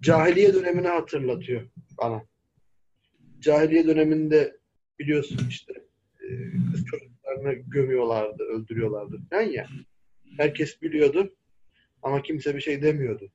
Cahiliye 0.00 0.54
dönemini 0.54 0.88
hatırlatıyor 0.88 1.62
bana. 2.02 2.22
Cahiliye 3.40 3.86
döneminde 3.86 4.56
biliyorsun 4.98 5.46
işte 5.48 5.72
e, 6.20 6.28
kız 6.72 6.84
çocuklarını 6.84 7.52
gömüyorlardı, 7.52 8.42
öldürüyorlardı 8.42 9.20
falan 9.30 9.42
ya. 9.42 9.68
Herkes 10.36 10.82
biliyordu 10.82 11.34
ama 12.02 12.22
kimse 12.22 12.56
bir 12.56 12.60
şey 12.60 12.82
demiyordu. 12.82 13.28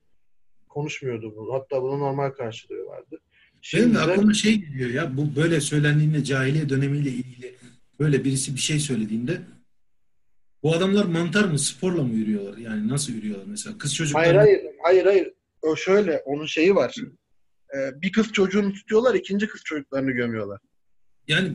Konuşmuyordu 0.68 1.36
bunu. 1.36 1.52
Hatta 1.52 1.82
bunu 1.82 1.98
normal 1.98 2.30
karşılıyorlardı. 2.30 3.20
Şimdi 3.60 3.84
Benim 3.84 3.94
de 3.94 3.98
aklıma 3.98 4.34
şey 4.34 4.54
geliyor 4.54 4.90
ya 4.90 5.16
bu 5.16 5.36
böyle 5.36 5.60
söylendiğinde 5.60 6.24
cahiliye 6.24 6.68
dönemiyle 6.68 7.10
ilgili 7.10 7.54
böyle 8.00 8.24
birisi 8.24 8.54
bir 8.54 8.60
şey 8.60 8.78
söylediğinde 8.78 9.40
bu 10.62 10.74
adamlar 10.74 11.04
mantar 11.04 11.44
mı 11.44 11.58
sporla 11.58 12.02
mı 12.02 12.14
yürüyorlar? 12.14 12.58
Yani 12.58 12.88
nasıl 12.88 13.12
yürüyorlar 13.12 13.44
mesela? 13.46 13.78
Kız 13.78 13.94
çocuklar 13.94 14.24
Hayır 14.24 14.36
hayır 14.36 14.60
hayır 14.82 15.04
hayır. 15.04 15.32
O 15.62 15.76
şöyle 15.76 16.18
onun 16.18 16.46
şeyi 16.46 16.74
var. 16.74 16.94
Ee, 17.76 18.02
bir 18.02 18.12
kız 18.12 18.32
çocuğunu 18.32 18.72
tutuyorlar, 18.72 19.14
ikinci 19.14 19.48
kız 19.48 19.62
çocuklarını 19.64 20.10
gömüyorlar. 20.10 20.60
Yani 21.28 21.52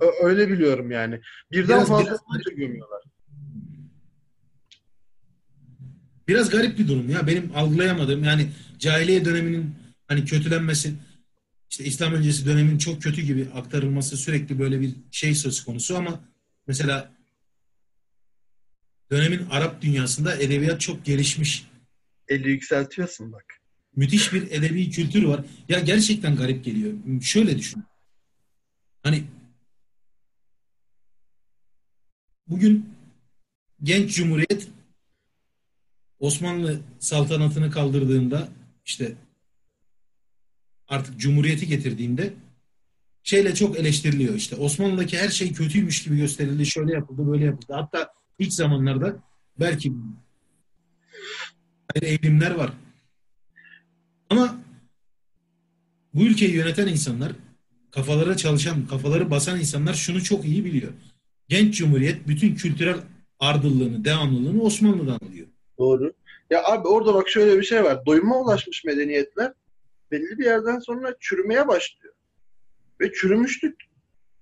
Ö- 0.00 0.26
öyle 0.26 0.48
biliyorum 0.48 0.90
yani. 0.90 1.20
Birden 1.52 1.68
biraz, 1.68 1.88
fazla 1.88 2.18
biraz, 2.34 2.56
gömüyorlar. 2.56 3.02
Biraz 6.28 6.50
garip 6.50 6.78
bir 6.78 6.88
durum 6.88 7.10
ya. 7.10 7.26
Benim 7.26 7.52
algılayamadığım 7.54 8.24
yani 8.24 8.50
cahiliye 8.78 9.24
döneminin 9.24 9.74
hani 10.08 10.24
kötülenmesi 10.24 10.94
işte 11.70 11.84
İslam 11.84 12.14
öncesi 12.14 12.46
dönemin 12.46 12.78
çok 12.78 13.02
kötü 13.02 13.22
gibi 13.22 13.48
aktarılması 13.54 14.16
sürekli 14.16 14.58
böyle 14.58 14.80
bir 14.80 14.94
şey 15.10 15.34
söz 15.34 15.64
konusu 15.64 15.96
ama 15.96 16.20
mesela 16.66 17.12
dönemin 19.10 19.46
Arap 19.50 19.82
dünyasında 19.82 20.36
edebiyat 20.36 20.80
çok 20.80 21.04
gelişmiş. 21.04 21.66
Eli 22.28 22.48
yükseltiyorsun 22.48 23.32
bak. 23.32 23.44
Müthiş 23.96 24.32
bir 24.32 24.50
edebi 24.50 24.90
kültür 24.90 25.22
var. 25.22 25.44
Ya 25.68 25.78
gerçekten 25.78 26.36
garip 26.36 26.64
geliyor. 26.64 26.92
Şöyle 27.22 27.58
düşün. 27.58 27.84
Hani 29.02 29.24
bugün 32.46 32.90
genç 33.82 34.14
cumhuriyet 34.14 34.68
Osmanlı 36.24 36.80
saltanatını 36.98 37.70
kaldırdığında 37.70 38.48
işte 38.84 39.14
artık 40.88 41.20
cumhuriyeti 41.20 41.66
getirdiğinde 41.66 42.32
şeyle 43.22 43.54
çok 43.54 43.78
eleştiriliyor 43.78 44.34
işte. 44.34 44.56
Osmanlı'daki 44.56 45.18
her 45.18 45.28
şey 45.28 45.52
kötüymüş 45.52 46.02
gibi 46.02 46.16
gösterildi. 46.16 46.66
Şöyle 46.66 46.92
yapıldı, 46.92 47.26
böyle 47.26 47.44
yapıldı. 47.44 47.72
Hatta 47.72 48.12
ilk 48.38 48.52
zamanlarda 48.52 49.16
belki 49.60 49.92
eğilimler 52.02 52.50
var. 52.50 52.72
Ama 54.30 54.56
bu 56.14 56.22
ülkeyi 56.22 56.54
yöneten 56.54 56.86
insanlar, 56.86 57.32
kafalara 57.90 58.36
çalışan, 58.36 58.86
kafaları 58.86 59.30
basan 59.30 59.60
insanlar 59.60 59.94
şunu 59.94 60.22
çok 60.22 60.44
iyi 60.44 60.64
biliyor. 60.64 60.92
Genç 61.48 61.76
Cumhuriyet 61.76 62.28
bütün 62.28 62.54
kültürel 62.54 62.96
ardıllığını, 63.38 64.04
devamlılığını 64.04 64.62
Osmanlı'dan 64.62 65.18
alıyor. 65.18 65.46
Doğru. 65.78 66.12
Ya 66.50 66.64
abi 66.64 66.88
orada 66.88 67.14
bak 67.14 67.28
şöyle 67.28 67.58
bir 67.58 67.62
şey 67.62 67.84
var. 67.84 68.06
Doyuma 68.06 68.40
ulaşmış 68.40 68.84
medeniyetler 68.84 69.52
belli 70.10 70.38
bir 70.38 70.44
yerden 70.44 70.78
sonra 70.78 71.14
çürümeye 71.20 71.68
başlıyor. 71.68 72.14
Ve 73.00 73.12
çürümüşlük 73.12 73.76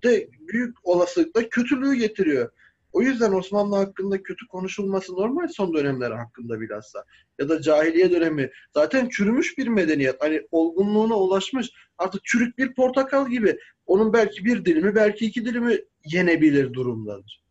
de 0.04 0.28
büyük 0.40 0.76
olasılıkla 0.86 1.48
kötülüğü 1.48 1.94
getiriyor. 1.94 2.50
O 2.92 3.02
yüzden 3.02 3.32
Osmanlı 3.32 3.76
hakkında 3.76 4.22
kötü 4.22 4.46
konuşulması 4.46 5.12
normal 5.12 5.48
son 5.48 5.74
dönemler 5.74 6.10
hakkında 6.10 6.60
bilhassa. 6.60 7.04
Ya 7.38 7.48
da 7.48 7.62
cahiliye 7.62 8.10
dönemi. 8.10 8.50
Zaten 8.74 9.08
çürümüş 9.08 9.58
bir 9.58 9.68
medeniyet. 9.68 10.16
Hani 10.20 10.42
olgunluğuna 10.50 11.14
ulaşmış. 11.14 11.70
Artık 11.98 12.24
çürük 12.24 12.58
bir 12.58 12.74
portakal 12.74 13.30
gibi. 13.30 13.58
Onun 13.86 14.12
belki 14.12 14.44
bir 14.44 14.64
dilimi, 14.64 14.94
belki 14.94 15.26
iki 15.26 15.44
dilimi 15.44 15.78
yenebilir 16.04 16.72
durumdadır. 16.72 17.41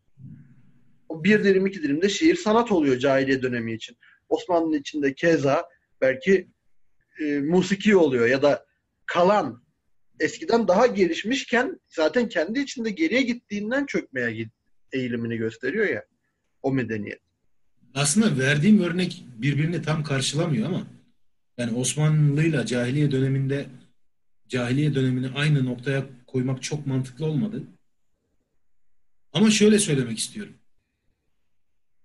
O 1.12 1.24
bir 1.24 1.44
dilim, 1.44 1.66
iki 1.66 1.82
dilim 1.82 2.02
de 2.02 2.08
şiir 2.08 2.36
sanat 2.36 2.72
oluyor 2.72 2.98
cahiliye 2.98 3.42
dönemi 3.42 3.72
için. 3.72 3.96
Osmanlı 4.28 4.76
içinde 4.76 5.14
keza 5.14 5.68
belki 6.00 6.48
e, 7.20 7.38
musiki 7.40 7.96
oluyor 7.96 8.26
ya 8.26 8.42
da 8.42 8.66
kalan 9.06 9.62
eskiden 10.20 10.68
daha 10.68 10.86
gelişmişken 10.86 11.80
zaten 11.88 12.28
kendi 12.28 12.60
içinde 12.60 12.90
geriye 12.90 13.22
gittiğinden 13.22 13.86
çökmeye 13.86 14.50
eğilimini 14.92 15.36
gösteriyor 15.36 15.88
ya 15.88 16.04
o 16.62 16.72
medeniyet. 16.72 17.20
Aslında 17.94 18.38
verdiğim 18.38 18.82
örnek 18.82 19.24
birbirini 19.36 19.82
tam 19.82 20.04
karşılamıyor 20.04 20.66
ama 20.66 20.86
yani 21.58 21.76
Osmanlı'yla 21.76 22.66
cahiliye 22.66 23.10
döneminde 23.10 23.66
cahiliye 24.48 24.94
dönemini 24.94 25.28
aynı 25.34 25.64
noktaya 25.64 26.04
koymak 26.26 26.62
çok 26.62 26.86
mantıklı 26.86 27.26
olmadı. 27.26 27.62
Ama 29.32 29.50
şöyle 29.50 29.78
söylemek 29.78 30.18
istiyorum. 30.18 30.54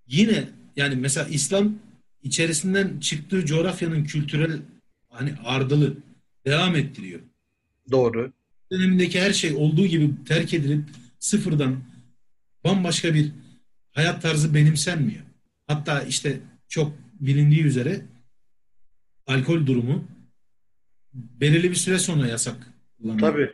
Yine 0.07 0.49
yani 0.75 0.95
mesela 0.95 1.27
İslam 1.27 1.75
içerisinden 2.23 2.99
çıktığı 2.99 3.45
coğrafyanın 3.45 4.03
kültürel 4.03 4.61
hani 5.09 5.33
ardılı 5.45 5.97
devam 6.45 6.75
ettiriyor. 6.75 7.19
Doğru. 7.91 8.31
Dönemindeki 8.71 9.21
her 9.21 9.33
şey 9.33 9.55
olduğu 9.55 9.85
gibi 9.85 10.11
terk 10.27 10.53
edilip 10.53 10.83
sıfırdan 11.19 11.83
bambaşka 12.63 13.13
bir 13.13 13.31
hayat 13.91 14.21
tarzı 14.21 14.53
benimsenmiyor. 14.53 15.23
Hatta 15.67 16.01
işte 16.01 16.39
çok 16.67 16.93
bilindiği 17.19 17.63
üzere 17.63 18.01
alkol 19.27 19.65
durumu 19.65 20.07
belirli 21.13 21.71
bir 21.71 21.75
süre 21.75 21.99
sonra 21.99 22.27
yasak. 22.27 22.73
Tabii. 23.19 23.51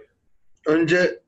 Önce 0.67 1.19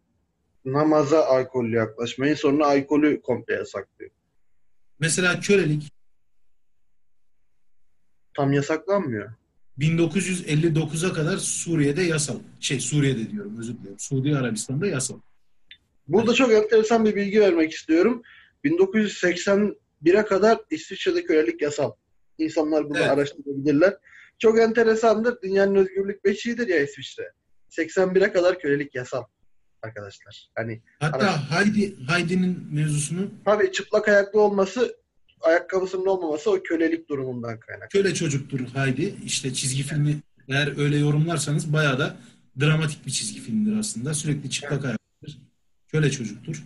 namaza 0.66 1.26
alkollü 1.26 1.76
yaklaşmayı 1.76 2.38
sonra 2.38 2.68
alkolü 2.68 3.22
komple 3.22 3.54
yasaklıyor. 3.54 4.12
Mesela 5.00 5.40
kölelik 5.40 5.92
tam 8.36 8.54
yasaklanmıyor. 8.54 9.32
1959'a 9.80 11.14
kadar 11.14 11.38
Suriye'de 11.38 12.02
yasal. 12.02 12.40
Şey 12.60 12.80
Suriye'de 12.80 13.32
diyorum 13.32 13.60
özür 13.60 13.78
dilerim. 13.78 14.00
Suudi 14.00 14.38
Arabistan'da 14.38 14.88
yasal. 14.88 15.20
Burada 16.08 16.34
çok 16.34 16.52
enteresan 16.52 17.06
bir 17.06 17.16
bilgi 17.16 17.42
vermek 17.42 17.72
istiyorum. 17.72 18.24
1981'e 18.66 20.26
kadar 20.26 20.60
İsviçre'de 20.70 21.24
kölelik 21.24 21.62
yasal. 21.62 21.92
İnsanlar 22.38 22.90
bunu 22.90 22.98
evet. 22.98 23.10
araştırabilirler. 23.10 23.98
Çok 24.40 24.60
enteresandır. 24.60 25.42
Dünyanın 25.42 25.76
özgürlük 25.76 26.26
beşiğidir 26.26 26.68
ya 26.68 26.80
İsviçre. 26.80 27.32
81'e 27.70 28.32
kadar 28.32 28.60
kölelik 28.60 28.96
yasal 28.96 29.24
arkadaşlar. 29.86 30.50
Hani 30.56 30.82
Hatta 31.00 31.52
Haydi 31.52 32.06
Haydi'nin 32.06 32.68
mevzusunu 32.72 33.28
tabii 33.46 33.72
çıplak 33.72 34.08
ayaklı 34.08 34.42
olması 34.42 34.96
ayakkabısının 35.42 36.06
olmaması 36.06 36.52
o 36.52 36.64
kölelik 36.64 37.10
durumundan 37.10 37.60
kaynaklı. 37.60 37.88
Köle 37.90 38.14
çocuktur 38.14 38.60
Haydi. 38.74 39.16
İşte 39.26 39.54
çizgi 39.54 39.84
filmi 39.84 40.18
eğer 40.48 40.78
öyle 40.78 40.98
yorumlarsanız 40.98 41.74
bayağı 41.74 42.00
da 42.00 42.18
dramatik 42.60 43.06
bir 43.06 43.12
çizgi 43.12 43.40
filmdir 43.40 43.78
aslında. 43.78 44.14
Sürekli 44.14 44.50
çıplak 44.50 44.72
evet. 44.72 44.86
ayaklıdır. 44.86 45.42
Köle 45.88 46.12
çocuktur. 46.12 46.64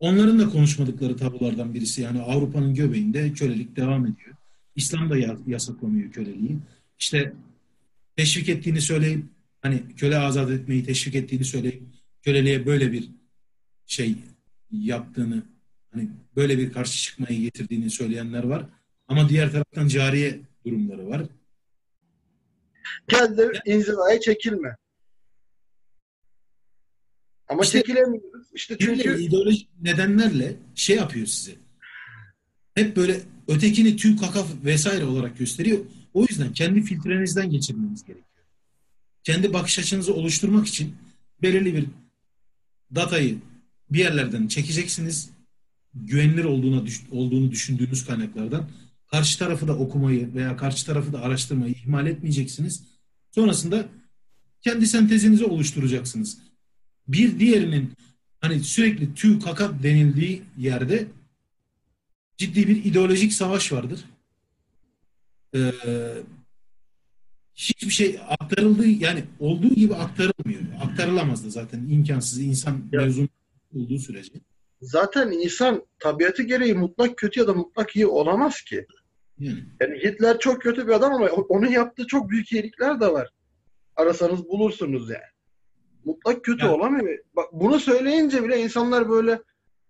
Onların 0.00 0.38
da 0.38 0.48
konuşmadıkları 0.48 1.16
tabulardan 1.16 1.74
birisi 1.74 2.02
yani 2.02 2.22
Avrupa'nın 2.22 2.74
göbeğinde 2.74 3.32
kölelik 3.32 3.76
devam 3.76 4.06
ediyor. 4.06 4.36
İslam 4.76 5.10
da 5.10 5.16
yasaklamıyor 5.46 6.12
köleliği. 6.12 6.58
İşte 6.98 7.32
teşvik 8.16 8.48
ettiğini 8.48 8.80
söyleyip 8.80 9.24
hani 9.62 9.82
köle 9.96 10.18
azat 10.18 10.50
etmeyi 10.50 10.84
teşvik 10.84 11.14
ettiğini 11.14 11.44
söyleyip 11.44 11.82
köleliğe 12.22 12.66
böyle 12.66 12.92
bir 12.92 13.10
şey 13.86 14.14
yaptığını 14.70 15.42
hani 15.92 16.08
böyle 16.36 16.58
bir 16.58 16.72
karşı 16.72 17.02
çıkmayı 17.02 17.40
getirdiğini 17.40 17.90
söyleyenler 17.90 18.44
var. 18.44 18.66
Ama 19.08 19.28
diğer 19.28 19.52
taraftan 19.52 19.88
cariye 19.88 20.40
durumları 20.66 21.08
var. 21.08 21.22
De 23.10 23.52
inzivaya 23.66 24.20
çekilme. 24.20 24.76
Ama 27.48 27.62
işte, 27.62 27.78
çekilemiyoruz. 27.78 28.46
İşte 28.54 28.76
çünkü 28.80 29.22
ideolojik 29.22 29.68
nedenlerle 29.82 30.56
şey 30.74 30.96
yapıyor 30.96 31.26
size. 31.26 31.52
Hep 32.74 32.96
böyle 32.96 33.20
ötekini 33.48 33.96
tüm 33.96 34.16
kaka 34.16 34.44
vesaire 34.64 35.04
olarak 35.04 35.38
gösteriyor. 35.38 35.78
O 36.14 36.26
yüzden 36.30 36.52
kendi 36.52 36.82
filtrenizden 36.82 37.50
geçirmeniz 37.50 38.04
gerekiyor. 38.04 38.31
Kendi 39.24 39.52
bakış 39.52 39.78
açınızı 39.78 40.14
oluşturmak 40.14 40.66
için 40.66 40.96
belirli 41.42 41.74
bir 41.74 41.86
datayı 42.94 43.38
bir 43.90 43.98
yerlerden 43.98 44.48
çekeceksiniz 44.48 45.30
güvenilir 45.94 46.44
olduğuna 46.44 46.82
olduğunu 47.10 47.50
düşündüğünüz 47.50 48.06
kaynaklardan 48.06 48.68
karşı 49.06 49.38
tarafı 49.38 49.68
da 49.68 49.78
okumayı 49.78 50.34
veya 50.34 50.56
karşı 50.56 50.86
tarafı 50.86 51.12
da 51.12 51.22
araştırmayı 51.22 51.72
ihmal 51.72 52.06
etmeyeceksiniz. 52.06 52.84
Sonrasında 53.30 53.88
kendi 54.60 54.86
sentezinizi 54.86 55.44
oluşturacaksınız. 55.44 56.38
Bir 57.08 57.38
diğerinin 57.38 57.92
hani 58.40 58.60
sürekli 58.60 59.14
tüy 59.14 59.40
kaka 59.40 59.82
denildiği 59.82 60.42
yerde 60.58 61.06
ciddi 62.36 62.68
bir 62.68 62.84
ideolojik 62.84 63.32
savaş 63.32 63.72
vardır. 63.72 64.04
Ee, 65.54 65.72
hiçbir 67.62 67.90
şey 67.90 68.20
aktarıldığı 68.28 68.86
yani 68.86 69.24
olduğu 69.40 69.74
gibi 69.74 69.94
aktarılmıyor. 69.94 70.60
Aktarılamaz 70.84 71.44
da 71.44 71.50
zaten 71.50 71.78
imkansız 71.88 72.40
insan 72.40 72.88
mezun 72.92 73.28
olduğu 73.74 73.98
sürece 73.98 74.32
zaten 74.82 75.30
insan 75.30 75.86
tabiatı 75.98 76.42
gereği 76.42 76.74
mutlak 76.74 77.16
kötü 77.16 77.40
ya 77.40 77.46
da 77.46 77.54
mutlak 77.54 77.96
iyi 77.96 78.06
olamaz 78.06 78.60
ki. 78.62 78.86
Hmm. 79.38 79.46
Yani 79.80 79.98
Hitler 80.04 80.38
çok 80.38 80.62
kötü 80.62 80.86
bir 80.86 80.92
adam 80.92 81.12
ama 81.12 81.26
onun 81.26 81.66
yaptığı 81.66 82.06
çok 82.06 82.30
büyük 82.30 82.52
iyilikler 82.52 83.00
de 83.00 83.12
var. 83.12 83.30
Arasanız 83.96 84.44
bulursunuz 84.44 85.10
yani. 85.10 85.32
Mutlak 86.04 86.44
kötü 86.44 86.64
yani. 86.64 86.74
olamıyor. 86.74 87.18
Bak 87.36 87.48
bunu 87.52 87.80
söyleyince 87.80 88.44
bile 88.44 88.62
insanlar 88.62 89.08
böyle 89.08 89.42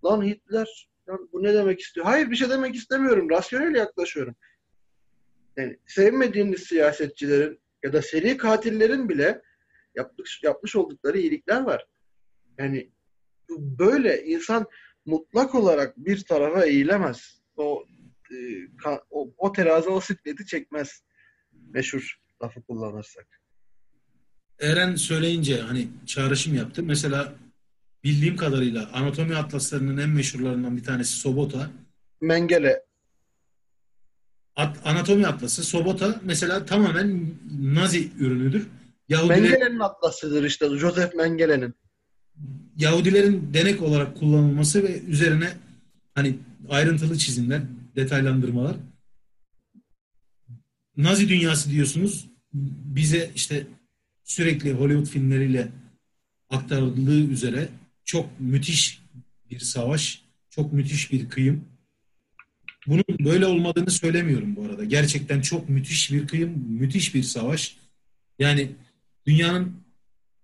lan 0.05 0.25
Hitler 0.25 0.89
lan 1.09 1.29
bu 1.33 1.43
ne 1.43 1.55
demek 1.55 1.81
istiyor? 1.81 2.07
Hayır 2.07 2.31
bir 2.31 2.37
şey 2.37 2.51
demek 2.51 2.75
istemiyorum. 2.75 3.31
Rasyonel 3.31 3.75
yaklaşıyorum. 3.75 4.35
Yani 5.57 5.79
sevmediğiniz 5.87 6.63
siyasetçilerin 6.63 7.61
ya 7.83 7.93
da 7.93 8.03
seri 8.03 8.37
katillerin 8.37 9.09
bile 9.09 9.43
yapmış, 9.95 10.41
yapmış 10.43 10.77
oldukları 10.77 11.19
iyilikler 11.19 11.63
var. 11.63 11.87
Yani 12.59 12.91
böyle 13.59 14.25
insan 14.25 14.67
mutlak 15.07 15.55
olarak 15.55 15.97
bir 15.97 16.25
tarafa 16.25 16.65
eğilemez. 16.67 17.43
O 17.57 17.85
e, 18.31 18.37
o, 19.11 19.35
o 19.39 19.53
terazi 19.53 19.89
o 19.89 20.01
sikleti 20.01 20.47
çekmez. 20.47 21.03
Meşhur 21.53 22.21
lafı 22.43 22.63
kullanırsak. 22.63 23.27
Eren 24.61 24.95
söyleyince 24.95 25.61
hani 25.61 25.89
çağrışım 26.07 26.55
yaptı. 26.55 26.83
Mesela 26.83 27.35
bildiğim 28.05 28.37
kadarıyla 28.37 28.91
anatomi 28.93 29.37
atlaslarının 29.37 29.97
en 29.97 30.09
meşhurlarından 30.09 30.77
bir 30.77 30.85
tanesi 30.85 31.13
Sobota. 31.13 31.71
Mengele. 32.21 32.85
At, 34.57 34.79
anatomi 34.85 35.27
atlası 35.27 35.65
Sobota 35.65 36.21
mesela 36.25 36.67
tamamen 36.67 37.31
Nazi 37.61 38.11
ürünüdür. 38.19 38.67
Yahudiler... 39.09 39.41
Mengele'nin 39.41 39.79
atlasıdır 39.79 40.45
işte. 40.45 40.79
Joseph 40.79 41.15
Mengele'nin. 41.15 41.75
Yahudilerin 42.77 43.55
denek 43.55 43.83
olarak 43.83 44.17
kullanılması 44.17 44.83
ve 44.83 45.01
üzerine 45.01 45.53
hani 46.15 46.39
ayrıntılı 46.69 47.19
çizimler, 47.19 47.63
detaylandırmalar. 47.97 48.77
Nazi 50.97 51.29
dünyası 51.29 51.71
diyorsunuz. 51.71 52.29
Bize 52.85 53.31
işte 53.35 53.67
sürekli 54.25 54.73
Hollywood 54.73 55.07
filmleriyle 55.07 55.69
aktarıldığı 56.51 57.21
üzere 57.21 57.69
çok 58.05 58.41
müthiş 58.41 59.03
bir 59.51 59.59
savaş, 59.59 60.25
çok 60.51 60.73
müthiş 60.73 61.13
bir 61.13 61.29
kıyım. 61.29 61.65
Bunun 62.87 63.05
böyle 63.25 63.47
olmadığını 63.47 63.91
söylemiyorum 63.91 64.57
bu 64.57 64.65
arada. 64.65 64.85
Gerçekten 64.85 65.41
çok 65.41 65.69
müthiş 65.69 66.13
bir 66.13 66.27
kıyım, 66.27 66.51
müthiş 66.69 67.15
bir 67.15 67.23
savaş. 67.23 67.77
Yani 68.39 68.73
dünyanın 69.27 69.73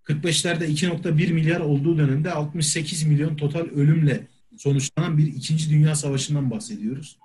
45'lerde 0.04 0.64
2.1 0.64 1.32
milyar 1.32 1.60
olduğu 1.60 1.98
dönemde 1.98 2.32
68 2.32 3.02
milyon 3.02 3.36
total 3.36 3.60
ölümle 3.60 4.26
sonuçlanan 4.56 5.18
bir 5.18 5.26
ikinci 5.26 5.70
dünya 5.70 5.94
savaşından 5.94 6.50
bahsediyoruz. 6.50 7.18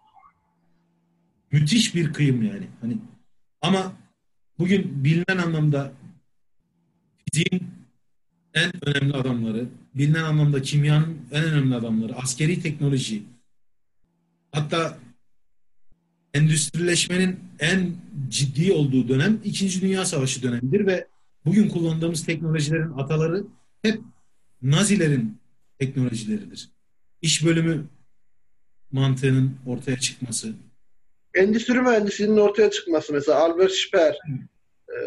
Müthiş 1.51 1.95
bir 1.95 2.13
kıyım 2.13 2.43
yani. 2.43 2.67
Hani 2.81 2.97
ama 3.61 3.93
bugün 4.59 5.03
bilinen 5.03 5.37
anlamda 5.37 5.91
fiziğin 7.25 7.67
en 8.53 8.71
önemli 8.87 9.13
adamları, 9.13 9.65
bilinen 9.95 10.23
anlamda 10.23 10.61
kimyanın 10.61 11.17
en 11.31 11.43
önemli 11.43 11.75
adamları, 11.75 12.15
askeri 12.15 12.61
teknoloji, 12.61 13.23
hatta 14.51 14.97
endüstrileşmenin 16.33 17.39
en 17.59 17.95
ciddi 18.29 18.73
olduğu 18.73 19.07
dönem 19.07 19.39
İkinci 19.43 19.81
Dünya 19.81 20.05
Savaşı 20.05 20.43
dönemidir 20.43 20.85
ve 20.85 21.07
bugün 21.45 21.69
kullandığımız 21.69 22.25
teknolojilerin 22.25 22.91
ataları 22.97 23.43
hep 23.81 24.01
Nazilerin 24.61 25.37
teknolojileridir. 25.79 26.69
İş 27.21 27.45
bölümü 27.45 27.85
mantığının 28.91 29.55
ortaya 29.65 29.99
çıkması. 29.99 30.53
Endüstri 31.33 31.81
mühendisliğinin 31.81 32.37
ortaya 32.37 32.71
çıkması 32.71 33.13
mesela 33.13 33.39
Albert 33.39 33.71
Speer, 33.71 34.15
e, 34.89 34.97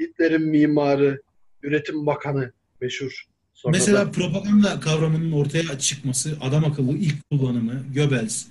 Hitler'in 0.00 0.42
mimarı, 0.42 1.22
üretim 1.62 2.06
bakanı 2.06 2.52
meşhur. 2.80 3.24
Sonradan. 3.54 3.80
Mesela 3.80 4.10
propaganda 4.10 4.80
kavramının 4.80 5.32
ortaya 5.32 5.78
çıkması, 5.78 6.36
adam 6.40 6.64
akıllı 6.64 6.92
ilk 6.92 7.30
kullanımı, 7.30 7.84
Goebbels, 7.94 8.46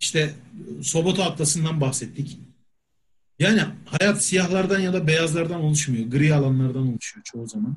işte 0.00 0.34
Sobota 0.82 1.24
Atlası'ndan 1.24 1.80
bahsettik. 1.80 2.38
Yani 3.38 3.62
hayat 3.86 4.24
siyahlardan 4.24 4.80
ya 4.80 4.92
da 4.92 5.06
beyazlardan 5.06 5.60
oluşmuyor. 5.60 6.06
Gri 6.06 6.34
alanlardan 6.34 6.92
oluşuyor 6.92 7.24
çoğu 7.24 7.48
zaman. 7.48 7.76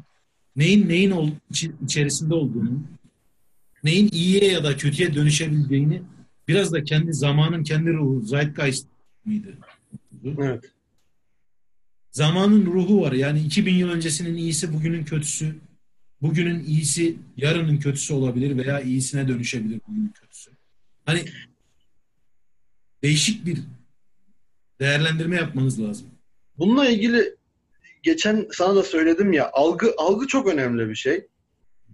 Neyin 0.55 0.89
neyin 0.89 1.11
ol, 1.11 1.29
içerisinde 1.83 2.33
olduğunu, 2.33 2.83
neyin 3.83 4.09
iyiye 4.11 4.51
ya 4.51 4.63
da 4.63 4.77
kötüye 4.77 5.15
dönüşebileceğini 5.15 6.01
biraz 6.47 6.73
da 6.73 6.83
kendi 6.83 7.13
zamanın 7.13 7.63
kendi 7.63 7.93
ruhu, 7.93 8.25
zeitgeist 8.25 8.87
mıydı? 9.25 9.57
Evet. 10.37 10.71
Zamanın 12.11 12.65
ruhu 12.65 13.01
var. 13.01 13.11
Yani 13.11 13.39
2000 13.39 13.75
yıl 13.75 13.89
öncesinin 13.89 14.37
iyisi 14.37 14.73
bugünün 14.73 15.05
kötüsü. 15.05 15.55
Bugünün 16.21 16.63
iyisi 16.63 17.15
yarının 17.37 17.77
kötüsü 17.77 18.13
olabilir 18.13 18.57
veya 18.57 18.81
iyisine 18.81 19.27
dönüşebilir 19.27 19.81
bugünün 19.87 20.09
kötüsü. 20.09 20.51
Hani 21.05 21.25
değişik 23.03 23.45
bir 23.45 23.57
değerlendirme 24.79 25.35
yapmanız 25.35 25.81
lazım. 25.83 26.07
Bununla 26.57 26.89
ilgili 26.89 27.35
geçen 28.03 28.47
sana 28.51 28.75
da 28.75 28.83
söyledim 28.83 29.33
ya 29.33 29.49
algı 29.53 29.93
algı 29.97 30.27
çok 30.27 30.47
önemli 30.47 30.89
bir 30.89 30.95
şey. 30.95 31.27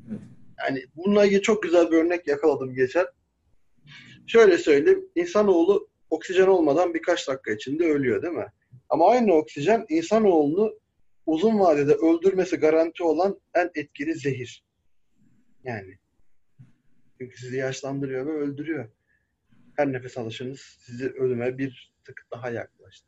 Evet. 0.10 0.22
Yani 0.68 0.86
bununla 0.96 1.26
ilgili 1.26 1.42
çok 1.42 1.64
güzel 1.64 1.92
bir 1.92 1.98
örnek 1.98 2.28
yakaladım 2.28 2.76
geçen. 2.76 3.06
Şöyle 4.28 4.58
söyleyeyim. 4.58 5.10
insanoğlu 5.16 5.90
oksijen 6.10 6.48
olmadan 6.48 6.94
birkaç 6.94 7.28
dakika 7.28 7.52
içinde 7.52 7.86
ölüyor 7.86 8.22
değil 8.22 8.34
mi? 8.34 8.48
Ama 8.90 9.10
aynı 9.10 9.34
oksijen 9.34 9.86
insanoğlunu 9.90 10.74
uzun 11.26 11.60
vadede 11.60 11.94
öldürmesi 11.94 12.56
garanti 12.56 13.04
olan 13.04 13.40
en 13.54 13.72
etkili 13.76 14.16
zehir. 14.16 14.64
Yani. 15.64 15.98
Çünkü 17.18 17.38
sizi 17.38 17.58
yaşlandırıyor 17.58 18.26
ve 18.26 18.32
öldürüyor. 18.32 18.90
Her 19.76 19.94
nefes 19.94 20.18
alışınız 20.18 20.60
sizi 20.60 21.10
ölüme 21.10 21.58
bir 21.58 21.94
tık 22.04 22.28
daha 22.32 22.50
yaklaştı. 22.50 23.08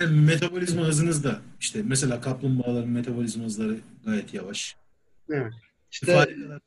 Ee, 0.00 0.06
metabolizma 0.06 0.82
hızınız 0.82 1.24
da 1.24 1.40
işte 1.60 1.82
mesela 1.82 2.20
kaplumbağaların 2.20 2.88
metabolizma 2.88 3.44
hızları 3.44 3.78
gayet 4.04 4.34
yavaş. 4.34 4.76
Evet. 5.30 5.52
İşte, 5.90 6.06
bir, 6.06 6.12
fare, 6.12 6.60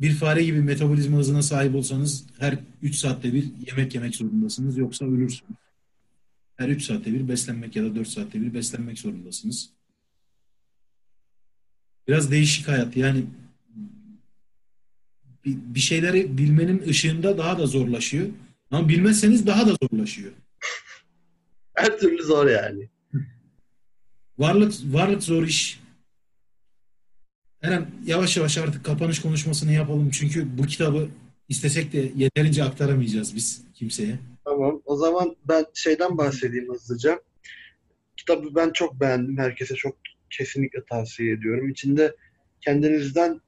bir 0.00 0.14
fare 0.14 0.44
gibi 0.44 0.60
metabolizma 0.60 1.18
hızına 1.18 1.42
sahip 1.42 1.74
olsanız 1.74 2.26
her 2.38 2.58
3 2.82 2.96
saatte 2.96 3.32
bir 3.32 3.52
yemek 3.66 3.94
yemek 3.94 4.16
zorundasınız 4.16 4.78
yoksa 4.78 5.04
ölürsünüz. 5.04 5.58
Her 6.56 6.68
3 6.68 6.82
saatte 6.82 7.12
bir 7.12 7.28
beslenmek 7.28 7.76
ya 7.76 7.84
da 7.84 7.94
4 7.94 8.08
saatte 8.08 8.40
bir 8.40 8.54
beslenmek 8.54 8.98
zorundasınız. 8.98 9.70
Biraz 12.08 12.30
değişik 12.30 12.68
hayat. 12.68 12.96
Yani 12.96 13.24
bir 15.44 15.80
şeyleri 15.80 16.38
bilmenin 16.38 16.82
ışığında 16.88 17.38
daha 17.38 17.58
da 17.58 17.66
zorlaşıyor. 17.66 18.26
Ama 18.70 18.88
bilmezseniz 18.88 19.46
daha 19.46 19.66
da 19.66 19.76
zorlaşıyor. 19.82 20.32
Her 21.74 21.98
türlü 21.98 22.22
zor 22.22 22.46
yani. 22.46 22.88
Varlık 24.38 24.72
varlık 24.84 25.22
zor 25.22 25.42
iş. 25.42 25.80
Eren 27.62 27.86
yavaş 28.06 28.36
yavaş 28.36 28.58
artık 28.58 28.84
kapanış 28.84 29.20
konuşmasını 29.20 29.72
yapalım. 29.72 30.10
Çünkü 30.10 30.58
bu 30.58 30.62
kitabı 30.62 31.08
istesek 31.48 31.92
de 31.92 32.12
yeterince 32.16 32.64
aktaramayacağız 32.64 33.36
biz 33.36 33.62
kimseye. 33.74 34.18
Tamam. 34.44 34.82
O 34.84 34.96
zaman 34.96 35.36
ben 35.48 35.66
şeyden 35.74 36.18
bahsedeyim 36.18 36.72
hızlıca. 36.72 37.22
Kitabı 38.16 38.54
ben 38.54 38.70
çok 38.72 39.00
beğendim. 39.00 39.38
Herkese 39.38 39.74
çok 39.74 39.96
kesinlikle 40.30 40.84
tavsiye 40.84 41.32
ediyorum. 41.32 41.68
İçinde 41.68 42.16
kendinizden 42.60 43.40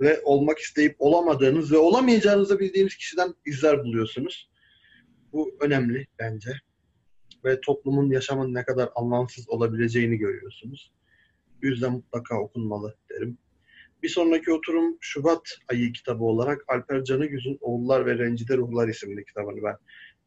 ve 0.00 0.20
olmak 0.24 0.58
isteyip 0.58 0.96
olamadığınız 0.98 1.72
ve 1.72 1.76
olamayacağınızı 1.76 2.58
bildiğiniz 2.58 2.96
kişiden 2.96 3.34
izler 3.46 3.84
buluyorsunuz. 3.84 4.50
Bu 5.32 5.56
önemli 5.60 6.06
bence. 6.18 6.50
Ve 7.44 7.60
toplumun 7.60 8.10
yaşamın 8.10 8.54
ne 8.54 8.64
kadar 8.64 8.88
anlamsız 8.94 9.48
olabileceğini 9.48 10.16
görüyorsunuz. 10.16 10.92
Bu 11.62 11.66
yüzden 11.66 11.92
mutlaka 11.92 12.40
okunmalı 12.40 12.96
derim. 13.10 13.38
Bir 14.02 14.08
sonraki 14.08 14.52
oturum 14.52 14.96
Şubat 15.00 15.58
ayı 15.68 15.92
kitabı 15.92 16.24
olarak 16.24 16.64
Alper 16.68 17.04
Canıgüz'ün 17.04 17.58
Oğullar 17.60 18.06
ve 18.06 18.18
Rencide 18.18 18.56
Ruhlar 18.56 18.88
isimli 18.88 19.24
kitabını 19.24 19.62
ben 19.62 19.76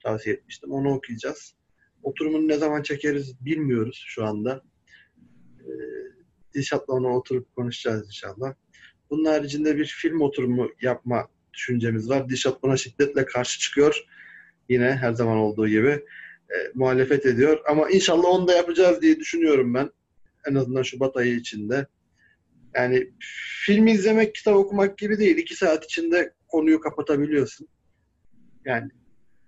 tavsiye 0.03 0.35
etmiştim. 0.35 0.71
Onu 0.71 0.93
okuyacağız. 0.93 1.55
Oturumunu 2.03 2.47
ne 2.47 2.57
zaman 2.57 2.81
çekeriz 2.81 3.45
bilmiyoruz 3.45 4.03
şu 4.07 4.25
anda. 4.25 4.63
Ee, 5.59 5.71
Dilşat'la 6.53 6.93
ona 6.93 7.17
oturup 7.17 7.55
konuşacağız 7.55 8.05
inşallah. 8.05 8.53
Bunun 9.11 9.25
haricinde 9.25 9.77
bir 9.77 9.85
film 9.85 10.21
oturumu 10.21 10.69
yapma 10.81 11.27
düşüncemiz 11.53 12.09
var. 12.09 12.29
Dilşat 12.29 12.63
buna 12.63 12.77
şiddetle 12.77 13.25
karşı 13.25 13.59
çıkıyor. 13.59 14.05
Yine 14.69 14.91
her 14.91 15.13
zaman 15.13 15.37
olduğu 15.37 15.67
gibi 15.67 15.89
e, 16.49 16.55
muhalefet 16.73 17.25
ediyor. 17.25 17.61
Ama 17.67 17.89
inşallah 17.89 18.25
onu 18.25 18.47
da 18.47 18.53
yapacağız 18.53 19.01
diye 19.01 19.19
düşünüyorum 19.19 19.73
ben. 19.73 19.89
En 20.49 20.55
azından 20.55 20.83
Şubat 20.83 21.17
ayı 21.17 21.35
içinde. 21.35 21.87
Yani 22.75 23.11
film 23.65 23.87
izlemek, 23.87 24.35
kitap 24.35 24.55
okumak 24.55 24.97
gibi 24.97 25.17
değil. 25.17 25.37
İki 25.37 25.55
saat 25.55 25.85
içinde 25.85 26.33
konuyu 26.47 26.79
kapatabiliyorsun. 26.79 27.67
Yani 28.65 28.91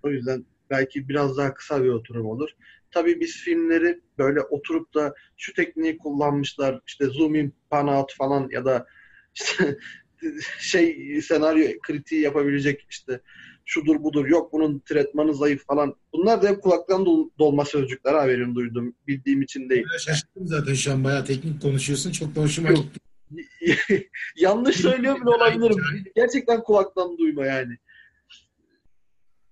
o 0.04 0.10
yüzden 0.10 0.46
belki 0.70 1.10
biraz 1.10 1.38
daha 1.38 1.54
kısa 1.54 1.84
bir 1.84 1.90
oturum 1.90 2.26
olur. 2.26 2.50
Tabii 2.92 3.20
biz 3.20 3.38
filmleri 3.38 4.02
böyle 4.18 4.42
oturup 4.42 4.94
da 4.94 5.14
şu 5.38 5.54
tekniği 5.54 5.98
kullanmışlar, 5.98 6.82
işte 6.88 7.06
zoom 7.06 7.36
in, 7.36 7.54
pan 7.70 7.88
out 7.88 8.14
falan 8.18 8.50
ya 8.52 8.66
da 8.66 8.88
işte 9.34 9.78
şey 10.60 11.22
senaryo 11.22 11.80
kritiği 11.80 12.22
yapabilecek 12.22 12.86
işte 12.90 13.22
şudur 13.66 14.04
budur 14.04 14.26
yok 14.26 14.54
bunun 14.54 14.80
tretmanı 14.80 15.36
zayıf 15.36 15.66
falan. 15.66 15.96
Bunlar 16.14 16.42
da 16.42 16.50
hep 16.50 16.62
kulaktan 16.62 17.06
dolma 17.40 17.66
sözcükler 17.66 18.14
haberim 18.14 18.56
duydum. 18.56 18.96
Bildiğim 19.08 19.42
için 19.42 19.70
değil. 19.70 19.86
Ben 19.94 19.98
şaşırdım 19.98 20.48
zaten 20.48 20.74
şu 20.74 20.92
an 20.92 21.04
bayağı 21.04 21.26
teknik 21.26 21.62
konuşuyorsun. 21.62 22.12
Çok 22.12 22.36
da 22.36 22.42
hoşuma 22.42 22.70
yok. 22.70 22.78
gitti. 22.78 23.00
Yanlış 24.36 24.76
söylüyor 24.76 25.22
bile 25.22 25.30
olabilirim. 25.30 25.84
Gerçekten 26.16 26.64
kulaktan 26.64 27.18
duyma 27.18 27.46
yani. 27.46 27.78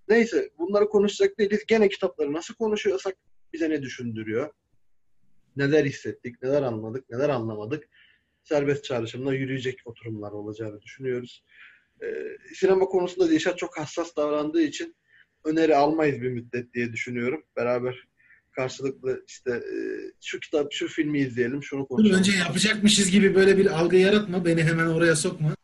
Neyse 0.08 0.50
bunları 0.58 0.90
konuşacak 0.90 1.40
değiliz. 1.40 1.64
Gene 1.68 1.90
kitapları 1.90 2.34
nasıl 2.34 2.54
konuşuyorsak 2.54 3.16
bize 3.54 3.70
ne 3.70 3.82
düşündürüyor? 3.82 4.52
Neler 5.56 5.86
hissettik, 5.86 6.42
neler 6.42 6.62
anladık, 6.62 7.10
neler 7.10 7.30
anlamadık 7.30 7.90
serbest 8.44 8.84
çağrışımla 8.84 9.34
yürüyecek 9.34 9.80
oturumlar 9.86 10.32
olacağını 10.32 10.82
düşünüyoruz. 10.82 11.44
Ee, 12.04 12.08
sinema 12.56 12.86
konusunda 12.86 13.30
Dilşat 13.30 13.58
çok 13.58 13.78
hassas 13.78 14.16
davrandığı 14.16 14.62
için 14.62 14.96
öneri 15.46 15.76
almayız 15.76 16.22
bir 16.22 16.30
müddet 16.30 16.74
diye 16.74 16.94
düşünüyorum. 16.94 17.44
Beraber 17.56 18.08
karşılıklı 18.52 19.24
işte 19.28 19.52
e, 19.52 19.76
şu 20.22 20.40
kitap, 20.40 20.74
şu 20.74 20.88
filmi 20.88 21.20
izleyelim, 21.20 21.64
şunu 21.64 21.88
konuşalım. 21.88 22.20
Önce 22.20 22.32
yapacakmışız 22.32 23.12
gibi 23.12 23.36
böyle 23.36 23.58
bir 23.58 23.80
algı 23.80 23.96
yaratma, 23.96 24.46
beni 24.46 24.64
hemen 24.64 24.88
oraya 24.88 25.16
sokma. 25.16 25.56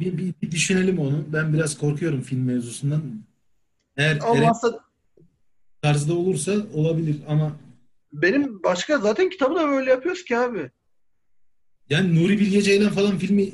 Bir, 0.00 0.18
bir, 0.18 0.34
bir 0.42 0.50
düşünelim 0.50 0.98
onu. 0.98 1.24
Ben 1.32 1.52
biraz 1.52 1.78
korkuyorum 1.78 2.20
film 2.20 2.44
mevzusundan. 2.44 3.02
Eğer 3.96 4.20
Olmazsa 4.20 4.80
tarzda 5.82 6.14
olursa 6.14 6.52
olabilir 6.74 7.16
ama 7.28 7.56
benim 8.12 8.62
başka 8.62 8.98
zaten 8.98 9.30
kitabı 9.30 9.54
da 9.54 9.68
böyle 9.68 9.90
yapıyoruz 9.90 10.24
ki 10.24 10.36
abi. 10.36 10.70
Yani 11.90 12.14
Nuri 12.24 12.38
Bilge 12.40 12.62
Ceylan 12.62 12.90
falan 12.90 13.18
filmi 13.18 13.52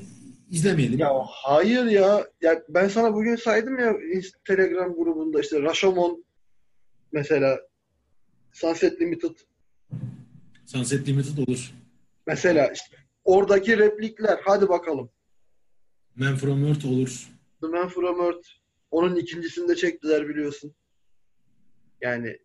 izlemeyelim. 0.50 0.98
Ya 0.98 1.10
hayır 1.26 1.84
ya. 1.84 2.26
Ya 2.42 2.62
ben 2.68 2.88
sana 2.88 3.14
bugün 3.14 3.36
saydım 3.36 3.78
ya 3.78 3.96
Telegram 4.46 4.94
grubunda 4.94 5.40
işte 5.40 5.62
Rashomon 5.62 6.24
mesela 7.12 7.60
Sunset 8.52 9.00
Limited 9.00 9.36
Sunset 10.66 11.08
Limited 11.08 11.38
olur. 11.38 11.72
mesela 12.26 12.70
işte 12.74 12.96
oradaki 13.24 13.78
replikler 13.78 14.38
hadi 14.44 14.68
bakalım. 14.68 15.10
Man 16.16 16.36
from 16.36 16.66
Earth 16.66 16.86
olur. 16.86 17.28
The 17.60 17.66
Man 17.66 17.88
from 17.88 18.20
Earth 18.20 18.48
onun 18.90 19.16
ikincisini 19.16 19.68
de 19.68 19.76
çektiler 19.76 20.28
biliyorsun. 20.28 20.74
Yani 22.00 22.38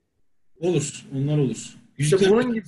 Olur. 0.59 1.05
Onlar 1.15 1.37
olur. 1.37 1.75
İşte 1.97 2.15
Yüzükler- 2.15 2.29
bunun 2.29 2.53
gibi 2.53 2.65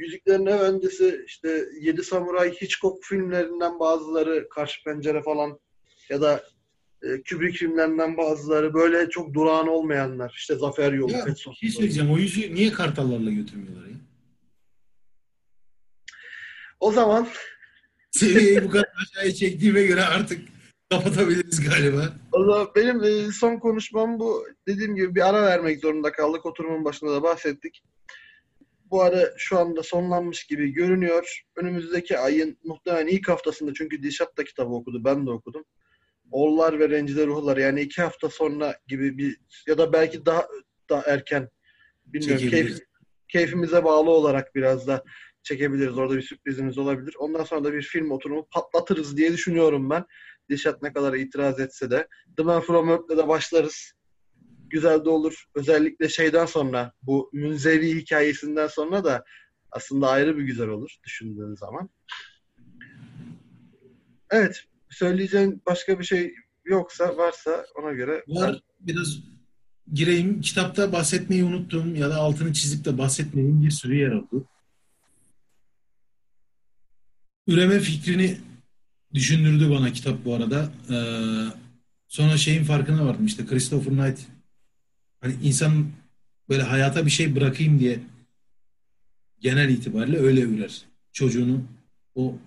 Yüzüklerin 0.00 0.46
Efendisi 0.46 1.24
işte 1.26 1.64
Yedi 1.80 2.02
Samuray 2.04 2.52
Hitchcock 2.52 3.04
filmlerinden 3.04 3.80
bazıları 3.80 4.48
Karşı 4.48 4.84
Pencere 4.84 5.22
falan 5.22 5.60
ya 6.08 6.20
da 6.20 6.44
e, 7.02 7.08
Kubrick 7.22 7.58
filmlerinden 7.58 8.16
bazıları 8.16 8.74
böyle 8.74 9.10
çok 9.10 9.34
durağan 9.34 9.68
olmayanlar. 9.68 10.34
İşte 10.36 10.54
Zafer 10.54 10.92
Yolu, 10.92 11.12
Ya, 11.12 11.24
Pet 11.24 11.36
bir 11.46 11.54
şey 11.54 11.70
söyleyeceğim. 11.70 12.12
O 12.12 12.18
yüzüğü 12.18 12.54
niye 12.54 12.72
kartallarla 12.72 13.30
götürmüyorlar 13.30 13.86
ya? 13.86 13.96
O 16.80 16.92
zaman 16.92 17.28
Seviyeyi 18.10 18.64
bu 18.64 18.70
kadar 18.70 18.88
aşağıya 19.02 19.34
çektiğime 19.34 19.82
göre 19.82 20.02
artık 20.02 20.48
kapatabiliriz 20.90 21.68
galiba. 21.70 22.12
o 22.32 22.44
zaman 22.44 22.68
benim 22.76 23.04
e, 23.04 23.32
son 23.32 23.56
konuşmam 23.58 24.18
bu. 24.20 24.46
Dediğim 24.68 24.96
gibi 24.96 25.14
bir 25.14 25.28
ara 25.28 25.42
vermek 25.42 25.80
zorunda 25.80 26.12
kaldık. 26.12 26.46
Oturumun 26.46 26.84
başında 26.84 27.12
da 27.12 27.22
bahsettik. 27.22 27.82
Bu 28.90 29.02
ara 29.02 29.32
şu 29.36 29.58
anda 29.58 29.82
sonlanmış 29.82 30.46
gibi 30.46 30.72
görünüyor. 30.72 31.44
Önümüzdeki 31.56 32.18
ayın 32.18 32.58
muhtemelen 32.64 33.06
ilk 33.06 33.28
haftasında 33.28 33.74
çünkü 33.74 34.02
Dişat 34.02 34.36
da 34.36 34.44
kitabı 34.44 34.70
okudu. 34.70 35.04
Ben 35.04 35.26
de 35.26 35.30
okudum. 35.30 35.64
Oğullar 36.30 36.78
ve 36.78 36.88
Rencide 36.88 37.26
Ruhlar 37.26 37.56
yani 37.56 37.80
iki 37.80 38.02
hafta 38.02 38.28
sonra 38.28 38.78
gibi 38.86 39.18
bir 39.18 39.40
ya 39.66 39.78
da 39.78 39.92
belki 39.92 40.26
daha 40.26 40.46
daha 40.88 41.02
erken 41.06 41.48
bilmiyorum. 42.06 42.46
Keyf- 42.46 42.84
keyfimize 43.28 43.84
bağlı 43.84 44.10
olarak 44.10 44.54
biraz 44.54 44.86
da 44.86 45.04
çekebiliriz. 45.42 45.98
Orada 45.98 46.16
bir 46.16 46.22
sürprizimiz 46.22 46.78
olabilir. 46.78 47.14
Ondan 47.18 47.44
sonra 47.44 47.64
da 47.64 47.72
bir 47.72 47.82
film 47.82 48.10
oturumu 48.10 48.46
patlatırız 48.50 49.16
diye 49.16 49.32
düşünüyorum 49.32 49.90
ben. 49.90 50.04
Dişat 50.48 50.82
ne 50.82 50.92
kadar 50.92 51.14
itiraz 51.14 51.60
etse 51.60 51.90
de. 51.90 52.08
The 52.36 52.42
Man 52.42 52.60
From 52.60 52.90
Earth'le 52.90 53.18
de 53.18 53.28
başlarız. 53.28 53.92
Güzel 54.70 55.04
de 55.04 55.08
olur. 55.08 55.44
Özellikle 55.54 56.08
şeyden 56.08 56.46
sonra 56.46 56.92
bu 57.02 57.30
Münzevi 57.32 57.96
hikayesinden 57.96 58.66
sonra 58.66 59.04
da 59.04 59.24
aslında 59.70 60.08
ayrı 60.08 60.38
bir 60.38 60.42
güzel 60.42 60.68
olur 60.68 60.96
düşündüğün 61.04 61.54
zaman. 61.54 61.90
Evet. 64.30 64.64
Söyleyeceğin 64.90 65.62
başka 65.66 65.98
bir 65.98 66.04
şey 66.04 66.34
yoksa 66.64 67.16
varsa 67.16 67.66
ona 67.74 67.92
göre 67.92 68.24
Var 68.28 68.62
biraz 68.80 69.18
gireyim. 69.92 70.40
Kitapta 70.40 70.92
bahsetmeyi 70.92 71.44
unuttuğum 71.44 71.96
ya 71.96 72.10
da 72.10 72.16
altını 72.16 72.52
çizip 72.52 72.84
de 72.84 72.98
bahsetmediğim 72.98 73.62
bir 73.62 73.70
sürü 73.70 73.96
yer 73.96 74.10
oldu. 74.10 74.46
Üreme 77.46 77.80
fikrini 77.80 78.38
düşündürdü 79.14 79.70
bana 79.70 79.92
kitap 79.92 80.24
bu 80.24 80.34
arada. 80.34 80.72
Ee, 80.90 80.96
sonra 82.08 82.36
şeyin 82.36 82.64
farkına 82.64 83.06
vardım 83.06 83.26
işte 83.26 83.46
Christopher 83.46 83.92
Knight 83.92 84.18
hani 85.20 85.34
insan 85.42 85.86
böyle 86.48 86.62
hayata 86.62 87.06
bir 87.06 87.10
şey 87.10 87.36
bırakayım 87.36 87.78
diye 87.78 88.00
genel 89.40 89.68
itibariyle 89.68 90.18
öyle 90.18 90.40
ürer. 90.40 90.82
Çocuğunu 91.12 91.64
o 92.14 92.38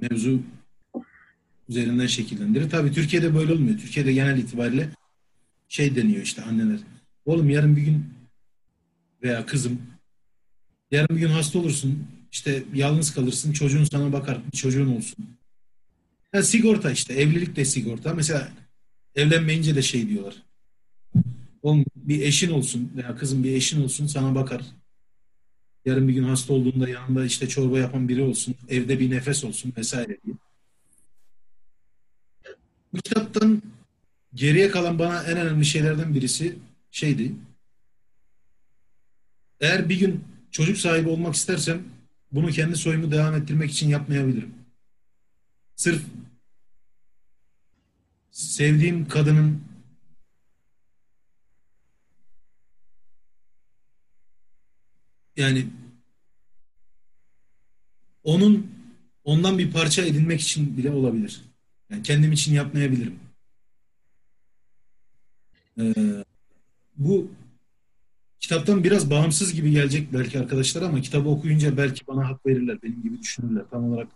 mevzu 0.00 0.42
üzerinden 1.68 2.06
şekillendirir. 2.06 2.70
Tabii 2.70 2.92
Türkiye'de 2.92 3.34
böyle 3.34 3.52
olmuyor. 3.52 3.78
Türkiye'de 3.78 4.12
genel 4.12 4.38
itibariyle 4.38 4.88
şey 5.68 5.96
deniyor 5.96 6.22
işte 6.22 6.42
anneler. 6.42 6.80
Oğlum 7.24 7.50
yarın 7.50 7.76
bir 7.76 7.82
gün 7.82 8.04
veya 9.22 9.46
kızım 9.46 9.80
yarın 10.90 11.16
bir 11.16 11.20
gün 11.20 11.28
hasta 11.28 11.58
olursun. 11.58 12.06
işte 12.32 12.62
yalnız 12.74 13.14
kalırsın. 13.14 13.52
Çocuğun 13.52 13.84
sana 13.84 14.12
bakar. 14.12 14.38
Çocuğun 14.56 14.96
olsun. 14.96 15.26
Ya 16.32 16.42
sigorta 16.42 16.90
işte. 16.90 17.14
Evlilik 17.14 17.56
de 17.56 17.64
sigorta. 17.64 18.14
Mesela 18.14 18.48
evlenmeyince 19.14 19.76
de 19.76 19.82
şey 19.82 20.08
diyorlar. 20.08 20.42
Oğlum 21.64 21.84
bir 21.96 22.22
eşin 22.22 22.50
olsun 22.50 22.92
veya 22.96 23.16
kızım 23.16 23.44
bir 23.44 23.52
eşin 23.52 23.84
olsun 23.84 24.06
sana 24.06 24.34
bakar. 24.34 24.62
Yarın 25.84 26.08
bir 26.08 26.12
gün 26.12 26.24
hasta 26.24 26.52
olduğunda 26.52 26.88
yanında 26.88 27.24
işte 27.24 27.48
çorba 27.48 27.78
yapan 27.78 28.08
biri 28.08 28.22
olsun. 28.22 28.54
Evde 28.68 29.00
bir 29.00 29.10
nefes 29.10 29.44
olsun 29.44 29.72
vesaire 29.76 30.18
diye. 30.24 30.36
Bu 32.92 32.98
kitaptan 32.98 33.62
geriye 34.34 34.70
kalan 34.70 34.98
bana 34.98 35.22
en 35.22 35.36
önemli 35.36 35.64
şeylerden 35.64 36.14
birisi 36.14 36.56
şeydi. 36.90 37.32
Eğer 39.60 39.88
bir 39.88 40.00
gün 40.00 40.24
çocuk 40.50 40.76
sahibi 40.76 41.08
olmak 41.08 41.34
istersem 41.34 41.82
bunu 42.32 42.50
kendi 42.50 42.76
soyumu 42.76 43.10
devam 43.10 43.34
ettirmek 43.34 43.70
için 43.70 43.88
yapmayabilirim. 43.88 44.54
Sırf 45.76 46.02
sevdiğim 48.30 49.08
kadının 49.08 49.73
yani 55.36 55.66
onun 58.24 58.70
ondan 59.24 59.58
bir 59.58 59.72
parça 59.72 60.02
edinmek 60.02 60.40
için 60.40 60.76
bile 60.76 60.90
olabilir. 60.90 61.40
Yani 61.90 62.02
kendim 62.02 62.32
için 62.32 62.54
yapmayabilirim. 62.54 63.18
Ee, 65.80 65.94
bu 66.96 67.30
kitaptan 68.40 68.84
biraz 68.84 69.10
bağımsız 69.10 69.54
gibi 69.54 69.70
gelecek 69.70 70.12
belki 70.12 70.38
arkadaşlar 70.38 70.82
ama 70.82 71.00
kitabı 71.00 71.28
okuyunca 71.28 71.76
belki 71.76 72.06
bana 72.06 72.28
hak 72.28 72.46
verirler, 72.46 72.82
benim 72.82 73.02
gibi 73.02 73.20
düşünürler. 73.20 73.64
Tam 73.70 73.84
olarak 73.84 74.08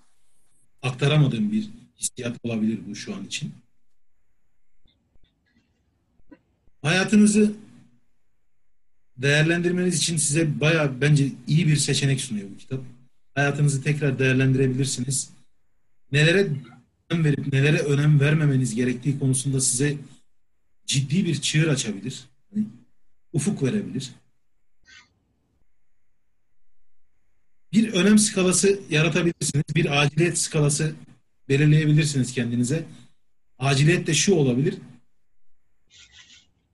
aktaramadığım 0.82 1.52
bir 1.52 1.68
hissiyat 1.98 2.36
olabilir 2.42 2.80
bu 2.88 2.94
şu 2.94 3.14
an 3.14 3.24
için. 3.24 3.52
Hayatınızı 6.82 7.52
değerlendirmeniz 9.18 9.96
için 9.96 10.16
size 10.16 10.60
bayağı 10.60 11.00
bence 11.00 11.28
iyi 11.46 11.68
bir 11.68 11.76
seçenek 11.76 12.20
sunuyor 12.20 12.50
bu 12.54 12.56
kitap. 12.56 12.80
Hayatınızı 13.34 13.82
tekrar 13.82 14.18
değerlendirebilirsiniz. 14.18 15.30
Nelere 16.12 16.48
önem 17.10 17.24
verip 17.24 17.52
nelere 17.52 17.78
önem 17.78 18.20
vermemeniz 18.20 18.74
gerektiği 18.74 19.18
konusunda 19.18 19.60
size 19.60 19.96
ciddi 20.86 21.24
bir 21.24 21.40
çığır 21.40 21.68
açabilir. 21.68 22.24
Yani 22.54 22.66
ufuk 23.32 23.62
verebilir. 23.62 24.10
Bir 27.72 27.92
önem 27.92 28.18
skalası 28.18 28.80
yaratabilirsiniz. 28.90 29.64
Bir 29.74 30.02
aciliyet 30.02 30.38
skalası 30.38 30.94
belirleyebilirsiniz 31.48 32.32
kendinize. 32.32 32.84
Aciliyet 33.58 34.06
de 34.06 34.14
şu 34.14 34.34
olabilir. 34.34 34.74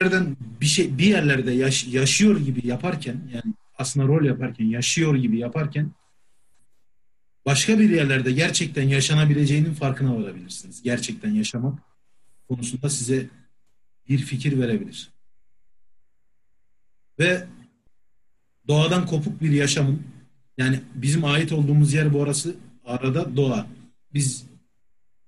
Nereden 0.00 0.36
bir 0.60 0.66
şey 0.66 0.98
bir 0.98 1.04
yerlerde 1.06 1.50
yaş- 1.52 1.86
yaşıyor 1.86 2.40
gibi 2.40 2.66
yaparken 2.66 3.20
yani 3.32 3.54
aslında 3.78 4.06
rol 4.06 4.24
yaparken 4.24 4.64
yaşıyor 4.64 5.14
gibi 5.16 5.38
yaparken 5.38 5.90
başka 7.46 7.78
bir 7.78 7.90
yerlerde 7.90 8.32
gerçekten 8.32 8.82
yaşanabileceğinin 8.88 9.74
farkına 9.74 10.16
varabilirsiniz. 10.16 10.82
Gerçekten 10.82 11.30
yaşamak 11.30 11.78
konusunda 12.48 12.90
size 12.90 13.26
bir 14.08 14.18
fikir 14.18 14.58
verebilir. 14.60 15.10
Ve 17.18 17.46
doğadan 18.68 19.06
kopuk 19.06 19.40
bir 19.40 19.50
yaşamın 19.50 20.02
yani 20.58 20.80
bizim 20.94 21.24
ait 21.24 21.52
olduğumuz 21.52 21.92
yer 21.92 22.12
bu 22.14 22.22
arası 22.22 22.56
arada 22.84 23.36
doğa. 23.36 23.66
Biz 24.14 24.46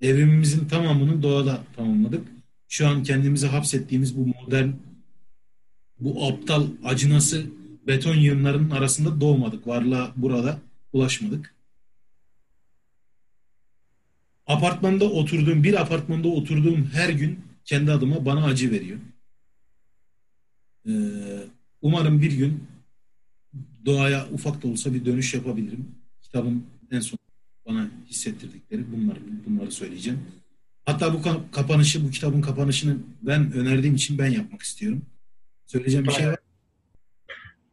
evrimimizin 0.01 0.69
tamamını 0.69 1.23
doğada 1.23 1.65
tamamladık. 1.77 2.36
Şu 2.69 2.89
an 2.89 3.03
kendimizi 3.03 3.47
hapsettiğimiz 3.47 4.17
bu 4.17 4.27
modern 4.27 4.71
bu 6.01 6.27
aptal 6.27 6.67
acınası 6.85 7.47
beton 7.87 8.15
yığınlarının 8.15 8.71
arasında 8.71 9.21
doğmadık. 9.21 9.67
Varlığa 9.67 10.13
burada 10.17 10.59
ulaşmadık. 10.93 11.55
Apartmanda 14.47 15.05
oturduğum, 15.05 15.65
bir 15.65 15.81
apartmanda 15.81 16.29
oturduğum 16.29 16.91
her 16.93 17.09
gün 17.09 17.41
kendi 17.65 17.93
adıma 17.93 18.27
bana 18.27 18.45
acı 18.45 18.71
veriyor. 18.71 18.99
Ee, 20.89 20.93
umarım 21.83 22.23
bir 22.23 22.33
gün 22.33 22.65
doğaya 23.85 24.29
ufak 24.33 24.63
da 24.63 24.69
olsa 24.69 24.95
bir 24.95 25.05
dönüş 25.05 25.35
yapabilirim. 25.35 25.89
Kitabın 26.23 26.67
en 26.91 27.01
son 27.01 27.19
bana 27.67 27.91
hissettirdikleri 28.07 28.93
bunlar, 28.93 29.19
bunları 29.47 29.73
söyleyeceğim. 29.73 30.21
Hatta 30.87 31.15
bu 31.15 31.19
ka- 31.19 31.51
kapanışı, 31.53 32.05
bu 32.07 32.11
kitabın 32.11 32.41
kapanışını 32.41 32.97
ben 33.23 33.53
önerdiğim 33.53 33.95
için 33.95 34.19
ben 34.19 34.27
yapmak 34.27 34.63
istiyorum. 34.63 35.03
Söyleyeceğim 35.67 36.07
bir 36.07 36.13
şey 36.13 36.27
var. 36.27 36.37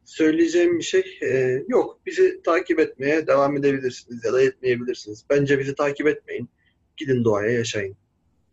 söyleyeceğim 0.06 0.80
bir 0.80 0.84
şey 0.84 1.20
e, 1.22 1.64
yok. 1.68 2.00
Bizi 2.06 2.42
takip 2.46 2.80
etmeye 2.80 3.28
devam 3.28 3.58
edebilirsiniz 3.58 4.26
ya 4.26 4.34
da 4.34 4.42
etmeyebilirsiniz. 4.42 5.26
Bence 5.30 5.60
bizi 5.60 5.76
takip 5.76 6.08
etmeyin. 6.08 6.50
Gidin 6.98 7.24
doğaya 7.24 7.52
yaşayın. 7.52 7.98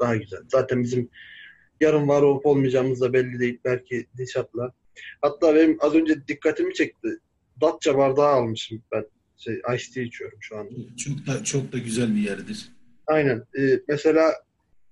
Daha 0.00 0.16
güzel. 0.16 0.40
Zaten 0.48 0.82
bizim 0.82 1.08
yarın 1.80 2.08
var 2.08 2.22
olup 2.22 2.46
olmayacağımız 2.46 3.00
da 3.00 3.12
belli 3.12 3.40
değil. 3.40 3.58
Belki 3.64 4.06
Dilşat'la. 4.18 4.72
Hatta 5.22 5.54
benim 5.54 5.76
az 5.80 5.94
önce 5.94 6.26
dikkatimi 6.28 6.74
çekti. 6.74 7.08
Datça 7.60 7.98
bardağı 7.98 8.26
almışım 8.28 8.82
ben. 8.92 9.06
Şey, 9.36 9.54
Ice 9.54 9.92
tea 9.94 10.02
içiyorum 10.02 10.38
şu 10.40 10.56
anda. 10.58 10.70
Çok 10.96 11.26
da 11.26 11.44
çok 11.44 11.72
da 11.72 11.78
güzel 11.78 12.14
bir 12.14 12.20
yerdir. 12.20 12.68
Aynen. 13.06 13.44
Ee, 13.58 13.80
mesela 13.88 14.32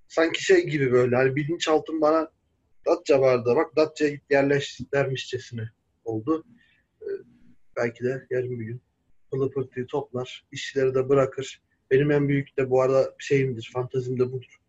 sanki 0.09 0.43
şey 0.43 0.67
gibi 0.67 0.91
böyle 0.91 1.15
hani 1.15 1.35
bilinçaltım 1.35 2.01
bana 2.01 2.31
Datça 2.85 3.21
bardağı 3.21 3.55
bak 3.55 3.75
Datça'ya 3.75 4.11
git 4.11 4.23
yerleş 4.29 4.79
dermişçesine 4.93 5.69
oldu. 6.05 6.45
Ee, 7.01 7.05
belki 7.77 8.03
de 8.03 8.27
yarın 8.29 8.59
bir 8.59 8.65
gün 8.65 8.81
pılı 9.31 9.51
pırtıyı 9.51 9.87
toplar, 9.87 10.45
işçileri 10.51 10.95
de 10.95 11.09
bırakır. 11.09 11.61
Benim 11.91 12.11
en 12.11 12.29
büyük 12.29 12.57
de 12.57 12.69
bu 12.69 12.81
arada 12.81 13.15
şeyimdir, 13.19 13.69
fantazim 13.73 14.19
de 14.19 14.31
budur. 14.31 14.59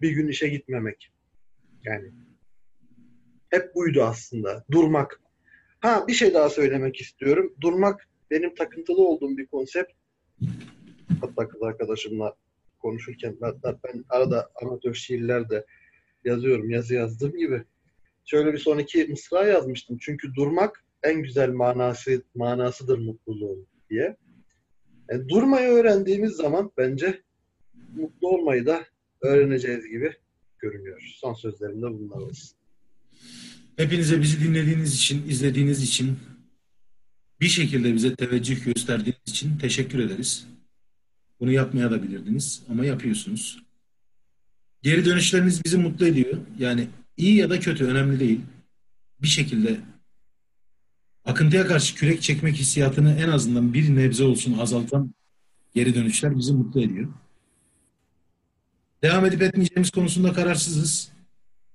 Bir 0.00 0.10
gün 0.10 0.28
işe 0.28 0.48
gitmemek. 0.48 1.12
Yani 1.84 2.12
hep 3.50 3.74
buydu 3.74 4.02
aslında. 4.02 4.64
Durmak. 4.70 5.20
Ha 5.80 6.04
bir 6.08 6.12
şey 6.12 6.34
daha 6.34 6.48
söylemek 6.48 7.00
istiyorum. 7.00 7.54
Durmak 7.60 8.08
benim 8.30 8.54
takıntılı 8.54 9.08
olduğum 9.08 9.36
bir 9.36 9.46
konsept. 9.46 9.92
Hatta 11.20 11.48
kız 11.48 11.62
arkadaşımla 11.62 12.36
konuşurken 12.78 13.36
hatta 13.40 13.78
ben 13.84 14.04
arada 14.08 14.50
amatör 14.62 14.94
şiirler 14.94 15.50
de 15.50 15.66
yazıyorum. 16.24 16.70
Yazı 16.70 16.94
yazdığım 16.94 17.36
gibi. 17.36 17.64
Şöyle 18.24 18.52
bir 18.52 18.58
son 18.58 18.78
iki 18.78 19.04
mısra 19.04 19.46
yazmıştım. 19.46 19.98
Çünkü 20.00 20.34
durmak 20.34 20.84
en 21.02 21.22
güzel 21.22 21.50
manası 21.50 22.22
manasıdır 22.34 22.98
mutluluğun 22.98 23.66
diye. 23.90 24.16
Yani 25.10 25.28
durmayı 25.28 25.68
öğrendiğimiz 25.68 26.32
zaman 26.32 26.72
bence 26.78 27.22
mutlu 27.96 28.28
olmayı 28.28 28.66
da 28.66 28.84
öğreneceğiz 29.22 29.88
gibi 29.88 30.12
görünüyor. 30.58 31.14
Son 31.16 31.34
sözlerim 31.34 31.82
de 31.82 31.86
bunlar 31.86 32.16
olsun. 32.16 32.58
Hepinize 33.76 34.22
bizi 34.22 34.44
dinlediğiniz 34.44 34.94
için, 34.94 35.28
izlediğiniz 35.28 35.82
için, 35.82 36.18
bir 37.40 37.48
şekilde 37.48 37.94
bize 37.94 38.14
teveccüh 38.14 38.64
gösterdiğiniz 38.64 39.22
için 39.26 39.58
teşekkür 39.58 39.98
ederiz. 39.98 40.46
Bunu 41.40 41.52
yapmaya 41.52 41.90
da 41.90 42.02
bilirdiniz 42.02 42.62
ama 42.70 42.84
yapıyorsunuz. 42.84 43.62
Geri 44.82 45.04
dönüşleriniz 45.04 45.64
bizi 45.64 45.78
mutlu 45.78 46.06
ediyor. 46.06 46.38
Yani 46.58 46.86
iyi 47.16 47.36
ya 47.36 47.50
da 47.50 47.60
kötü 47.60 47.84
önemli 47.84 48.20
değil. 48.20 48.40
Bir 49.22 49.28
şekilde 49.28 49.80
akıntıya 51.24 51.66
karşı 51.66 51.94
kürek 51.94 52.22
çekmek 52.22 52.56
hissiyatını 52.56 53.12
en 53.12 53.28
azından 53.28 53.74
bir 53.74 53.96
nebze 53.96 54.24
olsun 54.24 54.58
azaltan 54.58 55.14
geri 55.74 55.94
dönüşler 55.94 56.38
bizi 56.38 56.52
mutlu 56.52 56.82
ediyor. 56.82 57.08
Devam 59.02 59.26
edip 59.26 59.42
etmeyeceğimiz 59.42 59.90
konusunda 59.90 60.32
kararsızız. 60.32 61.12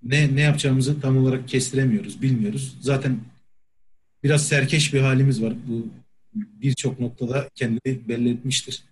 Ne 0.04 0.36
ne 0.36 0.42
yapacağımızı 0.42 1.02
tam 1.02 1.18
olarak 1.18 1.48
kestiremiyoruz, 1.48 2.22
bilmiyoruz. 2.22 2.78
Zaten 2.82 3.20
biraz 4.24 4.48
serkeş 4.48 4.94
bir 4.94 5.02
halimiz 5.02 5.42
var. 5.44 5.54
Bu 5.68 5.88
birçok 6.34 7.00
noktada 7.00 7.50
kendini 7.56 8.08
belli 8.08 8.30
etmiştir. 8.30 8.84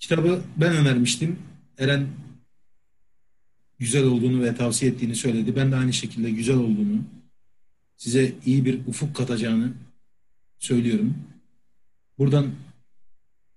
Kitabı 0.00 0.42
ben 0.56 0.76
önermiştim. 0.76 1.38
Eren 1.78 2.06
güzel 3.78 4.04
olduğunu 4.04 4.42
ve 4.42 4.54
tavsiye 4.54 4.90
ettiğini 4.90 5.14
söyledi. 5.14 5.56
Ben 5.56 5.72
de 5.72 5.76
aynı 5.76 5.92
şekilde 5.92 6.30
güzel 6.30 6.56
olduğunu, 6.56 7.02
size 7.96 8.32
iyi 8.46 8.64
bir 8.64 8.80
ufuk 8.86 9.16
katacağını 9.16 9.72
söylüyorum. 10.58 11.14
Buradan 12.18 12.46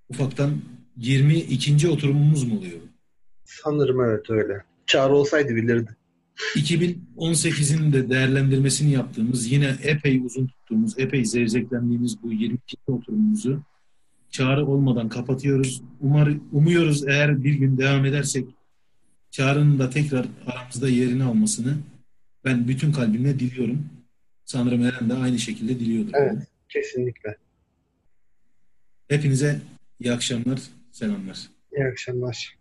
ufaktan 0.09 0.61
22. 0.97 1.87
oturumumuz 1.87 2.43
mu 2.43 2.57
oluyor? 2.57 2.79
Sanırım 3.45 4.01
evet 4.01 4.29
öyle. 4.29 4.63
Çağrı 4.85 5.13
olsaydı 5.13 5.55
bilirdi. 5.55 5.95
2018'in 6.55 7.93
de 7.93 8.09
değerlendirmesini 8.09 8.91
yaptığımız, 8.91 9.51
yine 9.51 9.75
epey 9.83 10.17
uzun 10.25 10.47
tuttuğumuz, 10.47 10.99
epey 10.99 11.25
zevzeklendiğimiz 11.25 12.23
bu 12.23 12.33
22. 12.33 12.77
oturumumuzu 12.87 13.63
çağrı 14.31 14.65
olmadan 14.65 15.09
kapatıyoruz. 15.09 15.81
Umar, 16.01 16.31
umuyoruz 16.51 17.07
eğer 17.07 17.43
bir 17.43 17.53
gün 17.53 17.77
devam 17.77 18.05
edersek 18.05 18.47
çağrının 19.31 19.79
da 19.79 19.89
tekrar 19.89 20.25
aramızda 20.47 20.89
yerini 20.89 21.23
almasını 21.23 21.77
ben 22.45 22.67
bütün 22.67 22.91
kalbimle 22.91 23.39
diliyorum. 23.39 23.89
Sanırım 24.45 24.85
Eren 24.85 25.09
de 25.09 25.13
aynı 25.13 25.39
şekilde 25.39 25.79
diliyordur. 25.79 26.11
Evet. 26.13 26.47
Kesinlikle. 26.69 27.37
Hepinize 29.07 29.61
iyi 29.99 30.13
akşamlar, 30.13 30.61
selamlar. 30.91 31.49
İyi 31.77 31.85
akşamlar. 31.85 32.60